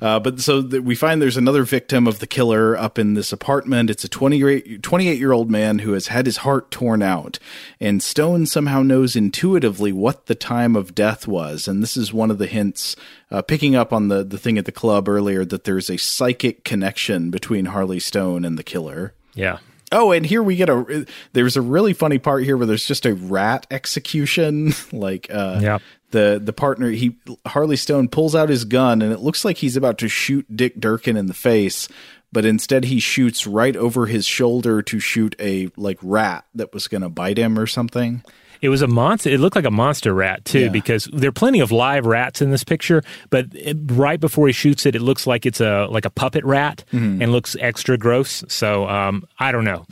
Uh, 0.00 0.20
but 0.20 0.40
so 0.40 0.62
th- 0.62 0.82
we 0.82 0.94
find 0.94 1.20
there's 1.20 1.36
another 1.36 1.64
victim 1.64 2.06
of 2.06 2.18
the 2.18 2.26
killer 2.26 2.76
up 2.76 2.98
in 2.98 3.14
this 3.14 3.32
apartment. 3.32 3.90
It's 3.90 4.04
a 4.04 4.08
28 4.08 5.18
year 5.18 5.32
old 5.32 5.50
man 5.50 5.80
who 5.80 5.92
has 5.92 6.08
had 6.08 6.26
his 6.26 6.38
heart 6.38 6.70
torn 6.70 7.02
out 7.02 7.38
and 7.80 8.02
Stone 8.02 8.46
somehow 8.46 8.82
knows 8.82 9.16
intuitively 9.16 9.92
what 9.92 10.26
the 10.26 10.34
time 10.34 10.76
of 10.76 10.94
death 10.94 11.26
was 11.26 11.66
and 11.68 11.82
this 11.82 11.96
is 11.96 12.12
one 12.12 12.30
of 12.30 12.38
the 12.38 12.46
hints 12.46 12.96
uh, 13.30 13.42
picking 13.42 13.63
up 13.72 13.92
on 13.92 14.08
the 14.08 14.24
the 14.24 14.38
thing 14.38 14.58
at 14.58 14.64
the 14.64 14.72
club 14.72 15.08
earlier 15.08 15.44
that 15.44 15.64
there's 15.64 15.88
a 15.88 15.96
psychic 15.96 16.64
connection 16.64 17.30
between 17.30 17.66
Harley 17.66 18.00
Stone 18.00 18.44
and 18.44 18.58
the 18.58 18.64
killer. 18.64 19.14
Yeah. 19.34 19.58
Oh, 19.92 20.10
and 20.10 20.26
here 20.26 20.42
we 20.42 20.56
get 20.56 20.68
a. 20.68 21.06
There's 21.32 21.56
a 21.56 21.62
really 21.62 21.92
funny 21.92 22.18
part 22.18 22.42
here 22.42 22.56
where 22.56 22.66
there's 22.66 22.86
just 22.86 23.06
a 23.06 23.14
rat 23.14 23.66
execution. 23.70 24.72
like, 24.92 25.28
uh, 25.30 25.60
yeah. 25.62 25.78
The 26.10 26.40
the 26.42 26.52
partner 26.52 26.90
he 26.90 27.16
Harley 27.46 27.76
Stone 27.76 28.08
pulls 28.08 28.34
out 28.34 28.48
his 28.48 28.64
gun 28.64 29.02
and 29.02 29.12
it 29.12 29.20
looks 29.20 29.44
like 29.44 29.58
he's 29.58 29.76
about 29.76 29.98
to 29.98 30.08
shoot 30.08 30.46
Dick 30.54 30.78
Durkin 30.78 31.16
in 31.16 31.26
the 31.26 31.34
face, 31.34 31.88
but 32.32 32.44
instead 32.44 32.84
he 32.84 33.00
shoots 33.00 33.46
right 33.46 33.74
over 33.74 34.06
his 34.06 34.24
shoulder 34.24 34.80
to 34.82 35.00
shoot 35.00 35.34
a 35.40 35.70
like 35.76 35.98
rat 36.02 36.44
that 36.54 36.72
was 36.72 36.86
going 36.86 37.02
to 37.02 37.08
bite 37.08 37.38
him 37.38 37.58
or 37.58 37.66
something. 37.66 38.22
It 38.64 38.70
was 38.70 38.80
a 38.80 38.86
monster. 38.86 39.28
It 39.28 39.40
looked 39.40 39.56
like 39.56 39.66
a 39.66 39.70
monster 39.70 40.14
rat 40.14 40.42
too, 40.46 40.60
yeah. 40.60 40.68
because 40.70 41.06
there 41.12 41.28
are 41.28 41.32
plenty 41.32 41.60
of 41.60 41.70
live 41.70 42.06
rats 42.06 42.40
in 42.40 42.50
this 42.50 42.64
picture. 42.64 43.02
But 43.28 43.48
it, 43.52 43.76
right 43.90 44.18
before 44.18 44.46
he 44.46 44.54
shoots 44.54 44.86
it, 44.86 44.96
it 44.96 45.02
looks 45.02 45.26
like 45.26 45.44
it's 45.44 45.60
a 45.60 45.86
like 45.90 46.06
a 46.06 46.10
puppet 46.10 46.46
rat 46.46 46.82
mm-hmm. 46.90 47.20
and 47.20 47.30
looks 47.30 47.56
extra 47.60 47.98
gross. 47.98 48.42
So 48.48 48.88
um, 48.88 49.28
I 49.38 49.52
don't 49.52 49.64
know. 49.64 49.84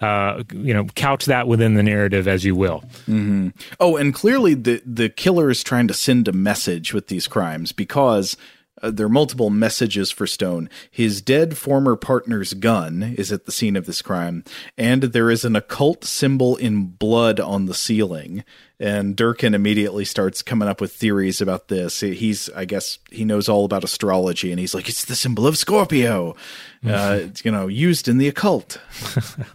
Uh, 0.00 0.44
you 0.54 0.72
know, 0.72 0.84
couch 0.94 1.24
that 1.24 1.48
within 1.48 1.74
the 1.74 1.82
narrative 1.82 2.28
as 2.28 2.44
you 2.44 2.54
will. 2.54 2.84
Mm-hmm. 3.08 3.48
Oh, 3.80 3.96
and 3.96 4.14
clearly 4.14 4.54
the 4.54 4.80
the 4.86 5.08
killer 5.08 5.50
is 5.50 5.64
trying 5.64 5.88
to 5.88 5.94
send 5.94 6.28
a 6.28 6.32
message 6.32 6.94
with 6.94 7.08
these 7.08 7.26
crimes 7.26 7.72
because 7.72 8.36
uh, 8.82 8.90
there 8.90 9.06
are 9.06 9.10
multiple 9.10 9.50
messages 9.50 10.10
for 10.10 10.26
Stone. 10.26 10.68
His 10.90 11.20
dead 11.20 11.56
former 11.56 11.96
partner's 11.96 12.54
gun 12.54 13.14
is 13.18 13.32
at 13.32 13.44
the 13.44 13.52
scene 13.52 13.76
of 13.76 13.86
this 13.86 14.02
crime, 14.02 14.44
and 14.78 15.02
there 15.02 15.30
is 15.30 15.44
an 15.44 15.56
occult 15.56 16.04
symbol 16.04 16.56
in 16.56 16.86
blood 16.86 17.40
on 17.40 17.66
the 17.66 17.74
ceiling. 17.74 18.44
And 18.78 19.14
Durkin 19.14 19.54
immediately 19.54 20.06
starts 20.06 20.40
coming 20.40 20.66
up 20.66 20.80
with 20.80 20.92
theories 20.92 21.42
about 21.42 21.68
this. 21.68 22.00
He's, 22.00 22.48
I 22.50 22.64
guess, 22.64 22.98
he 23.10 23.26
knows 23.26 23.48
all 23.48 23.66
about 23.66 23.84
astrology, 23.84 24.50
and 24.50 24.58
he's 24.58 24.74
like, 24.74 24.88
"It's 24.88 25.04
the 25.04 25.14
symbol 25.14 25.46
of 25.46 25.58
Scorpio, 25.58 26.34
uh, 26.86 27.18
it's, 27.20 27.44
you 27.44 27.50
know, 27.50 27.66
used 27.66 28.08
in 28.08 28.16
the 28.16 28.28
occult." 28.28 28.80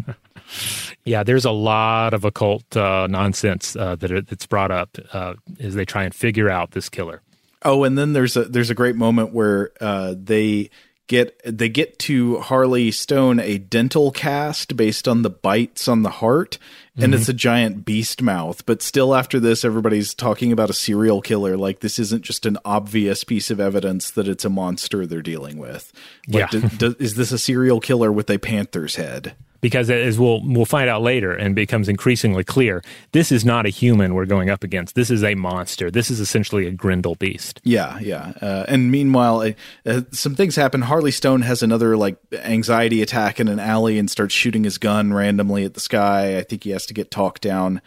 yeah, 1.06 1.24
there's 1.24 1.46
a 1.46 1.52
lot 1.52 2.14
of 2.14 2.24
occult 2.24 2.78
uh, 2.78 3.08
nonsense 3.10 3.76
uh, 3.76 3.96
that 3.96 4.12
it's 4.12 4.46
brought 4.46 4.72
up 4.72 4.98
uh, 5.14 5.34
as 5.60 5.74
they 5.74 5.86
try 5.86 6.04
and 6.04 6.14
figure 6.14 6.50
out 6.50 6.72
this 6.72 6.90
killer. 6.90 7.22
Oh, 7.66 7.84
and 7.84 7.98
then 7.98 8.14
there's 8.14 8.38
a 8.38 8.46
there's 8.46 8.70
a 8.70 8.76
great 8.76 8.96
moment 8.96 9.34
where 9.34 9.72
uh, 9.82 10.14
they 10.16 10.70
get 11.08 11.40
they 11.46 11.68
get 11.68 11.98
to 12.00 12.40
Harley 12.40 12.92
Stone 12.92 13.40
a 13.40 13.58
dental 13.58 14.12
cast 14.12 14.78
based 14.78 15.08
on 15.08 15.24
the 15.24 15.30
bites 15.30 15.88
on 15.88 16.04
the 16.04 16.10
heart, 16.10 16.60
and 16.96 17.06
mm-hmm. 17.06 17.14
it's 17.16 17.28
a 17.28 17.34
giant 17.34 17.84
beast 17.84 18.22
mouth. 18.22 18.66
But 18.66 18.82
still, 18.82 19.16
after 19.16 19.40
this, 19.40 19.66
everybody's 19.66 20.14
talking 20.14 20.52
about 20.52 20.70
a 20.70 20.74
serial 20.74 21.22
killer. 21.22 21.58
Like 21.58 21.80
this 21.80 22.00
isn't 22.00 22.24
just 22.24 22.46
an 22.46 22.58
obvious 22.64 23.24
piece 23.24 23.50
of 23.50 23.60
evidence 23.60 24.12
that 24.12 24.28
it's 24.28 24.46
a 24.46 24.50
monster 24.50 25.06
they're 25.06 25.22
dealing 25.22 25.58
with. 25.58 25.92
Like, 26.28 26.54
yeah, 26.54 26.60
do, 26.60 26.70
do, 26.70 26.96
is 27.00 27.16
this 27.16 27.32
a 27.32 27.40
serial 27.40 27.80
killer 27.80 28.12
with 28.12 28.30
a 28.30 28.38
panther's 28.38 28.96
head? 28.96 29.36
Because 29.66 29.90
as 29.90 30.20
we'll 30.20 30.44
we'll 30.44 30.64
find 30.64 30.92
out 30.92 31.02
later 31.02 31.34
and 31.34 31.56
becomes 31.56 31.90
increasingly 31.90 32.44
clear, 32.44 32.84
this 33.14 33.32
is 33.32 33.44
not 33.44 33.66
a 33.66 33.70
human 33.70 34.14
we're 34.14 34.28
going 34.28 34.48
up 34.48 34.64
against. 34.64 34.94
This 34.94 35.10
is 35.10 35.24
a 35.24 35.34
monster. 35.34 35.90
This 35.90 36.12
is 36.12 36.20
essentially 36.20 36.68
a 36.68 36.72
Grendel 36.72 37.16
beast. 37.16 37.62
Yeah, 37.64 37.98
yeah. 37.98 38.34
Uh, 38.40 38.66
and 38.68 38.92
meanwhile, 38.92 39.40
uh, 39.40 39.54
uh, 39.84 40.02
some 40.12 40.36
things 40.36 40.56
happen. 40.56 40.84
Harley 40.84 41.10
Stone 41.10 41.42
has 41.42 41.64
another 41.64 41.98
like 41.98 42.18
anxiety 42.32 43.02
attack 43.02 43.40
in 43.40 43.48
an 43.48 43.60
alley 43.60 43.98
and 43.98 44.08
starts 44.08 44.36
shooting 44.36 44.66
his 44.66 44.78
gun 44.78 45.12
randomly 45.12 45.66
at 45.66 45.74
the 45.74 45.80
sky. 45.80 46.38
I 46.38 46.44
think 46.44 46.64
he 46.64 46.70
has 46.70 46.86
to 46.86 46.94
get 46.94 47.10
talked 47.10 47.42
down. 47.42 47.82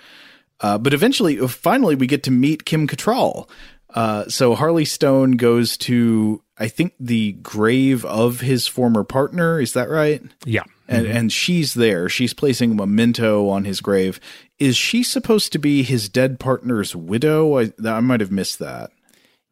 Uh, 0.58 0.78
but 0.78 0.92
eventually, 0.92 1.38
uh, 1.38 1.46
finally, 1.46 1.94
we 1.94 2.08
get 2.08 2.24
to 2.24 2.32
meet 2.32 2.64
Kim 2.64 2.88
Cattrall. 2.88 3.48
Uh, 3.94 4.24
so 4.26 4.56
Harley 4.56 4.84
Stone 4.84 5.36
goes 5.36 5.76
to, 5.76 6.42
I 6.58 6.66
think, 6.66 6.94
the 6.98 7.34
grave 7.34 8.04
of 8.04 8.40
his 8.40 8.66
former 8.66 9.04
partner. 9.04 9.60
Is 9.60 9.74
that 9.74 9.88
right? 9.88 10.20
Yeah 10.44 10.64
and 10.88 11.06
mm-hmm. 11.06 11.16
and 11.16 11.32
she's 11.32 11.74
there. 11.74 12.08
She's 12.08 12.34
placing 12.34 12.72
a 12.72 12.74
memento 12.74 13.48
on 13.48 13.64
his 13.64 13.80
grave. 13.80 14.18
Is 14.58 14.76
she 14.76 15.02
supposed 15.02 15.52
to 15.52 15.58
be 15.58 15.82
his 15.82 16.08
dead 16.08 16.40
partner's 16.40 16.96
widow? 16.96 17.58
I, 17.60 17.72
I 17.84 18.00
might 18.00 18.20
have 18.20 18.32
missed 18.32 18.58
that. 18.58 18.90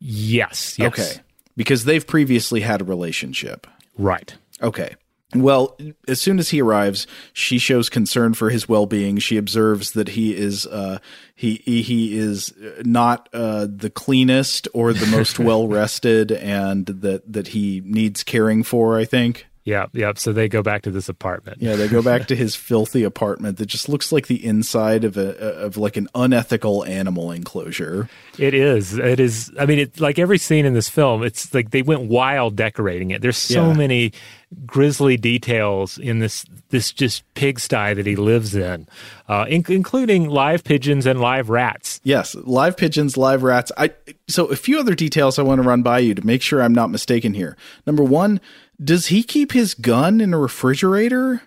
Yes, 0.00 0.78
yes. 0.78 0.88
Okay. 0.88 1.22
Because 1.56 1.84
they've 1.84 2.06
previously 2.06 2.60
had 2.60 2.80
a 2.80 2.84
relationship. 2.84 3.66
Right. 3.96 4.34
Okay. 4.62 4.94
Well, 5.34 5.76
as 6.06 6.20
soon 6.20 6.38
as 6.38 6.50
he 6.50 6.62
arrives, 6.62 7.06
she 7.32 7.58
shows 7.58 7.88
concern 7.88 8.34
for 8.34 8.48
his 8.48 8.68
well-being. 8.68 9.18
She 9.18 9.36
observes 9.36 9.90
that 9.92 10.08
he 10.08 10.34
is 10.36 10.66
uh, 10.66 10.98
he 11.34 11.56
he 11.56 12.16
is 12.16 12.54
not 12.84 13.28
uh, 13.32 13.66
the 13.68 13.90
cleanest 13.90 14.68
or 14.72 14.92
the 14.92 15.06
most 15.06 15.38
well 15.40 15.66
rested, 15.66 16.30
and 16.30 16.86
that 16.86 17.30
that 17.32 17.48
he 17.48 17.82
needs 17.84 18.22
caring 18.22 18.62
for. 18.62 18.98
I 18.98 19.04
think. 19.04 19.46
Yeah, 19.66 19.86
yeah. 19.92 20.12
So 20.14 20.32
they 20.32 20.48
go 20.48 20.62
back 20.62 20.82
to 20.82 20.92
this 20.92 21.08
apartment. 21.08 21.60
Yeah, 21.60 21.74
they 21.74 21.88
go 21.88 22.00
back 22.00 22.28
to 22.28 22.36
his 22.36 22.54
filthy 22.54 23.02
apartment 23.02 23.58
that 23.58 23.66
just 23.66 23.88
looks 23.88 24.12
like 24.12 24.28
the 24.28 24.42
inside 24.46 25.02
of 25.02 25.16
a 25.16 25.36
of 25.36 25.76
like 25.76 25.96
an 25.96 26.06
unethical 26.14 26.84
animal 26.84 27.32
enclosure. 27.32 28.08
It 28.38 28.54
is. 28.54 28.96
It 28.96 29.18
is. 29.18 29.52
I 29.58 29.66
mean, 29.66 29.80
it's 29.80 29.98
like 29.98 30.20
every 30.20 30.38
scene 30.38 30.66
in 30.66 30.74
this 30.74 30.88
film. 30.88 31.24
It's 31.24 31.52
like 31.52 31.72
they 31.72 31.82
went 31.82 32.02
wild 32.02 32.54
decorating 32.54 33.10
it. 33.10 33.22
There's 33.22 33.36
so 33.36 33.66
yeah. 33.66 33.74
many 33.74 34.12
grisly 34.64 35.16
details 35.16 35.98
in 35.98 36.20
this 36.20 36.46
this 36.68 36.92
just 36.92 37.24
pigsty 37.34 37.94
that 37.94 38.06
he 38.06 38.14
lives 38.14 38.54
in, 38.54 38.86
uh, 39.28 39.46
in, 39.48 39.64
including 39.68 40.28
live 40.28 40.62
pigeons 40.62 41.06
and 41.06 41.20
live 41.20 41.50
rats. 41.50 42.00
Yes, 42.04 42.36
live 42.36 42.76
pigeons, 42.76 43.16
live 43.16 43.42
rats. 43.42 43.72
I 43.76 43.90
so 44.28 44.46
a 44.46 44.56
few 44.56 44.78
other 44.78 44.94
details 44.94 45.40
I 45.40 45.42
want 45.42 45.60
to 45.60 45.66
run 45.66 45.82
by 45.82 45.98
you 45.98 46.14
to 46.14 46.24
make 46.24 46.42
sure 46.42 46.62
I'm 46.62 46.74
not 46.74 46.90
mistaken 46.90 47.34
here. 47.34 47.56
Number 47.84 48.04
one 48.04 48.40
does 48.82 49.06
he 49.06 49.22
keep 49.22 49.52
his 49.52 49.74
gun 49.74 50.20
in 50.20 50.34
a 50.34 50.38
refrigerator? 50.38 51.42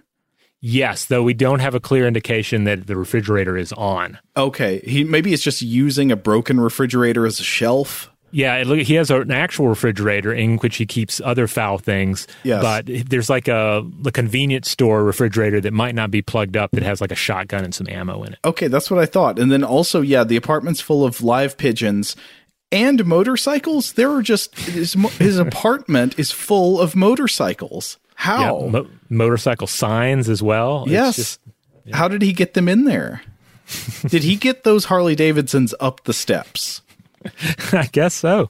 Yes, 0.61 1.05
though 1.05 1.23
we 1.23 1.33
don't 1.33 1.59
have 1.59 1.73
a 1.75 1.79
clear 1.79 2.05
indication 2.05 2.65
that 2.65 2.87
the 2.87 2.97
refrigerator 2.97 3.55
is 3.55 3.71
on. 3.73 4.19
Okay, 4.35 4.79
he 4.79 5.03
maybe 5.03 5.33
it's 5.33 5.43
just 5.43 5.61
using 5.61 6.11
a 6.11 6.17
broken 6.17 6.59
refrigerator 6.59 7.25
as 7.25 7.39
a 7.39 7.43
shelf. 7.43 8.11
Yeah, 8.31 8.63
look, 8.65 8.79
he 8.79 8.93
has 8.95 9.09
an 9.09 9.31
actual 9.31 9.69
refrigerator 9.69 10.31
in 10.31 10.57
which 10.57 10.75
he 10.75 10.85
keeps 10.85 11.19
other 11.21 11.47
foul 11.47 11.77
things. 11.77 12.27
Yes. 12.43 12.61
but 12.61 12.85
there's 13.09 13.29
like 13.29 13.47
a 13.47 13.83
the 14.01 14.11
convenience 14.11 14.69
store 14.69 15.03
refrigerator 15.03 15.59
that 15.61 15.73
might 15.73 15.95
not 15.95 16.11
be 16.11 16.21
plugged 16.21 16.55
up 16.55 16.71
that 16.71 16.83
has 16.83 17.01
like 17.01 17.11
a 17.11 17.15
shotgun 17.15 17.63
and 17.63 17.73
some 17.73 17.87
ammo 17.89 18.23
in 18.23 18.33
it. 18.33 18.39
Okay, 18.45 18.67
that's 18.67 18.91
what 18.91 18.99
I 18.99 19.05
thought. 19.05 19.39
And 19.39 19.51
then 19.51 19.63
also, 19.63 20.01
yeah, 20.01 20.23
the 20.23 20.35
apartment's 20.35 20.81
full 20.81 21.05
of 21.05 21.21
live 21.21 21.57
pigeons 21.57 22.15
and 22.71 23.05
motorcycles. 23.05 23.93
There 23.93 24.11
are 24.11 24.21
just 24.21 24.57
his, 24.57 24.93
his 25.17 25.37
apartment 25.39 26.17
is 26.17 26.31
full 26.31 26.79
of 26.79 26.95
motorcycles. 26.95 27.97
How? 28.15 28.59
Yeah, 28.61 28.69
mo- 28.69 28.87
motorcycle 29.09 29.67
signs 29.67 30.29
as 30.29 30.43
well. 30.43 30.85
Yes. 30.87 31.15
Just, 31.15 31.39
yeah. 31.85 31.95
How 31.95 32.07
did 32.07 32.21
he 32.21 32.33
get 32.33 32.53
them 32.53 32.67
in 32.67 32.83
there? 32.83 33.21
Did 34.07 34.23
he 34.23 34.35
get 34.35 34.63
those 34.63 34.85
Harley 34.85 35.15
Davidsons 35.15 35.73
up 35.79 36.03
the 36.03 36.13
steps? 36.13 36.81
I 37.71 37.87
guess 37.91 38.13
so. 38.13 38.49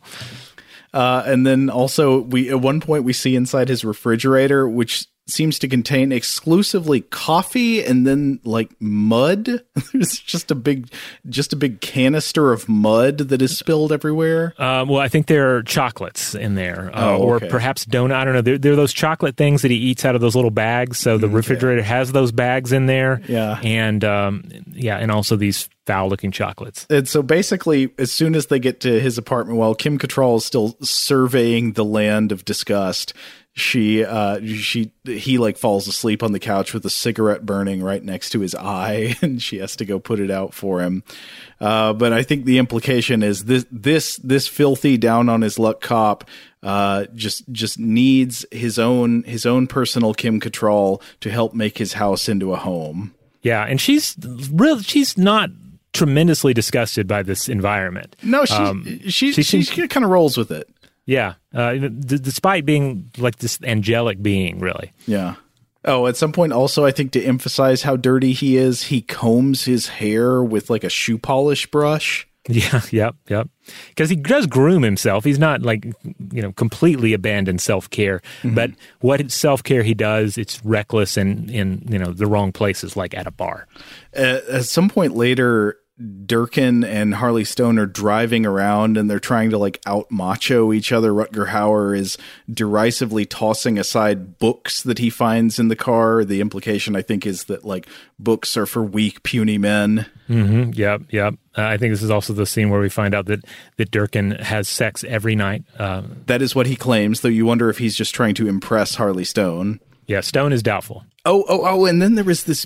Uh, 0.94 1.24
and 1.26 1.46
then 1.46 1.70
also, 1.70 2.22
we 2.22 2.50
at 2.50 2.62
one 2.62 2.82
point 2.82 3.04
we 3.04 3.14
see 3.14 3.36
inside 3.36 3.70
his 3.70 3.84
refrigerator, 3.86 4.68
which 4.68 5.08
seems 5.30 5.60
to 5.60 5.68
contain 5.68 6.12
exclusively 6.12 7.02
coffee 7.02 7.84
and 7.84 8.06
then 8.08 8.40
like 8.44 8.70
mud. 8.80 9.46
There's 9.94 10.20
just 10.20 10.52
a 10.52 10.56
big, 10.56 10.92
just 11.28 11.54
a 11.54 11.56
big 11.56 11.82
canister 11.82 12.52
of 12.52 12.68
mud 12.70 13.18
that 13.20 13.42
is 13.42 13.58
spilled 13.58 13.92
everywhere. 13.92 14.54
Um, 14.62 14.90
well, 14.90 15.02
I 15.02 15.08
think 15.08 15.28
there 15.28 15.56
are 15.56 15.64
chocolates 15.64 16.36
in 16.36 16.56
there, 16.56 16.92
uh, 16.94 17.12
Oh, 17.12 17.18
or 17.18 17.40
perhaps 17.40 17.86
donut. 17.86 18.14
I 18.14 18.24
don't 18.26 18.34
know. 18.34 18.42
There, 18.42 18.58
there 18.58 18.74
are 18.74 18.78
those 18.78 18.94
chocolate 18.94 19.38
things 19.38 19.62
that 19.62 19.72
he 19.72 19.78
eats 19.78 20.06
out 20.06 20.16
of 20.16 20.22
those 20.22 20.36
little 20.36 20.52
bags. 20.52 20.98
So 21.00 21.18
the 21.18 21.30
refrigerator 21.30 21.82
has 21.84 22.12
those 22.12 22.32
bags 22.32 22.72
in 22.72 22.86
there. 22.86 23.22
Yeah. 23.28 23.60
and 23.64 24.04
um, 24.04 24.44
yeah, 24.72 24.98
and 24.98 25.12
also 25.12 25.36
these 25.36 25.70
foul-looking 25.86 26.32
chocolates. 26.32 26.86
And 26.90 27.08
so 27.08 27.24
basically, 27.24 27.90
as 27.98 28.12
soon 28.12 28.36
as 28.36 28.48
they 28.48 28.60
get 28.60 28.80
to 28.82 29.00
his 29.00 29.18
apartment, 29.18 29.58
while 29.58 29.74
Kim 29.74 29.98
Cattrall 29.98 30.38
is 30.38 30.46
still 30.46 30.78
surveying 30.82 31.74
the 31.74 31.84
land 31.86 32.32
of 32.32 32.46
disgust, 32.46 33.14
she 33.54 34.04
uh 34.06 34.40
she 34.46 34.92
he 35.04 35.38
like 35.38 35.58
falls 35.58 35.88
asleep 35.88 36.24
on 36.24 36.32
the 36.32 36.40
couch 36.40 36.74
with 36.74 36.86
a 36.86 36.90
cigarette 36.90 37.46
burning 37.46 37.82
right 37.84 38.04
next 38.04 38.30
to 38.30 38.40
his 38.40 38.56
eye 38.56 39.16
and 39.22 39.42
she 39.42 39.58
has 39.58 39.76
to 39.76 39.86
go 39.86 40.00
put 40.00 40.20
it 40.20 40.32
out 40.32 40.54
for 40.54 40.82
him 40.82 41.04
uh 41.60 41.92
but 41.94 42.14
i 42.14 42.22
think 42.24 42.46
the 42.46 42.58
implication 42.58 43.22
is 43.24 43.46
this 43.46 43.66
this 43.72 44.16
this 44.18 44.48
filthy 44.48 44.98
down 44.98 45.28
on 45.28 45.42
his 45.42 45.60
luck 45.60 45.82
cop 45.82 46.24
uh 46.64 47.06
just 47.16 47.44
just 47.52 47.80
needs 47.80 48.46
his 48.52 48.78
own 48.80 49.24
his 49.24 49.46
own 49.46 49.68
personal 49.68 50.14
kim 50.14 50.40
Cattrall 50.40 51.02
to 51.20 51.30
help 51.30 51.54
make 51.54 51.78
his 51.80 51.94
house 51.94 52.30
into 52.30 52.54
a 52.54 52.58
home 52.58 53.14
Yeah, 53.42 53.64
and 53.66 53.80
she's 53.82 54.16
real. 54.54 54.80
She's 54.82 55.18
not 55.18 55.50
tremendously 55.92 56.54
disgusted 56.54 57.08
by 57.08 57.24
this 57.24 57.50
environment. 57.50 58.16
no 58.24 58.46
she 58.46 58.54
Um, 58.54 58.84
she 58.86 59.10
she 59.10 59.32
she, 59.44 59.64
seems- 59.64 59.90
kind 59.90 60.04
of 60.06 60.12
rolls 60.12 60.38
with 60.38 60.52
it 60.52 60.70
Yeah, 61.10 61.34
uh, 61.56 61.73
d- 61.73 62.19
despite 62.19 62.65
being 62.65 63.10
like 63.18 63.38
this 63.38 63.57
angelic 63.64 64.22
being, 64.22 64.60
really. 64.60 64.94
Yeah. 65.07 65.36
Oh, 65.86 66.06
at 66.07 66.18
some 66.18 66.31
point, 66.34 66.53
also, 66.53 66.86
I 66.86 66.91
think 66.91 67.14
to 67.14 67.23
emphasize 67.23 67.81
how 67.81 67.95
dirty 67.95 68.34
he 68.34 68.57
is, 68.57 68.84
he 68.84 69.02
combs 69.02 69.64
his 69.65 69.88
hair 69.88 70.44
with 70.44 70.69
like 70.69 70.84
a 70.84 70.90
shoe 70.90 71.18
polish 71.18 71.65
brush. 71.72 72.27
Yeah, 72.52 72.81
yep, 72.91 73.15
yep. 73.27 73.48
Because 73.90 74.10
he 74.10 74.15
does 74.15 74.48
groom 74.48 74.81
himself. 74.81 75.23
He's 75.23 75.38
not 75.38 75.61
like 75.61 75.86
you 76.34 76.41
know 76.41 76.52
completely 76.53 77.14
abandoned 77.14 77.61
self 77.61 77.90
care, 77.90 78.22
Mm-hmm. 78.41 78.56
but 78.56 78.72
what 79.02 79.31
self 79.31 79.61
care 79.61 79.84
he 79.84 79.94
does, 79.94 80.36
it's 80.38 80.64
reckless 80.65 81.15
and 81.18 81.49
in 81.52 81.86
you 81.90 81.99
know 81.99 82.11
the 82.11 82.26
wrong 82.26 82.52
places, 82.52 82.95
like 82.95 83.14
at 83.14 83.27
a 83.27 83.31
bar. 83.31 83.68
At, 84.14 84.44
at 84.45 84.65
some 84.65 84.90
point 84.90 85.15
later, 85.15 85.77
Durkin 86.26 86.84
and 86.84 87.16
Harley 87.16 87.44
Stone 87.44 87.78
are 87.78 87.86
driving 87.86 88.46
around 88.46 88.96
and 88.98 89.10
they're 89.10 89.20
trying 89.20 89.50
to 89.50 89.58
like 89.58 89.82
out 89.86 90.10
macho 90.10 90.72
each 90.72 90.92
other. 90.92 91.12
Rutger 91.12 91.48
Hauer 91.50 91.98
is 91.98 92.18
derisively 92.52 93.26
tossing 93.26 93.78
aside 93.78 94.38
books 94.40 94.82
that 94.84 95.00
he 95.00 95.10
finds 95.10 95.60
in 95.60 95.68
the 95.68 95.76
car. 95.76 96.24
The 96.24 96.40
implication, 96.42 96.96
I 96.96 97.02
think, 97.02 97.26
is 97.26 97.46
that 97.46 97.66
like 97.66 97.88
books 98.18 98.56
are 98.56 98.66
for 98.66 98.82
weak, 98.84 99.24
puny 99.24 99.58
men. 99.58 100.06
Mm-hmm. 100.30 100.72
Yep, 100.74 101.02
yep. 101.10 101.34
Uh, 101.58 101.64
I 101.64 101.78
think 101.78 101.92
this 101.92 102.04
is 102.04 102.12
also 102.12 102.32
the 102.34 102.46
scene 102.46 102.70
where 102.70 102.80
we 102.80 102.90
find 102.90 103.14
out 103.14 103.26
that 103.26 103.44
that 103.78 103.92
Durkin 103.92 104.32
has 104.32 104.70
sex 104.70 105.04
every 105.04 105.36
night. 105.36 105.64
Uh, 105.78 106.04
That 106.28 106.42
is 106.42 106.56
what 106.56 106.68
he 106.68 106.76
claims, 106.76 107.22
though 107.22 107.30
you 107.30 107.46
wonder 107.46 107.70
if 107.70 107.78
he's 107.80 107.96
just 107.96 108.16
trying 108.16 108.36
to 108.36 108.48
impress 108.48 108.96
Harley 108.96 109.26
Stone. 109.26 109.80
yeah, 110.08 110.22
Stone 110.22 110.54
is 110.54 110.64
doubtful. 110.64 111.04
Oh, 111.26 111.44
oh, 111.50 111.62
oh, 111.66 111.86
and 111.86 112.02
then 112.02 112.16
there 112.16 112.24
was 112.24 112.46
this 112.46 112.66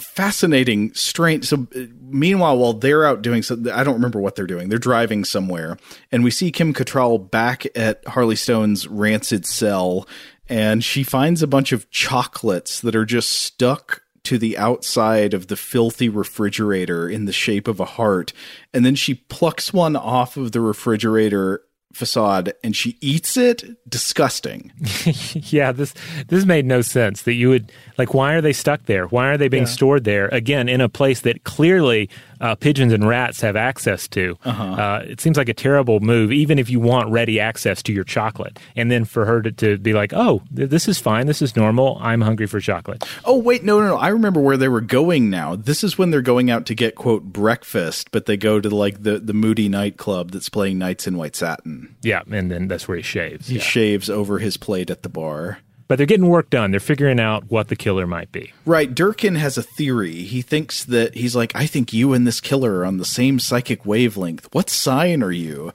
fascinating, 0.00 0.92
strange. 0.94 1.46
So, 1.46 1.66
meanwhile, 2.00 2.58
while 2.58 2.72
they're 2.72 3.06
out 3.06 3.22
doing 3.22 3.42
something, 3.42 3.72
I 3.72 3.84
don't 3.84 3.94
remember 3.94 4.20
what 4.20 4.36
they're 4.36 4.46
doing. 4.46 4.68
They're 4.68 4.78
driving 4.78 5.24
somewhere, 5.24 5.76
and 6.10 6.24
we 6.24 6.30
see 6.30 6.50
Kim 6.50 6.74
Cattrall 6.74 7.30
back 7.30 7.66
at 7.76 8.06
Harley 8.06 8.36
Stone's 8.36 8.86
rancid 8.86 9.46
cell, 9.46 10.06
and 10.48 10.82
she 10.82 11.02
finds 11.02 11.42
a 11.42 11.46
bunch 11.46 11.72
of 11.72 11.90
chocolates 11.90 12.80
that 12.80 12.96
are 12.96 13.04
just 13.04 13.30
stuck 13.30 14.02
to 14.24 14.36
the 14.36 14.58
outside 14.58 15.32
of 15.32 15.46
the 15.46 15.56
filthy 15.56 16.08
refrigerator 16.08 17.08
in 17.08 17.24
the 17.24 17.32
shape 17.32 17.68
of 17.68 17.80
a 17.80 17.84
heart, 17.84 18.32
and 18.74 18.84
then 18.84 18.94
she 18.94 19.14
plucks 19.14 19.72
one 19.72 19.96
off 19.96 20.36
of 20.36 20.52
the 20.52 20.60
refrigerator 20.60 21.62
facade 21.92 22.52
and 22.62 22.76
she 22.76 22.96
eats 23.00 23.36
it 23.36 23.64
disgusting 23.88 24.72
yeah, 25.34 25.72
this 25.72 25.92
this 26.28 26.44
made 26.44 26.64
no 26.64 26.82
sense 26.82 27.22
that 27.22 27.34
you 27.34 27.48
would 27.48 27.72
like. 27.98 28.14
Why 28.14 28.34
are 28.34 28.40
they 28.40 28.52
stuck 28.52 28.84
there? 28.86 29.06
Why 29.06 29.26
are 29.28 29.36
they 29.36 29.48
being 29.48 29.64
Yeah. 29.64 29.68
stored 29.70 30.04
there 30.04 30.28
again 30.28 30.68
in 30.68 30.80
a 30.80 30.88
place 30.88 31.20
that 31.22 31.44
clearly 31.44 32.08
uh, 32.40 32.54
pigeons 32.54 32.92
and 32.92 33.06
rats 33.06 33.40
have 33.40 33.56
access 33.56 34.08
to? 34.08 34.36
Uh-huh. 34.44 34.64
Uh, 34.64 35.04
it 35.06 35.20
seems 35.20 35.36
like 35.36 35.48
a 35.48 35.54
terrible 35.54 36.00
move, 36.00 36.32
even 36.32 36.58
if 36.58 36.70
you 36.70 36.80
want 36.80 37.10
ready 37.10 37.40
access 37.40 37.82
to 37.84 37.92
your 37.92 38.04
chocolate. 38.04 38.58
And 38.76 38.90
then 38.90 39.04
for 39.04 39.24
her 39.24 39.42
to, 39.42 39.52
to 39.52 39.78
be 39.78 39.92
like, 39.92 40.12
"Oh, 40.12 40.42
th- 40.54 40.70
this 40.70 40.88
is 40.88 40.98
fine. 40.98 41.26
This 41.26 41.42
is 41.42 41.56
normal. 41.56 41.98
I'm 42.00 42.20
hungry 42.20 42.46
for 42.46 42.60
chocolate." 42.60 43.04
Oh 43.24 43.38
wait, 43.38 43.64
no, 43.64 43.80
no, 43.80 43.88
no. 43.88 43.96
I 43.96 44.08
remember 44.08 44.40
where 44.40 44.56
they 44.56 44.68
were 44.68 44.80
going 44.80 45.30
now. 45.30 45.56
This 45.56 45.84
is 45.84 45.98
when 45.98 46.10
they're 46.10 46.22
going 46.22 46.50
out 46.50 46.66
to 46.66 46.74
get 46.74 46.94
quote 46.94 47.24
breakfast, 47.24 48.10
but 48.10 48.26
they 48.26 48.36
go 48.36 48.60
to 48.60 48.70
like 48.70 49.02
the 49.02 49.18
the 49.18 49.34
Moody 49.34 49.68
nightclub 49.68 50.30
that's 50.30 50.48
playing 50.48 50.78
Nights 50.78 51.06
in 51.06 51.16
White 51.16 51.36
Satin. 51.36 51.96
Yeah, 52.02 52.22
and 52.30 52.50
then 52.50 52.68
that's 52.68 52.88
where 52.88 52.96
he 52.96 53.02
shaves. 53.02 53.48
He 53.48 53.56
yeah. 53.56 53.62
shaves 53.62 54.08
over 54.10 54.38
his 54.38 54.56
plate 54.56 54.90
at 54.90 55.02
the 55.02 55.08
bar. 55.08 55.58
But 55.90 55.96
they're 55.96 56.06
getting 56.06 56.28
work 56.28 56.50
done. 56.50 56.70
They're 56.70 56.78
figuring 56.78 57.18
out 57.18 57.50
what 57.50 57.66
the 57.66 57.74
killer 57.74 58.06
might 58.06 58.30
be. 58.30 58.52
Right, 58.64 58.94
Durkin 58.94 59.34
has 59.34 59.58
a 59.58 59.62
theory. 59.64 60.22
He 60.22 60.40
thinks 60.40 60.84
that 60.84 61.16
he's 61.16 61.34
like, 61.34 61.50
I 61.56 61.66
think 61.66 61.92
you 61.92 62.12
and 62.12 62.24
this 62.24 62.40
killer 62.40 62.76
are 62.76 62.84
on 62.84 62.98
the 62.98 63.04
same 63.04 63.40
psychic 63.40 63.84
wavelength. 63.84 64.46
What 64.54 64.70
sign 64.70 65.20
are 65.20 65.32
you? 65.32 65.72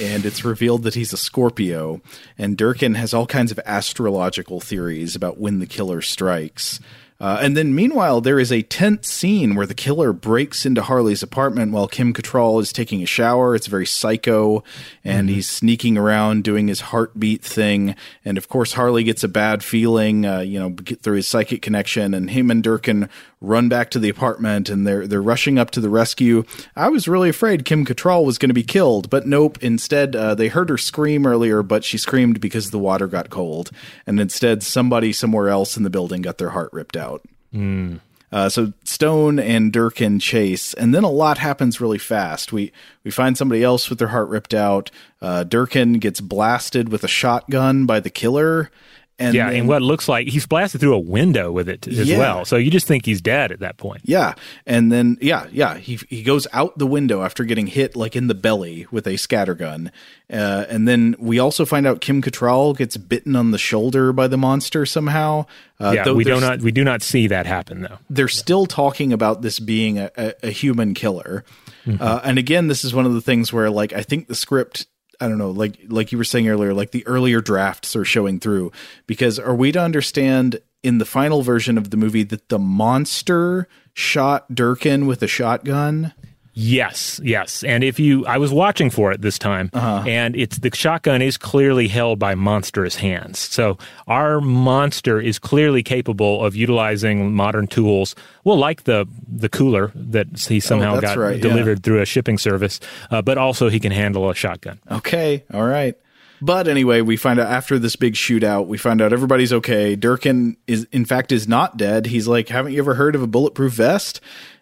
And 0.00 0.24
it's 0.24 0.42
revealed 0.42 0.84
that 0.84 0.94
he's 0.94 1.12
a 1.12 1.18
Scorpio. 1.18 2.00
And 2.38 2.56
Durkin 2.56 2.94
has 2.94 3.12
all 3.12 3.26
kinds 3.26 3.52
of 3.52 3.60
astrological 3.66 4.58
theories 4.58 5.14
about 5.14 5.36
when 5.36 5.58
the 5.58 5.66
killer 5.66 6.00
strikes. 6.00 6.80
Uh, 7.20 7.38
and 7.42 7.56
then, 7.56 7.74
meanwhile, 7.74 8.20
there 8.20 8.38
is 8.38 8.52
a 8.52 8.62
tense 8.62 9.08
scene 9.08 9.56
where 9.56 9.66
the 9.66 9.74
killer 9.74 10.12
breaks 10.12 10.64
into 10.64 10.82
Harley's 10.82 11.22
apartment 11.22 11.72
while 11.72 11.88
Kim 11.88 12.14
Cattrall 12.14 12.62
is 12.62 12.72
taking 12.72 13.02
a 13.02 13.06
shower. 13.06 13.56
It's 13.56 13.66
very 13.66 13.86
psycho, 13.86 14.62
and 15.02 15.28
he's 15.28 15.48
sneaking 15.48 15.98
around 15.98 16.44
doing 16.44 16.68
his 16.68 16.80
heartbeat 16.80 17.42
thing. 17.42 17.96
And 18.24 18.38
of 18.38 18.48
course, 18.48 18.74
Harley 18.74 19.02
gets 19.02 19.24
a 19.24 19.28
bad 19.28 19.64
feeling, 19.64 20.24
uh, 20.24 20.40
you 20.40 20.60
know, 20.60 20.76
through 21.02 21.16
his 21.16 21.26
psychic 21.26 21.60
connection. 21.60 22.14
And 22.14 22.30
him 22.30 22.52
and 22.52 22.62
Durkin 22.62 23.08
run 23.40 23.68
back 23.68 23.90
to 23.90 23.98
the 23.98 24.08
apartment, 24.08 24.68
and 24.68 24.86
they're 24.86 25.06
they're 25.06 25.22
rushing 25.22 25.58
up 25.58 25.70
to 25.72 25.80
the 25.80 25.90
rescue. 25.90 26.44
I 26.76 26.88
was 26.88 27.08
really 27.08 27.28
afraid 27.28 27.64
Kim 27.64 27.84
Cattrall 27.84 28.24
was 28.24 28.38
going 28.38 28.50
to 28.50 28.54
be 28.54 28.62
killed, 28.62 29.10
but 29.10 29.26
nope. 29.26 29.58
Instead, 29.62 30.16
uh, 30.16 30.34
they 30.34 30.48
heard 30.48 30.68
her 30.68 30.78
scream 30.78 31.26
earlier, 31.26 31.62
but 31.62 31.84
she 31.84 31.98
screamed 31.98 32.40
because 32.40 32.70
the 32.70 32.78
water 32.78 33.06
got 33.06 33.30
cold, 33.30 33.70
and 34.06 34.20
instead, 34.20 34.62
somebody 34.62 35.12
somewhere 35.12 35.48
else 35.48 35.76
in 35.76 35.82
the 35.82 35.90
building 35.90 36.22
got 36.22 36.38
their 36.38 36.50
heart 36.50 36.72
ripped 36.72 36.96
out. 36.96 37.22
Mm. 37.54 38.00
Uh, 38.30 38.48
so 38.48 38.72
Stone 38.84 39.38
and 39.38 39.72
Durkin 39.72 40.18
chase, 40.18 40.74
and 40.74 40.94
then 40.94 41.04
a 41.04 41.10
lot 41.10 41.38
happens 41.38 41.80
really 41.80 41.98
fast. 41.98 42.52
We 42.52 42.72
we 43.02 43.10
find 43.10 43.38
somebody 43.38 43.62
else 43.62 43.88
with 43.88 43.98
their 43.98 44.08
heart 44.08 44.28
ripped 44.28 44.52
out. 44.52 44.90
Uh, 45.22 45.44
Durkin 45.44 45.94
gets 45.94 46.20
blasted 46.20 46.90
with 46.90 47.04
a 47.04 47.08
shotgun 47.08 47.86
by 47.86 48.00
the 48.00 48.10
killer, 48.10 48.70
and 49.18 49.34
yeah, 49.34 49.48
then- 49.50 49.60
and 49.60 49.68
what 49.68 49.82
looks 49.82 50.08
like 50.08 50.28
he's 50.28 50.46
blasted 50.46 50.80
through 50.80 50.94
a 50.94 50.98
window 50.98 51.50
with 51.50 51.68
it 51.68 51.86
as 51.88 52.08
Yeah. 52.08 52.18
well. 52.18 52.44
So 52.44 52.56
you 52.56 52.70
just 52.70 52.86
think 52.86 53.04
he's 53.04 53.20
dead 53.20 53.50
at 53.52 53.60
that 53.60 53.76
point. 53.76 54.02
Yeah, 54.04 54.34
and 54.66 54.92
then 54.92 55.18
yeah, 55.20 55.46
yeah, 55.52 55.76
he 55.78 55.98
he 56.08 56.22
goes 56.22 56.46
out 56.52 56.78
the 56.78 56.86
window 56.86 57.22
after 57.22 57.44
getting 57.44 57.66
hit 57.66 57.96
like 57.96 58.14
in 58.16 58.26
the 58.28 58.34
belly 58.34 58.86
with 58.90 59.06
a 59.06 59.14
scattergun, 59.14 59.90
uh, 60.32 60.64
and 60.68 60.86
then 60.86 61.16
we 61.18 61.38
also 61.38 61.64
find 61.64 61.86
out 61.86 62.00
Kim 62.00 62.22
Cattrall 62.22 62.76
gets 62.76 62.96
bitten 62.96 63.34
on 63.36 63.50
the 63.50 63.58
shoulder 63.58 64.12
by 64.12 64.26
the 64.28 64.38
monster 64.38 64.86
somehow. 64.86 65.46
Uh, 65.80 65.92
yeah, 65.94 66.10
we 66.12 66.24
do 66.24 66.40
not 66.40 66.60
we 66.60 66.72
do 66.72 66.84
not 66.84 67.02
see 67.02 67.26
that 67.28 67.46
happen 67.46 67.82
though. 67.82 67.98
they're 68.10 68.28
still 68.28 68.66
talking 68.66 69.12
about 69.12 69.42
this 69.42 69.58
being 69.60 69.98
a, 69.98 70.10
a, 70.16 70.34
a 70.44 70.50
human 70.50 70.94
killer. 70.94 71.44
Mm-hmm. 71.86 72.02
Uh, 72.02 72.20
and 72.24 72.38
again, 72.38 72.68
this 72.68 72.84
is 72.84 72.92
one 72.94 73.06
of 73.06 73.14
the 73.14 73.20
things 73.22 73.50
where, 73.52 73.70
like, 73.70 73.94
I 73.94 74.02
think 74.02 74.26
the 74.28 74.34
script, 74.34 74.86
I 75.20 75.28
don't 75.28 75.38
know, 75.38 75.50
like, 75.50 75.78
like 75.88 76.12
you 76.12 76.18
were 76.18 76.24
saying 76.24 76.48
earlier, 76.48 76.72
like 76.72 76.92
the 76.92 77.06
earlier 77.06 77.40
drafts 77.40 77.96
are 77.96 78.04
showing 78.04 78.38
through. 78.38 78.72
Because 79.06 79.38
are 79.38 79.54
we 79.54 79.72
to 79.72 79.80
understand 79.80 80.60
in 80.82 80.98
the 80.98 81.04
final 81.04 81.42
version 81.42 81.76
of 81.76 81.90
the 81.90 81.96
movie 81.96 82.22
that 82.22 82.48
the 82.48 82.58
monster 82.58 83.66
shot 83.94 84.54
Durkin 84.54 85.06
with 85.06 85.22
a 85.22 85.26
shotgun? 85.26 86.12
Yes, 86.60 87.20
yes. 87.22 87.62
And 87.62 87.84
if 87.84 88.00
you, 88.00 88.26
I 88.26 88.38
was 88.38 88.50
watching 88.52 88.90
for 88.90 89.12
it 89.12 89.22
this 89.22 89.38
time, 89.38 89.70
Uh-huh. 89.72 90.02
and 90.08 90.34
it's 90.34 90.58
the 90.58 90.74
shotgun 90.74 91.22
is 91.22 91.36
clearly 91.36 91.86
held 91.86 92.18
by 92.18 92.34
monstrous 92.34 92.96
hands. 92.96 93.38
So 93.38 93.78
our 94.08 94.40
monster 94.40 95.20
is 95.20 95.38
clearly 95.38 95.84
capable 95.84 96.44
of 96.44 96.56
utilizing 96.56 97.32
modern 97.32 97.68
tools. 97.68 98.16
Well, 98.42 98.56
like 98.56 98.84
the 98.84 99.06
the 99.28 99.48
cooler 99.48 99.92
that 99.94 100.26
he 100.48 100.58
somehow 100.58 100.96
Oh, 100.96 101.00
got 101.00 101.16
right, 101.16 101.36
yeah. 101.36 101.42
delivered 101.42 101.84
through 101.84 102.02
a 102.02 102.06
shipping 102.06 102.38
service, 102.38 102.80
uh, 103.12 103.22
but 103.22 103.38
also 103.38 103.68
he 103.68 103.78
can 103.78 103.92
handle 103.92 104.28
a 104.28 104.34
shotgun. 104.34 104.80
Okay, 104.90 105.44
all 105.54 105.62
right. 105.64 105.94
But 106.42 106.66
anyway, 106.66 107.02
we 107.02 107.16
find 107.16 107.38
out 107.38 107.46
after 107.52 107.78
this 107.78 107.94
big 107.94 108.14
shootout, 108.14 108.66
we 108.66 108.78
find 108.78 109.00
out 109.00 109.12
everybody's 109.12 109.52
okay. 109.52 109.94
Durkin 109.94 110.56
is, 110.66 110.88
in 110.90 111.04
fact, 111.04 111.30
is 111.30 111.46
not 111.46 111.76
dead. 111.76 112.06
He's 112.06 112.26
like, 112.26 112.48
"Haven't 112.48 112.72
you 112.72 112.80
ever 112.80 112.94
heard 112.94 113.14
of 113.14 113.22
a 113.22 113.28
bulletproof 113.28 113.74
vest?" 113.74 114.20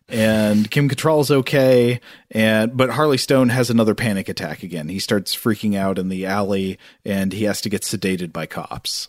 And 0.08 0.70
Kim 0.70 0.88
Cattrall's 0.88 1.30
okay, 1.30 2.00
and 2.30 2.76
but 2.76 2.90
Harley 2.90 3.18
Stone 3.18 3.48
has 3.48 3.70
another 3.70 3.94
panic 3.94 4.28
attack 4.28 4.62
again. 4.62 4.88
He 4.88 4.98
starts 4.98 5.34
freaking 5.34 5.76
out 5.76 5.98
in 5.98 6.08
the 6.08 6.26
alley, 6.26 6.78
and 7.04 7.32
he 7.32 7.44
has 7.44 7.60
to 7.62 7.68
get 7.68 7.82
sedated 7.82 8.32
by 8.32 8.46
cops. 8.46 9.08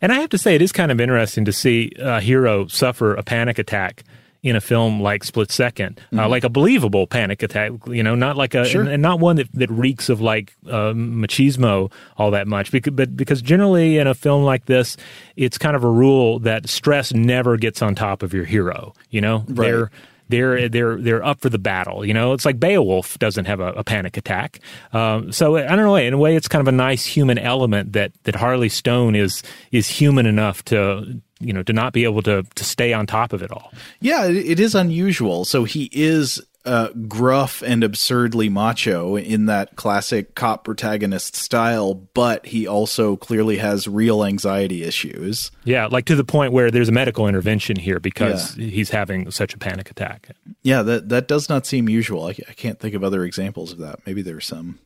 And 0.00 0.12
I 0.12 0.20
have 0.20 0.30
to 0.30 0.38
say, 0.38 0.54
it 0.54 0.62
is 0.62 0.72
kind 0.72 0.92
of 0.92 1.00
interesting 1.00 1.44
to 1.44 1.52
see 1.52 1.92
a 1.98 2.20
hero 2.20 2.66
suffer 2.68 3.14
a 3.14 3.22
panic 3.22 3.58
attack 3.58 4.04
in 4.42 4.54
a 4.54 4.60
film 4.60 5.00
like 5.00 5.24
Split 5.24 5.48
2nd 5.48 5.96
mm-hmm. 5.96 6.18
uh, 6.18 6.28
like 6.28 6.44
a 6.44 6.48
believable 6.48 7.06
panic 7.06 7.42
attack. 7.42 7.72
You 7.86 8.02
know, 8.02 8.14
not 8.14 8.36
like 8.36 8.54
a 8.54 8.64
sure. 8.64 8.82
and, 8.82 8.90
and, 8.90 9.02
not 9.02 9.18
one 9.18 9.36
that, 9.36 9.52
that 9.54 9.70
reeks 9.70 10.08
of 10.08 10.20
like 10.20 10.54
uh, 10.66 10.92
machismo 10.92 11.90
all 12.16 12.30
that 12.30 12.46
much. 12.46 12.70
Because, 12.70 12.92
but 12.94 13.16
because 13.16 13.42
generally 13.42 13.98
in 13.98 14.06
a 14.06 14.14
film 14.14 14.44
like 14.44 14.66
this, 14.66 14.96
it's 15.36 15.58
kind 15.58 15.74
of 15.74 15.82
a 15.82 15.90
rule 15.90 16.38
that 16.40 16.68
stress 16.68 17.12
never 17.12 17.56
gets 17.56 17.82
on 17.82 17.94
top 17.94 18.22
of 18.22 18.32
your 18.32 18.44
hero. 18.44 18.94
You 19.10 19.20
know, 19.20 19.38
right. 19.48 19.56
they're 19.56 19.90
they're 20.28 20.68
they're 20.68 20.96
they're 20.96 21.24
up 21.24 21.40
for 21.40 21.48
the 21.48 21.58
battle. 21.58 22.04
You 22.04 22.14
know, 22.14 22.32
it's 22.32 22.44
like 22.44 22.60
Beowulf 22.60 23.18
doesn't 23.18 23.46
have 23.46 23.60
a, 23.60 23.72
a 23.72 23.84
panic 23.84 24.16
attack. 24.16 24.60
Um, 24.92 25.32
so 25.32 25.56
I 25.56 25.74
don't 25.74 25.84
know. 25.84 25.96
In 25.96 26.14
a 26.14 26.18
way, 26.18 26.36
it's 26.36 26.48
kind 26.48 26.60
of 26.60 26.68
a 26.68 26.76
nice 26.76 27.04
human 27.04 27.38
element 27.38 27.92
that 27.92 28.12
that 28.24 28.34
Harley 28.34 28.68
Stone 28.68 29.14
is 29.14 29.42
is 29.72 29.88
human 29.88 30.26
enough 30.26 30.64
to 30.66 31.20
you 31.40 31.52
know 31.52 31.62
to 31.62 31.72
not 31.72 31.92
be 31.92 32.04
able 32.04 32.22
to 32.22 32.42
to 32.54 32.64
stay 32.64 32.92
on 32.92 33.06
top 33.06 33.32
of 33.32 33.42
it 33.42 33.50
all. 33.50 33.72
Yeah, 34.00 34.26
it 34.26 34.60
is 34.60 34.74
unusual. 34.74 35.44
So 35.44 35.64
he 35.64 35.88
is 35.92 36.40
uh, 36.68 36.92
gruff 37.08 37.62
and 37.62 37.82
absurdly 37.82 38.50
macho 38.50 39.16
in 39.16 39.46
that 39.46 39.74
classic 39.76 40.34
cop 40.34 40.64
protagonist 40.64 41.34
style, 41.34 41.94
but 41.94 42.44
he 42.44 42.66
also 42.66 43.16
clearly 43.16 43.56
has 43.56 43.88
real 43.88 44.22
anxiety 44.22 44.84
issues. 44.84 45.50
Yeah, 45.64 45.86
like 45.86 46.04
to 46.06 46.14
the 46.14 46.24
point 46.24 46.52
where 46.52 46.70
there's 46.70 46.90
a 46.90 46.92
medical 46.92 47.26
intervention 47.26 47.76
here 47.76 47.98
because 47.98 48.56
yeah. 48.56 48.66
he's 48.66 48.90
having 48.90 49.30
such 49.30 49.54
a 49.54 49.58
panic 49.58 49.90
attack. 49.90 50.28
Yeah, 50.62 50.82
that 50.82 51.08
that 51.08 51.26
does 51.26 51.48
not 51.48 51.64
seem 51.66 51.88
usual. 51.88 52.26
I, 52.26 52.36
I 52.48 52.52
can't 52.52 52.78
think 52.78 52.94
of 52.94 53.02
other 53.02 53.24
examples 53.24 53.72
of 53.72 53.78
that. 53.78 54.00
Maybe 54.06 54.20
there's 54.20 54.46
some. 54.46 54.78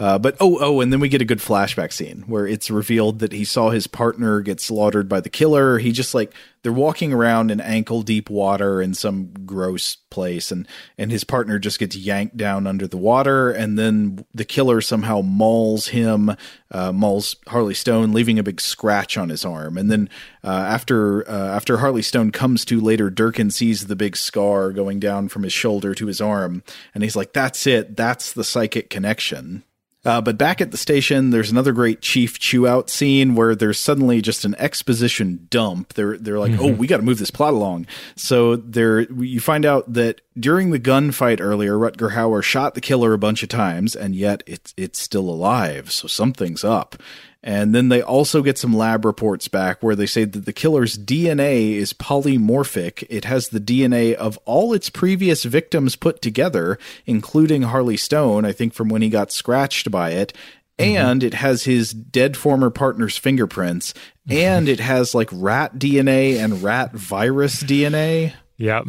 Uh, 0.00 0.18
but 0.18 0.34
oh, 0.40 0.56
oh, 0.62 0.80
and 0.80 0.90
then 0.90 0.98
we 0.98 1.10
get 1.10 1.20
a 1.20 1.26
good 1.26 1.40
flashback 1.40 1.92
scene 1.92 2.24
where 2.26 2.46
it's 2.46 2.70
revealed 2.70 3.18
that 3.18 3.32
he 3.32 3.44
saw 3.44 3.68
his 3.68 3.86
partner 3.86 4.40
get 4.40 4.58
slaughtered 4.58 5.10
by 5.10 5.20
the 5.20 5.28
killer. 5.28 5.76
He 5.76 5.92
just 5.92 6.14
like 6.14 6.32
they're 6.62 6.72
walking 6.72 7.12
around 7.12 7.50
in 7.50 7.60
ankle 7.60 8.00
deep 8.00 8.30
water 8.30 8.80
in 8.80 8.94
some 8.94 9.30
gross 9.44 9.96
place, 9.96 10.50
and 10.50 10.66
and 10.96 11.12
his 11.12 11.22
partner 11.22 11.58
just 11.58 11.78
gets 11.78 11.96
yanked 11.96 12.38
down 12.38 12.66
under 12.66 12.86
the 12.86 12.96
water, 12.96 13.50
and 13.50 13.78
then 13.78 14.24
the 14.32 14.46
killer 14.46 14.80
somehow 14.80 15.20
mauls 15.20 15.88
him, 15.88 16.34
uh, 16.70 16.92
mauls 16.92 17.36
Harley 17.48 17.74
Stone, 17.74 18.14
leaving 18.14 18.38
a 18.38 18.42
big 18.42 18.62
scratch 18.62 19.18
on 19.18 19.28
his 19.28 19.44
arm. 19.44 19.76
And 19.76 19.90
then 19.90 20.08
uh, 20.42 20.48
after 20.48 21.28
uh, 21.28 21.54
after 21.54 21.76
Harley 21.76 22.00
Stone 22.00 22.32
comes 22.32 22.64
to 22.64 22.80
later, 22.80 23.10
Durkin 23.10 23.50
sees 23.50 23.86
the 23.86 23.96
big 23.96 24.16
scar 24.16 24.72
going 24.72 24.98
down 24.98 25.28
from 25.28 25.42
his 25.42 25.52
shoulder 25.52 25.94
to 25.94 26.06
his 26.06 26.22
arm, 26.22 26.62
and 26.94 27.04
he's 27.04 27.16
like, 27.16 27.34
"That's 27.34 27.66
it. 27.66 27.98
That's 27.98 28.32
the 28.32 28.44
psychic 28.44 28.88
connection." 28.88 29.64
Uh, 30.04 30.20
but 30.20 30.38
back 30.38 30.62
at 30.62 30.70
the 30.70 30.76
station, 30.78 31.28
there's 31.30 31.50
another 31.50 31.72
great 31.72 32.00
Chief 32.00 32.38
Chew 32.38 32.66
Out 32.66 32.88
scene 32.88 33.34
where 33.34 33.54
there's 33.54 33.78
suddenly 33.78 34.22
just 34.22 34.46
an 34.46 34.54
exposition 34.54 35.46
dump. 35.50 35.92
They're 35.92 36.16
they're 36.16 36.38
like, 36.38 36.52
mm-hmm. 36.52 36.62
oh, 36.62 36.72
we 36.72 36.86
got 36.86 36.98
to 36.98 37.02
move 37.02 37.18
this 37.18 37.30
plot 37.30 37.52
along. 37.52 37.86
So 38.16 38.56
there, 38.56 39.00
you 39.00 39.40
find 39.40 39.66
out 39.66 39.92
that 39.92 40.22
during 40.38 40.70
the 40.70 40.80
gunfight 40.80 41.40
earlier, 41.40 41.74
Rutger 41.74 42.12
Hauer 42.12 42.42
shot 42.42 42.74
the 42.74 42.80
killer 42.80 43.12
a 43.12 43.18
bunch 43.18 43.42
of 43.42 43.50
times, 43.50 43.94
and 43.94 44.14
yet 44.14 44.42
it's 44.46 44.72
it's 44.76 44.98
still 44.98 45.28
alive. 45.28 45.92
So 45.92 46.08
something's 46.08 46.64
up. 46.64 46.96
And 47.42 47.74
then 47.74 47.88
they 47.88 48.02
also 48.02 48.42
get 48.42 48.58
some 48.58 48.76
lab 48.76 49.04
reports 49.04 49.48
back 49.48 49.82
where 49.82 49.96
they 49.96 50.06
say 50.06 50.24
that 50.24 50.44
the 50.44 50.52
killer's 50.52 50.98
DNA 50.98 51.72
is 51.72 51.94
polymorphic. 51.94 53.06
It 53.08 53.24
has 53.24 53.48
the 53.48 53.60
DNA 53.60 54.12
of 54.12 54.38
all 54.44 54.74
its 54.74 54.90
previous 54.90 55.44
victims 55.44 55.96
put 55.96 56.20
together, 56.20 56.78
including 57.06 57.62
Harley 57.62 57.96
Stone, 57.96 58.44
I 58.44 58.52
think 58.52 58.74
from 58.74 58.90
when 58.90 59.00
he 59.00 59.08
got 59.08 59.32
scratched 59.32 59.90
by 59.90 60.10
it. 60.10 60.34
Mm-hmm. 60.78 60.96
And 60.96 61.22
it 61.22 61.34
has 61.34 61.64
his 61.64 61.92
dead 61.92 62.36
former 62.36 62.70
partner's 62.70 63.16
fingerprints. 63.16 63.94
And 64.28 64.68
it 64.68 64.80
has 64.80 65.14
like 65.14 65.28
rat 65.32 65.76
DNA 65.76 66.38
and 66.38 66.62
rat 66.62 66.92
virus 66.92 67.62
DNA. 67.62 68.34
Yep. 68.60 68.88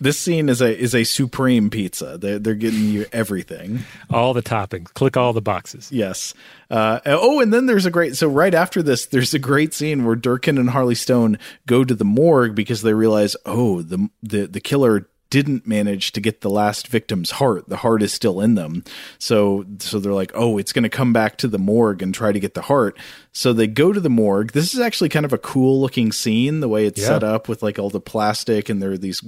This 0.00 0.18
scene 0.18 0.48
is 0.48 0.60
a 0.60 0.76
is 0.76 0.94
a 0.94 1.04
supreme 1.04 1.70
pizza. 1.70 2.18
They're 2.18 2.38
they're 2.38 2.54
getting 2.54 2.84
you 2.84 3.06
everything, 3.12 3.80
all 4.10 4.34
the 4.34 4.42
toppings. 4.42 4.92
Click 4.94 5.16
all 5.16 5.32
the 5.32 5.42
boxes. 5.42 5.90
Yes. 5.90 6.34
Uh, 6.70 7.00
oh, 7.06 7.40
and 7.40 7.52
then 7.52 7.66
there's 7.66 7.86
a 7.86 7.90
great. 7.90 8.16
So 8.16 8.28
right 8.28 8.54
after 8.54 8.82
this, 8.82 9.06
there's 9.06 9.34
a 9.34 9.38
great 9.38 9.74
scene 9.74 10.04
where 10.04 10.16
Durkin 10.16 10.58
and 10.58 10.70
Harley 10.70 10.94
Stone 10.94 11.38
go 11.66 11.84
to 11.84 11.94
the 11.94 12.04
morgue 12.04 12.54
because 12.54 12.82
they 12.82 12.94
realize, 12.94 13.36
oh, 13.46 13.82
the 13.82 14.08
the 14.22 14.46
the 14.46 14.60
killer 14.60 15.08
didn't 15.28 15.66
manage 15.66 16.12
to 16.12 16.20
get 16.20 16.40
the 16.40 16.50
last 16.50 16.86
victim's 16.88 17.32
heart. 17.32 17.68
The 17.68 17.78
heart 17.78 18.02
is 18.02 18.12
still 18.12 18.40
in 18.40 18.54
them. 18.54 18.84
So 19.18 19.64
so 19.78 19.98
they're 19.98 20.12
like, 20.12 20.32
"Oh, 20.34 20.58
it's 20.58 20.72
going 20.72 20.84
to 20.84 20.88
come 20.88 21.12
back 21.12 21.36
to 21.38 21.48
the 21.48 21.58
morgue 21.58 22.02
and 22.02 22.14
try 22.14 22.32
to 22.32 22.40
get 22.40 22.54
the 22.54 22.62
heart." 22.62 22.98
So 23.32 23.52
they 23.52 23.66
go 23.66 23.92
to 23.92 24.00
the 24.00 24.10
morgue. 24.10 24.52
This 24.52 24.74
is 24.74 24.80
actually 24.80 25.08
kind 25.08 25.26
of 25.26 25.32
a 25.32 25.38
cool 25.38 25.80
looking 25.80 26.12
scene 26.12 26.60
the 26.60 26.68
way 26.68 26.86
it's 26.86 27.00
yeah. 27.00 27.08
set 27.08 27.24
up 27.24 27.48
with 27.48 27.62
like 27.62 27.78
all 27.78 27.90
the 27.90 28.00
plastic 28.00 28.68
and 28.68 28.82
there 28.82 28.92
are 28.92 28.98
these 28.98 29.22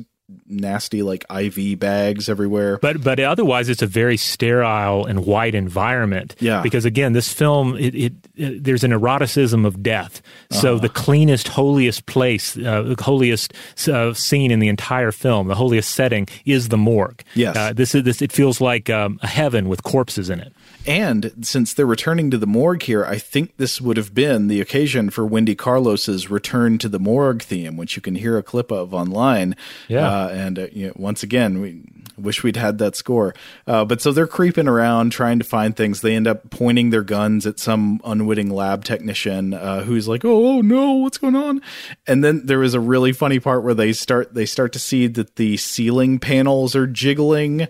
nasty 0.47 1.03
like 1.03 1.25
IV 1.31 1.79
bags 1.79 2.29
everywhere. 2.29 2.79
But 2.79 3.03
but 3.03 3.19
otherwise, 3.21 3.69
it's 3.69 3.83
a 3.83 3.87
very 3.87 4.17
sterile 4.17 5.07
and 5.07 5.25
white 5.25 5.55
environment. 5.55 6.35
Yeah. 6.39 6.63
Because 6.63 6.85
again, 6.85 7.13
this 7.13 7.33
film 7.33 7.77
it, 7.77 7.95
it, 7.95 8.13
it 8.37 8.65
there's 8.65 8.85
an 8.85 8.93
eroticism 8.93 9.65
of 9.65 9.83
death. 9.83 10.21
So 10.51 10.75
uh-huh. 10.75 10.83
the 10.83 10.89
cleanest, 10.89 11.49
holiest 11.49 12.07
place, 12.07 12.57
uh, 12.59 12.95
holiest 12.99 13.53
uh, 13.89 14.15
scene 14.15 14.51
in 14.51 14.61
the 14.61 14.69
entire 14.69 15.13
film, 15.13 15.49
the 15.49 15.55
holiest 15.55 15.93
setting 15.93 16.29
is 16.45 16.69
the 16.69 16.79
morgue. 16.79 17.23
Yes. 17.35 17.57
Uh, 17.57 17.73
this 17.73 17.95
is 17.95 18.03
this. 18.05 18.23
It 18.23 18.33
feels 18.33 18.61
like 18.61 18.91
um, 18.91 19.19
a 19.23 19.27
heaven 19.27 19.69
with 19.69 19.83
corpses 19.83 20.31
in 20.31 20.41
it. 20.41 20.53
And 20.89 21.35
since 21.43 21.74
they're 21.74 21.85
returning 21.85 22.31
to 22.31 22.39
the 22.39 22.47
morgue 22.47 22.82
here, 22.85 23.05
I 23.05 23.19
think 23.19 23.59
this 23.59 23.78
would 23.78 23.98
have 23.98 24.15
been 24.15 24.48
the 24.48 24.62
occasion 24.62 25.10
for 25.10 25.27
Wendy 25.27 25.55
Carlos's 25.55 26.31
return 26.31 26.78
to 26.78 26.89
the 26.89 26.98
morgue 26.98 27.43
theme, 27.43 27.77
which 27.77 27.94
you 27.94 28.01
can 28.01 28.15
hear 28.15 28.39
a 28.39 28.43
clip 28.43 28.70
of 28.73 28.94
online. 28.94 29.55
Yeah. 29.86 30.09
Uh, 30.09 30.28
and 30.28 30.59
uh, 30.59 30.66
you 30.73 30.86
know, 30.86 30.94
once 30.97 31.23
again, 31.23 31.60
we 31.60 31.82
wish 32.16 32.43
we'd 32.43 32.56
had 32.56 32.78
that 32.78 32.97
score. 32.97 33.35
Uh, 33.66 33.85
but 33.85 34.01
so 34.01 34.12
they're 34.12 34.27
creeping 34.27 34.66
around 34.66 35.12
trying 35.12 35.39
to 35.39 35.44
find 35.44 35.77
things. 35.77 36.01
They 36.01 36.16
end 36.16 36.27
up 36.27 36.48
pointing 36.48 36.89
their 36.89 37.02
guns 37.02 37.47
at 37.47 37.59
some 37.59 38.01
unwitting 38.02 38.48
lab 38.48 38.82
technician 38.82 39.52
uh, 39.52 39.82
who's 39.82 40.09
like, 40.09 40.24
"Oh, 40.24 40.56
oh 40.56 40.60
no, 40.62 40.94
what's 40.94 41.19
going 41.19 41.36
on?" 41.36 41.60
And 42.06 42.24
then 42.24 42.47
there 42.47 42.60
was 42.60 42.73
a 42.73 42.81
really 42.81 43.12
funny 43.12 43.40
part 43.40 43.62
where 43.62 43.74
they 43.74 43.93
start 43.93 44.32
they 44.32 44.47
start 44.47 44.73
to 44.73 44.78
see 44.78 45.06
that 45.06 45.36
the 45.36 45.59
ceiling 45.59 46.19
panels 46.19 46.74
are 46.74 46.86
jiggling 46.86 47.69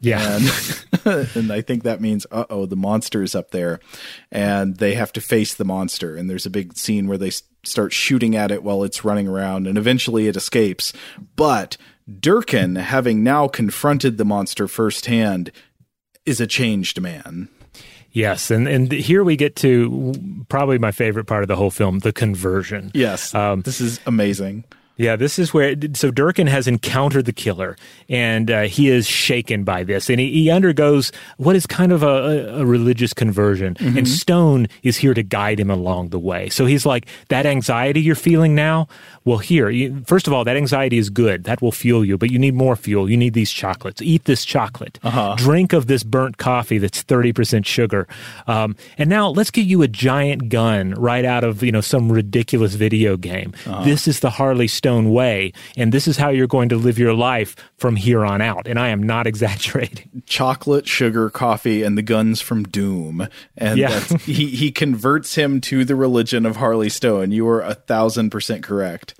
yeah. 0.00 0.38
And, 1.04 1.28
and 1.34 1.52
I 1.52 1.60
think 1.60 1.82
that 1.82 2.00
means, 2.00 2.26
uh 2.30 2.44
oh, 2.50 2.66
the 2.66 2.76
monster 2.76 3.22
is 3.22 3.34
up 3.34 3.50
there 3.50 3.80
and 4.30 4.76
they 4.76 4.94
have 4.94 5.12
to 5.12 5.20
face 5.20 5.54
the 5.54 5.64
monster. 5.64 6.16
And 6.16 6.28
there's 6.28 6.46
a 6.46 6.50
big 6.50 6.76
scene 6.76 7.06
where 7.06 7.18
they 7.18 7.30
start 7.64 7.92
shooting 7.92 8.36
at 8.36 8.50
it 8.50 8.62
while 8.62 8.84
it's 8.84 9.04
running 9.04 9.28
around 9.28 9.66
and 9.66 9.78
eventually 9.78 10.28
it 10.28 10.36
escapes. 10.36 10.92
But 11.36 11.76
Durkin, 12.20 12.76
having 12.76 13.22
now 13.22 13.48
confronted 13.48 14.16
the 14.16 14.24
monster 14.24 14.68
firsthand, 14.68 15.52
is 16.24 16.40
a 16.40 16.46
changed 16.46 17.00
man. 17.00 17.48
Yes, 18.10 18.50
and 18.50 18.66
and 18.66 18.90
here 18.90 19.22
we 19.22 19.36
get 19.36 19.54
to 19.56 20.14
probably 20.48 20.78
my 20.78 20.92
favorite 20.92 21.26
part 21.26 21.42
of 21.42 21.48
the 21.48 21.56
whole 21.56 21.70
film, 21.70 21.98
the 21.98 22.12
conversion. 22.12 22.90
Yes, 22.94 23.34
um, 23.34 23.60
this 23.62 23.80
is 23.80 24.00
amazing. 24.06 24.64
Yeah, 24.98 25.14
this 25.14 25.38
is 25.38 25.54
where 25.54 25.76
so 25.94 26.10
Durkin 26.10 26.48
has 26.48 26.66
encountered 26.66 27.24
the 27.24 27.32
killer, 27.32 27.76
and 28.08 28.50
uh, 28.50 28.62
he 28.62 28.88
is 28.88 29.06
shaken 29.06 29.62
by 29.62 29.84
this, 29.84 30.10
and 30.10 30.18
he, 30.18 30.32
he 30.32 30.50
undergoes 30.50 31.12
what 31.36 31.54
is 31.54 31.66
kind 31.66 31.92
of 31.92 32.02
a, 32.02 32.58
a 32.58 32.66
religious 32.66 33.14
conversion. 33.14 33.74
Mm-hmm. 33.74 33.96
And 33.96 34.08
Stone 34.08 34.66
is 34.82 34.96
here 34.96 35.14
to 35.14 35.22
guide 35.22 35.60
him 35.60 35.70
along 35.70 36.08
the 36.08 36.18
way. 36.18 36.48
So 36.48 36.66
he's 36.66 36.84
like, 36.84 37.06
that 37.28 37.46
anxiety 37.46 38.00
you're 38.00 38.16
feeling 38.16 38.56
now. 38.56 38.88
Well, 39.24 39.38
here, 39.38 39.70
you, 39.70 40.02
first 40.04 40.26
of 40.26 40.32
all, 40.32 40.42
that 40.44 40.56
anxiety 40.56 40.98
is 40.98 41.10
good. 41.10 41.44
That 41.44 41.62
will 41.62 41.70
fuel 41.70 42.04
you, 42.04 42.18
but 42.18 42.32
you 42.32 42.38
need 42.38 42.54
more 42.54 42.74
fuel. 42.74 43.08
You 43.08 43.16
need 43.16 43.34
these 43.34 43.52
chocolates. 43.52 44.02
Eat 44.02 44.24
this 44.24 44.44
chocolate. 44.44 44.98
Uh-huh. 45.04 45.36
Drink 45.38 45.72
of 45.72 45.86
this 45.86 46.02
burnt 46.02 46.38
coffee 46.38 46.78
that's 46.78 47.02
thirty 47.02 47.32
percent 47.32 47.66
sugar. 47.66 48.08
Um, 48.48 48.74
and 48.96 49.08
now 49.08 49.28
let's 49.28 49.52
get 49.52 49.66
you 49.66 49.82
a 49.82 49.88
giant 49.88 50.48
gun 50.48 50.94
right 50.94 51.24
out 51.24 51.44
of 51.44 51.62
you 51.62 51.70
know 51.70 51.82
some 51.82 52.10
ridiculous 52.10 52.74
video 52.74 53.16
game. 53.16 53.52
Uh-huh. 53.64 53.84
This 53.84 54.08
is 54.08 54.20
the 54.20 54.30
Harley 54.30 54.66
Stone 54.66 54.87
own 54.88 55.12
way. 55.12 55.52
And 55.76 55.92
this 55.92 56.08
is 56.08 56.16
how 56.16 56.30
you're 56.30 56.46
going 56.46 56.68
to 56.70 56.76
live 56.76 56.98
your 56.98 57.14
life 57.14 57.54
from 57.76 57.96
here 57.96 58.24
on 58.24 58.40
out. 58.40 58.66
And 58.66 58.78
I 58.78 58.88
am 58.88 59.02
not 59.02 59.26
exaggerating. 59.32 60.22
Chocolate, 60.26 60.88
sugar, 60.88 61.30
coffee, 61.30 61.82
and 61.82 61.96
the 61.96 62.02
guns 62.02 62.40
from 62.40 62.64
Doom. 62.64 63.28
And 63.56 63.78
yeah. 63.78 64.00
he, 64.00 64.48
he 64.48 64.72
converts 64.72 65.36
him 65.36 65.60
to 65.62 65.84
the 65.84 65.94
religion 65.94 66.46
of 66.46 66.56
Harley 66.56 66.88
Stone. 66.88 67.30
You 67.32 67.46
are 67.48 67.60
a 67.60 67.74
thousand 67.74 68.30
percent 68.30 68.62
correct. 68.62 69.14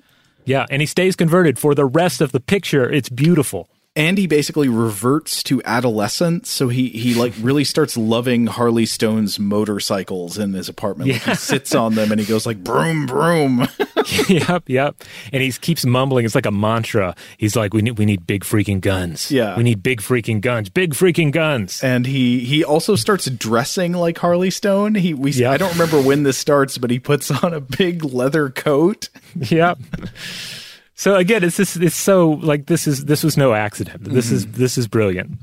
Yeah. 0.45 0.65
And 0.69 0.81
he 0.81 0.85
stays 0.85 1.15
converted 1.15 1.59
for 1.59 1.75
the 1.75 1.85
rest 1.85 2.21
of 2.21 2.31
the 2.31 2.39
picture. 2.39 2.89
It's 2.89 3.09
beautiful 3.09 3.69
Andy 3.99 4.27
basically 4.27 4.69
reverts 4.69 5.43
to 5.43 5.61
adolescence, 5.65 6.49
so 6.49 6.69
he 6.69 6.87
he 6.87 7.15
like 7.15 7.33
really 7.41 7.65
starts 7.65 7.97
loving 7.97 8.47
Harley 8.47 8.85
Stone's 8.85 9.37
motorcycles 9.37 10.37
in 10.37 10.53
his 10.53 10.69
apartment. 10.69 11.11
Like 11.11 11.21
he 11.21 11.35
sits 11.35 11.75
on 11.75 11.95
them 11.95 12.11
and 12.11 12.19
he 12.19 12.25
goes 12.25 12.45
like 12.45 12.63
broom 12.63 13.05
broom. 13.05 13.67
yep, 14.29 14.63
yep. 14.67 14.95
And 15.33 15.43
he 15.43 15.51
keeps 15.51 15.85
mumbling. 15.85 16.23
It's 16.23 16.33
like 16.33 16.45
a 16.45 16.51
mantra. 16.51 17.13
He's 17.37 17.57
like, 17.57 17.73
"We 17.73 17.81
need, 17.81 17.97
we 17.97 18.05
need 18.05 18.25
big 18.25 18.45
freaking 18.45 18.79
guns. 18.79 19.29
Yeah. 19.31 19.57
we 19.57 19.63
need 19.63 19.83
big 19.83 20.01
freaking 20.01 20.39
guns. 20.39 20.69
Big 20.69 20.93
freaking 20.93 21.31
guns." 21.33 21.83
and 21.83 22.05
he 22.05 22.39
he 22.39 22.63
also 22.63 22.95
starts 22.95 23.29
dressing 23.29 23.91
like 23.93 24.17
Harley 24.17 24.49
Stone. 24.49 24.95
He 24.95 25.13
we 25.13 25.45
I 25.45 25.57
don't 25.57 25.71
remember 25.73 26.01
when 26.01 26.23
this 26.23 26.37
starts, 26.37 26.77
but 26.77 26.89
he 26.89 26.99
puts 26.99 27.29
on 27.43 27.53
a 27.53 27.59
big 27.59 28.05
leather 28.05 28.49
coat. 28.49 29.09
yep. 29.35 29.77
So 30.99 31.15
again, 31.15 31.45
it's 31.45 31.55
this. 31.55 31.77
It's 31.77 31.95
so 31.95 32.31
like 32.31 32.65
this 32.65 32.85
is 32.85 33.05
this 33.05 33.23
was 33.23 33.37
no 33.37 33.53
accident. 33.53 34.03
This 34.03 34.31
is 34.31 34.45
this 34.47 34.77
is 34.77 34.89
brilliant. 34.89 35.39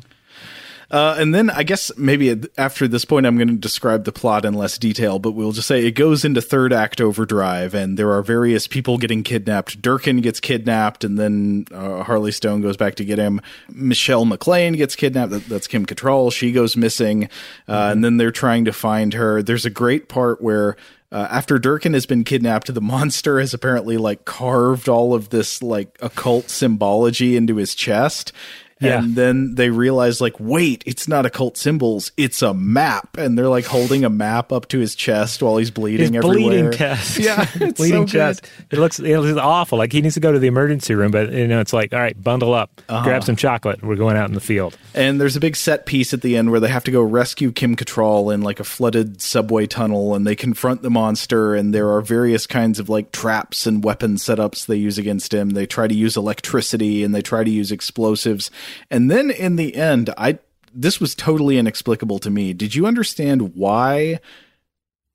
Uh, 0.91 1.17
and 1.19 1.35
then 1.35 1.49
I 1.49 1.63
guess 1.63 1.91
maybe 1.97 2.39
after 2.59 2.87
this 2.87 3.07
point, 3.07 3.25
I'm 3.25 3.37
going 3.37 3.49
to 3.49 3.55
describe 3.57 4.05
the 4.05 4.13
plot 4.13 4.45
in 4.45 4.53
less 4.53 4.77
detail, 4.77 5.19
but 5.19 5.33
we'll 5.33 5.53
just 5.53 5.67
say 5.67 5.87
it 5.87 5.93
goes 5.93 6.27
into 6.27 6.43
third 6.43 6.75
act 6.75 7.01
overdrive, 7.01 7.75
and 7.75 7.99
there 7.99 8.13
are 8.13 8.23
various 8.23 8.67
people 8.67 8.99
getting 8.99 9.23
kidnapped. 9.23 9.81
Durkin 9.81 10.21
gets 10.21 10.41
kidnapped, 10.41 11.05
and 11.05 11.19
then 11.19 11.65
uh, 11.73 12.03
Harley 12.03 12.33
Stone 12.33 12.61
goes 12.61 12.77
back 12.77 12.97
to 12.97 13.05
get 13.07 13.19
him. 13.19 13.41
Michelle 13.71 14.27
McLean 14.27 14.75
gets 14.75 14.95
kidnapped. 14.95 15.31
That, 15.31 15.47
that's 15.47 15.67
Kim 15.67 15.87
Cattrall. 15.87 16.31
She 16.31 16.53
goes 16.53 16.77
missing, 16.77 17.31
uh, 17.67 17.89
and 17.93 18.05
then 18.05 18.19
they're 18.19 18.31
trying 18.31 18.67
to 18.67 18.75
find 18.75 19.15
her. 19.15 19.43
There's 19.43 19.65
a 19.65 19.71
great 19.71 20.11
part 20.11 20.43
where. 20.43 20.77
Uh, 21.13 21.29
after 21.31 21.59
Durkin 21.59 21.95
has 21.95 22.07
been 22.07 22.25
kidnapped, 22.25 22.73
the 22.73 22.81
monster 22.81 23.39
has 23.39 23.55
apparently 23.55 23.97
like 23.97 24.25
carved 24.25 24.89
all 24.89 25.15
of 25.15 25.31
this 25.31 25.63
like 25.63 25.97
occult 26.01 26.51
symbology 26.51 27.37
into 27.37 27.57
his 27.57 27.75
chest. 27.75 28.33
Yeah. 28.79 28.99
And 29.03 29.17
then 29.17 29.55
they 29.55 29.71
realize, 29.71 30.21
like, 30.21 30.35
wait, 30.39 30.83
it's 30.87 31.09
not 31.09 31.25
occult 31.25 31.57
symbols, 31.57 32.13
it's 32.19 32.43
a 32.43 32.53
map. 32.53 33.17
And 33.17 33.39
they're 33.39 33.49
like 33.49 33.65
holding 33.65 34.05
a 34.05 34.11
map 34.11 34.53
up 34.53 34.69
to 34.69 34.79
his 34.79 34.95
chest 34.95 35.43
while 35.43 35.57
he's 35.57 35.71
bleeding 35.71 36.13
His 36.13 36.25
everywhere. 36.25 36.51
bleeding 36.51 36.73
chest. 36.73 37.19
Yeah, 37.27 37.47
bleeding 37.59 38.07
so 38.07 38.07
chest. 38.07 38.43
good. 38.69 38.77
It 38.79 38.81
looks 38.81 38.99
it 38.99 39.19
looks 39.19 39.39
awful. 39.41 39.79
Like 39.79 39.93
he 39.93 40.03
needs 40.03 40.15
to 40.15 40.21
go 40.21 40.31
to 40.31 40.39
the 40.39 40.47
emergency 40.47 40.95
room, 40.95 41.11
but 41.11 41.33
you 41.33 41.47
know, 41.49 41.61
it's 41.61 41.73
like, 41.73 41.95
all 41.95 41.99
right, 42.01 42.21
bundle 42.23 42.53
up, 42.53 42.71
Uh-huh. 42.89 43.03
grab 43.03 43.25
some 43.25 43.37
chocolate. 43.37 43.83
We're 43.83 43.97
going 43.97 44.17
out 44.17 44.29
in 44.29 44.35
the 44.35 44.41
field. 44.41 44.77
And 44.95 45.19
there's 45.21 45.37
a 45.37 45.41
big 45.41 45.57
set 45.57 45.87
piece 45.87 46.13
at 46.13 46.21
the 46.21 46.37
end 46.37 46.51
where 46.51 46.61
they 46.61 46.69
have 46.69 46.85
to 46.85 46.91
go 46.91 47.01
rescue 47.03 47.53
Kim 47.53 47.77
Cattrall 47.77 48.33
in 48.35 48.43
like 48.43 48.61
a 48.61 48.65
flooded 48.65 49.23
subway 49.23 49.67
tunnel 49.67 50.15
and 50.15 50.27
they 50.27 50.37
confront 50.37 50.83
the 50.83 50.91
monster 50.91 51.55
and 51.55 51.75
there 51.75 51.91
are 51.91 52.03
various 52.03 52.47
kinds 52.47 52.79
of 52.79 52.91
like 52.91 53.11
traps 53.13 53.67
and 53.67 53.83
weapon 53.83 54.17
setups 54.17 54.67
they 54.67 54.77
use 54.77 54.99
against 54.99 55.33
him. 55.33 55.51
They 55.51 55.65
try 55.67 55.87
to 55.89 55.95
use 55.95 56.17
electricity 56.17 57.03
and 57.05 57.15
they 57.15 57.23
try 57.23 57.43
to 57.43 57.51
use 57.51 57.73
explosives. 57.73 58.51
And 58.91 59.11
then 59.11 59.31
in 59.31 59.57
the 59.57 59.75
end, 59.77 60.11
I 60.17 60.39
this 60.75 61.01
was 61.01 61.15
totally 61.15 61.59
inexplicable 61.59 62.19
to 62.21 62.31
me. 62.31 62.53
Did 62.53 62.75
you 62.75 62.87
understand 62.87 63.55
why 63.55 64.21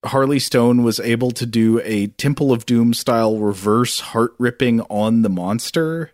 Harley 0.03 0.39
Stone 0.39 0.83
was 0.83 0.99
able 0.99 1.31
to 1.31 1.45
do 1.45 1.79
a 1.83 2.07
Temple 2.07 2.51
of 2.51 2.65
Doom 2.65 2.93
style 2.93 3.37
reverse 3.37 3.99
heart 3.99 4.33
ripping 4.39 4.81
on 4.81 5.21
the 5.21 5.29
monster? 5.29 6.11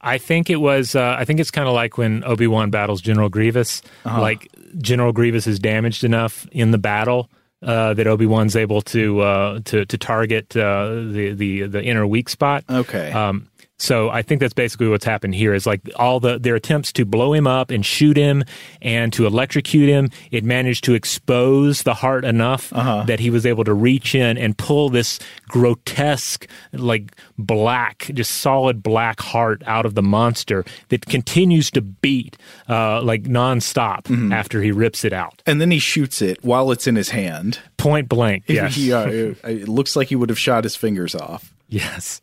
I 0.00 0.18
think 0.18 0.50
it 0.50 0.56
was. 0.56 0.94
Uh, 0.94 1.16
I 1.18 1.24
think 1.24 1.40
it's 1.40 1.50
kind 1.50 1.68
of 1.68 1.74
like 1.74 1.98
when 1.98 2.22
Obi 2.24 2.46
Wan 2.46 2.70
battles 2.70 3.00
General 3.00 3.28
Grievous. 3.28 3.82
Uh-huh. 4.04 4.20
Like 4.20 4.48
General 4.78 5.12
Grievous 5.12 5.46
is 5.46 5.58
damaged 5.58 6.04
enough 6.04 6.46
in 6.52 6.70
the 6.70 6.78
battle 6.78 7.30
uh, 7.62 7.94
that 7.94 8.06
Obi 8.06 8.26
Wan's 8.26 8.56
able 8.56 8.82
to 8.82 9.20
uh, 9.20 9.60
to 9.64 9.84
to 9.84 9.98
target 9.98 10.56
uh, 10.56 10.94
the 10.94 11.32
the 11.34 11.62
the 11.62 11.82
inner 11.82 12.06
weak 12.06 12.28
spot. 12.28 12.64
Okay. 12.68 13.12
Um, 13.12 13.48
so 13.78 14.08
I 14.08 14.22
think 14.22 14.40
that's 14.40 14.54
basically 14.54 14.88
what's 14.88 15.04
happened 15.04 15.34
here 15.34 15.52
is 15.52 15.66
like 15.66 15.80
all 15.96 16.18
the 16.18 16.38
their 16.38 16.54
attempts 16.54 16.92
to 16.92 17.04
blow 17.04 17.32
him 17.32 17.46
up 17.46 17.70
and 17.70 17.84
shoot 17.84 18.16
him 18.16 18.42
and 18.80 19.12
to 19.12 19.26
electrocute 19.26 19.88
him, 19.88 20.10
it 20.30 20.44
managed 20.44 20.84
to 20.84 20.94
expose 20.94 21.82
the 21.82 21.94
heart 21.94 22.24
enough 22.24 22.72
uh-huh. 22.72 23.04
that 23.04 23.20
he 23.20 23.28
was 23.28 23.44
able 23.44 23.64
to 23.64 23.74
reach 23.74 24.14
in 24.14 24.38
and 24.38 24.56
pull 24.56 24.88
this 24.88 25.18
grotesque, 25.48 26.48
like 26.72 27.14
black, 27.38 28.10
just 28.14 28.30
solid 28.32 28.82
black 28.82 29.20
heart 29.20 29.62
out 29.66 29.84
of 29.84 29.94
the 29.94 30.02
monster 30.02 30.64
that 30.88 31.04
continues 31.06 31.70
to 31.70 31.82
beat 31.82 32.38
uh, 32.68 33.02
like 33.02 33.24
nonstop 33.24 34.04
mm-hmm. 34.04 34.32
after 34.32 34.62
he 34.62 34.72
rips 34.72 35.04
it 35.04 35.12
out. 35.12 35.42
And 35.44 35.60
then 35.60 35.70
he 35.70 35.78
shoots 35.78 36.22
it 36.22 36.42
while 36.42 36.70
it's 36.70 36.86
in 36.86 36.96
his 36.96 37.10
hand. 37.10 37.58
Point 37.76 38.08
blank. 38.08 38.44
Yes. 38.46 38.76
yeah, 38.78 39.00
uh, 39.00 39.06
it, 39.06 39.38
it 39.44 39.68
looks 39.68 39.96
like 39.96 40.08
he 40.08 40.16
would 40.16 40.30
have 40.30 40.38
shot 40.38 40.64
his 40.64 40.76
fingers 40.76 41.14
off. 41.14 41.52
Yes. 41.68 42.22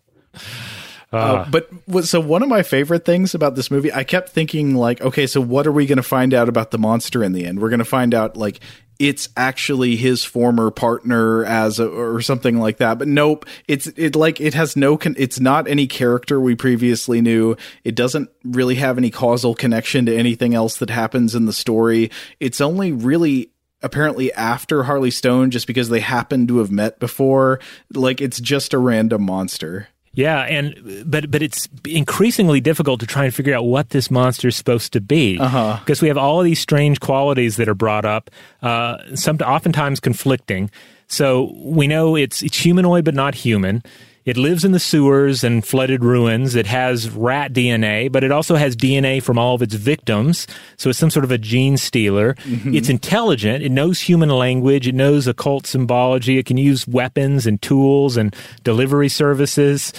Uh, 1.14 1.50
but 1.52 2.06
so 2.06 2.20
one 2.20 2.44
of 2.44 2.50
my 2.50 2.64
favorite 2.64 3.06
things 3.06 3.36
about 3.36 3.56
this 3.56 3.70
movie, 3.70 3.94
I 3.94 4.04
kept 4.04 4.30
thinking 4.30 4.76
like, 4.76 5.02
okay, 5.02 5.28
so 5.28 5.40
what 5.42 5.68
are 5.68 5.72
we 5.72 5.86
going 5.86 5.98
to 5.98 6.04
find 6.04 6.34
out 6.34 6.50
about 6.50 6.72
the 6.72 6.78
monster 6.78 7.24
in 7.24 7.34
the 7.34 7.46
end? 7.46 7.62
We're 7.62 7.70
going 7.70 7.80
to 7.80 7.86
find 7.86 8.14
out 8.14 8.36
like 8.36 8.60
it's 9.00 9.30
actually 9.36 9.96
his 9.96 10.24
former 10.24 10.72
partner 10.72 11.44
as 11.46 11.80
a, 11.80 11.88
or 11.88 12.22
something 12.22 12.60
like 12.60 12.78
that. 12.78 13.00
But 13.00 13.08
nope, 13.08 13.46
it's 13.68 13.88
it 13.88 14.16
like 14.16 14.40
it 14.40 14.54
has 14.54 14.76
no 14.76 14.98
con- 14.98 15.16
it's 15.18 15.40
not 15.40 15.68
any 15.68 15.88
character 15.88 16.40
we 16.40 16.56
previously 16.56 17.22
knew. 17.22 17.56
It 17.84 17.96
doesn't 17.96 18.30
really 18.44 18.76
have 18.76 18.98
any 18.98 19.10
causal 19.10 19.56
connection 19.56 20.06
to 20.06 20.16
anything 20.16 20.54
else 20.54 20.78
that 20.78 20.90
happens 20.90 21.36
in 21.36 21.46
the 21.46 21.54
story. 21.54 22.12
It's 22.40 22.62
only 22.62 22.92
really 22.92 23.52
apparently 23.82 24.32
after 24.34 24.84
Harley 24.84 25.12
Stone 25.12 25.52
just 25.52 25.68
because 25.68 25.90
they 25.90 26.00
happen 26.00 26.48
to 26.48 26.60
have 26.60 26.72
met 26.72 27.00
before. 27.00 27.60
Like 27.94 28.22
it's 28.22 28.40
just 28.40 28.74
a 28.74 28.78
random 28.78 29.24
monster. 29.26 29.90
Yeah, 30.16 30.42
and 30.42 31.04
but 31.06 31.32
but 31.32 31.42
it's 31.42 31.68
increasingly 31.88 32.62
difficult 32.62 33.00
to 33.00 33.08
try 33.08 33.26
and 33.26 33.34
figure 33.34 33.56
out 33.56 33.66
what 33.66 33.90
this 33.90 34.12
monster 34.12 34.48
is 34.48 34.56
supposed 34.56 34.94
to 34.94 35.02
be 35.02 35.40
Uh-huh. 35.40 35.78
because 35.80 36.02
we 36.04 36.08
have 36.08 36.18
all 36.18 36.40
of 36.40 36.46
these 36.46 36.60
strange 36.60 37.00
qualities 37.00 37.56
that 37.58 37.68
are 37.68 37.74
brought 37.74 38.06
up, 38.06 38.30
uh, 38.62 38.98
some 39.16 39.38
oftentimes 39.38 40.00
conflicting. 40.00 40.70
So 41.08 41.52
we 41.58 41.88
know 41.88 42.16
it's 42.16 42.44
it's 42.44 42.58
humanoid 42.58 43.06
but 43.06 43.16
not 43.16 43.34
human. 43.36 43.82
It 44.26 44.38
lives 44.38 44.64
in 44.64 44.72
the 44.72 44.80
sewers 44.80 45.44
and 45.44 45.66
flooded 45.66 46.04
ruins. 46.04 46.56
It 46.56 46.66
has 46.68 47.10
rat 47.10 47.52
DNA, 47.52 48.12
but 48.12 48.24
it 48.24 48.32
also 48.32 48.56
has 48.56 48.76
DNA 48.76 49.22
from 49.22 49.38
all 49.38 49.56
of 49.56 49.62
its 49.62 49.76
victims. 49.76 50.48
So 50.78 50.90
it's 50.90 51.00
some 51.00 51.10
sort 51.10 51.26
of 51.26 51.32
a 51.32 51.38
gene 51.38 51.78
stealer. 51.78 52.36
Mm-hmm. 52.36 52.74
It's 52.74 52.90
intelligent. 52.90 53.64
It 53.64 53.72
knows 53.72 54.00
human 54.00 54.30
language. 54.30 54.88
It 54.88 54.96
knows 54.96 55.28
occult 55.28 55.68
symbology. 55.68 56.38
It 56.38 56.46
can 56.46 56.58
use 56.58 56.88
weapons 56.88 57.46
and 57.46 57.62
tools 57.62 58.16
and 58.16 58.36
delivery 58.64 59.10
services. 59.10 59.92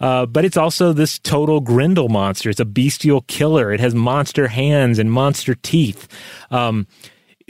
Uh, 0.00 0.26
but 0.26 0.44
it's 0.44 0.56
also 0.56 0.92
this 0.92 1.18
total 1.18 1.60
Grendel 1.60 2.08
monster. 2.08 2.50
It's 2.50 2.60
a 2.60 2.64
bestial 2.64 3.22
killer. 3.22 3.72
It 3.72 3.80
has 3.80 3.94
monster 3.94 4.48
hands 4.48 4.98
and 4.98 5.10
monster 5.10 5.54
teeth. 5.54 6.06
Um, 6.50 6.86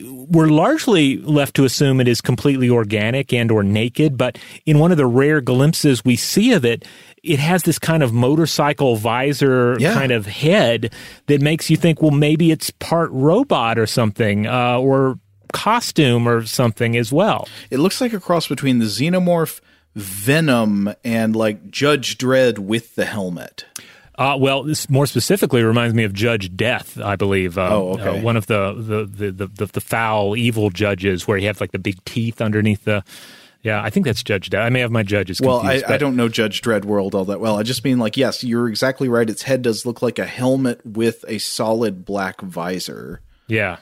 we're 0.03 0.49
largely 0.49 1.19
left 1.19 1.55
to 1.57 1.65
assume 1.65 2.01
it 2.01 2.09
is 2.09 2.21
completely 2.21 2.69
organic 2.71 3.33
and 3.33 3.51
or 3.51 3.63
naked 3.63 4.17
but 4.17 4.39
in 4.67 4.79
one 4.79 4.91
of 4.91 4.97
the 4.97 5.07
rare 5.07 5.41
glimpses 5.41 6.05
we 6.05 6.17
see 6.17 6.53
of 6.53 6.65
it 6.65 6.85
it 7.23 7.39
has 7.39 7.65
this 7.65 7.79
kind 7.79 8.03
of 8.03 8.13
motorcycle 8.13 8.97
visor 8.97 9.77
Yeah. 9.79 9.95
kind 9.95 10.13
of 10.13 10.27
head 10.27 10.93
that 11.27 11.41
makes 11.41 11.69
you 11.71 11.77
think 11.77 12.01
well 12.01 12.11
maybe 12.11 12.51
it's 12.51 12.71
part 12.71 13.11
robot 13.13 13.79
or 13.79 13.87
something 13.87 14.47
uh, 14.47 14.79
or 14.79 15.19
costume 15.53 16.29
or 16.29 16.45
something 16.47 16.97
as 16.97 17.13
well 17.13 17.49
It 17.71 17.79
looks 17.79 18.01
like 18.01 18.13
a 18.13 18.21
cross 18.21 18.47
between 18.49 18.79
the 18.79 18.87
xenomorph, 18.87 19.61
Venom, 19.97 20.95
and 21.05 21.35
like 21.35 21.69
Judge 21.71 22.17
Dredd 22.17 22.59
with 22.61 22.95
the 22.95 23.05
helmet. 23.05 23.65
Uh, 24.21 24.37
well, 24.37 24.63
this 24.63 24.89
more 24.91 25.07
specifically 25.07 25.63
reminds 25.65 25.95
me 25.95 26.05
of 26.05 26.13
Judge 26.13 26.55
Death, 26.55 27.01
I 27.01 27.17
believe. 27.17 27.57
Uh, 27.57 27.69
Oh, 27.73 27.93
okay. 27.95 28.19
uh, 28.19 28.23
one 28.23 28.37
of 28.37 28.47
the 28.47 28.75
the, 28.75 29.31
the, 29.33 29.47
the, 29.47 29.67
the 29.67 29.81
foul, 29.81 30.37
evil 30.37 30.69
judges 30.71 31.27
where 31.27 31.39
he 31.39 31.47
has 31.47 31.59
like 31.61 31.73
the 31.73 31.79
big 31.79 32.05
teeth 32.05 32.41
underneath 32.43 32.85
the. 32.85 33.03
Yeah, 33.63 33.83
I 33.83 33.91
think 33.91 34.07
that's 34.07 34.23
Judge 34.23 34.49
Death. 34.51 34.65
I 34.65 34.69
may 34.71 34.81
have 34.81 34.91
my 34.91 35.03
judges 35.03 35.41
Well, 35.41 35.61
confused. 35.61 35.85
I, 35.85 35.89
I 35.89 35.91
but- 35.93 36.01
don't 36.01 36.17
know 36.17 36.29
Judge 36.29 36.61
Dredd 36.63 36.85
world 36.85 37.15
all 37.15 37.25
that 37.27 37.41
well. 37.41 37.57
I 37.59 37.63
just 37.63 37.83
mean 37.85 37.99
like, 37.99 38.17
yes, 38.17 38.45
you're 38.45 38.69
exactly 38.69 39.09
right. 39.09 39.29
Its 39.29 39.43
head 39.43 39.63
does 39.63 39.85
look 39.87 40.01
like 40.03 40.19
a 40.19 40.25
helmet 40.27 40.81
with 40.85 41.25
a 41.29 41.39
solid 41.39 42.05
black 42.05 42.41
visor. 42.43 43.21
Yeah. 43.49 43.79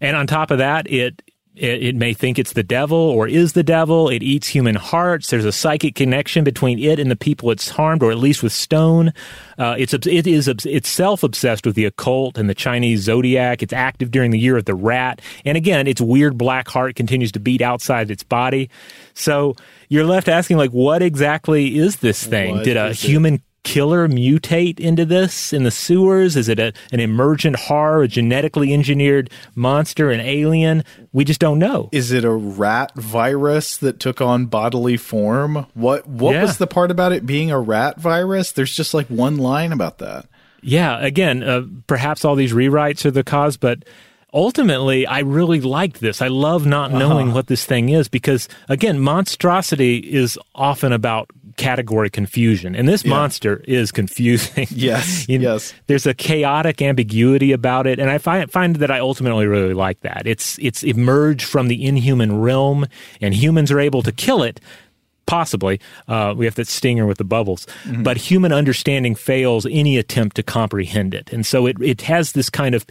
And 0.00 0.16
on 0.16 0.26
top 0.26 0.50
of 0.50 0.58
that, 0.58 0.90
it, 0.90 1.22
it 1.56 1.82
it 1.82 1.96
may 1.96 2.14
think 2.14 2.38
it's 2.38 2.52
the 2.52 2.62
devil 2.62 2.98
or 2.98 3.28
is 3.28 3.52
the 3.52 3.62
devil. 3.62 4.08
It 4.08 4.22
eats 4.22 4.48
human 4.48 4.74
hearts. 4.74 5.30
There's 5.30 5.44
a 5.44 5.52
psychic 5.52 5.94
connection 5.94 6.44
between 6.44 6.78
it 6.78 6.98
and 6.98 7.10
the 7.10 7.16
people 7.16 7.50
it's 7.50 7.68
harmed, 7.68 8.02
or 8.02 8.10
at 8.10 8.18
least 8.18 8.42
with 8.42 8.52
Stone. 8.52 9.12
Uh, 9.58 9.76
it's 9.78 9.94
it 9.94 10.26
is 10.26 10.48
itself 10.48 11.22
obsessed 11.22 11.66
with 11.66 11.76
the 11.76 11.84
occult 11.84 12.38
and 12.38 12.50
the 12.50 12.54
Chinese 12.54 13.02
zodiac. 13.02 13.62
It's 13.62 13.72
active 13.72 14.10
during 14.10 14.30
the 14.30 14.38
year 14.38 14.56
of 14.56 14.64
the 14.64 14.74
rat, 14.74 15.20
and 15.44 15.56
again, 15.56 15.86
its 15.86 16.00
weird 16.00 16.36
black 16.36 16.68
heart 16.68 16.96
continues 16.96 17.32
to 17.32 17.40
beat 17.40 17.62
outside 17.62 18.10
its 18.10 18.22
body. 18.22 18.70
So 19.14 19.54
you're 19.88 20.04
left 20.04 20.28
asking, 20.28 20.56
like, 20.56 20.70
what 20.70 21.02
exactly 21.02 21.78
is 21.78 21.96
this 21.96 22.24
thing? 22.24 22.56
What 22.56 22.64
Did 22.64 22.76
a 22.76 22.92
human 22.92 23.34
it? 23.34 23.40
Killer 23.64 24.06
mutate 24.08 24.78
into 24.78 25.04
this 25.04 25.52
in 25.52 25.64
the 25.64 25.70
sewers? 25.70 26.36
Is 26.36 26.48
it 26.48 26.58
a, 26.60 26.72
an 26.92 27.00
emergent 27.00 27.56
horror, 27.56 28.02
a 28.04 28.08
genetically 28.08 28.72
engineered 28.72 29.30
monster, 29.56 30.10
an 30.10 30.20
alien? 30.20 30.84
We 31.12 31.24
just 31.24 31.40
don't 31.40 31.58
know. 31.58 31.88
Is 31.90 32.12
it 32.12 32.24
a 32.24 32.30
rat 32.30 32.92
virus 32.94 33.76
that 33.78 33.98
took 33.98 34.20
on 34.20 34.46
bodily 34.46 34.96
form? 34.96 35.66
What 35.74 36.06
what 36.06 36.34
Yeah. 36.34 36.42
was 36.42 36.58
the 36.58 36.66
part 36.68 36.90
about 36.92 37.12
it 37.12 37.26
being 37.26 37.50
a 37.50 37.58
rat 37.58 37.98
virus? 38.00 38.52
There's 38.52 38.76
just 38.76 38.94
like 38.94 39.08
one 39.08 39.36
line 39.38 39.72
about 39.72 39.98
that. 39.98 40.26
Yeah, 40.62 40.98
again, 41.04 41.42
uh, 41.42 41.62
perhaps 41.86 42.24
all 42.24 42.36
these 42.36 42.52
rewrites 42.52 43.04
are 43.04 43.10
the 43.10 43.22
cause, 43.24 43.56
but 43.58 43.84
ultimately, 44.32 45.06
I 45.06 45.20
really 45.20 45.60
like 45.60 45.98
this. 45.98 46.20
I 46.22 46.28
love 46.28 46.66
not 46.66 46.90
knowing 46.92 47.28
Uh-huh. 47.28 47.34
what 47.36 47.46
this 47.48 47.64
thing 47.64 47.90
is 47.90 48.08
because, 48.08 48.48
again, 48.68 48.98
monstrosity 48.98 49.98
is 49.98 50.38
often 50.54 50.92
about 50.92 51.30
category 51.56 52.10
confusion, 52.10 52.74
and 52.74 52.88
this 52.88 53.04
Yeah. 53.04 53.10
monster 53.10 53.62
is 53.66 53.92
confusing. 53.92 54.66
Yes, 54.74 55.28
You 55.28 55.38
know, 55.38 55.52
yes. 55.54 55.72
There's 55.86 56.06
a 56.06 56.14
chaotic 56.14 56.82
ambiguity 56.82 57.52
about 57.52 57.86
it, 57.86 57.98
and 57.98 58.10
I 58.10 58.18
find 58.18 58.50
find 58.50 58.76
that 58.76 58.90
I 58.90 58.98
ultimately 58.98 59.46
really 59.46 59.74
like 59.74 60.00
that. 60.00 60.26
It's 60.26 60.58
it's 60.60 60.82
emerged 60.82 61.46
from 61.46 61.68
the 61.68 61.84
inhuman 61.84 62.40
realm, 62.40 62.86
and 63.20 63.34
humans 63.34 63.70
are 63.70 63.80
able 63.80 64.02
to 64.02 64.12
kill 64.12 64.42
it. 64.42 64.60
Possibly, 65.26 65.80
uh, 66.06 66.34
we 66.36 66.44
have 66.44 66.54
that 66.56 66.68
stinger 66.68 67.06
with 67.06 67.16
the 67.16 67.24
bubbles, 67.24 67.66
Mm-hmm. 67.84 68.02
but 68.02 68.18
human 68.18 68.52
understanding 68.52 69.14
fails 69.14 69.64
any 69.70 69.96
attempt 69.96 70.36
to 70.36 70.42
comprehend 70.42 71.14
it, 71.14 71.32
and 71.32 71.46
so 71.46 71.66
it 71.66 71.76
it 71.80 72.02
has 72.02 72.32
this 72.32 72.50
kind 72.50 72.74
of 72.74 72.84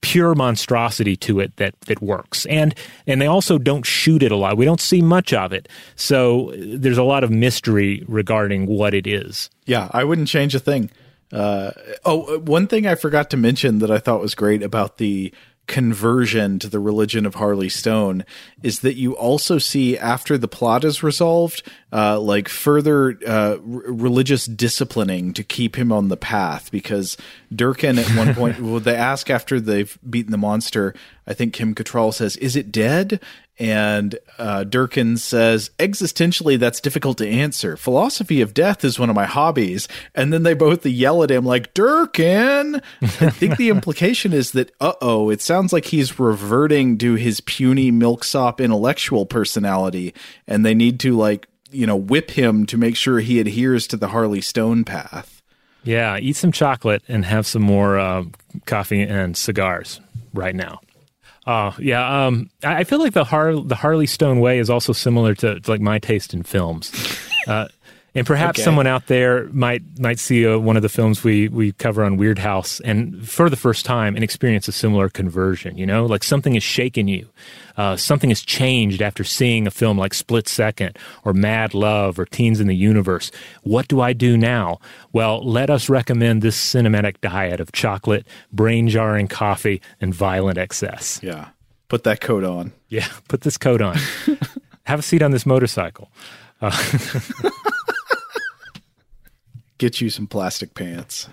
pure 0.00 0.34
monstrosity 0.34 1.16
to 1.16 1.40
it 1.40 1.56
that 1.56 1.74
that 1.82 2.00
works. 2.00 2.46
And 2.46 2.74
and 3.06 3.20
they 3.20 3.26
also 3.26 3.58
don't 3.58 3.84
shoot 3.84 4.22
it 4.22 4.32
a 4.32 4.36
lot. 4.36 4.56
We 4.56 4.64
don't 4.64 4.80
see 4.80 5.02
much 5.02 5.32
of 5.32 5.52
it. 5.52 5.68
So 5.94 6.52
there's 6.56 6.98
a 6.98 7.02
lot 7.02 7.24
of 7.24 7.30
mystery 7.30 8.04
regarding 8.06 8.66
what 8.66 8.94
it 8.94 9.06
is. 9.06 9.50
Yeah, 9.64 9.88
I 9.92 10.04
wouldn't 10.04 10.28
change 10.28 10.54
a 10.54 10.60
thing. 10.60 10.90
Uh, 11.32 11.72
oh, 12.04 12.38
one 12.38 12.66
thing 12.66 12.86
I 12.86 12.94
forgot 12.94 13.30
to 13.30 13.36
mention 13.36 13.80
that 13.80 13.90
I 13.90 13.98
thought 13.98 14.20
was 14.20 14.34
great 14.34 14.62
about 14.62 14.98
the 14.98 15.34
conversion 15.66 16.58
to 16.60 16.68
the 16.68 16.78
religion 16.78 17.26
of 17.26 17.36
Harley 17.36 17.68
Stone 17.68 18.24
is 18.62 18.80
that 18.80 18.94
you 18.94 19.16
also 19.16 19.58
see 19.58 19.98
after 19.98 20.38
the 20.38 20.48
plot 20.48 20.84
is 20.84 21.02
resolved, 21.02 21.62
uh, 21.92 22.20
like 22.20 22.48
further 22.48 23.18
uh, 23.26 23.30
r- 23.30 23.58
religious 23.60 24.46
disciplining 24.46 25.32
to 25.32 25.42
keep 25.42 25.76
him 25.76 25.90
on 25.90 26.08
the 26.08 26.16
path. 26.16 26.70
Because 26.70 27.16
Durkin 27.54 27.98
at 27.98 28.06
one 28.16 28.34
point, 28.34 28.60
well, 28.60 28.80
they 28.80 28.94
ask 28.94 29.28
after 29.28 29.60
they've 29.60 29.98
beaten 30.08 30.32
the 30.32 30.38
monster. 30.38 30.94
I 31.26 31.34
think 31.34 31.52
Kim 31.52 31.74
Cattrall 31.74 32.14
says, 32.14 32.36
"Is 32.36 32.56
it 32.56 32.70
dead?" 32.70 33.20
And 33.58 34.18
uh, 34.38 34.64
Durkin 34.64 35.16
says, 35.16 35.70
existentially, 35.78 36.58
that's 36.58 36.80
difficult 36.80 37.16
to 37.18 37.28
answer. 37.28 37.76
Philosophy 37.76 38.42
of 38.42 38.52
death 38.52 38.84
is 38.84 38.98
one 38.98 39.08
of 39.08 39.16
my 39.16 39.24
hobbies. 39.24 39.88
And 40.14 40.32
then 40.32 40.42
they 40.42 40.52
both 40.52 40.84
yell 40.84 41.22
at 41.22 41.30
him, 41.30 41.44
like, 41.44 41.72
Durkin! 41.72 42.82
I 43.02 43.30
think 43.30 43.56
the 43.56 43.70
implication 43.70 44.32
is 44.34 44.52
that, 44.52 44.72
uh 44.80 44.92
oh, 45.00 45.30
it 45.30 45.40
sounds 45.40 45.72
like 45.72 45.86
he's 45.86 46.18
reverting 46.18 46.98
to 46.98 47.14
his 47.14 47.40
puny 47.40 47.90
milksop 47.90 48.60
intellectual 48.60 49.24
personality. 49.24 50.12
And 50.46 50.64
they 50.64 50.74
need 50.74 51.00
to, 51.00 51.16
like, 51.16 51.48
you 51.70 51.86
know, 51.86 51.96
whip 51.96 52.32
him 52.32 52.66
to 52.66 52.76
make 52.76 52.94
sure 52.96 53.20
he 53.20 53.40
adheres 53.40 53.86
to 53.88 53.96
the 53.96 54.08
Harley 54.08 54.40
Stone 54.42 54.84
path. 54.84 55.42
yeah 55.84 56.18
eat 56.18 56.36
some 56.36 56.52
chocolate 56.52 57.02
and 57.08 57.24
have 57.24 57.46
some 57.46 57.62
more 57.62 57.98
uh, 57.98 58.24
coffee 58.66 59.02
and 59.02 59.36
cigars 59.36 60.00
right 60.34 60.54
now 60.54 60.80
Oh 61.46 61.74
yeah, 61.78 62.26
um, 62.26 62.50
I 62.64 62.82
feel 62.84 62.98
like 62.98 63.12
the 63.12 63.24
Har- 63.24 63.60
the 63.62 63.76
Harley 63.76 64.06
Stone 64.06 64.40
way 64.40 64.58
is 64.58 64.68
also 64.68 64.92
similar 64.92 65.34
to, 65.36 65.60
to 65.60 65.70
like 65.70 65.80
my 65.80 65.98
taste 66.00 66.34
in 66.34 66.42
films, 66.42 66.92
uh, 67.46 67.68
and 68.16 68.26
perhaps 68.26 68.58
Okay. 68.58 68.64
someone 68.64 68.86
out 68.88 69.06
there 69.06 69.48
might 69.52 69.82
might 70.00 70.18
see 70.18 70.46
uh, 70.46 70.58
one 70.58 70.76
of 70.76 70.82
the 70.82 70.88
films 70.88 71.22
we 71.22 71.46
we 71.48 71.72
cover 71.72 72.02
on 72.02 72.16
Weird 72.16 72.38
House 72.38 72.80
and 72.80 73.28
for 73.28 73.48
the 73.48 73.56
first 73.56 73.84
time 73.84 74.14
and 74.16 74.24
experience 74.24 74.66
a 74.66 74.72
similar 74.72 75.08
conversion. 75.08 75.76
You 75.78 75.86
know, 75.86 76.06
like 76.06 76.24
something 76.24 76.54
has 76.54 76.62
shaken 76.62 77.06
you, 77.08 77.28
uh, 77.76 77.96
something 77.96 78.30
has 78.30 78.40
changed 78.42 79.00
after 79.02 79.22
seeing 79.22 79.66
a 79.66 79.70
film 79.70 79.98
like 79.98 80.14
Split 80.14 80.48
Second 80.48 80.98
or 81.24 81.32
Mad 81.32 81.74
Love 81.74 82.18
or 82.18 82.24
Teens 82.26 82.58
in 82.60 82.66
the 82.66 82.74
Universe. 82.76 83.30
What 83.62 83.86
do 83.88 84.00
I 84.00 84.12
do 84.12 84.36
now? 84.36 84.80
Well, 85.12 85.42
let 85.46 85.70
us 85.70 85.88
recommend 85.88 86.42
this 86.42 86.56
cinematic 86.56 87.20
diet 87.20 87.60
of 87.60 87.70
chocolate, 87.72 88.26
brain 88.52 88.88
jarring 88.88 89.28
coffee, 89.28 89.80
and 90.00 90.12
violent 90.14 90.58
excess. 90.58 91.20
Yeah. 91.22 91.48
Put 91.88 92.02
that 92.04 92.20
coat 92.20 92.42
on. 92.42 92.72
Yeah, 92.88 93.06
put 93.28 93.42
this 93.42 93.56
coat 93.58 93.80
on. 93.80 93.96
Have 94.84 95.00
a 95.00 95.02
seat 95.02 95.22
on 95.22 95.30
this 95.32 95.44
motorcycle. 95.46 96.10
Uh, 96.60 96.70
Get 99.78 100.00
you 100.00 100.10
some 100.10 100.26
plastic 100.26 100.74
pants. 100.74 101.28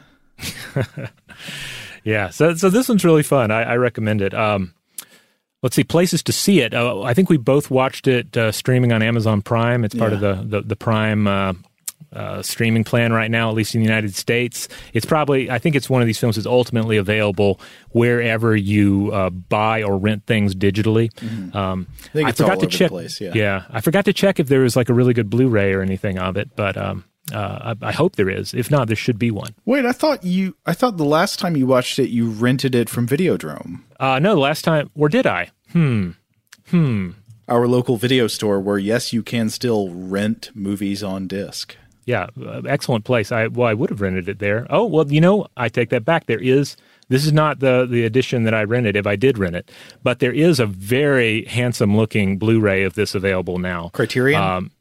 yeah, 2.03 2.29
so 2.29 2.55
so 2.55 2.69
this 2.69 2.89
one's 2.89 3.05
really 3.05 3.23
fun. 3.23 3.51
I, 3.51 3.63
I 3.63 3.77
recommend 3.77 4.21
it. 4.21 4.33
Um, 4.33 4.73
let's 5.61 5.75
see, 5.75 5.83
places 5.83 6.21
to 6.23 6.33
see 6.33 6.59
it. 6.59 6.73
Uh, 6.73 7.01
I 7.01 7.13
think 7.13 7.29
we 7.29 7.37
both 7.37 7.71
watched 7.71 8.07
it 8.07 8.35
uh, 8.35 8.51
streaming 8.51 8.91
on 8.91 9.01
Amazon 9.01 9.41
Prime. 9.41 9.83
It's 9.83 9.95
part 9.95 10.13
of 10.13 10.19
the 10.19 10.43
the, 10.45 10.61
the 10.61 10.75
Prime. 10.75 11.27
Uh, 11.27 11.53
uh, 12.11 12.43
streaming 12.43 12.83
plan 12.83 13.11
right 13.11 13.31
now, 13.31 13.49
at 13.49 13.55
least 13.55 13.73
in 13.73 13.81
the 13.81 13.85
United 13.87 14.13
States. 14.13 14.67
It's 14.93 15.05
probably, 15.05 15.49
I 15.49 15.57
think 15.57 15.75
it's 15.75 15.89
one 15.89 16.01
of 16.01 16.05
these 16.05 16.19
films 16.19 16.35
that's 16.35 16.45
ultimately 16.45 16.97
available 16.97 17.59
wherever 17.89 18.55
you 18.55 19.09
uh, 19.11 19.31
buy 19.31 19.81
or 19.81 19.97
rent 19.97 20.25
things 20.27 20.53
digitally. 20.53 21.09
Um, 21.55 21.87
I 22.13 22.21
all 22.21 22.31
forgot 22.33 22.59
to 22.59 22.67
check. 22.67 22.89
place, 22.89 23.19
yeah. 23.19 23.63
I 23.69 23.81
forgot 23.81 24.05
to 24.05 24.13
check 24.13 24.39
if 24.39 24.47
there 24.47 24.59
was 24.59 24.75
like 24.75 24.89
a 24.89 24.93
really 24.93 25.13
good 25.13 25.29
Blu-ray 25.29 25.73
or 25.73 25.81
anything 25.81 26.19
of 26.19 26.37
it, 26.37 26.55
but 26.55 26.77
um, 26.77 27.03
uh, 27.31 27.73
I, 27.81 27.87
I 27.89 27.91
hope 27.91 28.15
there 28.15 28.29
is. 28.29 28.53
If 28.53 28.69
not, 28.69 28.87
there 28.87 28.95
should 28.95 29.17
be 29.17 29.31
one. 29.31 29.53
Wait, 29.65 29.85
I 29.85 29.91
thought 29.93 30.23
you. 30.23 30.55
I 30.65 30.73
thought 30.73 30.97
the 30.97 31.05
last 31.05 31.39
time 31.39 31.55
you 31.55 31.65
watched 31.65 31.99
it, 31.99 32.09
you 32.09 32.29
rented 32.29 32.75
it 32.75 32.89
from 32.89 33.07
Videodrome, 33.07 33.81
Uh, 33.99 34.19
no, 34.19 34.33
the 34.33 34.41
last 34.41 34.63
time, 34.63 34.89
or 34.95 35.07
did 35.09 35.25
I? 35.25 35.51
Hmm. 35.71 36.11
Hmm. 36.69 37.11
our 37.47 37.67
local 37.67 37.97
video 37.97 38.27
store, 38.27 38.59
where 38.59 38.77
yes, 38.77 39.13
you 39.13 39.21
can 39.23 39.49
still 39.49 39.89
rent 39.89 40.49
movies 40.53 41.03
on 41.03 41.27
disc. 41.27 41.75
Yeah, 42.05 42.27
uh, 42.45 42.61
excellent 42.67 43.05
place. 43.05 43.31
I 43.31 43.47
well, 43.47 43.67
I 43.67 43.73
would 43.73 43.89
have 43.89 44.01
rented 44.01 44.27
it 44.27 44.39
there. 44.39 44.67
Oh 44.69 44.85
well, 44.85 45.09
you 45.11 45.21
know, 45.21 45.47
I 45.55 45.69
take 45.69 45.89
that 45.89 46.03
back. 46.05 46.25
There 46.25 46.41
is. 46.41 46.75
This 47.09 47.25
is 47.25 47.33
not 47.33 47.59
the 47.59 47.85
the 47.89 48.03
edition 48.05 48.43
that 48.43 48.53
I 48.53 48.63
rented. 48.63 48.95
If 48.95 49.05
I 49.07 49.15
did 49.15 49.37
rent 49.37 49.55
it, 49.55 49.71
but 50.03 50.19
there 50.19 50.31
is 50.33 50.59
a 50.59 50.65
very 50.65 51.45
handsome 51.45 51.95
looking 51.95 52.37
Blu-ray 52.37 52.83
of 52.83 52.95
this 52.95 53.13
available 53.15 53.57
now. 53.59 53.89
Criterion. 53.93 54.41
Um, 54.41 54.71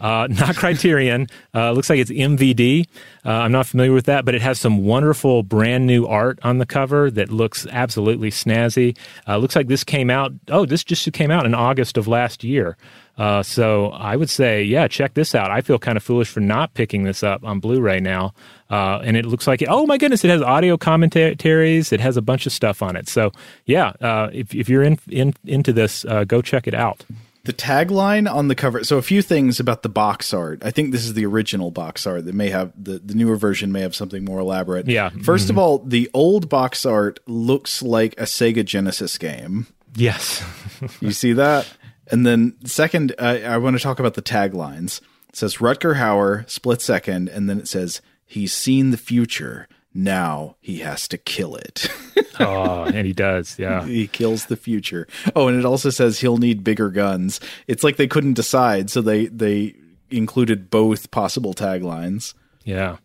uh, 0.00 0.26
not 0.30 0.56
Criterion. 0.56 1.28
Uh, 1.54 1.72
looks 1.72 1.90
like 1.90 1.98
it's 1.98 2.10
MVD. 2.10 2.86
Uh, 3.24 3.30
I'm 3.30 3.52
not 3.52 3.66
familiar 3.66 3.92
with 3.92 4.06
that, 4.06 4.24
but 4.24 4.34
it 4.34 4.42
has 4.42 4.58
some 4.58 4.84
wonderful 4.84 5.42
brand 5.42 5.86
new 5.86 6.06
art 6.06 6.38
on 6.42 6.58
the 6.58 6.66
cover 6.66 7.10
that 7.10 7.30
looks 7.30 7.66
absolutely 7.70 8.30
snazzy. 8.30 8.96
Uh, 9.26 9.38
looks 9.38 9.56
like 9.56 9.68
this 9.68 9.84
came 9.84 10.10
out. 10.10 10.32
Oh, 10.48 10.66
this 10.66 10.84
just 10.84 11.12
came 11.12 11.30
out 11.30 11.46
in 11.46 11.54
August 11.54 11.96
of 11.96 12.06
last 12.06 12.44
year. 12.44 12.76
Uh, 13.18 13.42
so 13.42 13.86
I 13.92 14.14
would 14.14 14.28
say, 14.28 14.62
yeah, 14.62 14.88
check 14.88 15.14
this 15.14 15.34
out. 15.34 15.50
I 15.50 15.62
feel 15.62 15.78
kind 15.78 15.96
of 15.96 16.02
foolish 16.02 16.28
for 16.28 16.40
not 16.40 16.74
picking 16.74 17.04
this 17.04 17.22
up 17.22 17.42
on 17.44 17.60
Blu-ray 17.60 18.00
now. 18.00 18.34
Uh, 18.68 18.98
and 18.98 19.16
it 19.16 19.24
looks 19.24 19.46
like, 19.46 19.64
oh 19.66 19.86
my 19.86 19.96
goodness, 19.96 20.22
it 20.22 20.28
has 20.28 20.42
audio 20.42 20.76
commentaries. 20.76 21.92
It 21.92 22.00
has 22.00 22.18
a 22.18 22.22
bunch 22.22 22.44
of 22.44 22.52
stuff 22.52 22.82
on 22.82 22.94
it. 22.94 23.08
So 23.08 23.32
yeah, 23.64 23.92
if, 24.32 24.54
if 24.54 24.68
you're 24.68 24.82
in, 24.82 24.98
in 25.08 25.32
into 25.46 25.72
this, 25.72 26.04
go 26.26 26.42
check 26.42 26.66
it 26.66 26.74
out. 26.74 27.06
The 27.46 27.52
tagline 27.52 28.30
on 28.30 28.48
the 28.48 28.54
cover. 28.54 28.84
So 28.84 28.98
a 28.98 29.02
few 29.02 29.22
things 29.22 29.60
about 29.60 29.82
the 29.82 29.88
box 29.88 30.34
art. 30.34 30.64
I 30.64 30.70
think 30.70 30.92
this 30.92 31.04
is 31.04 31.14
the 31.14 31.24
original 31.24 31.70
box 31.70 32.06
art. 32.06 32.26
That 32.26 32.34
may 32.34 32.50
have 32.50 32.72
the 32.76 32.98
the 32.98 33.14
newer 33.14 33.36
version 33.36 33.72
may 33.72 33.80
have 33.80 33.94
something 33.94 34.24
more 34.24 34.40
elaborate. 34.40 34.88
Yeah. 34.88 35.10
1st 35.10 35.50
of 35.50 35.58
all, 35.58 35.78
the 35.78 36.10
old 36.12 36.48
box 36.48 36.84
art 36.84 37.20
looks 37.26 37.82
like 37.82 38.14
a 38.18 38.24
Sega 38.24 38.64
Genesis 38.64 39.16
game. 39.16 39.66
Yes. 39.94 40.44
you 41.00 41.12
see 41.12 41.32
that? 41.32 41.68
And 42.10 42.26
then 42.26 42.56
second, 42.64 43.14
uh, 43.18 43.38
I 43.44 43.58
want 43.58 43.76
to 43.76 43.82
talk 43.82 43.98
about 43.98 44.14
the 44.14 44.22
taglines. 44.22 45.00
It 45.28 45.36
says 45.36 45.56
Rutger 45.56 45.96
Hauer, 45.96 46.48
split 46.48 46.80
second, 46.80 47.28
and 47.28 47.48
then 47.48 47.58
it 47.58 47.68
says 47.68 48.00
he's 48.24 48.52
seen 48.52 48.90
the 48.90 48.96
future. 48.96 49.68
Now 49.96 50.56
he 50.60 50.78
has 50.80 51.08
to 51.08 51.16
kill 51.16 51.56
it. 51.56 51.88
oh, 52.40 52.84
and 52.84 53.06
he 53.06 53.14
does. 53.14 53.58
Yeah. 53.58 53.84
he 53.86 54.06
kills 54.06 54.46
the 54.46 54.56
future. 54.56 55.08
Oh, 55.34 55.48
and 55.48 55.58
it 55.58 55.64
also 55.64 55.88
says 55.88 56.20
he'll 56.20 56.36
need 56.36 56.62
bigger 56.62 56.90
guns. 56.90 57.40
It's 57.66 57.82
like 57.82 57.96
they 57.96 58.06
couldn't 58.06 58.34
decide, 58.34 58.90
so 58.90 59.00
they 59.00 59.26
they 59.26 59.74
included 60.10 60.70
both 60.70 61.10
possible 61.10 61.54
taglines. 61.54 62.34
Yeah, 62.64 62.98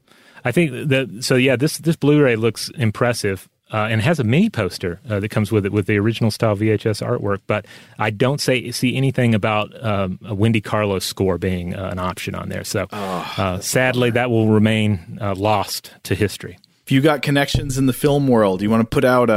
I 0.44 0.52
think 0.52 0.90
that. 0.90 1.24
So 1.24 1.36
yeah, 1.36 1.56
this 1.56 1.78
this 1.78 1.96
Blu-ray 1.96 2.36
looks 2.36 2.70
impressive. 2.78 3.48
Uh, 3.74 3.88
and 3.90 4.02
has 4.02 4.20
a 4.20 4.24
mini 4.26 4.50
poster 4.50 5.00
uh, 5.10 5.22
that 5.22 5.30
comes 5.30 5.50
with 5.50 5.66
it 5.66 5.72
with 5.72 5.86
the 5.86 5.98
original 5.98 6.30
style 6.30 6.58
VHS 6.58 7.02
artwork, 7.08 7.40
but 7.48 7.66
I 7.98 8.10
don't 8.10 8.42
say 8.42 8.70
see 8.72 8.98
anything 8.98 9.34
about 9.34 9.72
um, 9.82 10.20
a 10.26 10.36
Wendy 10.36 10.60
Carlos 10.60 11.06
score 11.06 11.38
being 11.38 11.74
uh, 11.74 11.88
an 11.90 11.98
option 11.98 12.36
on 12.36 12.50
there. 12.50 12.66
So 12.66 12.88
uh, 12.92 13.62
sadly, 13.62 14.10
that 14.10 14.30
will 14.30 14.50
remain 14.50 15.18
uh, 15.22 15.36
lost 15.36 15.94
to 16.04 16.16
history. 16.16 16.58
If 16.86 16.92
you 16.92 17.02
got 17.02 17.22
connections 17.22 17.78
in 17.78 17.86
the 17.86 17.94
film 17.94 18.28
world, 18.28 18.62
you 18.62 18.70
want 18.70 18.82
to 18.82 18.88
put 18.88 19.06
out 19.06 19.30
a, 19.30 19.34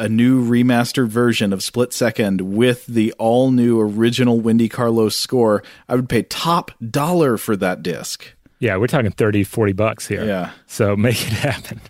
a, 0.00 0.04
a 0.04 0.08
new 0.08 0.42
remastered 0.42 1.08
version 1.08 1.52
of 1.52 1.62
Split 1.62 1.92
Second 1.92 2.40
with 2.40 2.86
the 2.86 3.12
all 3.18 3.50
new 3.50 3.78
original 3.80 4.40
Wendy 4.40 4.68
Carlos 4.68 5.14
score, 5.14 5.62
I 5.88 5.94
would 5.94 6.08
pay 6.08 6.22
top 6.22 6.70
dollar 6.90 7.36
for 7.36 7.54
that 7.56 7.82
disc. 7.82 8.26
Yeah, 8.58 8.76
we're 8.78 8.86
talking 8.86 9.10
30, 9.10 9.44
40 9.44 9.72
bucks 9.74 10.06
here. 10.06 10.24
Yeah. 10.24 10.52
So 10.66 10.96
make 10.96 11.20
it 11.20 11.32
happen. 11.34 11.80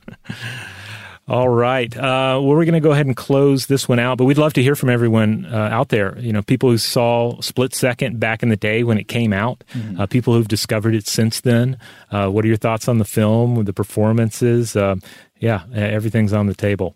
All 1.28 1.48
right. 1.48 1.94
Uh, 1.96 2.38
well, 2.40 2.44
we're 2.44 2.64
going 2.64 2.74
to 2.74 2.80
go 2.80 2.92
ahead 2.92 3.06
and 3.06 3.16
close 3.16 3.66
this 3.66 3.88
one 3.88 3.98
out, 3.98 4.16
but 4.16 4.26
we'd 4.26 4.38
love 4.38 4.52
to 4.52 4.62
hear 4.62 4.76
from 4.76 4.90
everyone 4.90 5.44
uh, 5.46 5.56
out 5.72 5.88
there. 5.88 6.16
You 6.20 6.32
know, 6.32 6.40
people 6.40 6.70
who 6.70 6.78
saw 6.78 7.40
Split 7.40 7.74
Second 7.74 8.20
back 8.20 8.44
in 8.44 8.48
the 8.48 8.56
day 8.56 8.84
when 8.84 8.96
it 8.96 9.08
came 9.08 9.32
out, 9.32 9.64
mm-hmm. 9.74 10.00
uh, 10.00 10.06
people 10.06 10.34
who've 10.34 10.46
discovered 10.46 10.94
it 10.94 11.08
since 11.08 11.40
then. 11.40 11.78
Uh, 12.12 12.28
what 12.28 12.44
are 12.44 12.48
your 12.48 12.56
thoughts 12.56 12.86
on 12.86 12.98
the 12.98 13.04
film, 13.04 13.64
the 13.64 13.72
performances? 13.72 14.76
Uh, 14.76 14.94
yeah, 15.40 15.64
everything's 15.74 16.32
on 16.32 16.46
the 16.46 16.54
table. 16.54 16.94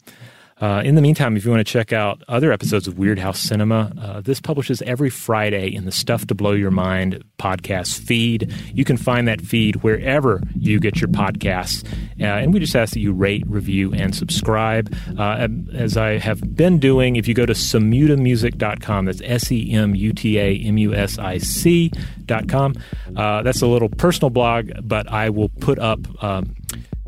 Uh, 0.60 0.82
in 0.84 0.94
the 0.94 1.00
meantime, 1.00 1.36
if 1.36 1.44
you 1.44 1.50
want 1.50 1.66
to 1.66 1.72
check 1.72 1.92
out 1.92 2.22
other 2.28 2.52
episodes 2.52 2.86
of 2.86 2.98
Weird 2.98 3.18
House 3.18 3.40
Cinema, 3.40 3.92
uh, 3.98 4.20
this 4.20 4.40
publishes 4.40 4.82
every 4.82 5.08
Friday 5.08 5.74
in 5.74 5.86
the 5.86 5.92
Stuff 5.92 6.26
to 6.26 6.34
Blow 6.34 6.52
Your 6.52 6.70
Mind 6.70 7.24
podcast 7.38 8.00
feed. 8.00 8.52
You 8.74 8.84
can 8.84 8.98
find 8.98 9.26
that 9.26 9.40
feed 9.40 9.76
wherever 9.76 10.42
you 10.54 10.78
get 10.78 11.00
your 11.00 11.08
podcasts. 11.08 11.84
Uh, 12.20 12.24
and 12.24 12.52
we 12.52 12.60
just 12.60 12.76
ask 12.76 12.92
that 12.92 13.00
you 13.00 13.12
rate, 13.12 13.44
review, 13.46 13.94
and 13.94 14.14
subscribe. 14.14 14.94
Uh, 15.18 15.48
as 15.72 15.96
I 15.96 16.18
have 16.18 16.54
been 16.54 16.78
doing, 16.78 17.16
if 17.16 17.26
you 17.26 17.32
go 17.32 17.46
to 17.46 17.54
semutamusic.com, 17.54 19.06
that's 19.06 19.22
S 19.24 19.50
E 19.50 19.72
M 19.72 19.94
U 19.94 20.12
T 20.12 20.38
A 20.38 20.56
M 20.56 20.76
U 20.76 20.94
S 20.94 21.18
I 21.18 21.38
C.com, 21.38 22.74
uh, 23.16 23.42
that's 23.42 23.62
a 23.62 23.66
little 23.66 23.88
personal 23.88 24.30
blog, 24.30 24.70
but 24.82 25.10
I 25.10 25.30
will 25.30 25.48
put 25.48 25.78
up. 25.78 26.00
Um, 26.22 26.54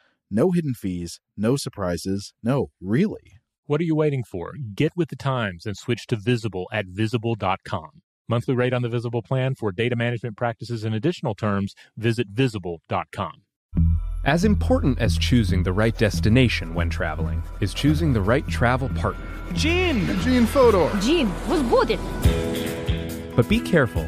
No 0.33 0.51
hidden 0.51 0.73
fees, 0.73 1.19
no 1.35 1.57
surprises, 1.57 2.33
no, 2.41 2.67
really. 2.79 3.33
What 3.65 3.81
are 3.81 3.83
you 3.83 3.95
waiting 3.95 4.23
for? 4.23 4.53
Get 4.73 4.93
with 4.95 5.09
the 5.09 5.17
times 5.17 5.65
and 5.65 5.75
switch 5.75 6.07
to 6.07 6.15
Visible 6.15 6.69
at 6.71 6.85
visible.com. 6.87 7.89
Monthly 8.29 8.55
rate 8.55 8.71
on 8.71 8.81
the 8.81 8.87
Visible 8.87 9.21
plan 9.21 9.55
for 9.55 9.73
data 9.73 9.97
management 9.97 10.37
practices 10.37 10.85
and 10.85 10.95
additional 10.95 11.35
terms, 11.35 11.75
visit 11.97 12.27
visible.com. 12.31 13.41
As 14.23 14.45
important 14.45 14.99
as 14.99 15.17
choosing 15.17 15.63
the 15.63 15.73
right 15.73 15.97
destination 15.97 16.73
when 16.73 16.89
traveling 16.89 17.43
is 17.59 17.73
choosing 17.73 18.13
the 18.13 18.21
right 18.21 18.47
travel 18.47 18.87
partner. 18.87 19.27
Gene! 19.51 20.17
Gene 20.21 20.45
Fodor! 20.45 20.97
Gene, 21.01 21.29
was 21.49 21.61
good. 21.63 21.99
But 23.35 23.49
be 23.49 23.59
careful, 23.59 24.07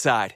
outside. 0.05 0.35